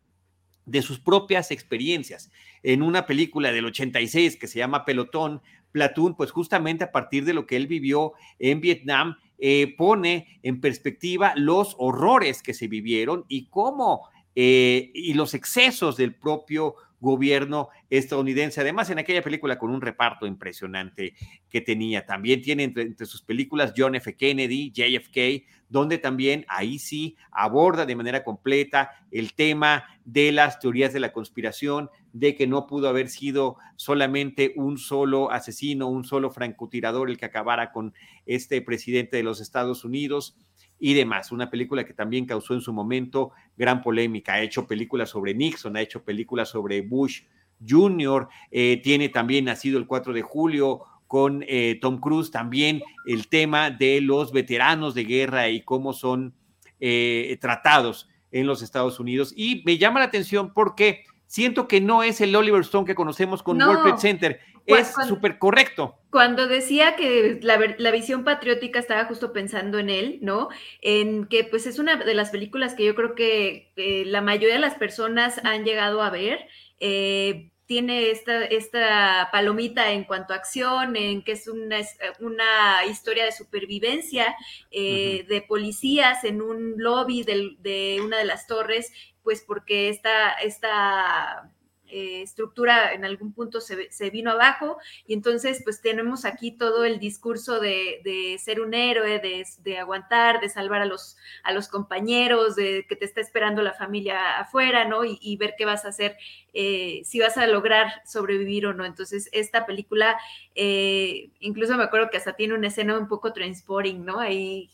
de 0.69 0.81
sus 0.81 0.99
propias 0.99 1.51
experiencias. 1.51 2.31
En 2.63 2.81
una 2.81 3.05
película 3.05 3.51
del 3.51 3.65
86 3.65 4.37
que 4.37 4.47
se 4.47 4.59
llama 4.59 4.85
Pelotón, 4.85 5.41
Platoon, 5.71 6.15
pues 6.15 6.31
justamente 6.31 6.83
a 6.83 6.91
partir 6.91 7.25
de 7.25 7.33
lo 7.33 7.45
que 7.45 7.55
él 7.55 7.67
vivió 7.67 8.13
en 8.37 8.61
Vietnam, 8.61 9.17
eh, 9.39 9.73
pone 9.77 10.39
en 10.43 10.61
perspectiva 10.61 11.33
los 11.35 11.75
horrores 11.79 12.43
que 12.43 12.53
se 12.53 12.67
vivieron 12.67 13.25
y 13.27 13.47
cómo, 13.47 14.09
eh, 14.35 14.91
y 14.93 15.13
los 15.13 15.33
excesos 15.33 15.97
del 15.97 16.15
propio 16.15 16.75
gobierno 16.99 17.69
estadounidense. 17.89 18.61
Además, 18.61 18.89
en 18.89 18.99
aquella 18.99 19.21
película 19.21 19.57
con 19.57 19.71
un 19.71 19.81
reparto 19.81 20.25
impresionante 20.25 21.13
que 21.49 21.61
tenía. 21.61 22.05
También 22.05 22.41
tiene 22.41 22.63
entre, 22.63 23.05
sus 23.05 23.21
películas 23.21 23.73
John 23.75 23.95
F. 23.95 24.15
Kennedy, 24.15 24.71
JFK, 24.71 25.45
donde 25.69 25.97
también 25.97 26.45
ahí 26.47 26.79
sí 26.79 27.15
aborda 27.31 27.85
de 27.85 27.95
manera 27.95 28.23
completa 28.23 28.91
el 29.11 29.33
tema 29.33 29.85
de 30.03 30.31
las 30.31 30.59
teorías 30.59 30.93
de 30.93 30.99
la 30.99 31.13
conspiración, 31.13 31.89
de 32.11 32.35
que 32.35 32.47
no 32.47 32.65
pudo 32.65 32.89
haber 32.89 33.09
sido 33.09 33.57
solamente 33.75 34.53
un 34.55 34.77
solo 34.77 35.31
asesino, 35.31 35.87
un 35.87 36.03
solo 36.03 36.31
francotirador 36.31 37.09
el 37.09 37.17
que 37.17 37.25
acabara 37.25 37.71
con 37.71 37.93
este 38.25 38.61
presidente 38.61 39.17
de 39.17 39.23
los 39.23 39.41
Estados 39.41 39.85
Unidos 39.85 40.35
y 40.79 40.93
demás. 40.93 41.31
Una 41.31 41.49
película 41.49 41.83
que 41.85 41.93
también 41.93 42.25
causó 42.25 42.53
en 42.53 42.61
su 42.61 42.73
momento 42.73 43.31
gran 43.57 43.81
polémica. 43.81 44.33
Ha 44.33 44.41
hecho 44.41 44.65
películas 44.65 45.09
sobre 45.09 45.33
Nixon, 45.33 45.75
ha 45.75 45.81
hecho 45.81 46.03
películas 46.03 46.49
sobre 46.49 46.81
Bush 46.81 47.23
Jr., 47.67 48.29
eh, 48.51 48.79
tiene 48.83 49.09
también 49.09 49.45
nacido 49.45 49.77
el 49.77 49.85
4 49.85 50.13
de 50.13 50.21
julio 50.21 50.81
con 51.07 51.43
eh, 51.47 51.77
Tom 51.81 51.99
Cruise, 51.99 52.31
también 52.31 52.81
el 53.05 53.27
tema 53.27 53.71
de 53.71 53.99
los 53.99 54.31
veteranos 54.31 54.93
de 54.93 55.03
guerra 55.03 55.49
y 55.49 55.61
cómo 55.61 55.91
son 55.91 56.33
eh, 56.79 57.37
tratados 57.41 58.07
en 58.31 58.47
los 58.47 58.61
Estados 58.61 58.99
Unidos. 58.99 59.33
Y 59.35 59.63
me 59.65 59.77
llama 59.77 59.99
la 59.99 60.05
atención 60.05 60.53
porque 60.53 61.03
siento 61.25 61.67
que 61.67 61.81
no 61.81 62.03
es 62.03 62.21
el 62.21 62.35
Oliver 62.35 62.61
Stone 62.61 62.85
que 62.85 62.95
conocemos 62.95 63.43
con 63.43 63.61
World 63.61 63.83
Trade 63.83 63.99
Center. 63.99 64.39
Es 64.77 64.93
súper 65.07 65.37
correcto. 65.37 65.97
Cuando 66.11 66.47
decía 66.47 66.95
que 66.95 67.39
la, 67.41 67.91
visión 67.91 68.23
patriótica 68.23 68.79
estaba 68.79 69.05
justo 69.05 69.33
pensando 69.33 69.79
en 69.79 69.89
él, 69.89 70.19
¿no? 70.21 70.49
En 70.81 71.27
que 71.27 71.43
pues 71.43 71.65
es 71.67 71.79
una 71.79 71.97
de 71.97 72.13
las 72.13 72.29
películas 72.29 72.73
que 72.73 72.85
yo 72.85 72.95
creo 72.95 73.15
que 73.15 73.71
la 74.07 74.21
mayoría 74.21 74.55
de 74.55 74.61
las 74.61 74.75
personas 74.75 75.39
han 75.43 75.65
llegado 75.65 76.01
a 76.01 76.09
ver. 76.09 76.47
Eh, 76.79 77.51
tiene 77.65 78.09
esta, 78.09 78.45
esta 78.45 79.29
palomita 79.31 79.91
en 79.91 80.03
cuanto 80.03 80.33
a 80.33 80.37
acción, 80.37 80.95
en 80.95 81.21
que 81.23 81.33
es 81.33 81.47
una, 81.47 81.77
una 82.19 82.83
historia 82.89 83.25
de 83.25 83.31
supervivencia 83.31 84.35
eh, 84.71 85.23
de 85.29 85.43
policías 85.43 86.23
en 86.23 86.41
un 86.41 86.73
lobby 86.77 87.21
de 87.23 87.99
una 88.03 88.17
de 88.17 88.25
las 88.25 88.47
torres 88.47 88.91
pues 89.23 89.43
porque 89.45 89.89
esta, 89.89 90.31
esta 90.33 91.51
eh, 91.91 92.21
estructura 92.21 92.93
en 92.93 93.05
algún 93.05 93.33
punto 93.33 93.59
se, 93.61 94.09
vino 94.09 94.31
abajo 94.31 94.77
y 95.07 95.13
entonces 95.13 95.61
pues 95.63 95.81
tenemos 95.81 96.25
aquí 96.25 96.51
todo 96.51 96.85
el 96.85 96.99
discurso 96.99 97.59
de, 97.59 98.37
ser 98.39 98.61
un 98.61 98.73
héroe, 98.73 99.19
de, 99.19 99.77
aguantar, 99.77 100.39
de 100.39 100.49
salvar 100.49 100.81
a 100.81 100.85
los, 100.85 101.17
a 101.43 101.51
los 101.51 101.67
compañeros, 101.67 102.55
de 102.55 102.85
que 102.87 102.95
te 102.95 103.05
está 103.05 103.21
esperando 103.21 103.61
la 103.61 103.73
familia 103.73 104.39
afuera, 104.39 104.85
¿no? 104.85 105.03
Y, 105.03 105.37
ver 105.37 105.55
qué 105.57 105.65
vas 105.65 105.85
a 105.85 105.89
hacer, 105.89 106.17
eh, 106.53 107.01
si 107.05 107.19
vas 107.19 107.37
a 107.37 107.47
lograr 107.47 108.01
sobrevivir 108.05 108.65
o 108.65 108.73
no. 108.73 108.85
Entonces 108.85 109.29
esta 109.31 109.65
película, 109.65 110.19
eh, 110.55 111.29
incluso 111.39 111.77
me 111.77 111.83
acuerdo 111.83 112.09
que 112.09 112.17
hasta 112.17 112.33
tiene 112.33 112.55
una 112.55 112.67
escena 112.67 112.97
un 112.97 113.07
poco 113.07 113.31
transporting, 113.31 114.03
¿no? 114.03 114.19
Ahí 114.19 114.69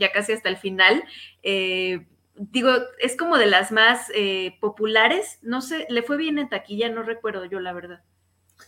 ya 0.00 0.10
casi 0.12 0.32
hasta 0.32 0.48
el 0.48 0.56
final 0.56 1.04
digo, 2.38 2.70
es 3.00 3.16
como 3.16 3.38
de 3.38 3.46
las 3.46 3.72
más 3.72 4.10
eh, 4.14 4.56
populares. 4.60 5.38
No 5.42 5.60
sé, 5.60 5.86
le 5.88 6.02
fue 6.02 6.16
bien 6.16 6.38
en 6.38 6.48
taquilla, 6.48 6.88
no 6.88 7.02
recuerdo 7.02 7.44
yo 7.44 7.60
la 7.60 7.72
verdad. 7.72 8.02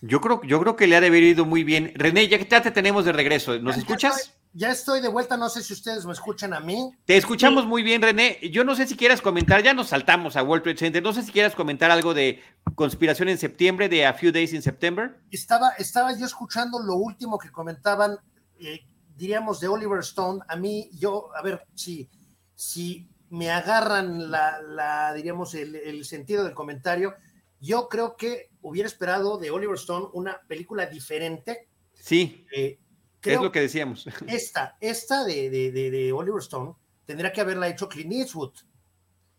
Yo 0.02 0.20
creo, 0.20 0.42
yo 0.42 0.60
creo 0.60 0.76
que 0.76 0.86
le 0.86 0.96
ha 0.96 1.00
de 1.00 1.08
haber 1.08 1.22
ido 1.22 1.44
muy 1.44 1.64
bien. 1.64 1.92
René, 1.94 2.28
ya 2.28 2.38
que 2.38 2.44
te 2.44 2.70
tenemos 2.70 3.04
de 3.04 3.12
regreso, 3.12 3.58
¿nos 3.58 3.76
escuchas? 3.76 4.34
Ya 4.54 4.70
estoy, 4.70 5.00
de 5.00 5.08
vuelta, 5.08 5.36
no 5.36 5.48
sé 5.48 5.62
si 5.62 5.72
ustedes 5.72 6.06
me 6.06 6.12
escuchan 6.12 6.54
a 6.54 6.60
mí. 6.60 6.90
Te 7.04 7.16
escuchamos 7.16 7.66
muy 7.66 7.82
bien, 7.82 8.00
René. 8.00 8.38
Yo 8.50 8.64
no 8.64 8.74
sé 8.74 8.86
si 8.86 8.96
quieras 8.96 9.20
comentar, 9.20 9.62
ya 9.62 9.74
nos 9.74 9.88
saltamos 9.88 10.36
a 10.36 10.42
World 10.42 10.62
Trade 10.62 10.78
Center, 10.78 11.02
no 11.02 11.12
sé 11.12 11.22
si 11.22 11.32
quieras 11.32 11.54
comentar 11.54 11.90
algo 11.90 12.14
de 12.14 12.42
conspiración 12.74 13.28
en 13.28 13.38
septiembre, 13.38 13.88
de 13.88 14.06
A 14.06 14.14
Few 14.14 14.32
Days 14.32 14.52
in 14.52 14.62
September. 14.62 15.20
Estaba, 15.30 15.70
estaba 15.78 16.16
yo 16.16 16.26
escuchando 16.26 16.80
lo 16.80 16.94
último 16.96 17.38
que 17.38 17.50
comentaban, 17.50 18.18
eh, 18.58 18.80
diríamos, 19.16 19.60
de 19.60 19.68
Oliver 19.68 20.00
Stone. 20.00 20.40
A 20.48 20.56
mí, 20.56 20.90
yo, 20.92 21.30
a 21.36 21.42
ver, 21.42 21.66
si, 21.74 22.08
si 22.54 23.08
me 23.30 23.50
agarran 23.50 24.30
la, 24.30 25.12
diríamos, 25.14 25.54
el, 25.54 26.04
sentido 26.04 26.44
del 26.44 26.54
comentario. 26.54 27.14
Yo 27.60 27.88
creo 27.88 28.16
que 28.16 28.50
hubiera 28.62 28.86
esperado 28.86 29.38
de 29.38 29.50
Oliver 29.50 29.76
Stone 29.76 30.08
una 30.12 30.40
película 30.46 30.86
diferente. 30.86 31.68
Sí, 31.94 32.46
eh, 32.54 32.78
es 33.22 33.40
lo 33.40 33.52
que 33.52 33.60
decíamos. 33.60 34.06
Esta, 34.26 34.76
esta 34.80 35.24
de, 35.24 35.50
de, 35.50 36.12
Oliver 36.12 36.40
Stone 36.40 36.74
tendría 37.04 37.32
que 37.32 37.40
haberla 37.40 37.68
hecho 37.68 37.88
Clint 37.88 38.12
Eastwood. 38.12 38.52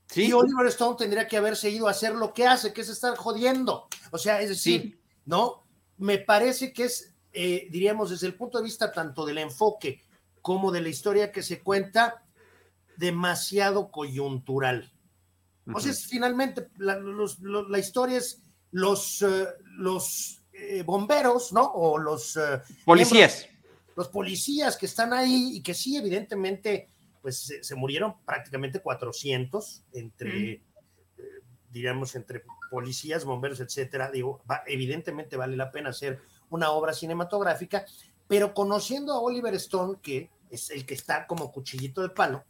¿Sí? 0.08 0.26
Y 0.26 0.34
Oliver 0.34 0.66
Stone 0.68 0.98
tendría 0.98 1.28
que 1.28 1.38
haber 1.38 1.56
seguido 1.56 1.88
a 1.88 1.92
hacer 1.92 2.16
lo 2.16 2.34
que 2.34 2.48
hace, 2.48 2.74
que 2.74 2.82
es 2.82 2.90
estar 2.90 3.16
jodiendo. 3.16 3.88
O 4.12 4.18
sea, 4.18 4.42
es 4.42 4.50
decir, 4.50 5.00
¿no? 5.26 5.64
Me 5.98 6.18
parece 6.18 6.74
que 6.74 6.86
es, 6.86 7.14
eh, 7.32 7.68
diríamos, 7.70 8.10
desde 8.10 8.26
el 8.26 8.34
punto 8.34 8.58
de 8.58 8.64
vista 8.64 8.92
tanto 8.92 9.24
del 9.24 9.38
enfoque 9.38 10.02
como 10.42 10.72
de 10.72 10.82
la 10.82 10.90
historia 10.90 11.32
que 11.32 11.44
se 11.44 11.62
cuenta, 11.62 12.24
demasiado 13.00 13.90
coyuntural. 13.92 14.92
O 15.74 15.80
sea, 15.80 15.94
finalmente 15.94 16.68
la, 16.78 17.80
historia 17.80 18.18
es 18.18 18.42
los, 18.72 19.22
eh, 19.22 19.48
los 19.78 20.42
eh, 20.52 20.84
bomberos, 20.84 21.54
¿no? 21.54 21.64
O 21.64 21.98
los 21.98 22.36
eh, 22.36 22.62
policías. 22.84 23.48
los 23.96 24.10
policías 24.10 24.76
que 24.76 24.88
están 24.88 25.14
ahí 25.14 25.58
y 25.58 25.62
que 25.62 25.74
sí, 25.74 25.96
evidentemente, 25.96 26.90
pues 27.22 27.54
se, 27.62 27.76
murieron 27.76 28.16
prácticamente 28.26 28.82
400 28.82 29.84
entre, 29.94 30.62
diríamos, 31.72 32.16
entre 32.16 32.44
policías, 32.70 33.24
bomberos, 33.24 33.62
etcétera. 33.62 34.12
Digo, 34.12 34.42
evidentemente 34.66 35.38
vale 35.38 35.56
la 35.56 35.72
pena 35.72 35.92
hacer 35.92 36.20
una 36.50 36.72
obra 36.72 36.94
cinematográfica, 36.94 37.86
pero 38.28 38.54
conociendo 38.54 39.14
a 39.14 39.22
Oliver 39.22 39.54
Stone, 39.56 40.00
que 40.02 40.32
es 40.50 40.72
el 40.72 40.86
que 40.86 40.96
está 40.96 41.28
como 41.28 41.52
cuchillito 41.52 42.02
de 42.02 42.10
palo, 42.10 42.44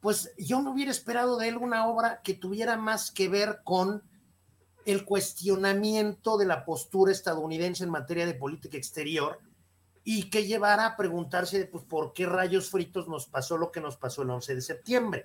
pues 0.00 0.32
yo 0.38 0.62
no 0.62 0.72
hubiera 0.72 0.90
esperado 0.90 1.36
de 1.36 1.48
él 1.48 1.56
una 1.56 1.86
obra 1.86 2.20
que 2.22 2.34
tuviera 2.34 2.76
más 2.76 3.10
que 3.10 3.28
ver 3.28 3.60
con 3.64 4.02
el 4.84 5.04
cuestionamiento 5.04 6.38
de 6.38 6.46
la 6.46 6.64
postura 6.64 7.12
estadounidense 7.12 7.84
en 7.84 7.90
materia 7.90 8.26
de 8.26 8.34
política 8.34 8.76
exterior 8.76 9.40
y 10.04 10.30
que 10.30 10.46
llevara 10.46 10.86
a 10.86 10.96
preguntarse, 10.96 11.66
pues, 11.66 11.84
¿por 11.84 12.14
qué 12.14 12.24
rayos 12.24 12.70
fritos 12.70 13.08
nos 13.08 13.26
pasó 13.26 13.58
lo 13.58 13.70
que 13.70 13.80
nos 13.80 13.96
pasó 13.96 14.22
el 14.22 14.30
11 14.30 14.54
de 14.54 14.60
septiembre? 14.62 15.24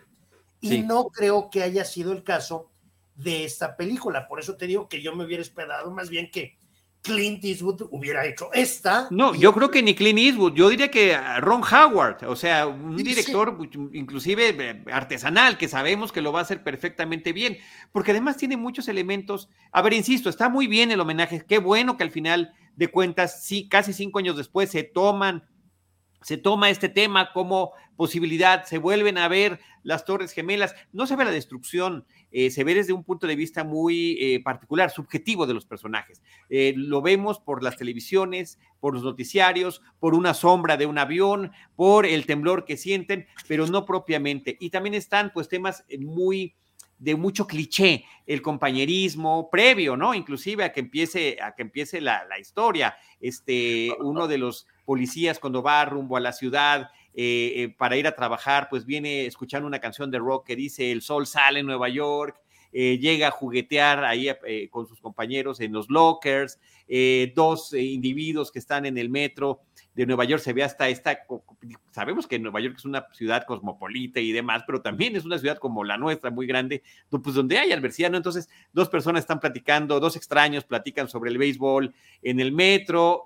Y 0.59 0.81
no 0.81 1.05
creo 1.05 1.49
que 1.49 1.63
haya 1.63 1.85
sido 1.85 2.11
el 2.11 2.23
caso 2.23 2.69
de 3.15 3.45
esta 3.45 3.77
película. 3.77 4.27
Por 4.27 4.39
eso 4.39 4.57
te 4.57 4.67
digo 4.67 4.89
que 4.89 5.01
yo 5.01 5.15
me 5.15 5.23
hubiera 5.23 5.41
esperado 5.41 5.91
más 5.91 6.09
bien 6.09 6.29
que 6.31 6.57
Clint 7.03 7.43
Eastwood 7.43 7.87
hubiera 7.91 8.25
hecho 8.25 8.49
esta. 8.53 9.07
No, 9.11 9.35
yo 9.35 9.53
creo 9.53 9.69
que 9.69 9.83
ni 9.83 9.93
Clint 9.93 10.19
Eastwood, 10.19 10.53
yo 10.53 10.69
diría 10.69 10.89
que 10.89 11.17
Ron 11.39 11.61
Howard, 11.61 12.23
o 12.25 12.35
sea, 12.35 12.65
un 12.65 12.95
director 12.95 13.57
inclusive 13.91 14.55
eh, 14.57 14.83
artesanal 14.91 15.57
que 15.57 15.67
sabemos 15.67 16.13
que 16.13 16.21
lo 16.21 16.31
va 16.31 16.39
a 16.39 16.43
hacer 16.43 16.63
perfectamente 16.63 17.33
bien, 17.33 17.57
porque 17.91 18.11
además 18.11 18.37
tiene 18.37 18.55
muchos 18.55 18.87
elementos. 18.87 19.49
A 19.73 19.81
ver, 19.81 19.93
insisto, 19.93 20.29
está 20.29 20.47
muy 20.47 20.65
bien 20.67 20.91
el 20.91 21.01
homenaje, 21.01 21.43
qué 21.45 21.57
bueno 21.57 21.97
que 21.97 22.03
al 22.03 22.11
final 22.11 22.53
de 22.77 22.87
cuentas, 22.87 23.43
sí, 23.43 23.67
casi 23.67 23.91
cinco 23.91 24.19
años 24.19 24.37
después 24.37 24.71
se 24.71 24.83
toman 24.83 25.43
se 26.23 26.37
toma 26.37 26.69
este 26.69 26.89
tema 26.89 27.31
como 27.33 27.73
posibilidad, 27.95 28.65
se 28.65 28.77
vuelven 28.77 29.17
a 29.17 29.27
ver 29.27 29.59
las 29.83 30.05
torres 30.05 30.31
gemelas, 30.31 30.75
no 30.91 31.05
se 31.05 31.15
ve 31.15 31.25
la 31.25 31.31
destrucción, 31.31 32.05
eh, 32.31 32.49
se 32.49 32.63
ve 32.63 32.73
desde 32.73 32.93
un 32.93 33.03
punto 33.03 33.27
de 33.27 33.35
vista 33.35 33.63
muy 33.63 34.17
eh, 34.19 34.41
particular, 34.41 34.89
subjetivo 34.89 35.45
de 35.45 35.53
los 35.53 35.65
personajes. 35.65 36.23
Eh, 36.49 36.73
lo 36.75 37.01
vemos 37.01 37.39
por 37.39 37.61
las 37.61 37.77
televisiones, 37.77 38.59
por 38.79 38.93
los 38.93 39.03
noticiarios, 39.03 39.81
por 39.99 40.15
una 40.15 40.33
sombra 40.33 40.77
de 40.77 40.85
un 40.85 40.97
avión, 40.97 41.51
por 41.75 42.05
el 42.05 42.25
temblor 42.25 42.65
que 42.65 42.77
sienten, 42.77 43.27
pero 43.47 43.67
no 43.67 43.85
propiamente. 43.85 44.57
Y 44.59 44.69
también 44.69 44.95
están 44.95 45.31
pues 45.33 45.49
temas 45.49 45.85
muy 45.99 46.55
de 46.97 47.15
mucho 47.15 47.45
cliché, 47.47 48.05
el 48.25 48.41
compañerismo 48.41 49.49
previo, 49.49 49.97
¿no? 49.97 50.13
Inclusive 50.13 50.63
a 50.63 50.71
que 50.71 50.79
empiece, 50.79 51.37
a 51.41 51.53
que 51.53 51.63
empiece 51.63 51.99
la, 51.99 52.25
historia. 52.39 52.95
Este, 53.19 53.91
uno 53.99 54.27
de 54.29 54.37
los 54.37 54.67
policías 54.85 55.39
cuando 55.39 55.61
va 55.61 55.85
rumbo 55.85 56.17
a 56.17 56.19
la 56.19 56.33
ciudad 56.33 56.89
eh, 57.13 57.53
eh, 57.55 57.75
para 57.77 57.95
ir 57.95 58.07
a 58.07 58.15
trabajar, 58.15 58.67
pues 58.69 58.85
viene 58.85 59.25
escuchando 59.25 59.67
una 59.67 59.79
canción 59.79 60.09
de 60.09 60.19
rock 60.19 60.47
que 60.47 60.55
dice 60.55 60.91
El 60.91 61.01
sol 61.01 61.27
sale 61.27 61.59
en 61.59 61.67
Nueva 61.67 61.89
York, 61.89 62.39
eh, 62.71 62.97
llega 62.97 63.27
a 63.27 63.31
juguetear 63.31 64.03
ahí 64.03 64.29
con 64.71 64.87
sus 64.87 64.99
compañeros 64.99 65.59
en 65.59 65.73
los 65.73 65.89
lockers, 65.89 66.59
dos 67.35 67.73
individuos 67.73 68.51
que 68.51 68.59
están 68.59 68.85
en 68.85 68.97
el 68.97 69.09
metro 69.09 69.61
de 69.93 70.05
Nueva 70.05 70.25
York 70.25 70.41
se 70.41 70.53
ve 70.53 70.63
hasta 70.63 70.89
esta, 70.89 71.19
sabemos 71.91 72.25
que 72.25 72.39
Nueva 72.39 72.59
York 72.59 72.75
es 72.77 72.85
una 72.85 73.05
ciudad 73.13 73.45
cosmopolita 73.45 74.19
y 74.19 74.31
demás, 74.31 74.63
pero 74.65 74.81
también 74.81 75.15
es 75.15 75.23
una 75.23 75.37
ciudad 75.37 75.57
como 75.57 75.83
la 75.83 75.97
nuestra, 75.97 76.31
muy 76.31 76.47
grande, 76.47 76.81
pues 77.09 77.35
donde 77.35 77.59
hay 77.59 77.71
adversidad, 77.71 78.09
¿no? 78.09 78.17
Entonces, 78.17 78.49
dos 78.71 78.89
personas 78.89 79.21
están 79.21 79.39
platicando, 79.39 79.99
dos 79.99 80.15
extraños 80.15 80.63
platican 80.63 81.07
sobre 81.07 81.29
el 81.29 81.37
béisbol 81.37 81.93
en 82.23 82.39
el 82.39 82.51
metro, 82.51 83.25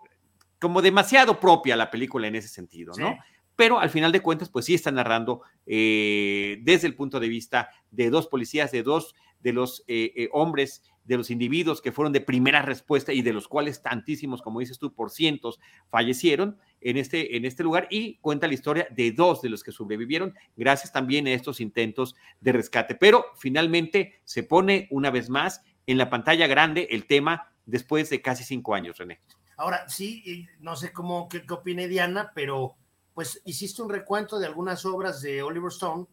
como 0.59 0.81
demasiado 0.81 1.39
propia 1.39 1.75
la 1.75 1.91
película 1.91 2.27
en 2.27 2.35
ese 2.35 2.47
sentido, 2.47 2.93
¿no? 2.97 3.17
Pero 3.55 3.79
al 3.79 3.89
final 3.89 4.11
de 4.11 4.21
cuentas, 4.21 4.49
pues 4.49 4.65
sí 4.65 4.75
está 4.75 4.91
narrando 4.91 5.41
eh, 5.65 6.59
desde 6.61 6.87
el 6.87 6.95
punto 6.95 7.19
de 7.19 7.27
vista 7.27 7.69
de 7.89 8.09
dos 8.09 8.27
policías, 8.27 8.71
de 8.71 8.83
dos 8.83 9.15
de 9.39 9.53
los 9.53 9.83
eh, 9.87 10.13
eh, 10.15 10.29
hombres 10.31 10.83
de 11.05 11.17
los 11.17 11.31
individuos 11.31 11.81
que 11.81 11.91
fueron 11.91 12.11
de 12.11 12.21
primera 12.21 12.61
respuesta 12.61 13.13
y 13.13 13.21
de 13.21 13.33
los 13.33 13.47
cuales 13.47 13.81
tantísimos, 13.81 14.41
como 14.41 14.59
dices 14.59 14.77
tú, 14.77 14.93
por 14.93 15.09
cientos 15.09 15.59
fallecieron 15.89 16.57
en 16.81 16.97
este, 16.97 17.37
en 17.37 17.45
este 17.45 17.63
lugar 17.63 17.87
y 17.89 18.17
cuenta 18.17 18.47
la 18.47 18.53
historia 18.53 18.87
de 18.91 19.11
dos 19.11 19.41
de 19.41 19.49
los 19.49 19.63
que 19.63 19.71
sobrevivieron 19.71 20.35
gracias 20.55 20.91
también 20.91 21.25
a 21.25 21.31
estos 21.31 21.61
intentos 21.61 22.15
de 22.41 22.51
rescate. 22.51 22.93
Pero 22.93 23.25
finalmente 23.37 24.19
se 24.25 24.43
pone 24.43 24.87
una 24.91 25.09
vez 25.09 25.29
más 25.29 25.63
en 25.87 25.97
la 25.97 26.09
pantalla 26.09 26.45
grande 26.45 26.89
el 26.91 27.07
tema 27.07 27.53
después 27.65 28.09
de 28.09 28.21
casi 28.21 28.43
cinco 28.43 28.75
años, 28.75 28.97
René. 28.97 29.19
Ahora, 29.57 29.89
sí, 29.89 30.47
no 30.59 30.75
sé 30.75 30.93
cómo, 30.93 31.27
qué, 31.27 31.43
opine 31.49 31.87
Diana, 31.87 32.31
pero 32.33 32.75
pues 33.13 33.41
hiciste 33.43 33.81
un 33.81 33.89
recuento 33.89 34.37
de 34.37 34.45
algunas 34.45 34.85
obras 34.85 35.21
de 35.21 35.41
Oliver 35.41 35.71
Stone 35.71 36.05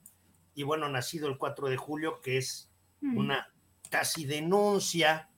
y 0.55 0.63
bueno, 0.63 0.89
nacido 0.89 1.29
el 1.29 1.37
4 1.37 1.69
de 1.69 1.77
julio, 1.77 2.21
que 2.23 2.39
es 2.39 2.71
mm. 3.03 3.19
una 3.19 3.49
casi 3.91 4.25
denuncia 4.25 5.29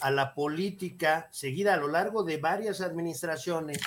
a 0.00 0.10
la 0.10 0.34
política 0.34 1.28
seguida 1.32 1.72
a 1.72 1.78
lo 1.78 1.88
largo 1.88 2.22
de 2.22 2.36
varias 2.36 2.82
administraciones 2.82 3.78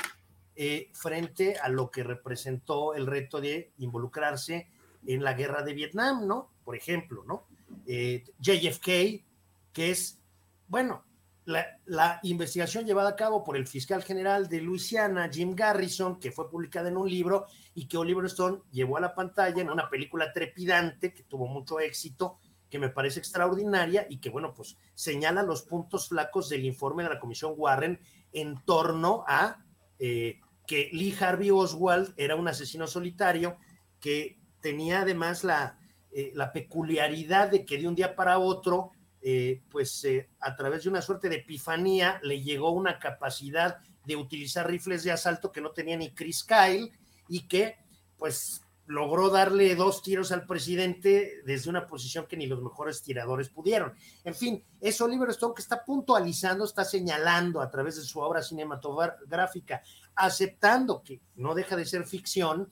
eh, 0.55 0.89
frente 0.93 1.57
a 1.59 1.69
lo 1.69 1.91
que 1.91 2.03
representó 2.03 2.95
el 2.95 3.05
reto 3.05 3.39
de 3.39 3.73
involucrarse 3.77 4.71
en 5.05 5.23
la 5.23 5.33
guerra 5.33 5.61
de 5.61 5.73
Vietnam, 5.73 6.25
¿no? 6.25 6.49
Por 6.65 6.75
ejemplo, 6.75 7.23
¿no? 7.27 7.45
Eh, 7.85 8.23
JFK, 8.39 9.23
que 9.71 9.91
es, 9.91 10.19
bueno, 10.67 11.03
la, 11.47 12.19
investigación 12.23 12.85
llevada 12.85 13.09
a 13.09 13.15
cabo 13.15 13.43
por 13.43 13.55
el 13.55 13.67
fiscal 13.67 14.03
general 14.03 14.49
de 14.49 14.59
Luisiana, 14.59 15.29
Jim 15.31 15.55
Garrison, 15.55 16.19
que 16.19 16.31
fue 16.31 16.49
publicada 16.49 16.89
en 16.89 16.97
un 16.97 17.09
libro 17.09 17.45
y 17.73 17.87
que 17.87 17.97
Oliver 17.97 18.25
Stone 18.25 18.59
llevó 18.71 18.97
a 18.97 19.01
la 19.01 19.15
pantalla 19.15 19.61
en 19.61 19.69
una 19.69 19.89
película 19.89 20.33
trepidante 20.33 21.13
que 21.13 21.23
tuvo 21.23 21.47
mucho 21.47 21.79
éxito 21.79 22.37
que 22.69 22.79
me 22.79 22.89
parece 22.89 23.19
extraordinaria 23.19 24.05
y 24.09 24.17
que, 24.17 24.29
bueno, 24.29 24.53
pues 24.53 24.75
señala 24.93 25.41
los 25.41 25.61
puntos 25.61 26.09
flacos 26.09 26.49
del 26.49 26.65
informe 26.65 27.03
de 27.03 27.09
la 27.09 27.19
Comisión 27.19 27.53
Warren 27.55 27.97
en 28.33 28.61
torno 28.65 29.23
a 29.25 29.63
eh, 29.99 30.41
que 30.65 30.89
Lee 30.91 31.15
Harvey 31.17 31.49
Oswald 31.49 32.13
era 32.17 32.35
un 32.35 32.49
asesino 32.49 32.87
solitario 32.87 33.55
que 34.01 34.37
tenía 34.59 35.01
además 35.01 35.45
la, 35.45 35.79
eh, 36.11 36.33
la 36.35 36.51
peculiaridad 36.51 37.49
de 37.49 37.65
que 37.65 37.77
de 37.77 37.87
un 37.87 37.95
día 37.95 38.17
para 38.17 38.37
otro, 38.37 38.91
eh, 39.21 39.61
pues 39.69 40.05
a 40.39 40.55
través 40.55 40.83
de 40.83 40.89
una 40.89 41.01
suerte 41.01 41.29
de 41.29 41.37
epifanía, 41.37 42.19
le 42.23 42.41
llegó 42.41 42.71
una 42.71 42.99
capacidad 42.99 43.79
de 44.05 44.15
utilizar 44.15 44.67
rifles 44.67 45.03
de 45.03 45.11
asalto 45.11 45.51
que 45.51 45.61
no 45.61 45.71
tenía 45.71 45.97
ni 45.97 46.11
Chris 46.11 46.43
Kyle 46.43 46.91
y 47.27 47.47
que, 47.47 47.77
pues, 48.17 48.61
logró 48.87 49.29
darle 49.29 49.75
dos 49.75 50.01
tiros 50.01 50.31
al 50.31 50.45
presidente 50.45 51.41
desde 51.45 51.69
una 51.69 51.87
posición 51.87 52.25
que 52.25 52.37
ni 52.37 52.47
los 52.47 52.61
mejores 52.61 53.03
tiradores 53.03 53.49
pudieron. 53.49 53.93
En 54.23 54.33
fin, 54.33 54.63
es 54.79 54.99
Oliver 55.01 55.29
Stone 55.29 55.53
que 55.53 55.61
está 55.61 55.83
puntualizando, 55.83 56.63
está 56.63 56.85
señalando 56.85 57.61
a 57.61 57.69
través 57.69 57.97
de 57.97 58.03
su 58.03 58.19
obra 58.19 58.41
cinematográfica, 58.41 59.83
aceptando 60.15 61.03
que 61.03 61.19
no 61.35 61.53
deja 61.53 61.75
de 61.75 61.85
ser 61.85 62.05
ficción, 62.05 62.69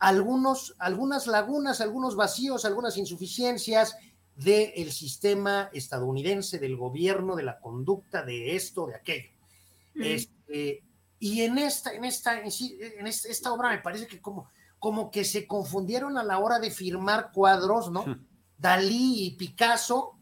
algunos, 0.00 0.74
algunas 0.78 1.28
lagunas, 1.28 1.80
algunos 1.80 2.16
vacíos, 2.16 2.64
algunas 2.64 2.96
insuficiencias 2.96 3.96
del 4.36 4.92
sistema 4.92 5.70
estadounidense, 5.72 6.58
del 6.58 6.76
gobierno, 6.76 7.36
de 7.36 7.42
la 7.42 7.58
conducta, 7.58 8.22
de 8.22 8.54
esto, 8.54 8.86
de 8.86 8.94
aquello. 8.94 9.30
Este, 9.94 10.84
y 11.18 11.40
en 11.42 11.58
esta, 11.58 11.94
en 11.94 12.04
esta, 12.04 12.40
en 12.40 13.06
esta, 13.06 13.52
obra 13.52 13.70
me 13.70 13.78
parece 13.78 14.06
que 14.06 14.20
como, 14.20 14.50
como 14.78 15.10
que 15.10 15.24
se 15.24 15.46
confundieron 15.46 16.18
a 16.18 16.22
la 16.22 16.38
hora 16.38 16.58
de 16.58 16.70
firmar 16.70 17.32
cuadros, 17.32 17.90
¿no? 17.90 18.04
Dalí 18.58 19.26
y 19.26 19.30
Picasso, 19.36 20.16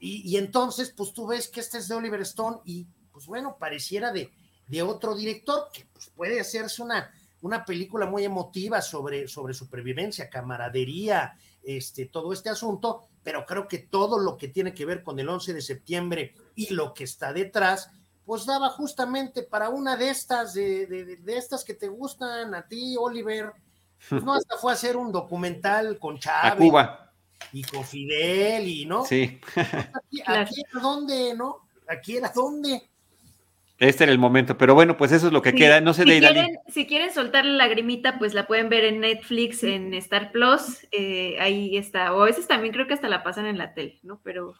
y, 0.00 0.36
entonces, 0.36 0.94
pues 0.96 1.12
tú 1.12 1.26
ves 1.26 1.48
que 1.48 1.60
este 1.60 1.78
es 1.78 1.88
de 1.88 1.96
Oliver 1.96 2.20
Stone, 2.20 2.58
y 2.64 2.86
pues 3.12 3.26
bueno, 3.26 3.56
pareciera 3.58 4.12
de, 4.12 4.30
de 4.68 4.82
otro 4.82 5.16
director, 5.16 5.68
que 5.72 5.86
pues, 5.92 6.10
puede 6.14 6.40
hacerse 6.40 6.82
una, 6.82 7.10
una 7.42 7.64
película 7.64 8.06
muy 8.06 8.24
emotiva 8.24 8.80
sobre, 8.80 9.26
sobre 9.26 9.54
supervivencia, 9.54 10.30
camaradería, 10.30 11.36
este, 11.64 12.06
todo 12.06 12.32
este 12.32 12.48
asunto, 12.48 13.08
pero 13.28 13.44
creo 13.44 13.68
que 13.68 13.76
todo 13.76 14.18
lo 14.18 14.38
que 14.38 14.48
tiene 14.48 14.72
que 14.72 14.86
ver 14.86 15.02
con 15.02 15.20
el 15.20 15.28
11 15.28 15.52
de 15.52 15.60
septiembre 15.60 16.34
y 16.54 16.72
lo 16.72 16.94
que 16.94 17.04
está 17.04 17.30
detrás, 17.34 17.90
pues 18.24 18.46
daba 18.46 18.70
justamente 18.70 19.42
para 19.42 19.68
una 19.68 19.98
de 19.98 20.08
estas, 20.08 20.54
de, 20.54 20.86
de, 20.86 21.36
estas 21.36 21.62
que 21.62 21.74
te 21.74 21.88
gustan 21.88 22.54
a 22.54 22.66
ti, 22.66 22.96
Oliver. 22.98 23.52
Pues 24.08 24.24
no, 24.24 24.32
hasta 24.32 24.56
fue 24.56 24.72
a 24.72 24.76
hacer 24.76 24.96
un 24.96 25.12
documental 25.12 25.98
con 25.98 26.18
Chávez. 26.18 26.52
A 26.52 26.56
Cuba. 26.56 27.12
Y 27.52 27.64
con 27.64 27.84
Fidel, 27.84 28.66
y 28.66 28.86
no. 28.86 29.04
Sí. 29.04 29.38
Aquí, 29.54 30.22
aquí 30.24 30.62
era 30.66 30.80
donde, 30.80 31.34
¿no? 31.34 31.68
Aquí 31.86 32.16
era 32.16 32.32
donde. 32.34 32.88
Este 33.78 34.04
era 34.04 34.12
el 34.12 34.18
momento, 34.18 34.58
pero 34.58 34.74
bueno, 34.74 34.96
pues 34.96 35.12
eso 35.12 35.28
es 35.28 35.32
lo 35.32 35.40
que 35.40 35.52
queda. 35.52 35.80
No 35.80 35.94
sé 35.94 36.02
si 36.02 36.18
quieren, 36.18 36.58
Si 36.66 36.86
quieren 36.86 37.12
soltar 37.12 37.44
la 37.44 37.52
lagrimita, 37.52 38.18
pues 38.18 38.34
la 38.34 38.48
pueden 38.48 38.68
ver 38.68 38.84
en 38.84 39.00
Netflix, 39.00 39.62
en 39.62 39.94
Star 39.94 40.32
Plus, 40.32 40.86
eh, 40.90 41.36
ahí 41.38 41.76
está. 41.76 42.12
O 42.12 42.22
a 42.22 42.26
veces 42.26 42.48
también 42.48 42.74
creo 42.74 42.88
que 42.88 42.94
hasta 42.94 43.08
la 43.08 43.22
pasan 43.22 43.46
en 43.46 43.56
la 43.56 43.74
tele, 43.74 44.00
¿no? 44.02 44.20
Pero 44.24 44.56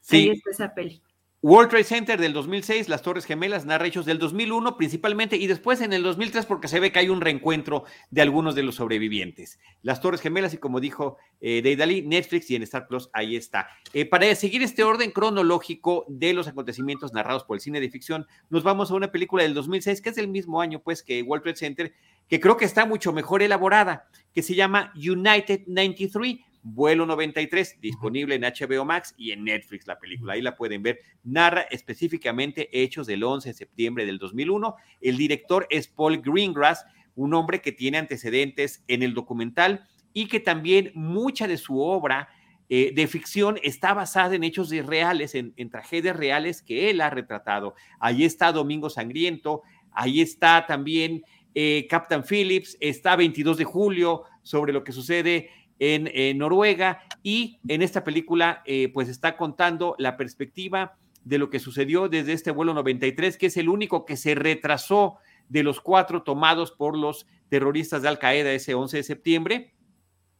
sí. 0.00 0.16
ahí 0.16 0.30
está 0.30 0.50
esa 0.50 0.74
peli. 0.74 1.02
World 1.42 1.70
Trade 1.70 1.84
Center 1.84 2.20
del 2.20 2.34
2006, 2.34 2.90
las 2.90 3.00
Torres 3.00 3.24
Gemelas, 3.24 3.64
narra 3.64 3.86
hechos 3.86 4.04
del 4.04 4.18
2001 4.18 4.76
principalmente 4.76 5.38
y 5.38 5.46
después 5.46 5.80
en 5.80 5.94
el 5.94 6.02
2003 6.02 6.44
porque 6.44 6.68
se 6.68 6.80
ve 6.80 6.92
que 6.92 6.98
hay 6.98 7.08
un 7.08 7.22
reencuentro 7.22 7.84
de 8.10 8.20
algunos 8.20 8.54
de 8.54 8.62
los 8.62 8.74
sobrevivientes. 8.74 9.58
Las 9.80 10.02
Torres 10.02 10.20
Gemelas 10.20 10.52
y 10.52 10.58
como 10.58 10.80
dijo 10.80 11.16
eh, 11.40 11.62
Deidali, 11.62 12.02
Netflix 12.02 12.50
y 12.50 12.56
en 12.56 12.62
Star 12.64 12.86
Plus, 12.86 13.08
ahí 13.14 13.36
está. 13.36 13.68
Eh, 13.94 14.04
para 14.04 14.34
seguir 14.34 14.62
este 14.62 14.84
orden 14.84 15.12
cronológico 15.12 16.04
de 16.08 16.34
los 16.34 16.46
acontecimientos 16.46 17.14
narrados 17.14 17.44
por 17.44 17.56
el 17.56 17.62
cine 17.62 17.80
de 17.80 17.88
ficción, 17.88 18.26
nos 18.50 18.62
vamos 18.62 18.90
a 18.90 18.94
una 18.94 19.10
película 19.10 19.42
del 19.42 19.54
2006 19.54 20.02
que 20.02 20.10
es 20.10 20.16
del 20.16 20.28
mismo 20.28 20.60
año 20.60 20.82
pues 20.82 21.02
que 21.02 21.22
World 21.22 21.44
Trade 21.44 21.56
Center, 21.56 21.94
que 22.28 22.38
creo 22.38 22.58
que 22.58 22.66
está 22.66 22.84
mucho 22.84 23.14
mejor 23.14 23.40
elaborada, 23.40 24.10
que 24.34 24.42
se 24.42 24.54
llama 24.54 24.92
United 24.94 25.62
93 25.68 26.49
Vuelo 26.62 27.06
93, 27.06 27.80
disponible 27.80 28.34
en 28.34 28.42
HBO 28.42 28.84
Max 28.84 29.14
y 29.16 29.32
en 29.32 29.44
Netflix 29.44 29.86
la 29.86 29.98
película. 29.98 30.34
Ahí 30.34 30.42
la 30.42 30.56
pueden 30.56 30.82
ver. 30.82 31.00
Narra 31.24 31.62
específicamente 31.62 32.68
hechos 32.72 33.06
del 33.06 33.24
11 33.24 33.48
de 33.48 33.54
septiembre 33.54 34.06
del 34.06 34.18
2001. 34.18 34.76
El 35.00 35.16
director 35.16 35.66
es 35.70 35.88
Paul 35.88 36.20
Greengrass, 36.20 36.84
un 37.14 37.34
hombre 37.34 37.60
que 37.60 37.72
tiene 37.72 37.98
antecedentes 37.98 38.84
en 38.88 39.02
el 39.02 39.14
documental 39.14 39.86
y 40.12 40.26
que 40.26 40.40
también 40.40 40.92
mucha 40.94 41.46
de 41.48 41.56
su 41.56 41.80
obra 41.80 42.28
eh, 42.68 42.92
de 42.94 43.06
ficción 43.08 43.58
está 43.64 43.94
basada 43.94 44.34
en 44.36 44.44
hechos 44.44 44.70
reales, 44.70 45.34
en, 45.34 45.70
tragedias 45.70 46.16
reales 46.16 46.62
que 46.62 46.88
él 46.88 47.00
ha 47.00 47.10
retratado. 47.10 47.74
Ahí 47.98 48.24
está 48.24 48.52
Domingo 48.52 48.88
Sangriento, 48.90 49.62
ahí 49.90 50.20
está 50.20 50.66
también 50.66 51.24
eh, 51.54 51.88
Captain 51.90 52.22
Phillips, 52.22 52.76
está 52.80 53.16
22 53.16 53.56
de 53.56 53.64
julio 53.64 54.22
sobre 54.42 54.72
lo 54.72 54.84
que 54.84 54.92
sucede 54.92 55.50
en, 55.80 56.38
Noruega 56.38 57.02
y 57.22 57.58
en 57.66 57.82
esta 57.82 58.04
película 58.04 58.62
eh, 58.66 58.90
pues 58.92 59.08
está 59.08 59.36
contando 59.36 59.96
la 59.98 60.16
perspectiva 60.16 60.96
de 61.24 61.38
lo 61.38 61.50
que 61.50 61.58
sucedió 61.58 62.08
desde 62.08 62.34
este 62.34 62.50
vuelo 62.50 62.74
93, 62.74 63.36
que 63.36 63.46
es 63.46 63.56
el 63.56 63.68
único 63.68 64.04
que 64.04 64.16
se 64.16 64.34
retrasó 64.34 65.16
de 65.48 65.62
los 65.62 65.80
cuatro 65.80 66.22
tomados 66.22 66.70
por 66.70 66.96
los 66.96 67.26
terroristas 67.48 68.02
de 68.02 68.08
Al 68.08 68.18
Qaeda 68.18 68.52
ese 68.52 68.74
11 68.74 68.98
de 68.98 69.02
septiembre 69.02 69.74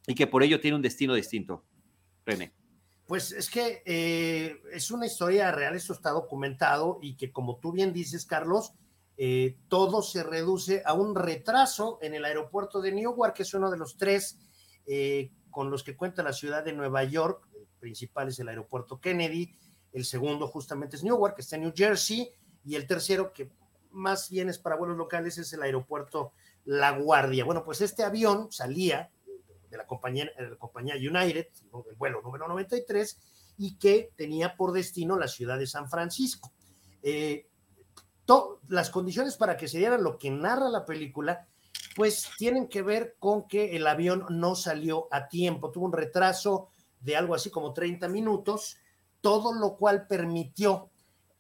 y 0.07 0.15
que 0.15 0.27
por 0.27 0.43
ello 0.43 0.61
tiene 0.61 0.77
un 0.77 0.83
destino 0.83 1.15
distinto. 1.15 1.65
René. 2.25 2.53
Pues 3.07 3.33
es 3.33 3.51
que 3.51 3.83
eh, 3.85 4.61
es 4.73 4.91
una 4.91 5.07
historia 5.07 5.51
real, 5.51 5.75
esto 5.75 5.93
está 5.93 6.11
documentado 6.11 6.99
y 7.03 7.17
que 7.17 7.33
como 7.33 7.57
tú 7.57 7.73
bien 7.73 7.93
dices, 7.93 8.25
Carlos, 8.25 8.73
eh, 9.17 9.57
todo 9.69 10.01
se 10.03 10.23
reduce 10.23 10.83
a 10.85 10.95
un 10.95 11.15
retraso 11.17 11.99
en 12.03 12.15
el 12.15 12.25
aeropuerto 12.25 12.81
de 12.81 12.93
Newark, 12.93 13.35
que 13.35 13.43
es 13.43 13.53
uno 13.53 13.71
de 13.71 13.79
los 13.79 13.97
tres 13.97 14.39
eh, 14.87 15.31
con 15.51 15.71
los 15.71 15.83
que 15.83 15.97
cuenta 15.97 16.23
la 16.23 16.33
ciudad 16.33 16.65
de 16.65 16.73
Nueva 16.73 17.05
York. 17.05 17.49
El 17.55 17.67
principal 17.79 18.29
es 18.29 18.39
el 18.39 18.49
aeropuerto 18.49 19.01
Kennedy, 19.01 19.55
el 19.93 20.05
segundo 20.05 20.47
justamente 20.47 20.97
es 20.97 21.05
Newark, 21.05 21.35
que 21.35 21.43
está 21.43 21.57
en 21.57 21.63
New 21.63 21.73
Jersey, 21.75 22.31
y 22.65 22.75
el 22.75 22.87
tercero, 22.87 23.33
que 23.33 23.51
más 23.91 24.31
bien 24.31 24.49
es 24.49 24.59
para 24.59 24.77
vuelos 24.77 24.97
locales, 24.97 25.39
es 25.39 25.53
el 25.53 25.63
aeropuerto 25.63 26.33
La 26.65 26.93
Guardia. 26.93 27.45
Bueno, 27.45 27.65
pues 27.65 27.81
este 27.81 28.05
avión 28.05 28.53
salía 28.53 29.11
de 29.69 29.77
la 29.77 29.87
compañía, 29.87 30.31
la 30.39 30.57
compañía 30.57 30.95
United, 30.97 31.49
el 31.89 31.97
vuelo 31.97 32.23
número 32.23 32.47
93, 32.49 33.19
y 33.59 33.77
que 33.79 34.13
tenía 34.17 34.57
por 34.57 34.73
destino 34.73 35.19
la 35.19 35.29
ciudad 35.29 35.59
de 35.59 35.67
San 35.67 35.89
Francisco. 35.89 36.53
Eh, 37.03 37.47
las 38.69 38.91
condiciones 38.91 39.37
para 39.37 39.57
que 39.57 39.69
se 39.69 39.79
diera 39.79 39.99
lo 39.99 40.19
que 40.19 40.31
narra 40.31 40.69
la 40.69 40.85
película, 40.85 41.49
pues 41.97 42.31
tienen 42.39 42.69
que 42.69 42.83
ver 42.83 43.17
con 43.19 43.49
que 43.49 43.77
el 43.77 43.87
avión 43.87 44.25
no 44.31 44.55
salió 44.55 45.09
a 45.11 45.29
tiempo, 45.29 45.71
tuvo 45.71 45.87
un 45.87 45.93
retraso 45.93 46.69
de 47.01 47.17
algo 47.17 47.35
así 47.35 47.51
como 47.51 47.73
30 47.73 48.09
minutos, 48.09 48.77
todo 49.21 49.53
lo 49.53 49.77
cual 49.77 50.07
permitió 50.07 50.91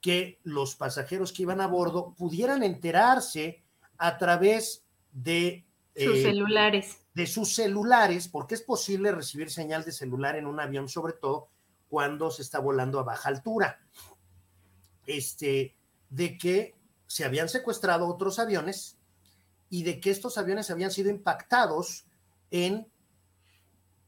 que 0.00 0.40
los 0.44 0.76
pasajeros 0.76 1.32
que 1.32 1.42
iban 1.42 1.60
a 1.60 1.66
bordo 1.66 2.14
pudieran 2.14 2.62
enterarse 2.62 3.62
a 3.98 4.16
través 4.16 4.84
de 5.12 5.66
sus 5.94 6.16
eh, 6.16 6.22
celulares. 6.22 6.98
De 7.14 7.26
sus 7.26 7.54
celulares, 7.54 8.28
porque 8.28 8.54
es 8.54 8.62
posible 8.62 9.12
recibir 9.12 9.50
señal 9.50 9.84
de 9.84 9.92
celular 9.92 10.36
en 10.36 10.46
un 10.46 10.58
avión, 10.58 10.88
sobre 10.88 11.12
todo 11.12 11.48
cuando 11.88 12.30
se 12.30 12.42
está 12.42 12.60
volando 12.60 12.98
a 12.98 13.02
baja 13.02 13.28
altura. 13.28 13.80
Este, 15.06 15.76
de 16.08 16.38
que 16.38 16.76
se 17.06 17.24
habían 17.24 17.48
secuestrado 17.48 18.06
otros 18.06 18.38
aviones 18.38 18.99
y 19.70 19.84
de 19.84 20.00
que 20.00 20.10
estos 20.10 20.36
aviones 20.36 20.70
habían 20.70 20.90
sido 20.90 21.08
impactados 21.10 22.04
en, 22.50 22.88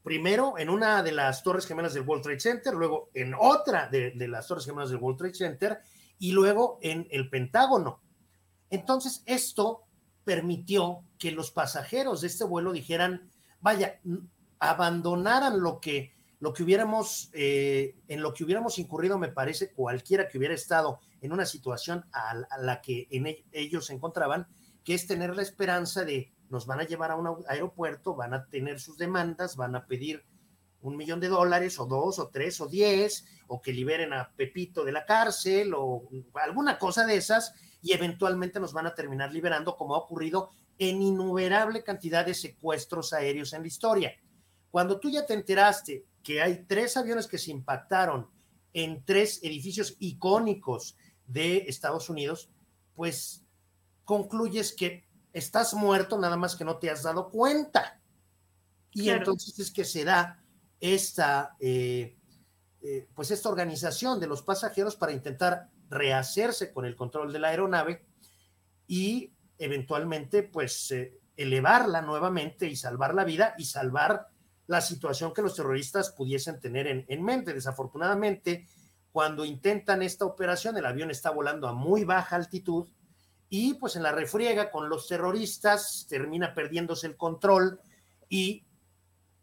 primero, 0.03 0.57
en 0.57 0.69
una 0.69 1.01
de 1.01 1.13
las 1.13 1.41
torres 1.41 1.65
gemelas 1.65 1.93
del 1.93 2.03
World 2.03 2.23
Trade 2.23 2.41
Center, 2.41 2.73
luego 2.73 3.09
en 3.13 3.33
otra 3.33 3.87
de, 3.87 4.13
las 4.27 4.45
torres 4.45 4.65
gemelas 4.65 4.89
del 4.89 4.99
World 4.99 5.17
Trade 5.17 5.33
Center 5.33 5.79
y 6.19 6.33
luego 6.33 6.79
en 6.81 7.07
el 7.09 7.29
Pentágono. 7.29 8.01
Entonces, 8.69 9.23
esto 9.25 9.83
permitió 10.25 11.05
que 11.17 11.31
los 11.31 11.51
pasajeros 11.51 12.21
de 12.21 12.27
este 12.27 12.43
vuelo 12.43 12.73
dijeran, 12.73 13.29
vaya, 13.61 14.01
abandonaran 14.59 15.61
lo 15.61 15.79
que, 15.79 16.13
lo 16.41 16.53
que 16.53 16.63
hubiéramos, 16.63 17.29
eh, 17.31 17.95
en 18.09 18.21
lo 18.21 18.33
que 18.33 18.43
hubiéramos 18.43 18.79
incurrido, 18.79 19.17
me 19.17 19.29
parece, 19.29 19.71
cualquiera 19.71 20.27
que 20.27 20.37
hubiera 20.37 20.53
estado 20.53 20.99
en 21.21 21.31
una 21.31 21.45
situación 21.45 22.05
a, 22.11 22.35
la 22.59 22.81
que 22.81 23.07
en 23.11 23.27
e, 23.27 23.45
ellos 23.53 23.85
se 23.85 23.93
encontraban, 23.93 24.47
que 24.83 24.93
es 24.93 25.07
tener 25.07 25.35
la 25.35 25.41
esperanza 25.41 26.03
de 26.03 26.33
nos 26.49 26.65
van 26.67 26.79
a 26.79 26.83
llevar 26.83 27.11
a 27.11 27.15
un 27.15 27.43
aeropuerto, 27.47 28.15
van 28.15 28.33
a 28.33 28.45
tener 28.45 28.79
sus 28.79 28.97
demandas, 28.97 29.55
van 29.55 29.75
a 29.75 29.87
pedir 29.87 30.23
un 30.81 30.97
millón 30.97 31.19
de 31.19 31.29
dólares 31.29 31.79
o 31.79 31.85
dos 31.85 32.19
o 32.19 32.27
tres 32.27 32.61
o 32.61 32.67
diez, 32.67 33.25
o 33.47 33.61
que 33.61 33.73
liberen 33.73 34.13
a 34.13 34.31
Pepito 34.35 34.83
de 34.83 34.91
la 34.91 35.05
cárcel 35.05 35.73
o 35.75 36.09
alguna 36.35 36.77
cosa 36.77 37.05
de 37.05 37.15
esas, 37.15 37.53
y 37.81 37.93
eventualmente 37.93 38.59
nos 38.59 38.73
van 38.73 38.87
a 38.87 38.93
terminar 38.93 39.33
liberando, 39.33 39.75
como 39.75 39.95
ha 39.95 39.99
ocurrido 39.99 40.51
en 40.77 41.01
innumerable 41.01 41.83
cantidad 41.83 42.25
de 42.25 42.33
secuestros 42.33 43.13
aéreos 43.13 43.53
en 43.53 43.61
la 43.61 43.67
historia. 43.67 44.13
Cuando 44.69 44.99
tú 44.99 45.09
ya 45.09 45.25
te 45.25 45.33
enteraste 45.33 46.05
que 46.21 46.41
hay 46.41 46.65
tres 46.65 46.97
aviones 46.97 47.27
que 47.27 47.37
se 47.37 47.51
impactaron 47.51 48.29
en 48.73 49.03
tres 49.05 49.39
edificios 49.43 49.95
icónicos 49.99 50.97
de 51.27 51.65
Estados 51.67 52.09
Unidos, 52.09 52.49
pues 52.95 53.42
concluyes 54.03 54.73
que 54.73 55.07
estás 55.31 55.73
muerto 55.73 56.17
nada 56.17 56.37
más 56.37 56.55
que 56.55 56.65
no 56.65 56.77
te 56.77 56.89
has 56.89 57.03
dado 57.03 57.29
cuenta. 57.29 57.99
Y 58.91 59.09
entonces 59.09 59.57
es 59.57 59.71
que 59.71 59.85
se 59.85 60.05
da 60.05 60.43
esta, 60.79 61.55
eh, 61.59 62.17
eh, 62.81 63.07
pues 63.15 63.31
esta 63.31 63.49
organización 63.49 64.19
de 64.19 64.27
los 64.27 64.43
pasajeros 64.43 64.95
para 64.95 65.11
intentar 65.11 65.69
rehacerse 65.89 66.71
con 66.71 66.85
el 66.85 66.95
control 66.95 67.33
de 67.33 67.39
la 67.39 67.49
aeronave 67.49 68.05
y 68.87 69.33
eventualmente 69.57 70.43
pues 70.43 70.91
eh, 70.91 71.19
elevarla 71.35 72.01
nuevamente 72.01 72.67
y 72.67 72.75
salvar 72.75 73.15
la 73.15 73.23
vida 73.23 73.55
y 73.57 73.65
salvar 73.65 74.27
la 74.67 74.81
situación 74.81 75.33
que 75.33 75.41
los 75.41 75.55
terroristas 75.55 76.11
pudiesen 76.11 76.59
tener 76.59 76.87
en, 76.87 77.05
en 77.07 77.23
mente. 77.23 77.53
Desafortunadamente, 77.53 78.67
cuando 79.11 79.45
intentan 79.45 80.03
esta 80.03 80.25
operación, 80.25 80.77
el 80.77 80.85
avión 80.85 81.09
está 81.09 81.31
volando 81.31 81.67
a 81.67 81.73
muy 81.73 82.03
baja 82.03 82.35
altitud 82.35 82.87
y 83.55 83.75
pues 83.75 83.95
en 83.95 84.01
la 84.01 84.11
refriega 84.11 84.71
con 84.71 84.89
los 84.89 85.07
terroristas 85.07 86.07
termina 86.09 86.55
perdiéndose 86.55 87.05
el 87.05 87.15
control 87.15 87.79
y 88.27 88.65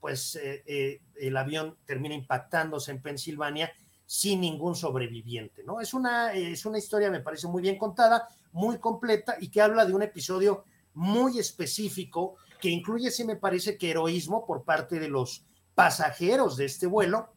pues 0.00 0.34
eh, 0.34 0.64
eh, 0.66 1.00
el 1.14 1.36
avión 1.36 1.78
termina 1.84 2.16
impactándose 2.16 2.90
en 2.90 3.02
Pensilvania 3.02 3.72
sin 4.04 4.40
ningún 4.40 4.74
sobreviviente, 4.74 5.62
¿no? 5.62 5.80
Es 5.80 5.94
una, 5.94 6.32
es 6.32 6.66
una 6.66 6.78
historia, 6.78 7.08
me 7.08 7.20
parece 7.20 7.46
muy 7.46 7.62
bien 7.62 7.78
contada, 7.78 8.26
muy 8.50 8.78
completa 8.78 9.36
y 9.40 9.48
que 9.48 9.62
habla 9.62 9.86
de 9.86 9.94
un 9.94 10.02
episodio 10.02 10.64
muy 10.92 11.38
específico 11.38 12.34
que 12.60 12.68
incluye, 12.68 13.12
sí 13.12 13.22
me 13.22 13.36
parece 13.36 13.78
que 13.78 13.92
heroísmo 13.92 14.44
por 14.44 14.64
parte 14.64 14.98
de 14.98 15.08
los 15.08 15.44
pasajeros 15.76 16.56
de 16.56 16.64
este 16.64 16.88
vuelo 16.88 17.32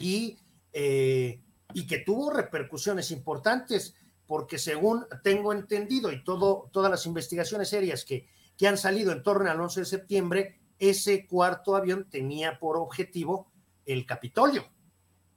y 0.00 0.38
eh, 0.72 1.40
y 1.72 1.86
que 1.86 1.98
tuvo 1.98 2.30
repercusiones 2.30 3.10
importantes, 3.10 3.94
porque 4.26 4.58
según 4.58 5.06
tengo 5.22 5.52
entendido 5.52 6.12
y 6.12 6.24
todo, 6.24 6.70
todas 6.72 6.90
las 6.90 7.06
investigaciones 7.06 7.68
serias 7.68 8.04
que, 8.04 8.28
que 8.56 8.68
han 8.68 8.78
salido 8.78 9.12
en 9.12 9.22
torno 9.22 9.50
al 9.50 9.60
11 9.60 9.80
de 9.80 9.86
septiembre, 9.86 10.60
ese 10.78 11.26
cuarto 11.26 11.76
avión 11.76 12.08
tenía 12.10 12.58
por 12.58 12.76
objetivo 12.76 13.50
el 13.86 14.06
Capitolio. 14.06 14.64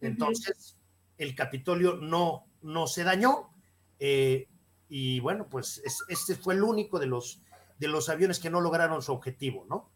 Entonces, 0.02 0.78
el 1.18 1.36
Capitolio 1.36 1.96
no, 1.96 2.46
no 2.62 2.88
se 2.88 3.04
dañó. 3.04 3.50
Eh, 4.00 4.48
y 4.90 5.20
bueno, 5.20 5.48
pues 5.50 5.82
este 6.08 6.36
fue 6.36 6.54
el 6.54 6.64
único 6.64 7.00
de 7.00 7.08
los, 7.08 7.42
de 7.78 7.88
los 7.88 8.10
aviones 8.10 8.40
que 8.40 8.50
no 8.50 8.62
lograron 8.62 9.02
su 9.02 9.12
objetivo, 9.12 9.66
¿no? 9.68 9.90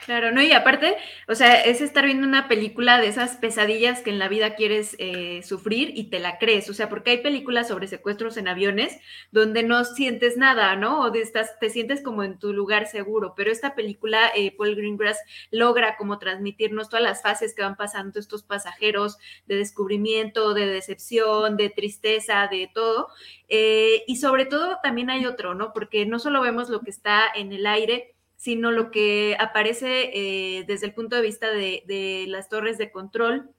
Claro, 0.00 0.32
¿no? 0.32 0.42
Y 0.42 0.50
aparte, 0.50 0.96
o 1.28 1.36
sea, 1.36 1.60
es 1.60 1.80
estar 1.80 2.04
viendo 2.04 2.26
una 2.26 2.48
película 2.48 2.98
de 3.00 3.06
esas 3.06 3.36
pesadillas 3.36 4.00
que 4.00 4.10
en 4.10 4.18
la 4.18 4.26
vida 4.26 4.56
quieres 4.56 4.96
eh, 4.98 5.42
sufrir 5.44 5.92
y 5.94 6.10
te 6.10 6.18
la 6.18 6.38
crees. 6.38 6.68
O 6.68 6.74
sea, 6.74 6.88
porque 6.88 7.12
hay 7.12 7.18
películas 7.18 7.68
sobre 7.68 7.86
secuestros 7.86 8.36
en 8.36 8.48
aviones 8.48 8.98
donde 9.30 9.62
no 9.62 9.84
sientes 9.84 10.36
nada, 10.36 10.74
¿no? 10.74 11.02
O 11.02 11.10
de 11.12 11.20
estás, 11.20 11.56
te 11.60 11.70
sientes 11.70 12.02
como 12.02 12.24
en 12.24 12.36
tu 12.40 12.52
lugar 12.52 12.88
seguro. 12.88 13.34
Pero 13.36 13.52
esta 13.52 13.76
película, 13.76 14.32
eh, 14.34 14.52
Paul 14.56 14.74
Greengrass 14.74 15.18
logra 15.52 15.96
como 15.96 16.18
transmitirnos 16.18 16.88
todas 16.88 17.04
las 17.04 17.22
fases 17.22 17.54
que 17.54 17.62
van 17.62 17.76
pasando 17.76 18.18
estos 18.18 18.42
pasajeros 18.42 19.18
de 19.46 19.54
descubrimiento, 19.54 20.52
de 20.52 20.66
decepción, 20.66 21.56
de 21.56 21.70
tristeza, 21.70 22.48
de 22.50 22.68
todo. 22.74 23.06
Eh, 23.48 24.02
y 24.08 24.16
sobre 24.16 24.46
todo 24.46 24.78
también 24.82 25.10
hay 25.10 25.26
otro, 25.26 25.54
¿no? 25.54 25.72
Porque 25.72 26.06
no 26.06 26.18
solo 26.18 26.40
vemos 26.40 26.70
lo 26.70 26.80
que 26.80 26.90
está 26.90 27.24
en 27.32 27.52
el 27.52 27.66
aire, 27.66 28.11
sino 28.42 28.72
lo 28.72 28.90
que 28.90 29.36
aparece 29.38 30.10
eh, 30.12 30.64
desde 30.66 30.86
el 30.86 30.94
punto 30.94 31.14
de 31.14 31.22
vista 31.22 31.48
de, 31.52 32.24
las 32.26 32.48
torres 32.48 32.76
de 32.76 32.90
control. 32.90 33.54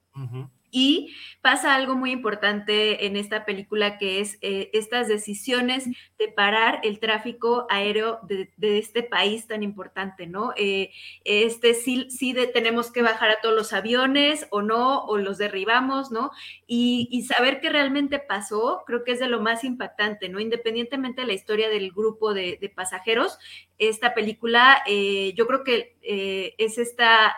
Y 0.76 1.14
pasa 1.40 1.76
algo 1.76 1.94
muy 1.94 2.10
importante 2.10 3.06
en 3.06 3.14
esta 3.16 3.44
película 3.44 3.96
que 3.96 4.20
es 4.20 4.38
eh, 4.40 4.70
estas 4.72 5.06
decisiones 5.06 5.84
de 6.18 6.26
parar 6.26 6.80
el 6.82 6.98
tráfico 6.98 7.68
aéreo 7.70 8.18
de, 8.22 8.50
este 8.78 9.04
país 9.04 9.46
tan 9.46 9.62
importante, 9.62 10.26
¿no? 10.26 10.52
Eh, 10.56 10.90
este 11.22 11.74
sí, 11.74 12.10
sí 12.10 12.34
tenemos 12.52 12.90
que 12.90 13.02
bajar 13.02 13.30
a 13.30 13.40
todos 13.40 13.54
los 13.54 13.72
aviones 13.72 14.48
o 14.50 14.62
no, 14.62 15.04
o 15.04 15.16
los 15.16 15.38
derribamos, 15.38 16.10
¿no? 16.10 16.32
Y, 16.66 17.22
saber 17.28 17.60
qué 17.60 17.70
realmente 17.70 18.18
pasó, 18.18 18.82
creo 18.84 19.04
que 19.04 19.12
es 19.12 19.20
de 19.20 19.28
lo 19.28 19.40
más 19.40 19.62
impactante, 19.62 20.28
¿no? 20.28 20.40
Independientemente 20.40 21.20
de 21.20 21.28
la 21.28 21.34
historia 21.34 21.68
del 21.68 21.92
grupo 21.92 22.34
de, 22.34 22.58
pasajeros, 22.74 23.38
esta 23.78 24.12
película 24.12 24.82
eh, 24.88 25.34
yo 25.36 25.46
creo 25.46 25.62
que 25.62 25.94
es 26.58 26.78
esta 26.78 27.36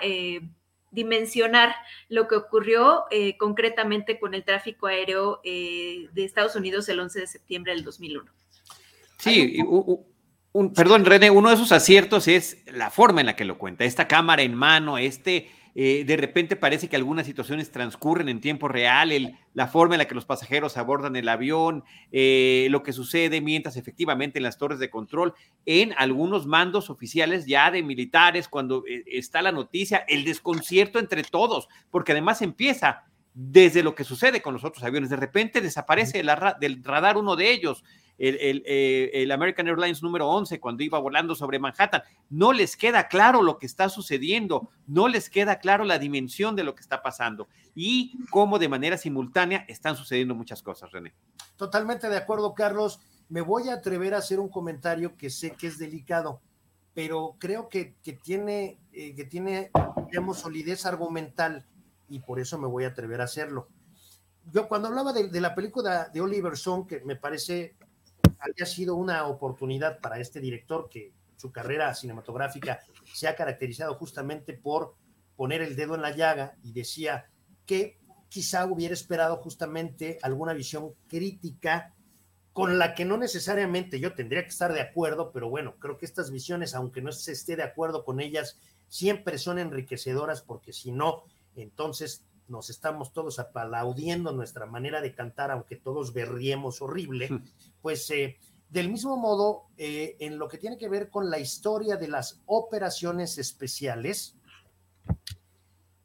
dimensionar 0.97 1.77
lo 2.09 2.27
que 2.27 2.35
ocurrió 2.35 3.05
eh, 3.11 3.37
concretamente 3.37 4.19
con 4.19 4.35
el 4.35 4.43
tráfico 4.43 4.89
aéreo 4.89 5.41
eh, 5.45 6.09
de 6.13 6.25
Estados 6.25 6.57
Unidos 6.57 6.89
el 6.89 6.99
11 6.99 7.21
de 7.21 7.27
septiembre 7.27 7.75
del 7.75 7.85
2001. 7.85 8.33
Sí, 9.19 9.59
un, 10.53 10.73
perdón, 10.73 11.05
René, 11.05 11.31
uno 11.31 11.51
de 11.51 11.55
esos 11.55 11.71
aciertos 11.71 12.29
es 12.29 12.65
la 12.67 12.91
forma 12.91 13.21
en 13.21 13.27
la 13.27 13.37
que 13.37 13.45
lo 13.45 13.59
cuenta, 13.59 13.85
esta 13.85 14.09
cámara 14.09 14.43
en 14.43 14.55
mano, 14.55 14.97
este 14.97 15.51
eh, 15.79 16.05
de 16.07 16.17
repente 16.17 16.57
parece 16.57 16.89
que 16.89 16.97
algunas 16.97 17.27
situaciones 17.27 17.71
transcurren 17.71 18.31
en 18.31 18.41
tiempo 18.41 18.67
real, 18.67 19.13
el, 19.13 19.37
la 19.53 19.69
forma 19.69 19.95
en 19.95 19.99
la 19.99 20.07
que 20.07 20.15
los 20.15 20.25
pasajeros 20.25 20.79
abordan 20.79 21.17
el 21.17 21.29
avión, 21.29 21.85
eh, 22.13 22.69
lo 22.71 22.83
que 22.83 22.95
sucede 22.95 23.43
mientras 23.43 23.77
efectivamente 23.77 24.39
en 24.39 24.45
las 24.45 24.57
torres 24.57 24.79
de 24.79 24.89
control, 24.89 25.35
en 25.67 25.93
algunos 25.99 26.47
mandos 26.47 26.89
oficiales 26.89 27.45
ya 27.45 27.71
de 27.71 27.83
militares, 27.83 28.49
cuando 28.49 28.85
eh, 28.89 29.05
está 29.07 29.43
la 29.43 29.53
noticia, 29.53 29.99
el 30.09 30.25
desconcierto 30.25 30.99
entre 30.99 31.23
todos, 31.25 31.69
porque 31.91 32.13
además 32.13 32.41
empieza 32.41 33.05
desde 33.35 33.83
lo 33.83 33.95
que 33.95 34.05
sucede 34.05 34.41
con 34.41 34.55
los 34.55 34.65
otros 34.65 34.83
aviones. 34.83 35.11
De 35.11 35.17
repente 35.17 35.61
desaparece 35.61 36.23
del 36.59 36.85
radar 36.85 37.19
uno 37.19 37.37
de 37.37 37.51
ellos. 37.51 37.85
El, 38.19 38.63
eh, 38.67 39.11
el, 39.15 39.31
American 39.31 39.69
Airlines 39.69 40.03
número 40.03 40.29
11 40.29 40.59
cuando 40.61 40.83
iba 40.83 40.99
volando 40.99 41.35
sobre 41.35 41.59
Manhattan. 41.59 42.03
No 42.31 42.53
les 42.53 42.77
queda 42.77 43.09
claro 43.09 43.43
lo 43.43 43.59
que 43.59 43.67
está 43.67 43.89
sucediendo, 43.89 44.71
no 44.87 45.09
les 45.09 45.29
queda 45.29 45.59
claro 45.59 45.85
la 45.85 45.99
dimensión 45.99 46.57
de 46.57 46.65
lo 46.65 46.75
que 46.75 46.83
está 46.83 47.03
pasando 47.03 47.49
y 47.75 48.19
cómo 48.31 48.59
de 48.59 48.69
manera 48.69 48.97
simultánea 48.97 49.65
están 49.69 49.97
sucediendo 49.97 50.35
muchas 50.35 50.63
cosas, 50.63 50.91
René. 50.93 51.15
Totalmente 51.57 52.09
de 52.09 52.17
acuerdo, 52.17 52.55
Carlos. 52.55 53.01
Me 53.29 53.41
voy 53.41 53.69
a 53.69 53.75
atrever 53.75 54.15
a 54.15 54.19
hacer 54.19 54.39
un 54.39 54.49
comentario 54.49 55.17
que 55.17 55.31
sé 55.31 55.51
que 55.51 55.67
es 55.67 55.79
delicado, 55.79 56.41
pero 56.95 57.35
creo 57.39 57.69
que, 57.69 57.97
que 58.03 58.13
tiene, 58.13 58.79
eh, 58.93 59.15
que 59.15 59.25
tiene, 59.25 59.71
digamos, 60.07 60.39
solidez 60.39 60.87
argumental 60.87 61.67
y 62.09 62.21
por 62.21 62.39
eso 62.39 62.57
me 62.57 62.69
voy 62.69 62.85
a 62.85 62.89
atrever 62.89 63.21
a 63.21 63.25
hacerlo. 63.25 63.69
Yo 64.53 64.69
cuando 64.69 64.87
hablaba 64.87 65.13
de, 65.13 65.29
de 65.29 65.41
la 65.41 65.57
película 65.57 66.09
de 66.09 66.21
Oliver 66.21 66.53
Stone, 66.53 66.87
que 66.87 67.01
me 67.01 67.17
parece 67.17 67.75
había 68.51 68.67
sido 68.67 68.95
una 68.97 69.27
oportunidad 69.27 70.01
para 70.01 70.19
este 70.19 70.41
director 70.41 70.89
que 70.89 71.13
su 71.37 71.53
carrera 71.53 71.95
cinematográfica 71.95 72.81
se 73.13 73.29
ha 73.29 73.37
caracterizado 73.37 73.95
justamente 73.95 74.55
por 74.55 74.95
poner 75.37 75.63
el 75.63 75.77
dedo 75.77 75.95
en 75.95 76.03
la 76.03 76.17
llaga 76.17 76.57
y 76.63 76.73
decía 76.73 77.31
que 77.67 77.99
quizá 78.29 78.67
hubiera 78.67 78.95
esperado 78.95 79.37
justamente 79.37 80.19
alguna 80.23 80.53
visión 80.53 80.93
crítica 81.09 81.95
con 82.53 82.79
la 82.79 82.95
que 82.95 83.05
no 83.05 83.19
necesariamente 83.19 84.01
yo 84.01 84.15
tendría 84.15 84.43
que 84.43 84.49
estar 84.49 84.73
de 84.73 84.81
acuerdo, 84.81 85.31
pero 85.31 85.51
bueno, 85.51 85.77
creo 85.79 85.99
que 85.99 86.07
estas 86.07 86.31
visiones, 86.31 86.75
aunque 86.75 87.03
no 87.03 87.13
se 87.13 87.33
esté 87.33 87.55
de 87.55 87.63
acuerdo 87.63 88.03
con 88.03 88.19
ellas, 88.19 88.59
siempre 88.89 89.37
son 89.37 89.59
enriquecedoras 89.59 90.41
porque 90.41 90.73
si 90.73 90.91
no, 90.91 91.25
entonces 91.55 92.25
nos 92.49 92.71
estamos 92.71 93.13
todos 93.13 93.39
aplaudiendo 93.39 94.33
nuestra 94.33 94.67
manera 94.67 95.01
de 95.01 95.15
cantar, 95.15 95.51
aunque 95.51 95.77
todos 95.77 96.13
berriemos 96.13 96.81
horrible, 96.83 97.29
pues 97.83 98.09
eh, 98.11 98.37
del 98.71 98.91
mismo 98.91 99.17
modo, 99.17 99.67
eh, 99.77 100.17
en 100.21 100.39
lo 100.39 100.49
que 100.49 100.59
tiene 100.59 100.79
que 100.79 100.89
ver 100.89 101.11
con 101.11 101.31
la 101.31 101.39
historia 101.39 101.97
de 101.97 102.09
las 102.09 102.41
operaciones 102.47 103.39
especiales, 103.39 104.37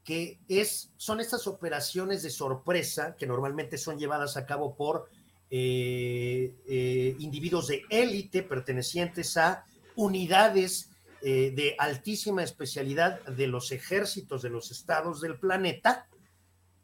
que 0.03 0.39
es, 0.47 0.91
son 0.97 1.19
estas 1.19 1.47
operaciones 1.47 2.23
de 2.23 2.29
sorpresa 2.29 3.15
que 3.15 3.27
normalmente 3.27 3.77
son 3.77 3.99
llevadas 3.99 4.35
a 4.35 4.45
cabo 4.45 4.75
por 4.75 5.09
eh, 5.49 7.15
individuos 7.19 7.67
de 7.67 7.83
élite 7.89 8.41
pertenecientes 8.41 9.37
a 9.37 9.65
unidades 9.95 10.87
de 11.21 11.75
altísima 11.77 12.41
especialidad 12.41 13.21
de 13.25 13.45
los 13.45 13.71
ejércitos 13.71 14.41
de 14.41 14.49
los 14.49 14.71
estados 14.71 15.21
del 15.21 15.37
planeta, 15.37 16.07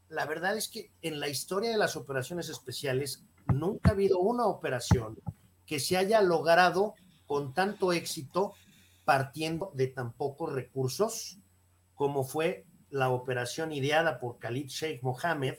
la 0.10 0.26
verdad 0.26 0.56
es 0.58 0.68
que 0.68 0.92
en 1.02 1.20
la 1.20 1.30
historia 1.30 1.70
de 1.70 1.78
las 1.78 1.96
operaciones 1.96 2.50
especiales 2.50 3.24
nunca 3.54 3.90
ha 3.90 3.94
habido 3.94 4.20
una 4.20 4.46
operación 4.46 5.20
que 5.66 5.80
se 5.80 5.98
haya 5.98 6.22
logrado 6.22 6.96
con 7.26 7.54
tanto 7.54 7.92
éxito 7.92 8.54
partiendo 9.06 9.72
de 9.74 9.88
tan 9.88 10.14
pocos 10.14 10.52
recursos 10.54 11.40
como 11.94 12.24
fue 12.24 12.66
la 12.90 13.10
operación 13.10 13.72
ideada 13.72 14.20
por 14.20 14.40
Khalid 14.40 14.68
Sheikh 14.68 15.04
Mohammed 15.04 15.56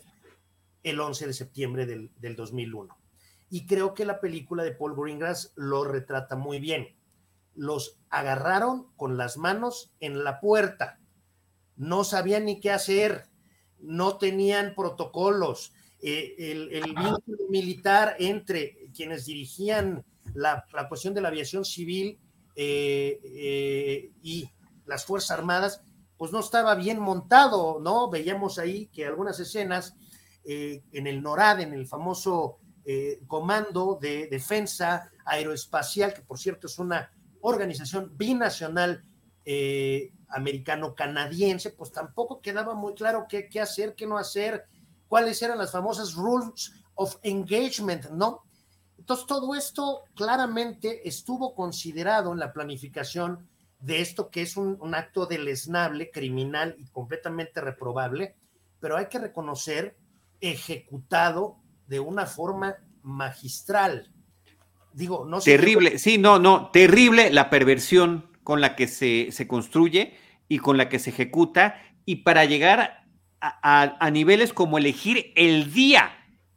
el 0.83 1.01
11 1.01 1.27
de 1.27 1.33
septiembre 1.33 1.87
del, 1.87 2.37
2001. 2.37 2.97
Y 3.51 3.66
creo 3.66 3.95
que 3.95 4.05
la 4.05 4.20
película 4.20 4.62
de 4.62 4.73
Paul 4.73 4.95
Greengrass 4.97 5.53
lo 5.57 5.85
retrata 5.85 6.37
muy 6.37 6.61
bien. 6.61 6.97
Los 7.55 7.99
agarraron 8.09 8.93
con 8.97 9.16
las 9.16 9.37
manos 9.37 9.93
en 10.01 10.25
la 10.25 10.41
puerta. 10.41 10.99
No 11.77 12.05
sabían 12.05 12.45
ni 12.45 12.61
qué 12.61 12.70
hacer 12.70 13.28
no 13.81 14.17
tenían 14.19 14.75
protocolos, 14.75 15.73
eh, 16.01 16.71
el, 16.73 16.95
vínculo 16.95 17.49
militar 17.49 18.15
entre 18.21 18.89
quienes 18.95 19.27
dirigían 19.27 20.05
la, 20.35 20.65
cuestión 20.89 21.13
de 21.13 21.21
la 21.21 21.29
aviación 21.29 21.65
civil 21.65 22.19
eh, 22.55 23.21
eh, 23.25 24.13
y 24.23 24.49
las 24.87 25.05
Fuerzas 25.05 25.33
Armadas, 25.33 25.83
pues 26.17 26.31
no 26.31 26.41
estaba 26.41 26.75
bien 26.77 27.01
montado, 27.01 27.81
¿no? 27.81 28.11
Veíamos 28.11 28.59
ahí 28.59 28.87
que 28.87 29.07
algunas 29.07 29.39
escenas 29.41 29.95
en 30.45 31.07
el 31.07 31.23
NORAD, 31.23 31.61
en 31.61 31.75
el 31.75 31.87
famoso 31.87 32.59
Comando 33.27 33.99
de 34.01 34.29
Defensa 34.29 35.11
Aeroespacial, 35.27 36.15
que 36.15 36.23
por 36.23 36.39
cierto 36.39 36.69
es 36.69 36.79
una 36.79 37.13
organización 37.43 38.17
binacional 38.17 39.05
americano-canadiense, 40.29 41.70
pues 41.70 41.93
tampoco 41.93 42.41
quedaba 42.41 42.75
muy 42.75 42.95
claro 42.95 43.27
qué, 43.29 43.49
qué 43.49 43.61
hacer, 43.61 43.95
qué 43.95 44.07
no 44.07 44.19
hacer, 44.19 44.66
cuáles 45.09 45.43
eran 45.43 45.59
las 45.59 45.73
famosas 45.73 46.15
rules 46.15 46.73
of 46.95 47.16
engagement, 47.23 48.11
¿no? 48.11 48.43
Entonces, 48.99 49.27
todo 49.27 49.55
esto 49.55 50.03
claramente 50.15 51.09
estuvo 51.09 51.55
considerado 51.55 52.33
en 52.33 52.39
la 52.39 52.53
planificación 52.53 53.49
de 53.81 54.01
esto 54.01 54.29
que 54.29 54.43
es 54.43 54.57
un, 54.57 54.77
un, 54.81 54.95
acto 54.95 55.25
deleznable, 55.25 56.11
criminal 56.11 56.75
y 56.79 56.85
completamente 56.89 57.61
reprobable, 57.61 58.35
pero 58.81 58.97
hay 58.97 59.07
que 59.07 59.19
reconocer 59.19 59.97
ejecutado 60.41 61.57
de 61.87 62.01
una 62.01 62.27
forma 62.27 62.77
magistral. 63.03 64.12
Digo, 64.93 65.25
no 65.25 65.41
sé. 65.41 65.57
Terrible, 65.57 65.99
sí, 65.99 66.19
no, 66.19 66.39
no, 66.39 66.70
terrible 66.70 67.31
la 67.31 67.51
perversión 67.51 68.29
con 68.49 68.62
la 68.62 68.77
que 68.77 68.89
se, 68.89 69.31
se 69.31 69.47
construye 69.47 70.15
y 70.49 70.57
con 70.57 70.79
la 70.79 70.89
que 70.89 70.99
se 70.99 71.11
ejecuta, 71.11 71.83
y 72.07 72.23
para 72.23 72.47
llegar 72.47 73.05
a, 73.43 74.11
niveles 74.11 74.55
como 74.55 74.79
elegir 74.79 75.35
el 75.37 75.70
día, 75.75 76.16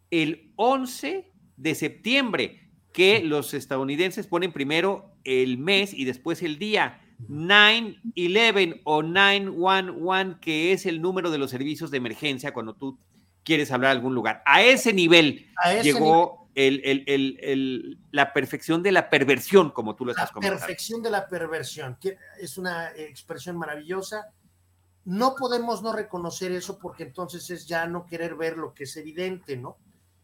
el 0.09 0.53
11 0.55 1.29
de 1.57 1.75
septiembre, 1.75 2.61
que 2.93 3.21
los 3.25 3.53
estadounidenses 3.53 4.25
ponen 4.25 4.53
primero 4.53 5.17
el 5.25 5.57
mes 5.57 5.93
y 5.93 6.05
después 6.05 6.41
el 6.43 6.59
día. 6.59 7.01
9-11 7.27 8.79
o 8.85 9.03
911, 9.03 10.37
que 10.39 10.71
es 10.71 10.85
el 10.85 11.01
número 11.01 11.29
de 11.29 11.39
los 11.39 11.51
servicios 11.51 11.91
de 11.91 11.97
emergencia 11.97 12.53
cuando 12.53 12.73
tú 12.73 12.99
quieres 13.43 13.69
hablar 13.69 13.89
a 13.89 13.95
algún 13.95 14.15
lugar. 14.15 14.41
A 14.45 14.61
ese 14.61 14.93
nivel 14.93 15.49
llegó 15.83 16.40
el, 16.55 17.99
la 18.11 18.33
perfección 18.33 18.83
de 18.83 18.91
la 18.91 19.09
perversión, 19.09 19.71
como 19.71 19.95
tú 19.95 20.05
lo 20.05 20.11
estás 20.11 20.31
comentando. 20.31 20.59
La 20.59 20.65
perfección 20.65 21.01
de 21.01 21.09
la 21.09 21.27
perversión, 21.27 21.97
que 21.99 22.17
es 22.39 22.57
una 22.57 22.91
expresión 22.91 23.57
maravillosa. 23.57 24.33
No 25.05 25.35
podemos 25.35 25.81
no 25.81 25.93
reconocer 25.93 26.51
eso 26.51 26.77
porque 26.77 27.03
entonces 27.03 27.49
es 27.49 27.65
ya 27.65 27.87
no 27.87 28.05
querer 28.05 28.35
ver 28.35 28.57
lo 28.57 28.73
que 28.73 28.83
es 28.83 28.95
evidente, 28.97 29.57
¿no? 29.57 29.77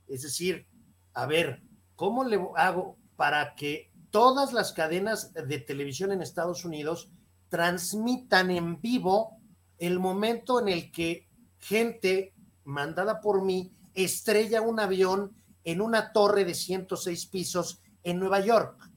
Es 0.07 0.21
decir, 0.21 0.67
a 1.13 1.25
ver, 1.25 1.63
¿cómo 1.95 2.23
le 2.23 2.39
hago 2.55 2.97
para 3.15 3.55
que 3.55 3.91
todas 4.11 4.53
las 4.53 4.73
cadenas 4.73 5.33
de 5.33 5.59
televisión 5.59 6.11
en 6.11 6.21
Estados 6.21 6.63
Unidos 6.63 7.11
transmitan 7.49 8.51
en 8.51 8.79
vivo 8.79 9.37
el 9.77 9.99
momento 9.99 10.59
en 10.59 10.69
el 10.69 10.91
que 10.91 11.27
gente 11.57 12.33
mandada 12.63 13.21
por 13.21 13.43
mí 13.43 13.73
estrella 13.93 14.61
un 14.61 14.79
avión 14.79 15.35
en 15.67 15.81
una 15.81 16.13
torre 16.13 16.45
de 16.45 16.55
106 16.55 17.25
pisos 17.25 17.81
en 18.01 18.19
Nueva 18.19 18.39
York, 18.39 18.89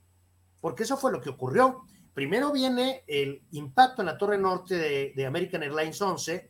porque 0.60 0.84
eso 0.84 0.96
fue 0.96 1.10
lo 1.10 1.20
que 1.20 1.30
ocurrió. 1.30 1.82
Primero 2.14 2.52
viene 2.52 3.02
el 3.08 3.42
impacto 3.50 4.02
en 4.02 4.06
la 4.06 4.16
torre 4.16 4.38
norte 4.38 5.12
de, 5.12 5.26
American 5.26 5.64
Airlines 5.64 6.00
11, 6.00 6.48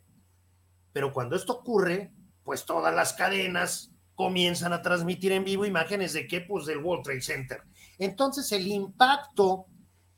pero 0.93 1.11
cuando 1.11 1.35
esto 1.35 1.53
ocurre, 1.53 2.13
pues 2.43 2.65
todas 2.65 2.93
las 2.93 3.13
cadenas 3.13 3.91
comienzan 4.13 4.73
a 4.73 4.83
transmitir 4.83 5.31
en 5.31 5.43
vivo 5.43 5.65
imágenes 5.65 6.13
de 6.13 6.27
qué, 6.27 6.41
pues 6.41 6.67
del 6.67 6.83
World 6.83 7.03
Trade 7.03 7.21
Center. 7.21 7.63
Entonces 7.97 8.51
el 8.51 8.67
impacto 8.67 9.65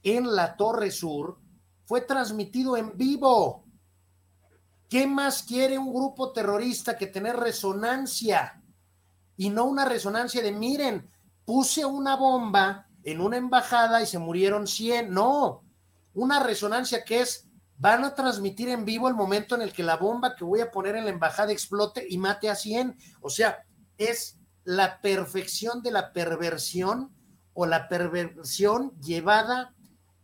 en 0.01 0.35
la 0.35 0.57
Torre 0.57 0.91
Sur 0.91 1.39
fue 1.85 2.01
transmitido 2.01 2.75
en 2.75 2.97
vivo. 2.97 3.63
¿Qué 4.89 5.07
más 5.07 5.43
quiere 5.43 5.77
un 5.77 5.93
grupo 5.93 6.33
terrorista 6.33 6.97
que 6.97 7.07
tener 7.07 7.37
resonancia? 7.37 8.62
Y 9.37 9.49
no 9.49 9.65
una 9.65 9.85
resonancia 9.85 10.41
de, 10.41 10.51
miren, 10.51 11.09
puse 11.45 11.85
una 11.85 12.15
bomba 12.15 12.87
en 13.03 13.21
una 13.21 13.37
embajada 13.37 14.01
y 14.01 14.05
se 14.05 14.19
murieron 14.19 14.67
100. 14.67 15.13
No, 15.13 15.63
una 16.13 16.41
resonancia 16.41 17.03
que 17.03 17.21
es, 17.21 17.49
van 17.77 18.05
a 18.05 18.15
transmitir 18.15 18.69
en 18.69 18.85
vivo 18.85 19.07
el 19.07 19.15
momento 19.15 19.55
en 19.55 19.61
el 19.61 19.73
que 19.73 19.83
la 19.83 19.97
bomba 19.97 20.35
que 20.35 20.45
voy 20.45 20.61
a 20.61 20.71
poner 20.71 20.95
en 20.95 21.05
la 21.05 21.11
embajada 21.11 21.51
explote 21.51 22.05
y 22.07 22.17
mate 22.17 22.49
a 22.49 22.55
100. 22.55 22.95
O 23.21 23.29
sea, 23.29 23.65
es 23.97 24.39
la 24.63 25.01
perfección 25.01 25.81
de 25.81 25.91
la 25.91 26.13
perversión 26.13 27.13
o 27.53 27.65
la 27.65 27.87
perversión 27.87 28.97
llevada 29.01 29.73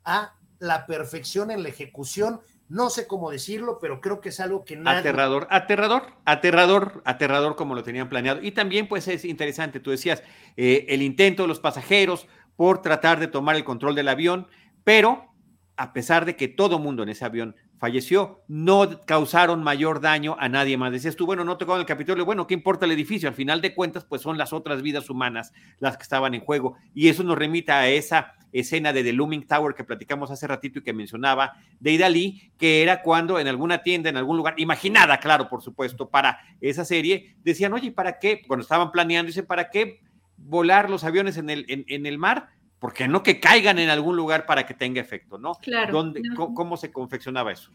a 0.03 0.36
la 0.60 0.86
perfección 0.86 1.52
en 1.52 1.64
la 1.64 1.69
ejecución 1.69 2.41
no 2.69 2.91
sé 2.91 3.07
cómo 3.07 3.31
decirlo, 3.31 3.79
pero 3.81 3.99
creo 3.99 4.21
que 4.21 4.29
es 4.29 4.39
algo 4.39 4.63
que 4.63 4.75
nadie... 4.75 4.99
Aterrador, 4.99 5.47
aterrador, 5.49 6.13
aterrador, 6.23 7.01
aterrador 7.03 7.55
como 7.55 7.73
lo 7.73 7.83
tenían 7.83 8.09
planeado. 8.09 8.41
Y 8.41 8.51
también 8.51 8.87
pues 8.87 9.07
es 9.07 9.25
interesante, 9.25 9.79
tú 9.79 9.89
decías, 9.89 10.23
eh, 10.55 10.85
el 10.89 11.01
intento 11.01 11.43
de 11.43 11.47
los 11.47 11.59
pasajeros 11.59 12.27
por 12.55 12.81
tratar 12.81 13.19
de 13.19 13.27
tomar 13.27 13.55
el 13.55 13.63
control 13.63 13.95
del 13.95 14.07
avión, 14.07 14.47
pero 14.83 15.33
a 15.77 15.93
pesar 15.93 16.25
de 16.25 16.35
que 16.35 16.47
todo 16.47 16.77
mundo 16.77 17.03
en 17.03 17.09
ese 17.09 17.25
avión 17.25 17.55
falleció, 17.79 18.43
no 18.47 18.99
causaron 19.05 19.63
mayor 19.63 20.01
daño 20.01 20.35
a 20.37 20.49
nadie 20.49 20.77
más. 20.77 20.91
Decías 20.91 21.15
tú, 21.15 21.25
bueno, 21.25 21.45
no 21.45 21.57
tocaron 21.57 21.79
el 21.79 21.85
Capitolio, 21.87 22.25
bueno, 22.25 22.45
¿qué 22.45 22.53
importa 22.53 22.85
el 22.85 22.91
edificio? 22.91 23.29
Al 23.29 23.35
final 23.35 23.61
de 23.61 23.73
cuentas, 23.73 24.03
pues 24.03 24.21
son 24.21 24.37
las 24.37 24.51
otras 24.51 24.81
vidas 24.81 25.09
humanas 25.09 25.53
las 25.79 25.95
que 25.95 26.03
estaban 26.03 26.33
en 26.33 26.41
juego. 26.41 26.75
Y 26.93 27.07
eso 27.07 27.23
nos 27.23 27.37
remita 27.37 27.79
a 27.79 27.87
esa 27.87 28.33
escena 28.51 28.93
de 28.93 29.03
The 29.03 29.13
Looming 29.13 29.47
Tower 29.47 29.76
que 29.76 29.84
platicamos 29.84 30.31
hace 30.31 30.47
ratito 30.47 30.80
y 30.80 30.84
que 30.84 30.93
mencionaba 30.93 31.53
de 31.80 31.91
Idalí, 31.91 32.51
que 32.57 32.81
era 32.81 33.01
cuando 33.01 33.39
en 33.39 33.47
alguna 33.47 33.84
tienda, 33.84 34.09
en 34.09 34.17
algún 34.17 34.38
lugar, 34.38 34.55
imaginada, 34.57 35.19
claro, 35.19 35.49
por 35.49 35.61
supuesto, 35.61 36.09
para 36.09 36.39
esa 36.61 36.85
serie, 36.85 37.35
decían, 37.43 37.73
oye, 37.73 37.91
¿para 37.91 38.19
qué? 38.19 38.41
Cuando 38.47 38.63
estaban 38.63 38.91
planeando, 38.91 39.27
dice, 39.27 39.43
¿para 39.43 39.69
qué 39.69 40.01
volar 40.38 40.89
los 40.89 41.03
aviones 41.03 41.38
en 41.38 41.49
el, 41.49 41.65
en, 41.67 42.05
el 42.05 42.17
mar? 42.17 42.49
porque 42.80 43.09
no 43.09 43.23
que 43.23 43.41
caigan 43.41 43.77
en 43.77 43.89
algún 43.89 44.15
lugar 44.15 44.45
para 44.45 44.65
que 44.65 44.73
tenga 44.73 45.01
efecto, 45.01 45.38
¿no? 45.38 45.55
Claro. 45.55 46.13
cómo, 46.55 46.77
se 46.77 46.93
confeccionaba 46.93 47.51
eso? 47.51 47.73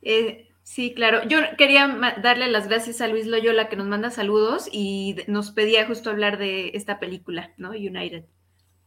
Eh, 0.00 0.48
sí, 0.62 0.94
claro. 0.94 1.26
Yo 1.26 1.38
quería 1.58 1.88
darle 2.22 2.46
las 2.46 2.68
gracias 2.68 3.00
a 3.00 3.08
Luis 3.08 3.26
Loyola 3.26 3.68
que 3.68 3.74
nos 3.74 3.88
manda 3.88 4.10
saludos 4.10 4.68
y 4.70 5.16
nos 5.26 5.50
pedía 5.50 5.86
justo 5.86 6.10
hablar 6.10 6.38
de 6.38 6.70
esta 6.74 7.00
película, 7.00 7.52
¿no? 7.56 7.70
United. 7.70 8.26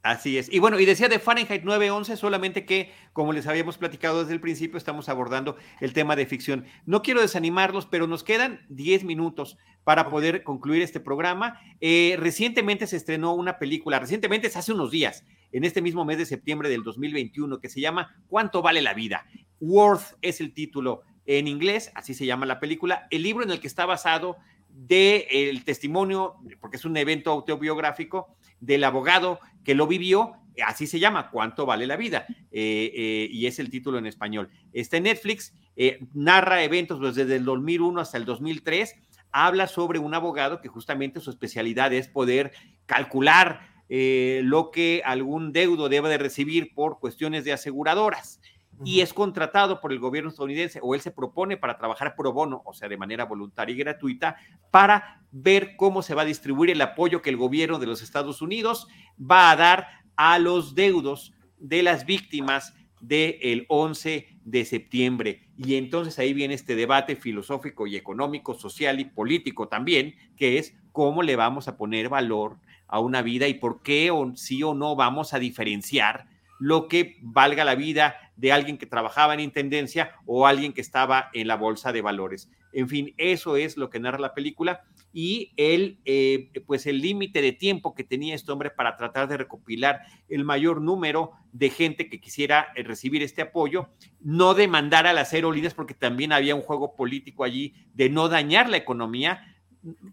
Así 0.08 0.38
es. 0.38 0.50
Y 0.50 0.60
bueno, 0.60 0.80
y 0.80 0.86
decía 0.86 1.10
de 1.10 1.20
Fahrenheit 1.20 1.64
911, 1.64 2.16
solamente 2.16 2.66
que, 2.66 2.94
como 3.12 3.34
les 3.34 3.46
habíamos 3.46 3.78
platicado 3.78 4.22
desde 4.22 4.32
el 4.32 4.40
principio, 4.40 4.78
estamos 4.78 5.10
abordando 5.10 5.58
el 5.82 5.92
tema 5.92 6.16
de 6.16 6.26
ficción. 6.26 6.64
No 6.86 7.02
quiero 7.02 7.20
desanimarlos, 7.20 7.88
pero 7.88 8.08
nos 8.08 8.24
quedan 8.24 8.66
10 8.70 9.04
minutos 9.04 9.58
para 9.84 10.10
poder 10.10 10.44
concluir 10.44 10.82
este 10.82 11.02
programa. 11.02 11.60
Eh, 11.82 12.16
recientemente 12.18 12.88
se 12.88 12.96
estrenó 12.96 13.34
una 13.34 13.60
película, 13.60 14.00
recientemente 14.00 14.48
es 14.48 14.56
hace 14.56 14.72
unos 14.72 14.92
días, 14.92 15.26
en 15.52 15.66
este 15.66 15.82
mismo 15.82 16.06
mes 16.06 16.20
de 16.20 16.26
septiembre 16.26 16.70
del 16.70 16.84
2021, 16.84 17.60
que 17.60 17.68
se 17.68 17.82
llama 17.82 18.16
¿Cuánto 18.30 18.62
vale 18.62 18.82
la 18.82 18.94
vida? 18.94 19.26
Worth 19.60 20.16
es 20.22 20.40
el 20.40 20.54
título 20.54 21.02
en 21.26 21.50
inglés, 21.50 21.92
así 21.96 22.14
se 22.14 22.26
llama 22.26 22.46
la 22.46 22.62
película. 22.62 23.08
El 23.12 23.24
libro 23.24 23.44
en 23.44 23.52
el 23.52 23.60
que 23.60 23.68
está 23.68 23.86
basado 23.86 24.38
de 24.70 25.28
el 25.30 25.66
testimonio, 25.66 26.36
porque 26.62 26.78
es 26.78 26.86
un 26.86 26.96
evento 26.96 27.32
autobiográfico, 27.32 28.37
del 28.60 28.84
abogado 28.84 29.40
que 29.64 29.76
lo 29.76 29.88
vivió, 29.88 30.34
así 30.66 30.88
se 30.88 31.00
llama, 31.00 31.30
¿Cuánto 31.30 31.66
vale 31.66 31.88
la 31.88 31.98
vida? 31.98 32.26
Eh, 32.52 32.92
eh, 32.96 33.28
y 33.32 33.46
es 33.46 33.60
el 33.60 33.70
título 33.70 33.98
en 33.98 34.06
español. 34.06 34.50
Está 34.74 34.98
en 34.98 35.04
Netflix, 35.04 35.54
eh, 35.76 36.00
narra 36.14 36.64
eventos 36.64 37.00
pues, 37.00 37.16
desde 37.16 37.36
el 37.36 37.46
2001 37.46 38.00
hasta 38.00 38.18
el 38.18 38.26
2003, 38.26 38.96
habla 39.32 39.68
sobre 39.68 40.00
un 40.00 40.14
abogado 40.14 40.62
que 40.62 40.70
justamente 40.70 41.20
su 41.20 41.30
especialidad 41.30 41.94
es 41.94 42.08
poder 42.08 42.54
calcular 42.86 43.76
lo 43.90 44.72
que 44.72 45.02
algún 45.06 45.54
deudo 45.54 45.88
debe 45.88 46.10
de 46.10 46.18
recibir 46.18 46.74
por 46.74 47.00
cuestiones 47.00 47.46
de 47.46 47.54
aseguradoras 47.54 48.42
y 48.84 49.02
es 49.02 49.14
contratado 49.14 49.82
por 49.82 49.92
el 49.92 50.00
gobierno 50.00 50.30
estadounidense 50.30 50.80
o 50.82 50.94
él 50.94 51.02
se 51.02 51.12
propone 51.12 51.58
para 51.58 51.78
trabajar 51.78 52.16
pro 52.16 52.34
bono, 52.34 52.62
o 52.66 52.74
sea, 52.74 52.88
de 52.88 52.98
manera 52.98 53.26
voluntaria 53.26 53.74
y 53.74 53.80
gratuita, 53.80 54.38
para 54.72 55.22
ver 55.32 55.76
cómo 55.76 56.02
se 56.02 56.14
va 56.14 56.22
a 56.24 56.26
distribuir 56.26 56.70
el 56.70 56.82
apoyo 56.82 57.22
que 57.22 57.30
el 57.30 57.38
gobierno 57.38 57.80
de 57.80 57.88
los 57.88 58.02
Estados 58.02 58.42
Unidos 58.42 58.88
va 59.20 59.52
a 59.52 59.56
dar 59.56 59.88
a 60.16 60.40
los 60.40 60.76
deudos 60.76 61.34
de 61.58 61.84
las 61.84 62.06
víctimas 62.06 62.74
del 63.02 63.66
11 63.70 64.28
de 64.44 64.66
septiembre. 64.66 65.48
Y 65.58 65.76
entonces 65.76 66.18
ahí 66.20 66.34
viene 66.34 66.54
este 66.54 66.76
debate 66.76 67.16
filosófico 67.16 67.88
y 67.88 67.96
económico, 67.96 68.54
social 68.54 69.00
y 69.00 69.06
político 69.06 69.68
también, 69.68 70.16
que 70.36 70.58
es 70.58 70.76
cómo 70.92 71.24
le 71.24 71.36
vamos 71.36 71.68
a 71.68 71.78
poner 71.78 72.10
valor 72.10 72.58
a 72.88 73.00
una 73.00 73.22
vida 73.22 73.48
y 73.48 73.56
por 73.56 73.82
qué 73.82 74.12
o 74.12 74.36
sí 74.36 74.64
o 74.64 74.74
no 74.74 74.96
vamos 74.96 75.34
a 75.34 75.40
diferenciar 75.40 76.28
lo 76.60 76.88
que 76.88 77.18
valga 77.22 77.66
la 77.66 77.76
vida 77.76 78.27
de 78.38 78.52
alguien 78.52 78.78
que 78.78 78.86
trabajaba 78.86 79.34
en 79.34 79.42
intendencia 79.42 80.16
o 80.26 80.48
alguien 80.48 80.74
que 80.74 80.82
estaba 80.82 81.30
en 81.34 81.48
la 81.48 81.56
bolsa 81.56 81.92
de 81.92 82.02
valores. 82.02 82.50
En 82.72 82.88
fin, 82.88 83.14
eso 83.18 83.58
es 83.58 83.76
lo 83.78 83.90
que 83.90 84.00
narra 84.00 84.20
la 84.20 84.34
película 84.34 84.84
y 85.14 85.52
el, 85.58 86.00
eh, 86.06 86.52
pues 86.68 86.86
el 86.86 87.02
límite 87.02 87.42
de 87.42 87.52
tiempo 87.52 87.96
que 87.96 88.04
tenía 88.04 88.36
este 88.36 88.52
hombre 88.52 88.70
para 88.70 88.96
tratar 88.98 89.28
de 89.28 89.38
recopilar 89.38 90.02
el 90.30 90.44
mayor 90.44 90.82
número 90.82 91.32
de 91.52 91.70
gente 91.70 92.10
que 92.10 92.20
quisiera 92.20 92.68
eh, 92.76 92.84
recibir 92.84 93.24
este 93.24 93.42
apoyo, 93.42 93.90
no 94.20 94.54
demandar 94.54 95.08
a 95.08 95.14
las 95.14 95.34
aerolíneas 95.34 95.74
porque 95.74 95.96
también 95.96 96.34
había 96.34 96.56
un 96.56 96.62
juego 96.62 96.96
político 96.96 97.44
allí 97.44 97.74
de 97.94 98.10
no 98.10 98.30
dañar 98.30 98.70
la 98.70 98.78
economía, 98.78 99.57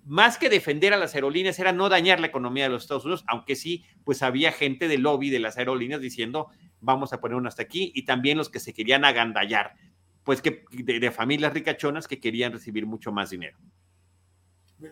más 0.05 0.39
que 0.39 0.49
defender 0.49 0.93
a 0.93 0.99
las 0.99 1.15
aerolíneas 1.15 1.59
era 1.59 1.73
no 1.73 1.89
dañar 1.89 2.20
la 2.20 2.27
economía 2.27 2.65
de 2.65 2.70
los 2.70 2.82
Estados 2.82 3.05
Unidos, 3.05 3.24
aunque 3.27 3.57
sí, 3.57 3.85
pues 4.05 4.23
había 4.23 4.53
gente 4.53 4.89
del 4.89 5.03
lobby 5.03 5.31
de 5.31 5.41
las 5.41 5.57
aerolíneas 5.57 6.01
diciendo, 6.01 6.49
vamos 6.81 7.12
a 7.12 7.20
poner 7.20 7.36
uno 7.36 7.49
hasta 7.49 7.62
aquí, 7.62 7.93
y 7.95 8.05
también 8.05 8.39
los 8.39 8.49
que 8.49 8.61
se 8.61 8.74
querían 8.74 9.05
agandallar, 9.05 9.74
pues 10.23 10.43
que 10.43 10.65
de, 10.70 11.11
familias 11.11 11.53
ricachonas 11.53 12.09
que 12.09 12.20
querían 12.20 12.53
recibir 12.53 12.86
mucho 12.86 13.12
más 13.12 13.31
dinero. 13.31 13.59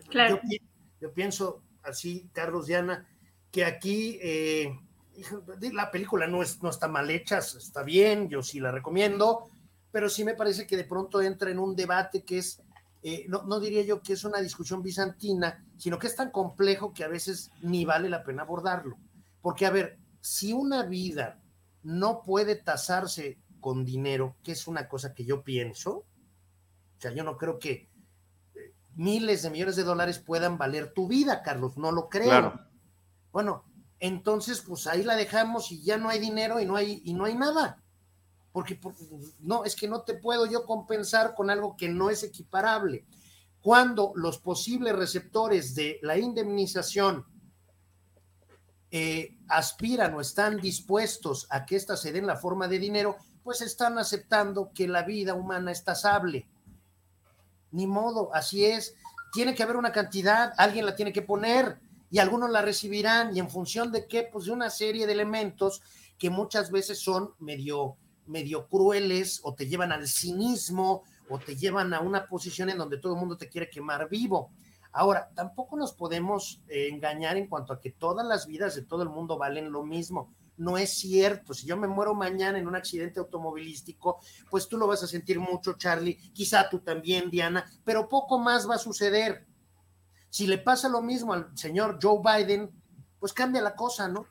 Claro. 0.09 0.39
Yo, 0.99 1.13
pienso 1.13 1.63
así, 1.83 2.29
Carlos 2.33 2.67
Diana, 2.67 3.07
que 3.51 3.65
aquí 3.65 4.17
eh, 4.21 4.73
la 5.73 5.91
película 5.91 6.27
no, 6.27 6.41
es, 6.41 6.61
no 6.63 6.69
está 6.69 6.87
mal 6.87 7.09
hecha, 7.09 7.39
está 7.39 7.83
bien, 7.83 8.29
yo 8.29 8.41
sí 8.41 8.59
la 8.59 8.71
recomiendo, 8.71 9.49
pero 9.91 10.09
sí 10.09 10.23
me 10.23 10.33
parece 10.33 10.65
que 10.65 10.77
de 10.77 10.85
pronto 10.85 11.21
entra 11.21 11.51
en 11.51 11.59
un 11.59 11.75
debate 11.75 12.23
que 12.23 12.39
es 12.39 12.61
eh, 13.05 13.25
no, 13.27 13.59
diría 13.59 13.81
yo 13.81 14.01
que 14.01 14.13
es 14.13 14.23
una 14.23 14.39
discusión 14.39 14.81
bizantina, 14.81 15.65
sino 15.77 15.99
que 15.99 16.07
es 16.07 16.15
tan 16.15 16.31
complejo 16.31 16.93
que 16.93 17.03
a 17.03 17.09
veces 17.09 17.51
ni 17.61 17.83
vale 17.83 18.09
la 18.09 18.23
pena 18.23 18.43
abordarlo. 18.43 18.97
Porque, 19.41 19.65
a 19.65 19.71
ver, 19.71 19.99
si 20.21 20.53
una 20.53 20.83
vida 20.83 21.41
no 21.83 22.21
puede 22.23 22.55
tasarse 22.55 23.39
con 23.59 23.83
dinero, 23.83 24.37
que 24.41 24.53
es 24.53 24.67
una 24.67 24.87
cosa 24.87 25.13
que 25.13 25.25
yo 25.25 25.43
pienso, 25.43 25.91
o 25.97 26.05
sea, 26.97 27.11
yo 27.11 27.25
no 27.25 27.37
creo 27.37 27.59
que 27.59 27.89
eh, 28.55 28.73
miles 28.95 29.43
de 29.43 29.49
millones 29.49 29.75
de 29.75 29.83
dólares 29.83 30.19
puedan 30.19 30.57
valer 30.57 30.93
tu 30.93 31.09
vida, 31.09 31.43
Carlos, 31.43 31.77
no 31.77 31.91
lo 31.91 32.07
creo. 32.07 32.57
Bueno, 33.33 33.65
entonces, 33.99 34.61
pues 34.61 34.87
ahí 34.87 35.03
la 35.03 35.17
dejamos 35.17 35.73
y 35.73 35.83
ya 35.83 35.97
no 35.97 36.07
hay 36.07 36.19
dinero 36.19 36.61
y 36.61 36.65
no 36.65 36.77
hay, 36.77 37.01
y 37.03 37.13
no 37.13 37.25
hay 37.25 37.35
nada 37.35 37.82
porque 38.53 38.79
no, 39.39 39.65
es 39.65 39.75
que 39.75 39.87
no 39.87 40.03
te 40.03 40.13
puedo 40.13 40.45
yo 40.45 40.65
compensar 40.65 41.33
con 41.33 41.49
algo 41.49 41.75
que 41.75 41.89
no 41.89 42.11
es 42.11 42.23
equiparable. 42.23 43.03
Cuando 43.59 44.13
los 44.15 44.37
posibles 44.37 44.95
receptores 44.95 45.73
de 45.73 45.99
la 46.03 46.17
indemnización 46.17 47.25
eh, 48.91 49.39
aspiran 49.47 50.13
o 50.13 50.21
están 50.21 50.57
dispuestos 50.57 51.47
a 51.49 51.65
que 51.65 51.75
ésta 51.75 51.97
se 51.97 52.11
dé 52.11 52.19
en 52.19 52.27
la 52.27 52.35
forma 52.35 52.67
de 52.67 52.77
dinero, 52.77 53.17
pues 53.43 53.61
están 53.61 53.97
aceptando 53.97 54.71
que 54.71 54.87
la 54.87 55.01
vida 55.01 55.33
humana 55.33 55.71
es 55.71 55.83
tasable. 55.83 56.47
Ni 57.71 57.87
modo, 57.87 58.29
así 58.35 58.65
es. 58.65 58.93
Tiene 59.31 59.55
que 59.55 59.63
haber 59.63 59.77
una 59.77 59.91
cantidad, 59.91 60.53
alguien 60.57 60.85
la 60.85 60.95
tiene 60.95 61.11
que 61.11 61.23
poner 61.23 61.79
y 62.11 62.19
algunos 62.19 62.51
la 62.51 62.61
recibirán 62.61 63.35
y 63.35 63.39
en 63.39 63.49
función 63.49 63.91
de 63.91 64.07
qué, 64.07 64.29
pues 64.31 64.45
de 64.45 64.51
una 64.51 64.69
serie 64.69 65.07
de 65.07 65.13
elementos 65.13 65.81
que 66.19 66.29
muchas 66.29 66.69
veces 66.69 66.99
son 66.99 67.33
medio 67.39 67.97
medio 68.27 68.67
crueles 68.67 69.41
o 69.43 69.53
te 69.53 69.67
llevan 69.67 69.91
al 69.91 70.07
cinismo 70.07 71.03
o 71.29 71.39
te 71.39 71.55
llevan 71.55 71.93
a 71.93 71.99
una 71.99 72.27
posición 72.27 72.69
en 72.69 72.77
donde 72.77 72.97
todo 72.97 73.13
el 73.13 73.19
mundo 73.19 73.37
te 73.37 73.49
quiere 73.49 73.69
quemar 73.69 74.09
vivo. 74.09 74.51
Ahora, 74.91 75.31
tampoco 75.33 75.75
nos 75.75 75.91
podemos 75.91 76.61
eh, 76.67 76.89
engañar 76.91 77.35
en 77.37 77.47
cuanto 77.47 77.73
a 77.73 77.79
que 77.79 77.89
todas 77.91 78.25
las 78.25 78.45
vidas 78.45 78.75
de 78.75 78.83
todo 78.83 79.01
el 79.01 79.09
mundo 79.09 79.37
valen 79.37 79.71
lo 79.71 79.83
mismo. 79.83 80.31
No 80.55 80.77
es 80.77 80.91
cierto. 80.93 81.55
Si 81.55 81.65
yo 81.65 81.75
me 81.77 81.87
muero 81.87 82.13
mañana 82.13 82.59
en 82.59 82.67
un 82.67 82.75
accidente 82.75 83.19
automovilístico, 83.19 84.19
pues 84.51 84.67
tú 84.67 84.77
lo 84.77 84.85
vas 84.85 85.01
a 85.01 85.07
sentir 85.07 85.39
mucho, 85.39 85.73
Charlie, 85.73 86.15
quizá 86.31 86.69
tú 86.69 86.79
también, 86.79 87.31
Diana, 87.31 87.65
pero 87.83 88.07
poco 88.07 88.37
más 88.37 88.69
va 88.69 88.75
a 88.75 88.79
suceder. 88.79 89.47
Si 90.29 90.45
le 90.45 90.59
pasa 90.59 90.89
lo 90.89 91.01
mismo 91.01 91.33
al 91.33 91.57
señor 91.57 91.97
Joe 92.01 92.21
Biden, 92.23 92.69
pues 93.19 93.33
cambia 93.33 93.63
la 93.63 93.75
cosa, 93.75 94.07
¿no? 94.07 94.27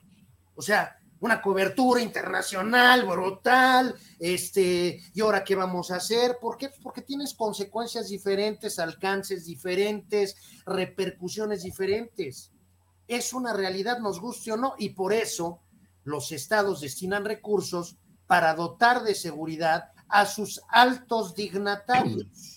O 0.55 0.63
sea, 0.63 1.02
una 1.23 1.41
cobertura 1.41 2.03
internacional 2.03 3.07
brutal, 3.07 3.95
este, 4.19 5.01
y 5.15 5.21
ahora 5.21 5.45
qué 5.45 5.55
vamos 5.55 5.93
a 5.93 5.97
hacer, 5.97 6.39
¿por 6.41 6.57
qué? 6.57 6.69
Porque 6.83 7.01
tienes 7.01 7.33
consecuencias 7.33 8.09
diferentes, 8.09 8.81
alcances 8.81 9.47
diferentes, 9.47 10.37
repercusiones 10.67 11.63
diferentes. 11.63 12.51
Es 13.07 13.33
una 13.33 13.53
realidad, 13.53 14.01
nos 14.01 14.21
guste 14.21 14.51
o 14.51 14.57
no, 14.57 14.75
y 14.79 14.91
por 14.91 15.13
eso 15.13 15.61
los 16.03 16.33
estados 16.33 16.81
destinan 16.81 17.25
recursos 17.25 17.97
para 18.27 18.55
dotar 18.55 19.05
de 19.05 19.15
seguridad 19.15 19.93
a 20.09 20.27
sus 20.27 20.61
altos 20.69 21.37
dignatarios 21.37 22.57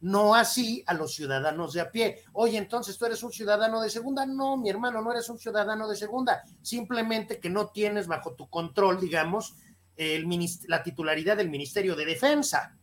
no 0.00 0.34
así 0.34 0.82
a 0.86 0.94
los 0.94 1.14
ciudadanos 1.14 1.72
de 1.72 1.80
a 1.80 1.90
pie. 1.90 2.22
Oye, 2.32 2.58
entonces 2.58 2.96
tú 2.96 3.06
eres 3.06 3.22
un 3.22 3.32
ciudadano 3.32 3.80
de 3.80 3.90
segunda. 3.90 4.26
No, 4.26 4.56
mi 4.56 4.70
hermano, 4.70 5.02
no 5.02 5.12
eres 5.12 5.28
un 5.28 5.38
ciudadano 5.38 5.88
de 5.88 5.96
segunda. 5.96 6.42
Simplemente 6.62 7.40
que 7.40 7.50
no 7.50 7.68
tienes 7.68 8.06
bajo 8.06 8.34
tu 8.34 8.48
control, 8.48 9.00
digamos, 9.00 9.56
el, 9.96 10.26
la 10.68 10.82
titularidad 10.82 11.36
del 11.36 11.50
Ministerio 11.50 11.96
de 11.96 12.06
Defensa. 12.06 12.76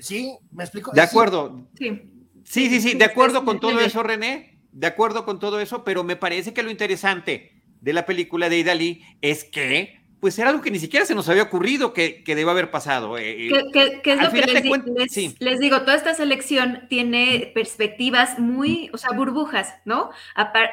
¿Sí? 0.00 0.36
¿Me 0.52 0.64
explico? 0.64 0.92
De 0.92 1.00
acuerdo. 1.00 1.66
Sí. 1.76 2.08
Sí, 2.44 2.68
sí, 2.68 2.80
sí, 2.80 2.94
de 2.94 3.04
acuerdo 3.04 3.44
con 3.44 3.60
todo 3.60 3.80
eso, 3.80 4.02
René. 4.02 4.58
De 4.72 4.86
acuerdo 4.86 5.24
con 5.24 5.38
todo 5.38 5.60
eso, 5.60 5.84
pero 5.84 6.02
me 6.02 6.16
parece 6.16 6.54
que 6.54 6.62
lo 6.62 6.70
interesante 6.70 7.62
de 7.80 7.92
la 7.92 8.06
película 8.06 8.48
de 8.48 8.58
Idalí 8.58 9.02
es 9.20 9.44
que 9.44 10.01
pues 10.22 10.38
era 10.38 10.50
algo 10.50 10.62
que 10.62 10.70
ni 10.70 10.78
siquiera 10.78 11.04
se 11.04 11.16
nos 11.16 11.28
había 11.28 11.42
ocurrido 11.42 11.92
que, 11.92 12.22
que 12.22 12.36
debe 12.36 12.52
haber 12.52 12.70
pasado. 12.70 13.18
Eh, 13.18 13.48
eh, 13.48 13.50
¿Qué, 13.72 14.12
es 14.12 14.22
lo 14.22 14.30
que 14.30 14.42
les, 14.42 15.40
les, 15.40 15.58
digo? 15.58 15.80
Toda 15.80 15.96
esta 15.96 16.14
selección 16.14 16.86
tiene 16.88 17.50
perspectivas 17.52 18.38
muy, 18.38 18.88
o 18.92 18.98
sea, 18.98 19.10
burbujas, 19.16 19.74
¿no? 19.84 20.10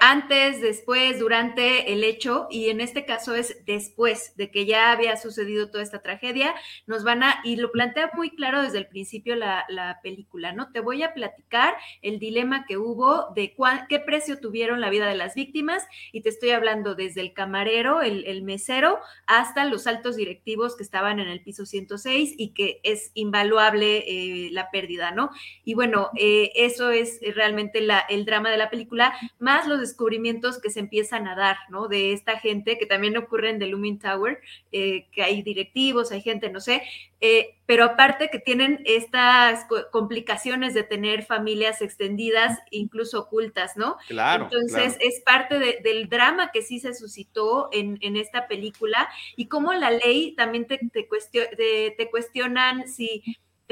Antes, 0.01 0.61
después, 0.61 1.17
durante 1.17 1.91
el 1.91 2.03
hecho, 2.03 2.47
y 2.51 2.69
en 2.69 2.80
este 2.80 3.05
caso 3.05 3.34
es 3.34 3.65
después 3.65 4.35
de 4.38 4.51
que 4.51 4.67
ya 4.67 4.91
había 4.91 5.17
sucedido 5.17 5.71
toda 5.71 5.81
esta 5.81 6.03
tragedia, 6.03 6.53
nos 6.85 7.03
van 7.03 7.23
a, 7.23 7.41
y 7.43 7.55
lo 7.55 7.71
plantea 7.71 8.11
muy 8.13 8.30
claro 8.30 8.61
desde 8.61 8.77
el 8.77 8.85
principio 8.85 9.35
la, 9.35 9.65
la 9.67 9.99
película, 10.03 10.53
¿no? 10.53 10.71
Te 10.71 10.80
voy 10.80 11.01
a 11.01 11.15
platicar 11.15 11.73
el 12.03 12.19
dilema 12.19 12.65
que 12.67 12.77
hubo 12.77 13.34
de 13.34 13.55
qué 13.89 13.97
precio 13.97 14.39
tuvieron 14.39 14.80
la 14.80 14.91
vida 14.91 15.07
de 15.07 15.15
las 15.15 15.34
víctimas, 15.34 15.88
y 16.11 16.21
te 16.21 16.30
estoy 16.30 16.51
hablando 16.51 16.93
desde 16.93 17.21
el 17.21 17.34
camarero, 17.34 18.03
el, 18.03 18.26
el 18.27 18.43
mesero, 18.43 18.99
a 19.26 19.38
hasta 19.39 19.63
los 19.65 19.87
altos 19.87 20.17
directivos 20.17 20.75
que 20.75 20.83
estaban 20.83 21.19
en 21.19 21.29
el 21.29 21.41
piso 21.41 21.65
106 21.65 22.33
y 22.37 22.49
que 22.49 22.81
es 22.83 23.11
invaluable 23.13 24.03
eh, 24.07 24.49
la 24.51 24.69
pérdida, 24.69 25.11
¿no? 25.11 25.29
Y 25.63 25.75
bueno, 25.75 26.09
eh, 26.17 26.51
eso 26.55 26.91
es 26.91 27.19
realmente 27.35 27.79
el 28.09 28.25
drama 28.25 28.49
de 28.49 28.57
la 28.57 28.69
película, 28.69 29.13
más 29.39 29.67
los 29.67 29.79
descubrimientos 29.79 30.59
que 30.59 30.69
se 30.69 30.81
empiezan 30.81 31.27
a 31.27 31.35
dar, 31.35 31.57
¿no? 31.69 31.87
De 31.87 32.11
esta 32.11 32.37
gente 32.39 32.77
que 32.77 32.85
también 32.85 33.15
ocurren 33.17 33.55
en 33.55 33.59
The 33.59 33.67
Looming 33.67 33.99
Tower, 33.99 34.39
eh, 34.71 35.07
que 35.11 35.23
hay 35.23 35.41
directivos, 35.41 36.11
hay 36.11 36.21
gente, 36.21 36.49
no 36.49 36.59
sé, 36.59 36.83
eh, 37.21 37.55
pero 37.65 37.83
aparte 37.83 38.29
que 38.29 38.39
tienen 38.39 38.81
estas 38.85 39.67
complicaciones 39.91 40.73
de 40.73 40.83
tener 40.83 41.25
familias 41.25 41.81
extendidas, 41.81 42.57
incluso 42.71 43.19
ocultas, 43.19 43.77
¿no? 43.77 43.97
Claro. 44.07 44.45
Entonces 44.45 44.97
es 44.99 45.21
parte 45.21 45.59
del 45.83 46.09
drama 46.09 46.51
que 46.51 46.61
sí 46.61 46.79
se 46.79 46.93
suscitó 46.93 47.69
en, 47.71 47.99
esta 48.15 48.47
película 48.47 49.07
y 49.35 49.47
cómo 49.47 49.73
la 49.73 49.91
ley 49.91 50.33
también 50.35 50.65
te, 50.65 50.79
te 50.79 52.09
cuestionan 52.09 52.87
si 52.87 53.23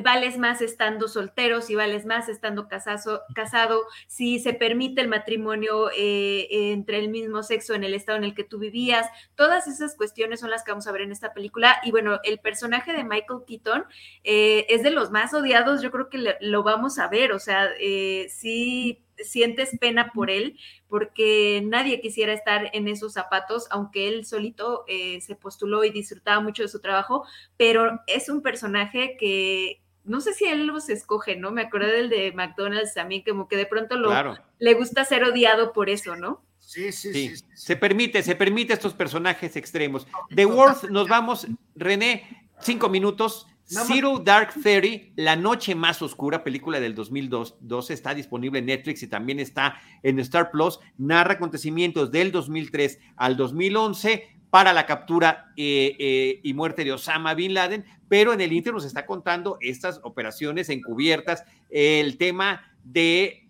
vales 0.04 0.38
más 0.38 0.62
estando 0.62 1.08
soltero, 1.08 1.62
si 1.62 1.76
vales 1.76 2.06
más 2.06 2.30
estando 2.30 2.68
casado, 2.68 3.86
si 4.08 4.40
se 4.40 4.54
permite 4.54 5.02
el 5.02 5.08
matrimonio 5.08 5.90
eh, 5.98 6.48
entre 6.72 7.00
el 7.00 7.10
mismo 7.10 7.42
sexo 7.42 7.74
en 7.74 7.84
el 7.84 7.94
estado 7.94 8.18
en 8.18 8.24
el 8.24 8.36
que 8.36 8.44
tú 8.44 8.60
vivías. 8.60 9.08
Todas 9.36 9.68
esas 9.68 9.96
cuestiones 9.96 10.40
son 10.40 10.52
las 10.52 10.64
que 10.64 10.72
vamos 10.72 10.88
a 10.88 10.92
ver 10.92 11.02
en 11.02 11.12
esta 11.12 11.34
película. 11.34 11.78
Y 11.84 11.92
bueno, 11.92 12.20
el 12.24 12.40
personaje 12.40 12.94
de 12.94 13.04
Michael 13.04 13.42
Keaton 13.48 13.86
eh, 14.24 14.66
es 14.70 14.84
de 14.84 14.92
los 14.92 15.12
más 15.12 15.34
odiados, 15.34 15.82
yo 15.82 15.92
creo 15.92 16.10
que 16.10 16.36
lo 16.42 16.64
vamos 16.64 17.00
a 17.00 17.08
ver, 17.08 17.32
o 17.32 17.40
sea, 17.40 17.68
eh, 17.80 18.28
sí 18.30 19.04
sientes 19.18 19.76
pena 19.80 20.12
por 20.14 20.30
él, 20.30 20.60
porque 20.88 21.64
nadie 21.66 22.02
quisiera 22.02 22.34
estar 22.34 22.70
en 22.74 22.88
esos 22.88 23.14
zapatos, 23.14 23.66
aunque 23.72 24.08
él 24.08 24.26
solito 24.26 24.86
se 24.88 25.36
postuló 25.36 25.84
y 25.84 25.90
disfrutaba 25.90 26.40
mucho 26.40 26.62
de 26.62 26.70
su 26.70 26.82
trabajo, 26.82 27.26
pero 27.58 28.00
es 28.06 28.30
un 28.30 28.44
personaje 28.44 29.18
que, 29.18 29.82
no 30.08 30.22
sé 30.22 30.34
si 30.34 30.46
él 30.46 30.66
los 30.66 30.90
escoge, 30.90 31.36
¿no? 31.36 31.52
Me 31.52 31.62
acordé 31.62 31.92
del 31.92 32.10
de 32.10 32.32
McDonald's 32.32 32.94
también, 32.94 33.24
como 33.28 33.48
que 33.48 33.58
de 33.58 33.66
pronto 33.66 33.98
lo, 33.98 34.12
le 34.60 34.74
gusta 34.74 35.06
ser 35.06 35.24
odiado 35.24 35.74
por 35.74 35.90
eso, 35.90 36.16
¿no? 36.16 36.44
Sí 36.60 36.92
sí, 36.92 37.14
sí, 37.14 37.44
Se 37.54 37.78
permite, 37.78 38.24
se 38.24 38.36
permite 38.36 38.74
estos 38.74 38.94
personajes 38.94 39.56
extremos. 39.56 40.06
The 40.36 40.46
Worth, 40.46 40.90
nos 40.90 41.08
vamos, 41.08 41.48
René, 41.76 42.50
cinco 42.60 42.90
minutos. 42.90 43.48
Zero 43.70 44.20
Dark 44.20 44.54
Theory, 44.64 45.12
La 45.18 45.36
Noche 45.36 45.76
Más 45.76 46.02
Oscura, 46.02 46.42
película 46.42 46.80
del 46.80 46.96
2012, 46.96 47.94
está 47.94 48.14
disponible 48.14 48.60
en 48.60 48.68
Netflix 48.68 49.04
y 49.04 49.08
también 49.08 49.42
está 49.42 49.82
en 50.04 50.20
Star 50.20 50.52
Plus. 50.52 50.80
Narra 50.98 51.34
acontecimientos 51.34 52.10
del 52.10 52.32
2003 52.32 52.98
al 53.18 53.36
2011 53.36 54.37
para 54.58 54.74
la 54.74 54.88
captura 54.88 55.52
eh, 55.56 55.96
eh, 56.00 56.40
y 56.42 56.56
muerte 56.56 56.84
de 56.84 56.92
Osama 56.92 57.36
Bin 57.36 57.54
Laden, 57.54 57.86
pero 58.10 58.34
en 58.34 58.42
el 58.42 58.52
Inter 58.52 58.74
nos 58.74 58.86
está 58.86 59.06
contando 59.06 59.60
estas 59.62 60.00
operaciones 60.02 60.70
encubiertas, 60.70 61.44
el 61.70 62.18
tema 62.18 62.64
de 62.84 63.46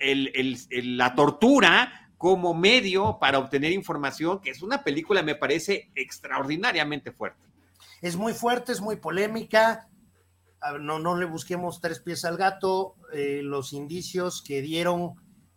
la 0.84 1.16
tortura 1.16 2.12
como 2.18 2.54
medio 2.54 3.20
para 3.22 3.40
obtener 3.40 3.72
información, 3.72 4.42
que 4.42 4.50
es 4.50 4.62
una 4.62 4.84
película, 4.84 5.24
me 5.24 5.36
parece, 5.36 5.92
extraordinariamente 5.96 7.14
fuerte. 7.14 7.48
Es 8.02 8.18
muy 8.18 8.34
fuerte, 8.34 8.74
es 8.74 8.82
muy 8.82 8.98
polémica. 8.98 9.88
No, 10.82 11.00
no 11.00 11.16
le 11.16 11.26
busquemos 11.26 11.80
tres 11.80 12.02
pies 12.02 12.26
al 12.26 12.36
gato. 12.36 12.96
Eh, 13.14 13.40
los 13.42 13.72
indicios 13.72 14.42
que 14.42 14.62
dieron 14.62 15.14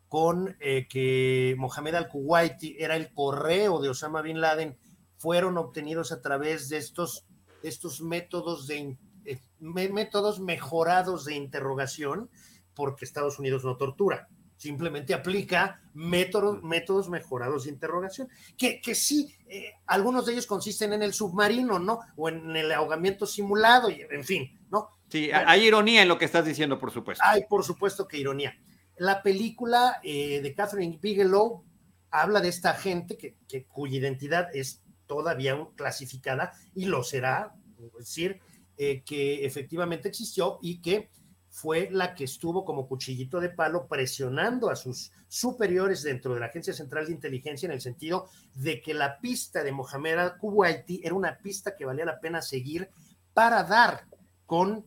con 0.07 0.57
que 0.61 1.57
Mohamed 1.59 1.97
al-Kuwaiti 1.97 2.77
era 2.79 2.95
el 2.95 3.13
correo 3.13 3.81
de 3.81 3.89
Osama 3.89 4.23
Bin 4.23 4.41
Laden 4.41 4.79
fueron 5.21 5.59
obtenidos 5.59 6.13
a 6.13 6.23
través 6.23 6.71
de 6.71 6.79
estos, 6.79 7.27
estos 7.63 8.01
métodos, 8.01 8.67
de, 8.67 8.97
eh, 9.27 9.39
métodos 9.61 10.41
mejorados 10.41 11.27
de 11.27 11.35
interrogación, 11.35 12.31
porque 12.75 13.05
Estados 13.05 13.39
Unidos 13.39 13.63
no 13.63 13.77
tortura, 13.77 14.29
simplemente 14.57 15.13
aplica 15.13 15.83
métodos, 15.93 16.63
métodos 16.63 17.11
mejorados 17.11 17.65
de 17.65 17.71
interrogación, 17.71 18.31
que, 18.57 18.81
que 18.81 18.95
sí, 18.95 19.35
eh, 19.47 19.75
algunos 19.87 20.25
de 20.25 20.33
ellos 20.33 20.47
consisten 20.47 20.95
en 20.95 21.03
el 21.03 21.13
submarino, 21.13 21.79
¿no? 21.79 22.01
O 22.17 22.31
en 22.31 22.57
el 22.57 22.73
ahogamiento 22.73 23.27
simulado, 23.27 23.91
y 23.91 24.01
en 24.11 24.25
fin, 24.25 24.59
¿no? 24.71 24.89
Sí, 25.11 25.31
hay 25.33 25.67
ironía 25.67 26.01
en 26.01 26.09
lo 26.09 26.17
que 26.17 26.25
estás 26.25 26.47
diciendo, 26.47 26.79
por 26.79 26.93
supuesto. 26.93 27.23
Hay, 27.27 27.45
por 27.47 27.63
supuesto 27.63 28.09
que 28.09 28.17
ironía. 28.17 28.57
La 28.97 29.23
película 29.23 30.01
eh, 30.03 30.41
de 30.41 30.55
Catherine 30.55 30.99
Bigelow 30.99 31.63
habla 32.11 32.41
de 32.41 32.49
esta 32.49 32.73
gente 32.73 33.19
que, 33.19 33.37
que, 33.47 33.67
cuya 33.67 33.99
identidad 33.99 34.49
es 34.55 34.83
todavía 35.11 35.59
clasificada 35.75 36.53
y 36.73 36.85
lo 36.85 37.03
será, 37.03 37.53
es 37.81 37.93
decir, 37.99 38.39
eh, 38.77 39.03
que 39.05 39.45
efectivamente 39.45 40.07
existió 40.07 40.61
y 40.63 40.81
que 40.81 41.11
fue 41.49 41.89
la 41.91 42.15
que 42.15 42.23
estuvo 42.23 42.65
como 42.65 42.87
cuchillito 42.87 43.41
de 43.41 43.49
palo 43.49 43.89
presionando 43.89 44.71
a 44.71 44.77
sus 44.77 45.11
superiores 45.27 46.05
dentro 46.05 46.33
de 46.33 46.39
la 46.39 46.47
Agencia 46.47 46.73
Central 46.73 47.07
de 47.07 47.13
Inteligencia 47.13 47.67
en 47.67 47.73
el 47.73 47.81
sentido 47.81 48.29
de 48.55 48.81
que 48.81 48.95
la 48.95 49.19
pista 49.19 49.65
de 49.65 49.73
Mohamed 49.73 50.17
al-Kuwaiti 50.17 51.01
era 51.03 51.17
una 51.17 51.39
pista 51.39 51.75
que 51.75 51.85
valía 51.85 52.05
la 52.05 52.21
pena 52.21 52.41
seguir 52.41 52.89
para 53.35 53.65
dar 53.65 54.07
con 54.47 54.87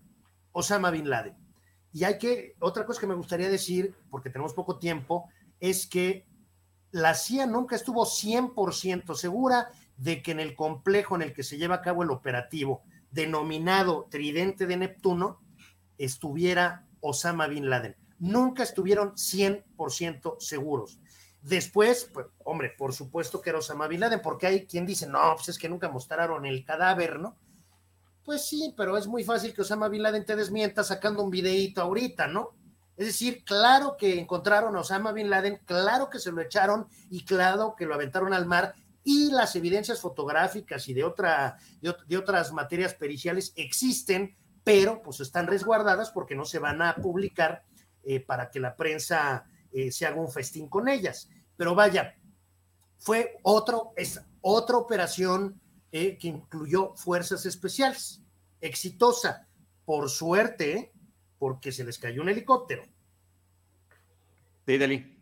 Osama 0.53 0.89
Bin 0.89 1.09
Laden. 1.09 1.35
Y 1.91 2.05
hay 2.05 2.17
que, 2.17 2.55
otra 2.59 2.85
cosa 2.85 3.01
que 3.01 3.07
me 3.07 3.15
gustaría 3.15 3.49
decir, 3.49 3.93
porque 4.09 4.29
tenemos 4.29 4.53
poco 4.53 4.79
tiempo, 4.79 5.29
es 5.59 5.85
que 5.85 6.25
la 6.91 7.13
CIA 7.13 7.47
nunca 7.47 7.75
estuvo 7.75 8.05
100% 8.05 9.15
segura 9.15 9.67
de 9.97 10.21
que 10.21 10.31
en 10.31 10.39
el 10.39 10.55
complejo 10.55 11.15
en 11.15 11.21
el 11.21 11.33
que 11.33 11.43
se 11.43 11.57
lleva 11.57 11.75
a 11.75 11.81
cabo 11.81 12.03
el 12.03 12.11
operativo, 12.11 12.83
denominado 13.11 14.07
Tridente 14.09 14.65
de 14.65 14.77
Neptuno, 14.77 15.39
estuviera 15.97 16.85
Osama 16.99 17.47
Bin 17.47 17.69
Laden. 17.69 17.95
Nunca 18.19 18.63
estuvieron 18.63 19.13
100% 19.13 20.39
seguros. 20.39 20.99
Después, 21.41 22.09
pues, 22.13 22.27
hombre, 22.45 22.73
por 22.77 22.93
supuesto 22.93 23.41
que 23.41 23.49
era 23.49 23.59
Osama 23.59 23.87
Bin 23.87 23.99
Laden, 23.99 24.21
porque 24.21 24.47
hay 24.47 24.65
quien 24.65 24.85
dice, 24.85 25.07
no, 25.07 25.19
pues 25.35 25.49
es 25.49 25.57
que 25.57 25.69
nunca 25.69 25.89
mostraron 25.89 26.45
el 26.45 26.63
cadáver, 26.63 27.19
¿no? 27.19 27.37
Pues 28.23 28.45
sí, 28.45 28.73
pero 28.77 28.97
es 28.97 29.05
muy 29.05 29.25
fácil 29.25 29.53
que 29.53 29.61
Osama 29.61 29.89
Bin 29.89 30.01
Laden 30.01 30.25
te 30.25 30.37
desmienta 30.37 30.83
sacando 30.83 31.21
un 31.21 31.29
videíto 31.29 31.81
ahorita, 31.81 32.27
¿no? 32.27 32.51
Es 32.95 33.07
decir, 33.07 33.43
claro 33.43 33.97
que 33.97 34.19
encontraron 34.19 34.75
a 34.75 34.79
Osama 34.79 35.11
Bin 35.11 35.29
Laden, 35.29 35.59
claro 35.65 36.09
que 36.09 36.19
se 36.19 36.31
lo 36.31 36.41
echaron 36.41 36.87
y 37.09 37.25
claro 37.25 37.75
que 37.77 37.85
lo 37.85 37.95
aventaron 37.95 38.33
al 38.33 38.45
mar 38.45 38.75
y 39.03 39.31
las 39.31 39.55
evidencias 39.55 39.99
fotográficas 39.99 40.87
y 40.87 40.93
de, 40.93 41.03
otra, 41.03 41.57
de, 41.81 42.17
otras 42.17 42.51
materias 42.53 42.93
periciales 42.93 43.53
existen, 43.55 44.35
pero 44.63 45.01
pues 45.01 45.19
están 45.19 45.47
resguardadas 45.47 46.11
porque 46.11 46.35
no 46.35 46.45
se 46.45 46.59
van 46.59 46.81
a 46.81 46.95
publicar 46.95 47.63
eh, 48.03 48.19
para 48.19 48.49
que 48.49 48.59
la 48.59 48.75
prensa 48.75 49.45
eh, 49.71 49.91
se 49.91 50.05
haga 50.05 50.21
un 50.21 50.31
festín 50.31 50.69
con 50.69 50.87
ellas. 50.87 51.29
Pero 51.57 51.75
vaya, 51.75 52.15
fue 52.97 53.39
otro, 53.43 53.91
es 53.97 54.21
otra 54.41 54.77
operación 54.77 55.59
eh, 55.91 56.17
que 56.17 56.29
incluyó 56.29 56.95
fuerzas 56.95 57.45
especiales, 57.45 58.21
exitosa, 58.61 59.47
por 59.85 60.09
suerte, 60.09 60.93
porque 61.37 61.73
se 61.73 61.83
les 61.83 61.99
cayó 61.99 62.21
un 62.21 62.29
helicóptero. 62.29 62.83
Sí. 64.65 65.12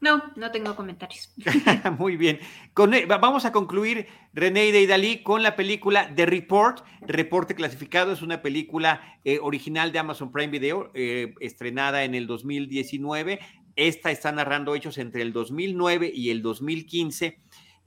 No, 0.00 0.22
no 0.36 0.52
tengo 0.52 0.76
comentarios. 0.76 1.34
Muy 1.98 2.16
bien. 2.16 2.38
E, 2.38 3.06
vamos 3.06 3.44
a 3.44 3.52
concluir, 3.52 4.06
René 4.32 4.68
y 4.68 4.86
Dalí, 4.86 5.22
con 5.22 5.42
la 5.42 5.56
película 5.56 6.14
The 6.14 6.26
Report. 6.26 6.84
Reporte 7.00 7.54
clasificado 7.54 8.12
es 8.12 8.22
una 8.22 8.40
película 8.40 9.18
eh, 9.24 9.40
original 9.42 9.90
de 9.90 9.98
Amazon 9.98 10.30
Prime 10.30 10.52
Video, 10.52 10.92
eh, 10.94 11.34
estrenada 11.40 12.04
en 12.04 12.14
el 12.14 12.28
2019. 12.28 13.40
Esta 13.74 14.10
está 14.12 14.30
narrando 14.30 14.74
hechos 14.74 14.98
entre 14.98 15.22
el 15.22 15.32
2009 15.32 16.12
y 16.14 16.30
el 16.30 16.42
2015. 16.42 17.38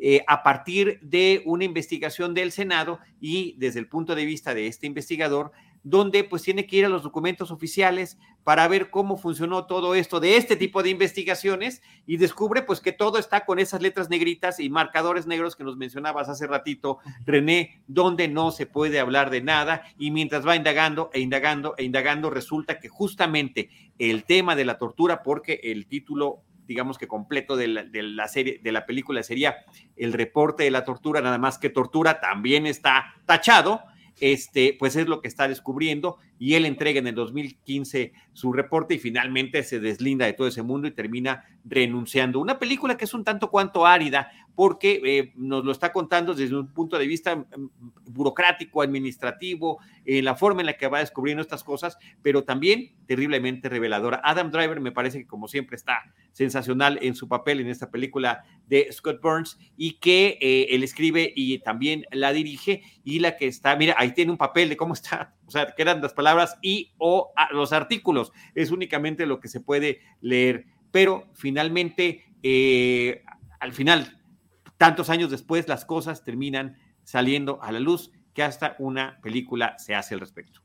Eh, 0.03 0.23
a 0.27 0.41
partir 0.41 0.99
de 1.01 1.43
una 1.45 1.63
investigación 1.63 2.33
del 2.33 2.51
Senado 2.51 2.99
y 3.19 3.55
desde 3.59 3.79
el 3.79 3.87
punto 3.87 4.15
de 4.15 4.25
vista 4.25 4.55
de 4.55 4.65
este 4.67 4.87
investigador, 4.87 5.51
donde 5.83 6.23
pues 6.23 6.43
tiene 6.43 6.67
que 6.67 6.77
ir 6.77 6.85
a 6.85 6.89
los 6.89 7.03
documentos 7.03 7.51
oficiales 7.51 8.17
para 8.43 8.67
ver 8.67 8.89
cómo 8.89 9.17
funcionó 9.17 9.65
todo 9.65 9.95
esto 9.95 10.19
de 10.19 10.37
este 10.37 10.55
tipo 10.55 10.83
de 10.83 10.89
investigaciones 10.89 11.81
y 12.05 12.17
descubre 12.17 12.63
pues 12.63 12.81
que 12.81 12.91
todo 12.91 13.17
está 13.17 13.45
con 13.45 13.59
esas 13.59 13.81
letras 13.81 14.09
negritas 14.09 14.59
y 14.59 14.69
marcadores 14.69 15.27
negros 15.27 15.55
que 15.55 15.63
nos 15.63 15.77
mencionabas 15.77 16.29
hace 16.29 16.47
ratito, 16.47 16.99
René, 17.25 17.81
donde 17.87 18.27
no 18.27 18.51
se 18.51 18.65
puede 18.65 18.99
hablar 18.99 19.29
de 19.29 19.41
nada 19.41 19.83
y 19.97 20.11
mientras 20.11 20.45
va 20.45 20.55
indagando 20.55 21.09
e 21.13 21.19
indagando 21.19 21.75
e 21.77 21.83
indagando 21.83 22.29
resulta 22.29 22.79
que 22.79 22.89
justamente 22.89 23.69
el 23.99 24.23
tema 24.23 24.55
de 24.55 24.65
la 24.65 24.77
tortura, 24.77 25.23
porque 25.23 25.59
el 25.63 25.87
título 25.87 26.43
digamos 26.67 26.97
que 26.97 27.07
completo 27.07 27.57
de 27.57 27.67
la, 27.67 27.83
de 27.83 28.01
la, 28.01 28.29
serie, 28.29 28.61
de 28.63 28.71
la 28.71 28.85
película 28.85 29.21
sería 29.23 29.57
el 29.97 30.13
reporte 30.13 30.63
de 30.63 30.71
la 30.71 30.85
tortura, 30.85 31.19
nada 31.19 31.37
más 31.37 31.57
que 31.57 31.69
tortura 31.69 32.21
también 32.21 32.65
está 32.65 33.13
tachado, 33.25 33.81
este, 34.21 34.77
pues 34.79 34.95
es 34.95 35.07
lo 35.07 35.19
que 35.19 35.27
está 35.27 35.47
descubriendo 35.47 36.17
y 36.37 36.53
él 36.53 36.65
entrega 36.65 36.99
en 36.99 37.07
el 37.07 37.15
2015 37.15 38.13
su 38.33 38.53
reporte 38.53 38.93
y 38.93 38.99
finalmente 38.99 39.63
se 39.63 39.79
deslinda 39.79 40.27
de 40.27 40.33
todo 40.33 40.47
ese 40.47 40.61
mundo 40.61 40.87
y 40.87 40.91
termina 40.91 41.43
renunciando. 41.65 42.39
Una 42.39 42.59
película 42.59 42.97
que 42.97 43.05
es 43.05 43.13
un 43.13 43.23
tanto 43.23 43.49
cuanto 43.49 43.85
árida 43.85 44.31
porque 44.55 45.01
eh, 45.03 45.33
nos 45.35 45.65
lo 45.65 45.71
está 45.71 45.91
contando 45.91 46.33
desde 46.33 46.55
un 46.55 46.71
punto 46.71 46.97
de 46.97 47.07
vista 47.07 47.35
mm, 47.35 47.45
burocrático, 48.05 48.81
administrativo, 48.81 49.79
en 50.05 50.23
la 50.25 50.35
forma 50.35 50.61
en 50.61 50.67
la 50.67 50.77
que 50.77 50.87
va 50.87 50.99
descubriendo 50.99 51.41
estas 51.41 51.63
cosas, 51.63 51.97
pero 52.21 52.43
también 52.43 52.91
terriblemente 53.07 53.69
reveladora. 53.69 54.21
Adam 54.23 54.51
Driver 54.51 54.79
me 54.79 54.91
parece 54.91 55.19
que 55.19 55.27
como 55.27 55.47
siempre 55.47 55.75
está 55.75 56.03
sensacional 56.31 56.99
en 57.01 57.15
su 57.15 57.27
papel 57.27 57.59
en 57.59 57.67
esta 57.67 57.89
película 57.89 58.43
de 58.71 58.89
Scott 58.93 59.21
Burns 59.21 59.59
y 59.75 59.99
que 59.99 60.37
eh, 60.39 60.67
él 60.69 60.81
escribe 60.81 61.33
y 61.35 61.59
también 61.59 62.05
la 62.09 62.31
dirige 62.31 62.81
y 63.03 63.19
la 63.19 63.35
que 63.35 63.45
está, 63.45 63.75
mira, 63.75 63.95
ahí 63.97 64.13
tiene 64.13 64.31
un 64.31 64.37
papel 64.37 64.69
de 64.69 64.77
cómo 64.77 64.93
está, 64.93 65.35
o 65.45 65.51
sea, 65.51 65.75
que 65.75 65.81
eran 65.81 66.01
las 66.01 66.13
palabras 66.13 66.57
y 66.61 66.93
o 66.97 67.33
los 67.51 67.73
artículos, 67.73 68.31
es 68.55 68.71
únicamente 68.71 69.25
lo 69.25 69.41
que 69.41 69.49
se 69.49 69.59
puede 69.59 69.99
leer, 70.21 70.67
pero 70.89 71.27
finalmente, 71.33 72.33
eh, 72.43 73.23
al 73.59 73.73
final, 73.73 74.21
tantos 74.77 75.09
años 75.09 75.29
después, 75.29 75.67
las 75.67 75.83
cosas 75.83 76.23
terminan 76.23 76.77
saliendo 77.03 77.61
a 77.61 77.73
la 77.73 77.81
luz 77.81 78.13
que 78.33 78.41
hasta 78.41 78.77
una 78.79 79.19
película 79.21 79.77
se 79.79 79.95
hace 79.95 80.13
al 80.13 80.21
respecto. 80.21 80.61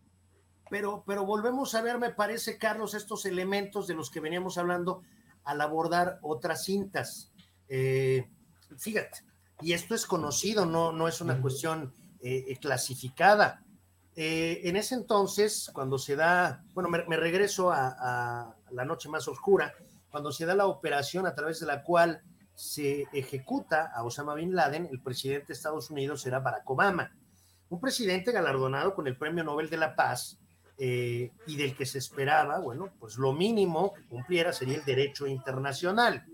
Pero, 0.71 1.03
pero 1.05 1.27
volvemos 1.27 1.75
a 1.75 1.83
ver, 1.83 1.99
me 1.99 2.11
parece, 2.11 2.57
Carlos, 2.57 2.95
estos 2.95 3.27
elementos 3.27 3.89
de 3.89 3.95
los 3.95 4.11
que 4.11 4.21
veníamos 4.21 4.59
hablando 4.59 5.03
al 5.43 5.61
abordar 5.61 6.21
otras 6.23 6.65
cintas. 6.65 7.33
Eh, 7.69 8.29
fíjate, 8.79 9.25
y 9.61 9.73
esto 9.73 9.95
es 9.95 10.07
conocido, 10.07 10.67
no, 10.67 10.93
no 10.93 11.09
es 11.09 11.21
una 11.21 11.41
cuestión 11.41 11.95
eh, 12.21 12.45
eh, 12.49 12.57
clasificada. 12.57 13.63
en 14.15 14.77
ese 14.77 14.95
entonces, 14.95 15.71
cuando 15.73 15.99
se 15.99 16.17
da, 16.17 16.65
bueno, 16.75 16.89
me, 16.89 17.17
regreso 17.17 17.71
a, 17.71 17.95
a, 17.99 18.57
la 18.71 18.85
noche 18.85 19.09
más 19.09 19.29
oscura, 19.29 19.75
cuando 20.11 20.33
se 20.33 20.47
da 20.47 20.55
la 20.55 20.67
operación 20.67 21.27
a 21.27 21.35
través 21.35 21.61
de 21.61 21.67
la 21.67 21.83
cual 21.83 22.23
se 22.55 23.05
ejecuta 23.13 23.93
a 23.95 24.03
Osama 24.05 24.35
Bin 24.35 24.55
Laden, 24.55 24.89
el 24.91 25.03
presidente 25.03 25.49
de 25.49 25.53
Estados 25.53 25.91
Unidos 25.91 26.25
era 26.27 26.39
Barack 26.39 26.69
Obama, 26.71 27.15
un 27.69 27.81
presidente 27.81 28.33
galardonado 28.33 28.95
con 28.95 29.07
el 29.07 29.19
Premio 29.19 29.45
Nobel 29.45 29.69
de 29.69 29.77
la 29.77 29.95
Paz, 29.95 30.39
eh, 30.79 31.33
y 31.47 31.57
del 31.57 31.75
que 31.75 31.87
se 31.87 31.97
esperaba, 31.97 32.59
bueno, 32.59 32.91
pues 33.01 33.17
lo 33.17 33.33
mínimo 33.33 33.95
que 33.95 34.03
cumpliera 34.03 34.53
sería 34.53 34.77
el 34.77 34.85
derecho 34.85 35.27
internacional. 35.27 36.27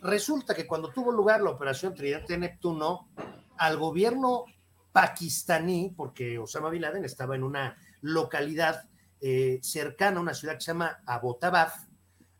Resulta 0.00 0.54
que 0.54 0.66
cuando 0.66 0.90
tuvo 0.90 1.10
lugar 1.10 1.40
la 1.40 1.50
operación 1.50 1.94
Tridente 1.94 2.38
Neptuno, 2.38 3.08
al 3.56 3.76
gobierno 3.76 4.44
pakistaní, 4.92 5.92
porque 5.96 6.38
Osama 6.38 6.70
Bin 6.70 6.82
Laden 6.82 7.04
estaba 7.04 7.34
en 7.34 7.42
una 7.42 7.76
localidad 8.00 8.88
eh, 9.20 9.58
cercana 9.62 10.18
a 10.18 10.22
una 10.22 10.34
ciudad 10.34 10.54
que 10.54 10.60
se 10.60 10.70
llama 10.70 11.02
Abbottabad, 11.04 11.72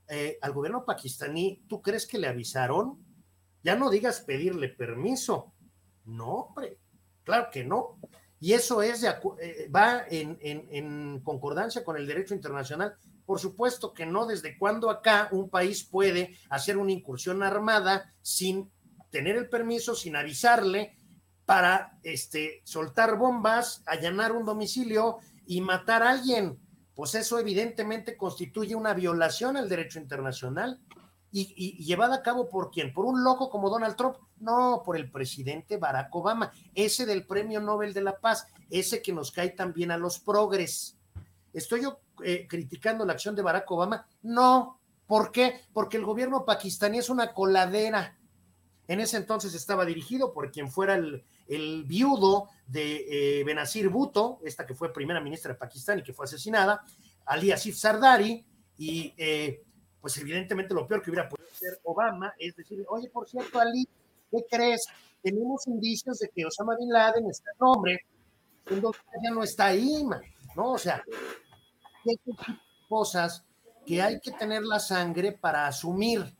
eh, 0.08 0.38
al 0.40 0.52
gobierno 0.52 0.84
pakistaní, 0.84 1.64
¿tú 1.68 1.82
crees 1.82 2.06
que 2.06 2.18
le 2.18 2.28
avisaron? 2.28 2.98
Ya 3.62 3.76
no 3.76 3.90
digas 3.90 4.20
pedirle 4.20 4.68
permiso. 4.68 5.52
No, 6.06 6.34
hombre, 6.34 6.78
claro 7.24 7.48
que 7.52 7.64
no. 7.64 7.98
Y 8.40 8.52
eso 8.52 8.82
es 8.82 9.02
eh, 9.02 9.68
va 9.74 10.04
en, 10.08 11.20
concordancia 11.20 11.84
con 11.84 11.96
el 11.96 12.06
derecho 12.06 12.34
internacional. 12.34 12.96
Por 13.28 13.40
supuesto 13.40 13.92
que 13.92 14.06
no, 14.06 14.24
desde 14.24 14.56
cuando 14.56 14.88
acá 14.88 15.28
un 15.32 15.50
país 15.50 15.84
puede 15.84 16.38
hacer 16.48 16.78
una 16.78 16.92
incursión 16.92 17.42
armada 17.42 18.14
sin 18.22 18.72
tener 19.10 19.36
el 19.36 19.50
permiso, 19.50 19.94
sin 19.94 20.16
avisarle, 20.16 20.96
para 21.44 21.98
este, 22.02 22.62
soltar 22.64 23.18
bombas, 23.18 23.82
allanar 23.84 24.32
un 24.32 24.46
domicilio 24.46 25.18
y 25.44 25.60
matar 25.60 26.02
a 26.02 26.08
alguien. 26.08 26.58
Pues 26.94 27.14
eso 27.16 27.38
evidentemente 27.38 28.16
constituye 28.16 28.74
una 28.74 28.94
violación 28.94 29.58
al 29.58 29.68
derecho 29.68 29.98
internacional 29.98 30.80
y, 31.30 31.84
llevada 31.84 32.16
a 32.16 32.22
cabo 32.22 32.48
por 32.48 32.70
quién? 32.70 32.94
Por 32.94 33.04
un 33.04 33.22
loco 33.22 33.50
como 33.50 33.68
Donald 33.68 33.96
Trump. 33.96 34.16
No, 34.38 34.80
por 34.82 34.96
el 34.96 35.10
presidente 35.10 35.76
Barack 35.76 36.16
Obama, 36.16 36.50
ese 36.74 37.04
del 37.04 37.26
Premio 37.26 37.60
Nobel 37.60 37.92
de 37.92 38.00
la 38.00 38.18
Paz, 38.18 38.46
ese 38.70 39.02
que 39.02 39.12
nos 39.12 39.32
cae 39.32 39.50
también 39.50 39.90
a 39.90 39.98
los 39.98 40.18
progres. 40.18 40.97
¿Estoy 41.58 41.82
yo 41.82 42.00
eh, 42.24 42.46
criticando 42.48 43.04
la 43.04 43.12
acción 43.12 43.34
de 43.34 43.42
Barack 43.42 43.70
Obama? 43.70 44.06
No. 44.22 44.80
¿Por 45.06 45.32
qué? 45.32 45.60
Porque 45.72 45.96
el 45.96 46.04
gobierno 46.04 46.44
pakistaní 46.44 46.98
es 46.98 47.10
una 47.10 47.34
coladera. 47.34 48.16
En 48.86 49.00
ese 49.00 49.16
entonces 49.16 49.54
estaba 49.54 49.84
dirigido 49.84 50.32
por 50.32 50.50
quien 50.50 50.70
fuera 50.70 50.94
el, 50.94 51.24
viudo 51.84 52.48
de 52.66 53.40
eh, 53.40 53.44
Benazir 53.44 53.88
Bhutto, 53.88 54.38
esta 54.44 54.66
que 54.66 54.74
fue 54.74 54.92
primera 54.92 55.20
ministra 55.20 55.52
de 55.52 55.58
Pakistán 55.58 55.98
y 55.98 56.02
que 56.02 56.12
fue 56.12 56.26
asesinada, 56.26 56.82
Ali 57.26 57.50
Asif 57.50 57.76
Sardari, 57.76 58.44
y 58.76 59.14
eh, 59.16 59.62
pues 60.00 60.16
evidentemente 60.18 60.74
lo 60.74 60.86
peor 60.86 61.02
que 61.02 61.10
hubiera 61.10 61.28
podido 61.28 61.50
hacer 61.50 61.80
Obama 61.84 62.32
es 62.38 62.54
decir, 62.54 62.84
oye, 62.88 63.08
por 63.10 63.28
cierto, 63.28 63.58
Ali, 63.58 63.88
¿qué 64.30 64.44
crees? 64.48 64.86
Tenemos 65.22 65.66
indicios 65.66 66.18
de 66.18 66.28
que 66.28 66.46
Osama 66.46 66.76
Bin 66.78 66.90
Laden 66.90 67.28
está 67.28 67.50
en 67.50 67.58
nombre, 67.58 68.06
ya 68.70 69.30
no 69.30 69.42
está 69.42 69.66
ahí, 69.66 70.04
¿no? 70.54 70.72
O 70.72 70.78
sea, 70.78 71.02
hay 72.10 72.20
cosas 72.88 73.44
que 73.86 74.02
hay 74.02 74.20
que 74.20 74.32
tener 74.32 74.62
la 74.62 74.80
sangre 74.80 75.32
para 75.32 75.66
asumir, 75.66 76.34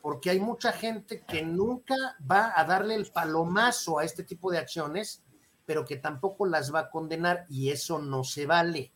porque 0.00 0.30
hay 0.30 0.40
mucha 0.40 0.72
gente 0.72 1.22
que 1.26 1.42
nunca 1.42 1.94
va 2.30 2.52
a 2.56 2.64
darle 2.64 2.94
el 2.94 3.10
palomazo 3.10 3.98
a 3.98 4.04
este 4.04 4.22
tipo 4.22 4.50
de 4.50 4.58
acciones, 4.58 5.22
pero 5.66 5.84
que 5.84 5.96
tampoco 5.96 6.46
las 6.46 6.74
va 6.74 6.80
a 6.80 6.90
condenar 6.90 7.46
y 7.48 7.70
eso 7.70 7.98
no 7.98 8.24
se 8.24 8.46
vale. 8.46 8.92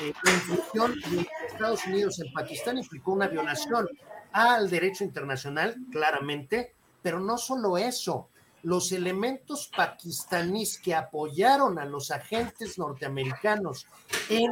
Eh, 0.00 0.12
la 0.24 0.32
inclusión 0.32 0.94
de 1.10 1.28
Estados 1.46 1.86
Unidos 1.86 2.18
en 2.20 2.32
Pakistán 2.32 2.78
implicó 2.78 3.12
una 3.12 3.28
violación 3.28 3.88
al 4.32 4.68
derecho 4.68 5.04
internacional, 5.04 5.76
claramente, 5.92 6.74
pero 7.02 7.20
no 7.20 7.38
solo 7.38 7.78
eso, 7.78 8.30
los 8.64 8.92
elementos 8.92 9.70
pakistaníes 9.74 10.78
que 10.78 10.94
apoyaron 10.94 11.78
a 11.78 11.84
los 11.84 12.10
agentes 12.10 12.78
norteamericanos 12.78 13.86
en 14.28 14.50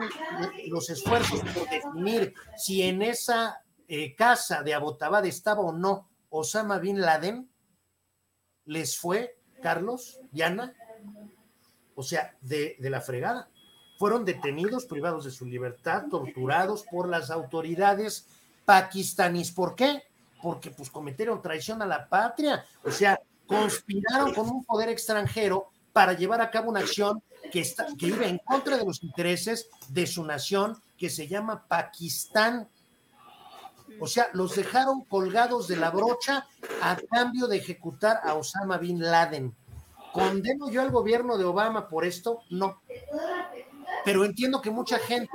los 0.68 0.88
esfuerzos 0.90 1.40
por 1.40 1.68
definir 1.68 2.34
si 2.56 2.82
en 2.82 3.02
esa 3.02 3.62
eh, 3.88 4.14
casa 4.14 4.62
de 4.62 4.74
Abbottabad 4.74 5.26
estaba 5.26 5.60
o 5.60 5.72
no 5.72 6.08
Osama 6.30 6.78
Bin 6.78 7.00
Laden, 7.00 7.50
les 8.64 8.96
fue, 8.96 9.36
Carlos, 9.60 10.20
Yana, 10.32 10.72
o 11.94 12.02
sea, 12.02 12.36
de 12.40 12.76
la 12.78 13.00
fregada 13.00 13.50
fueron 14.02 14.24
detenidos, 14.24 14.86
privados 14.86 15.24
de 15.24 15.30
su 15.30 15.46
libertad, 15.46 16.06
torturados 16.10 16.84
por 16.90 17.08
las 17.08 17.30
autoridades 17.30 18.26
pakistaníes. 18.64 19.52
¿Por 19.52 19.76
qué? 19.76 20.02
Porque 20.42 20.72
pues 20.72 20.90
cometieron 20.90 21.40
traición 21.40 21.80
a 21.82 21.86
la 21.86 22.08
patria, 22.08 22.64
o 22.82 22.90
sea, 22.90 23.16
conspiraron 23.46 24.34
con 24.34 24.48
un 24.48 24.64
poder 24.64 24.88
extranjero 24.88 25.70
para 25.92 26.14
llevar 26.14 26.40
a 26.40 26.50
cabo 26.50 26.70
una 26.70 26.80
acción 26.80 27.22
que, 27.50 27.60
está, 27.60 27.86
que 27.98 28.06
iba 28.06 28.26
en 28.26 28.38
contra 28.38 28.76
de 28.76 28.84
los 28.84 29.02
intereses 29.02 29.68
de 29.88 30.06
su 30.06 30.24
nación, 30.24 30.76
que 30.96 31.10
se 31.10 31.28
llama 31.28 31.66
Pakistán. 31.66 32.68
O 34.00 34.06
sea, 34.06 34.28
los 34.32 34.56
dejaron 34.56 35.04
colgados 35.04 35.68
de 35.68 35.76
la 35.76 35.90
brocha 35.90 36.46
a 36.80 36.96
cambio 37.10 37.46
de 37.46 37.58
ejecutar 37.58 38.20
a 38.24 38.34
Osama 38.34 38.78
Bin 38.78 39.00
Laden. 39.00 39.54
¿Condeno 40.12 40.70
yo 40.70 40.82
al 40.82 40.90
gobierno 40.90 41.36
de 41.36 41.44
Obama 41.44 41.88
por 41.88 42.04
esto? 42.04 42.40
No 42.50 42.80
pero 44.04 44.24
entiendo 44.24 44.60
que 44.60 44.70
mucha 44.70 44.98
gente 44.98 45.30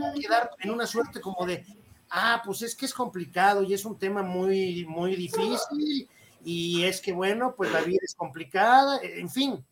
va 0.00 0.12
quedar 0.12 0.50
en 0.60 0.70
una 0.70 0.86
suerte 0.86 1.20
como 1.20 1.46
de, 1.46 1.64
ah, 2.10 2.42
pues 2.44 2.62
es 2.62 2.74
que 2.74 2.86
es 2.86 2.94
complicado 2.94 3.62
y 3.62 3.74
es 3.74 3.84
un 3.84 3.98
tema 3.98 4.22
muy, 4.22 4.84
muy 4.86 5.16
difícil 5.16 6.08
y 6.44 6.84
es 6.84 7.00
que, 7.00 7.12
bueno, 7.12 7.54
pues 7.56 7.72
la 7.72 7.80
vida 7.80 8.00
es 8.02 8.14
complicada, 8.14 9.00
en 9.02 9.30
fin. 9.30 9.64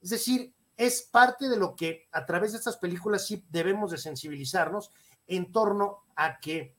Es 0.00 0.10
decir, 0.10 0.52
es 0.76 1.02
parte 1.02 1.48
de 1.48 1.56
lo 1.56 1.74
que 1.74 2.08
a 2.12 2.26
través 2.26 2.52
de 2.52 2.58
estas 2.58 2.76
películas 2.76 3.26
sí 3.26 3.44
debemos 3.50 3.90
de 3.90 3.98
sensibilizarnos 3.98 4.92
en 5.26 5.50
torno 5.50 6.04
a 6.14 6.38
que 6.38 6.74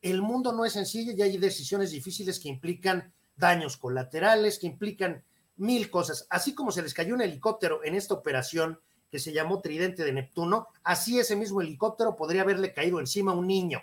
el 0.00 0.22
mundo 0.22 0.52
no 0.52 0.64
es 0.64 0.74
sencillo 0.74 1.12
y 1.12 1.22
hay 1.22 1.36
decisiones 1.38 1.90
difíciles 1.90 2.38
que 2.38 2.48
implican 2.48 3.12
daños 3.36 3.76
colaterales, 3.76 4.58
que 4.58 4.66
implican 4.66 5.24
mil 5.56 5.90
cosas. 5.90 6.26
Así 6.30 6.54
como 6.54 6.70
se 6.70 6.82
les 6.82 6.94
cayó 6.94 7.14
un 7.14 7.22
helicóptero 7.22 7.84
en 7.84 7.94
esta 7.94 8.14
operación 8.14 8.80
que 9.10 9.18
se 9.18 9.32
llamó 9.32 9.60
Tridente 9.60 10.04
de 10.04 10.12
Neptuno, 10.12 10.68
así 10.84 11.18
ese 11.18 11.34
mismo 11.34 11.60
helicóptero 11.60 12.14
podría 12.14 12.42
haberle 12.42 12.72
caído 12.72 13.00
encima 13.00 13.32
a 13.32 13.36
un 13.36 13.46
niño. 13.46 13.82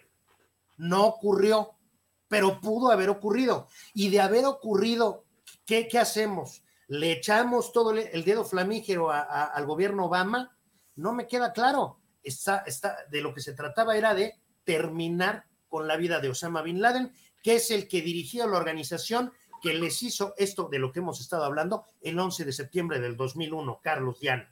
No 0.78 1.06
ocurrió, 1.06 1.75
pero 2.36 2.60
pudo 2.60 2.92
haber 2.92 3.10
ocurrido. 3.10 3.70
Y 3.94 4.10
de 4.10 4.20
haber 4.20 4.44
ocurrido, 4.44 5.24
¿qué, 5.66 5.88
qué 5.88 6.00
hacemos? 6.00 6.64
¿Le 6.90 7.14
echamos 7.14 7.72
todo 7.72 7.92
el 7.92 8.26
dedo 8.26 8.44
flamígero 8.44 9.10
al 9.10 9.66
gobierno 9.66 10.08
Obama? 10.08 10.54
No 10.98 11.14
me 11.14 11.28
queda 11.28 11.54
claro. 11.54 12.02
Está, 12.22 12.58
está, 12.68 12.98
de 13.10 13.22
lo 13.22 13.34
que 13.34 13.40
se 13.40 13.54
trataba 13.54 13.96
era 13.96 14.14
de 14.14 14.34
terminar 14.66 15.46
con 15.70 15.88
la 15.88 15.96
vida 15.96 16.20
de 16.20 16.28
Osama 16.28 16.62
Bin 16.62 16.82
Laden, 16.82 17.14
que 17.42 17.56
es 17.56 17.72
el 17.72 17.88
que 17.88 18.02
dirigía 18.02 18.46
la 18.48 18.58
organización 18.58 19.32
que 19.62 19.74
les 19.74 20.04
hizo 20.04 20.34
esto 20.38 20.68
de 20.70 20.80
lo 20.80 20.92
que 20.92 21.00
hemos 21.00 21.22
estado 21.22 21.46
hablando 21.46 21.86
el 22.02 22.20
11 22.20 22.44
de 22.44 22.52
septiembre 22.52 23.00
del 23.00 23.16
2001, 23.16 23.80
Carlos 23.82 24.18
Jan. 24.22 24.46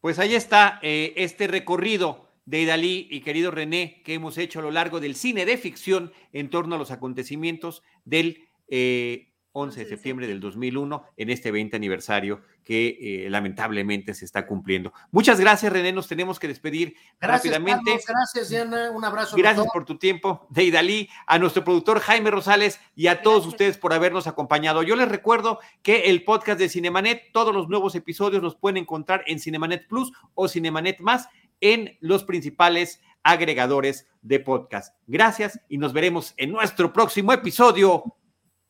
Pues 0.00 0.18
ahí 0.18 0.34
está 0.34 0.80
eh, 0.82 1.12
este 1.16 1.46
recorrido 1.46 2.26
de 2.46 2.66
Dalí 2.66 3.08
y 3.10 3.20
querido 3.20 3.50
René 3.50 4.02
que 4.04 4.14
hemos 4.14 4.38
hecho 4.38 4.58
a 4.58 4.62
lo 4.62 4.70
largo 4.70 5.00
del 5.00 5.14
cine 5.14 5.46
de 5.46 5.56
ficción 5.56 6.12
en 6.32 6.50
torno 6.50 6.74
a 6.74 6.78
los 6.78 6.90
acontecimientos 6.90 7.82
del 8.04 8.48
eh, 8.68 9.34
11 9.56 9.80
de 9.80 9.86
septiembre 9.86 10.26
del 10.26 10.40
2001 10.40 11.04
en 11.16 11.30
este 11.30 11.52
20 11.52 11.76
aniversario 11.76 12.42
que 12.64 12.98
eh, 13.00 13.30
lamentablemente 13.30 14.12
se 14.12 14.24
está 14.24 14.48
cumpliendo. 14.48 14.92
Muchas 15.12 15.38
gracias, 15.38 15.72
René. 15.72 15.92
Nos 15.92 16.08
tenemos 16.08 16.40
que 16.40 16.48
despedir 16.48 16.96
rápidamente. 17.20 18.00
gracias, 18.06 18.48
Diana. 18.48 18.90
Un 18.90 19.04
abrazo. 19.04 19.36
Gracias 19.36 19.66
por 19.72 19.84
tu 19.84 19.96
tiempo, 19.96 20.48
Deidali, 20.50 21.08
a 21.26 21.38
nuestro 21.38 21.62
productor 21.62 22.00
Jaime 22.00 22.32
Rosales 22.32 22.80
y 22.96 23.06
a 23.06 23.22
todos 23.22 23.46
ustedes 23.46 23.78
por 23.78 23.92
habernos 23.92 24.26
acompañado. 24.26 24.82
Yo 24.82 24.96
les 24.96 25.08
recuerdo 25.08 25.60
que 25.82 26.10
el 26.10 26.24
podcast 26.24 26.58
de 26.58 26.68
Cinemanet, 26.68 27.30
todos 27.32 27.54
los 27.54 27.68
nuevos 27.68 27.94
episodios 27.94 28.42
los 28.42 28.56
pueden 28.56 28.78
encontrar 28.78 29.22
en 29.28 29.38
Cinemanet 29.38 29.86
Plus 29.86 30.12
o 30.34 30.48
Cinemanet 30.48 30.98
Más 30.98 31.28
en 31.60 31.96
los 32.00 32.24
principales 32.24 33.00
agregadores 33.22 34.06
de 34.22 34.40
podcast. 34.40 34.94
Gracias 35.06 35.60
y 35.68 35.78
nos 35.78 35.92
veremos 35.92 36.34
en 36.36 36.52
nuestro 36.52 36.92
próximo 36.92 37.32
episodio 37.32 38.16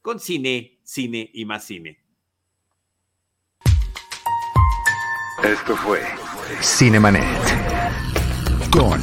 con 0.01 0.21
cine, 0.21 0.79
cine 0.83 1.31
y 1.33 1.45
más 1.45 1.65
cine. 1.65 1.99
Esto 5.43 5.77
fue 5.77 6.01
Cinemanet 6.63 7.25
con 8.71 9.01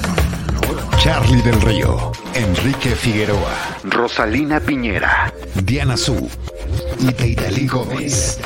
Charlie 0.97 1.41
del 1.41 1.59
Río, 1.61 2.11
Enrique 2.33 2.95
Figueroa, 2.95 3.79
Rosalina 3.83 4.59
Piñera, 4.59 5.33
Diana 5.63 5.97
Su 5.97 6.29
y 6.99 7.11
Deidali 7.13 7.67
Gómez. 7.67 8.39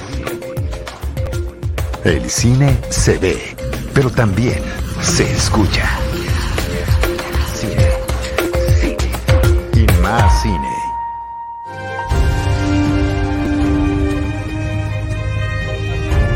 El 2.03 2.29
cine 2.29 2.77
se 2.89 3.17
ve, 3.17 3.55
pero 3.93 4.09
también 4.09 4.63
se 5.01 5.31
escucha. 5.31 5.99
Cine. 7.53 7.91
Cine. 8.79 9.11
Y 9.73 10.01
más 10.01 10.41
cine. 10.41 10.74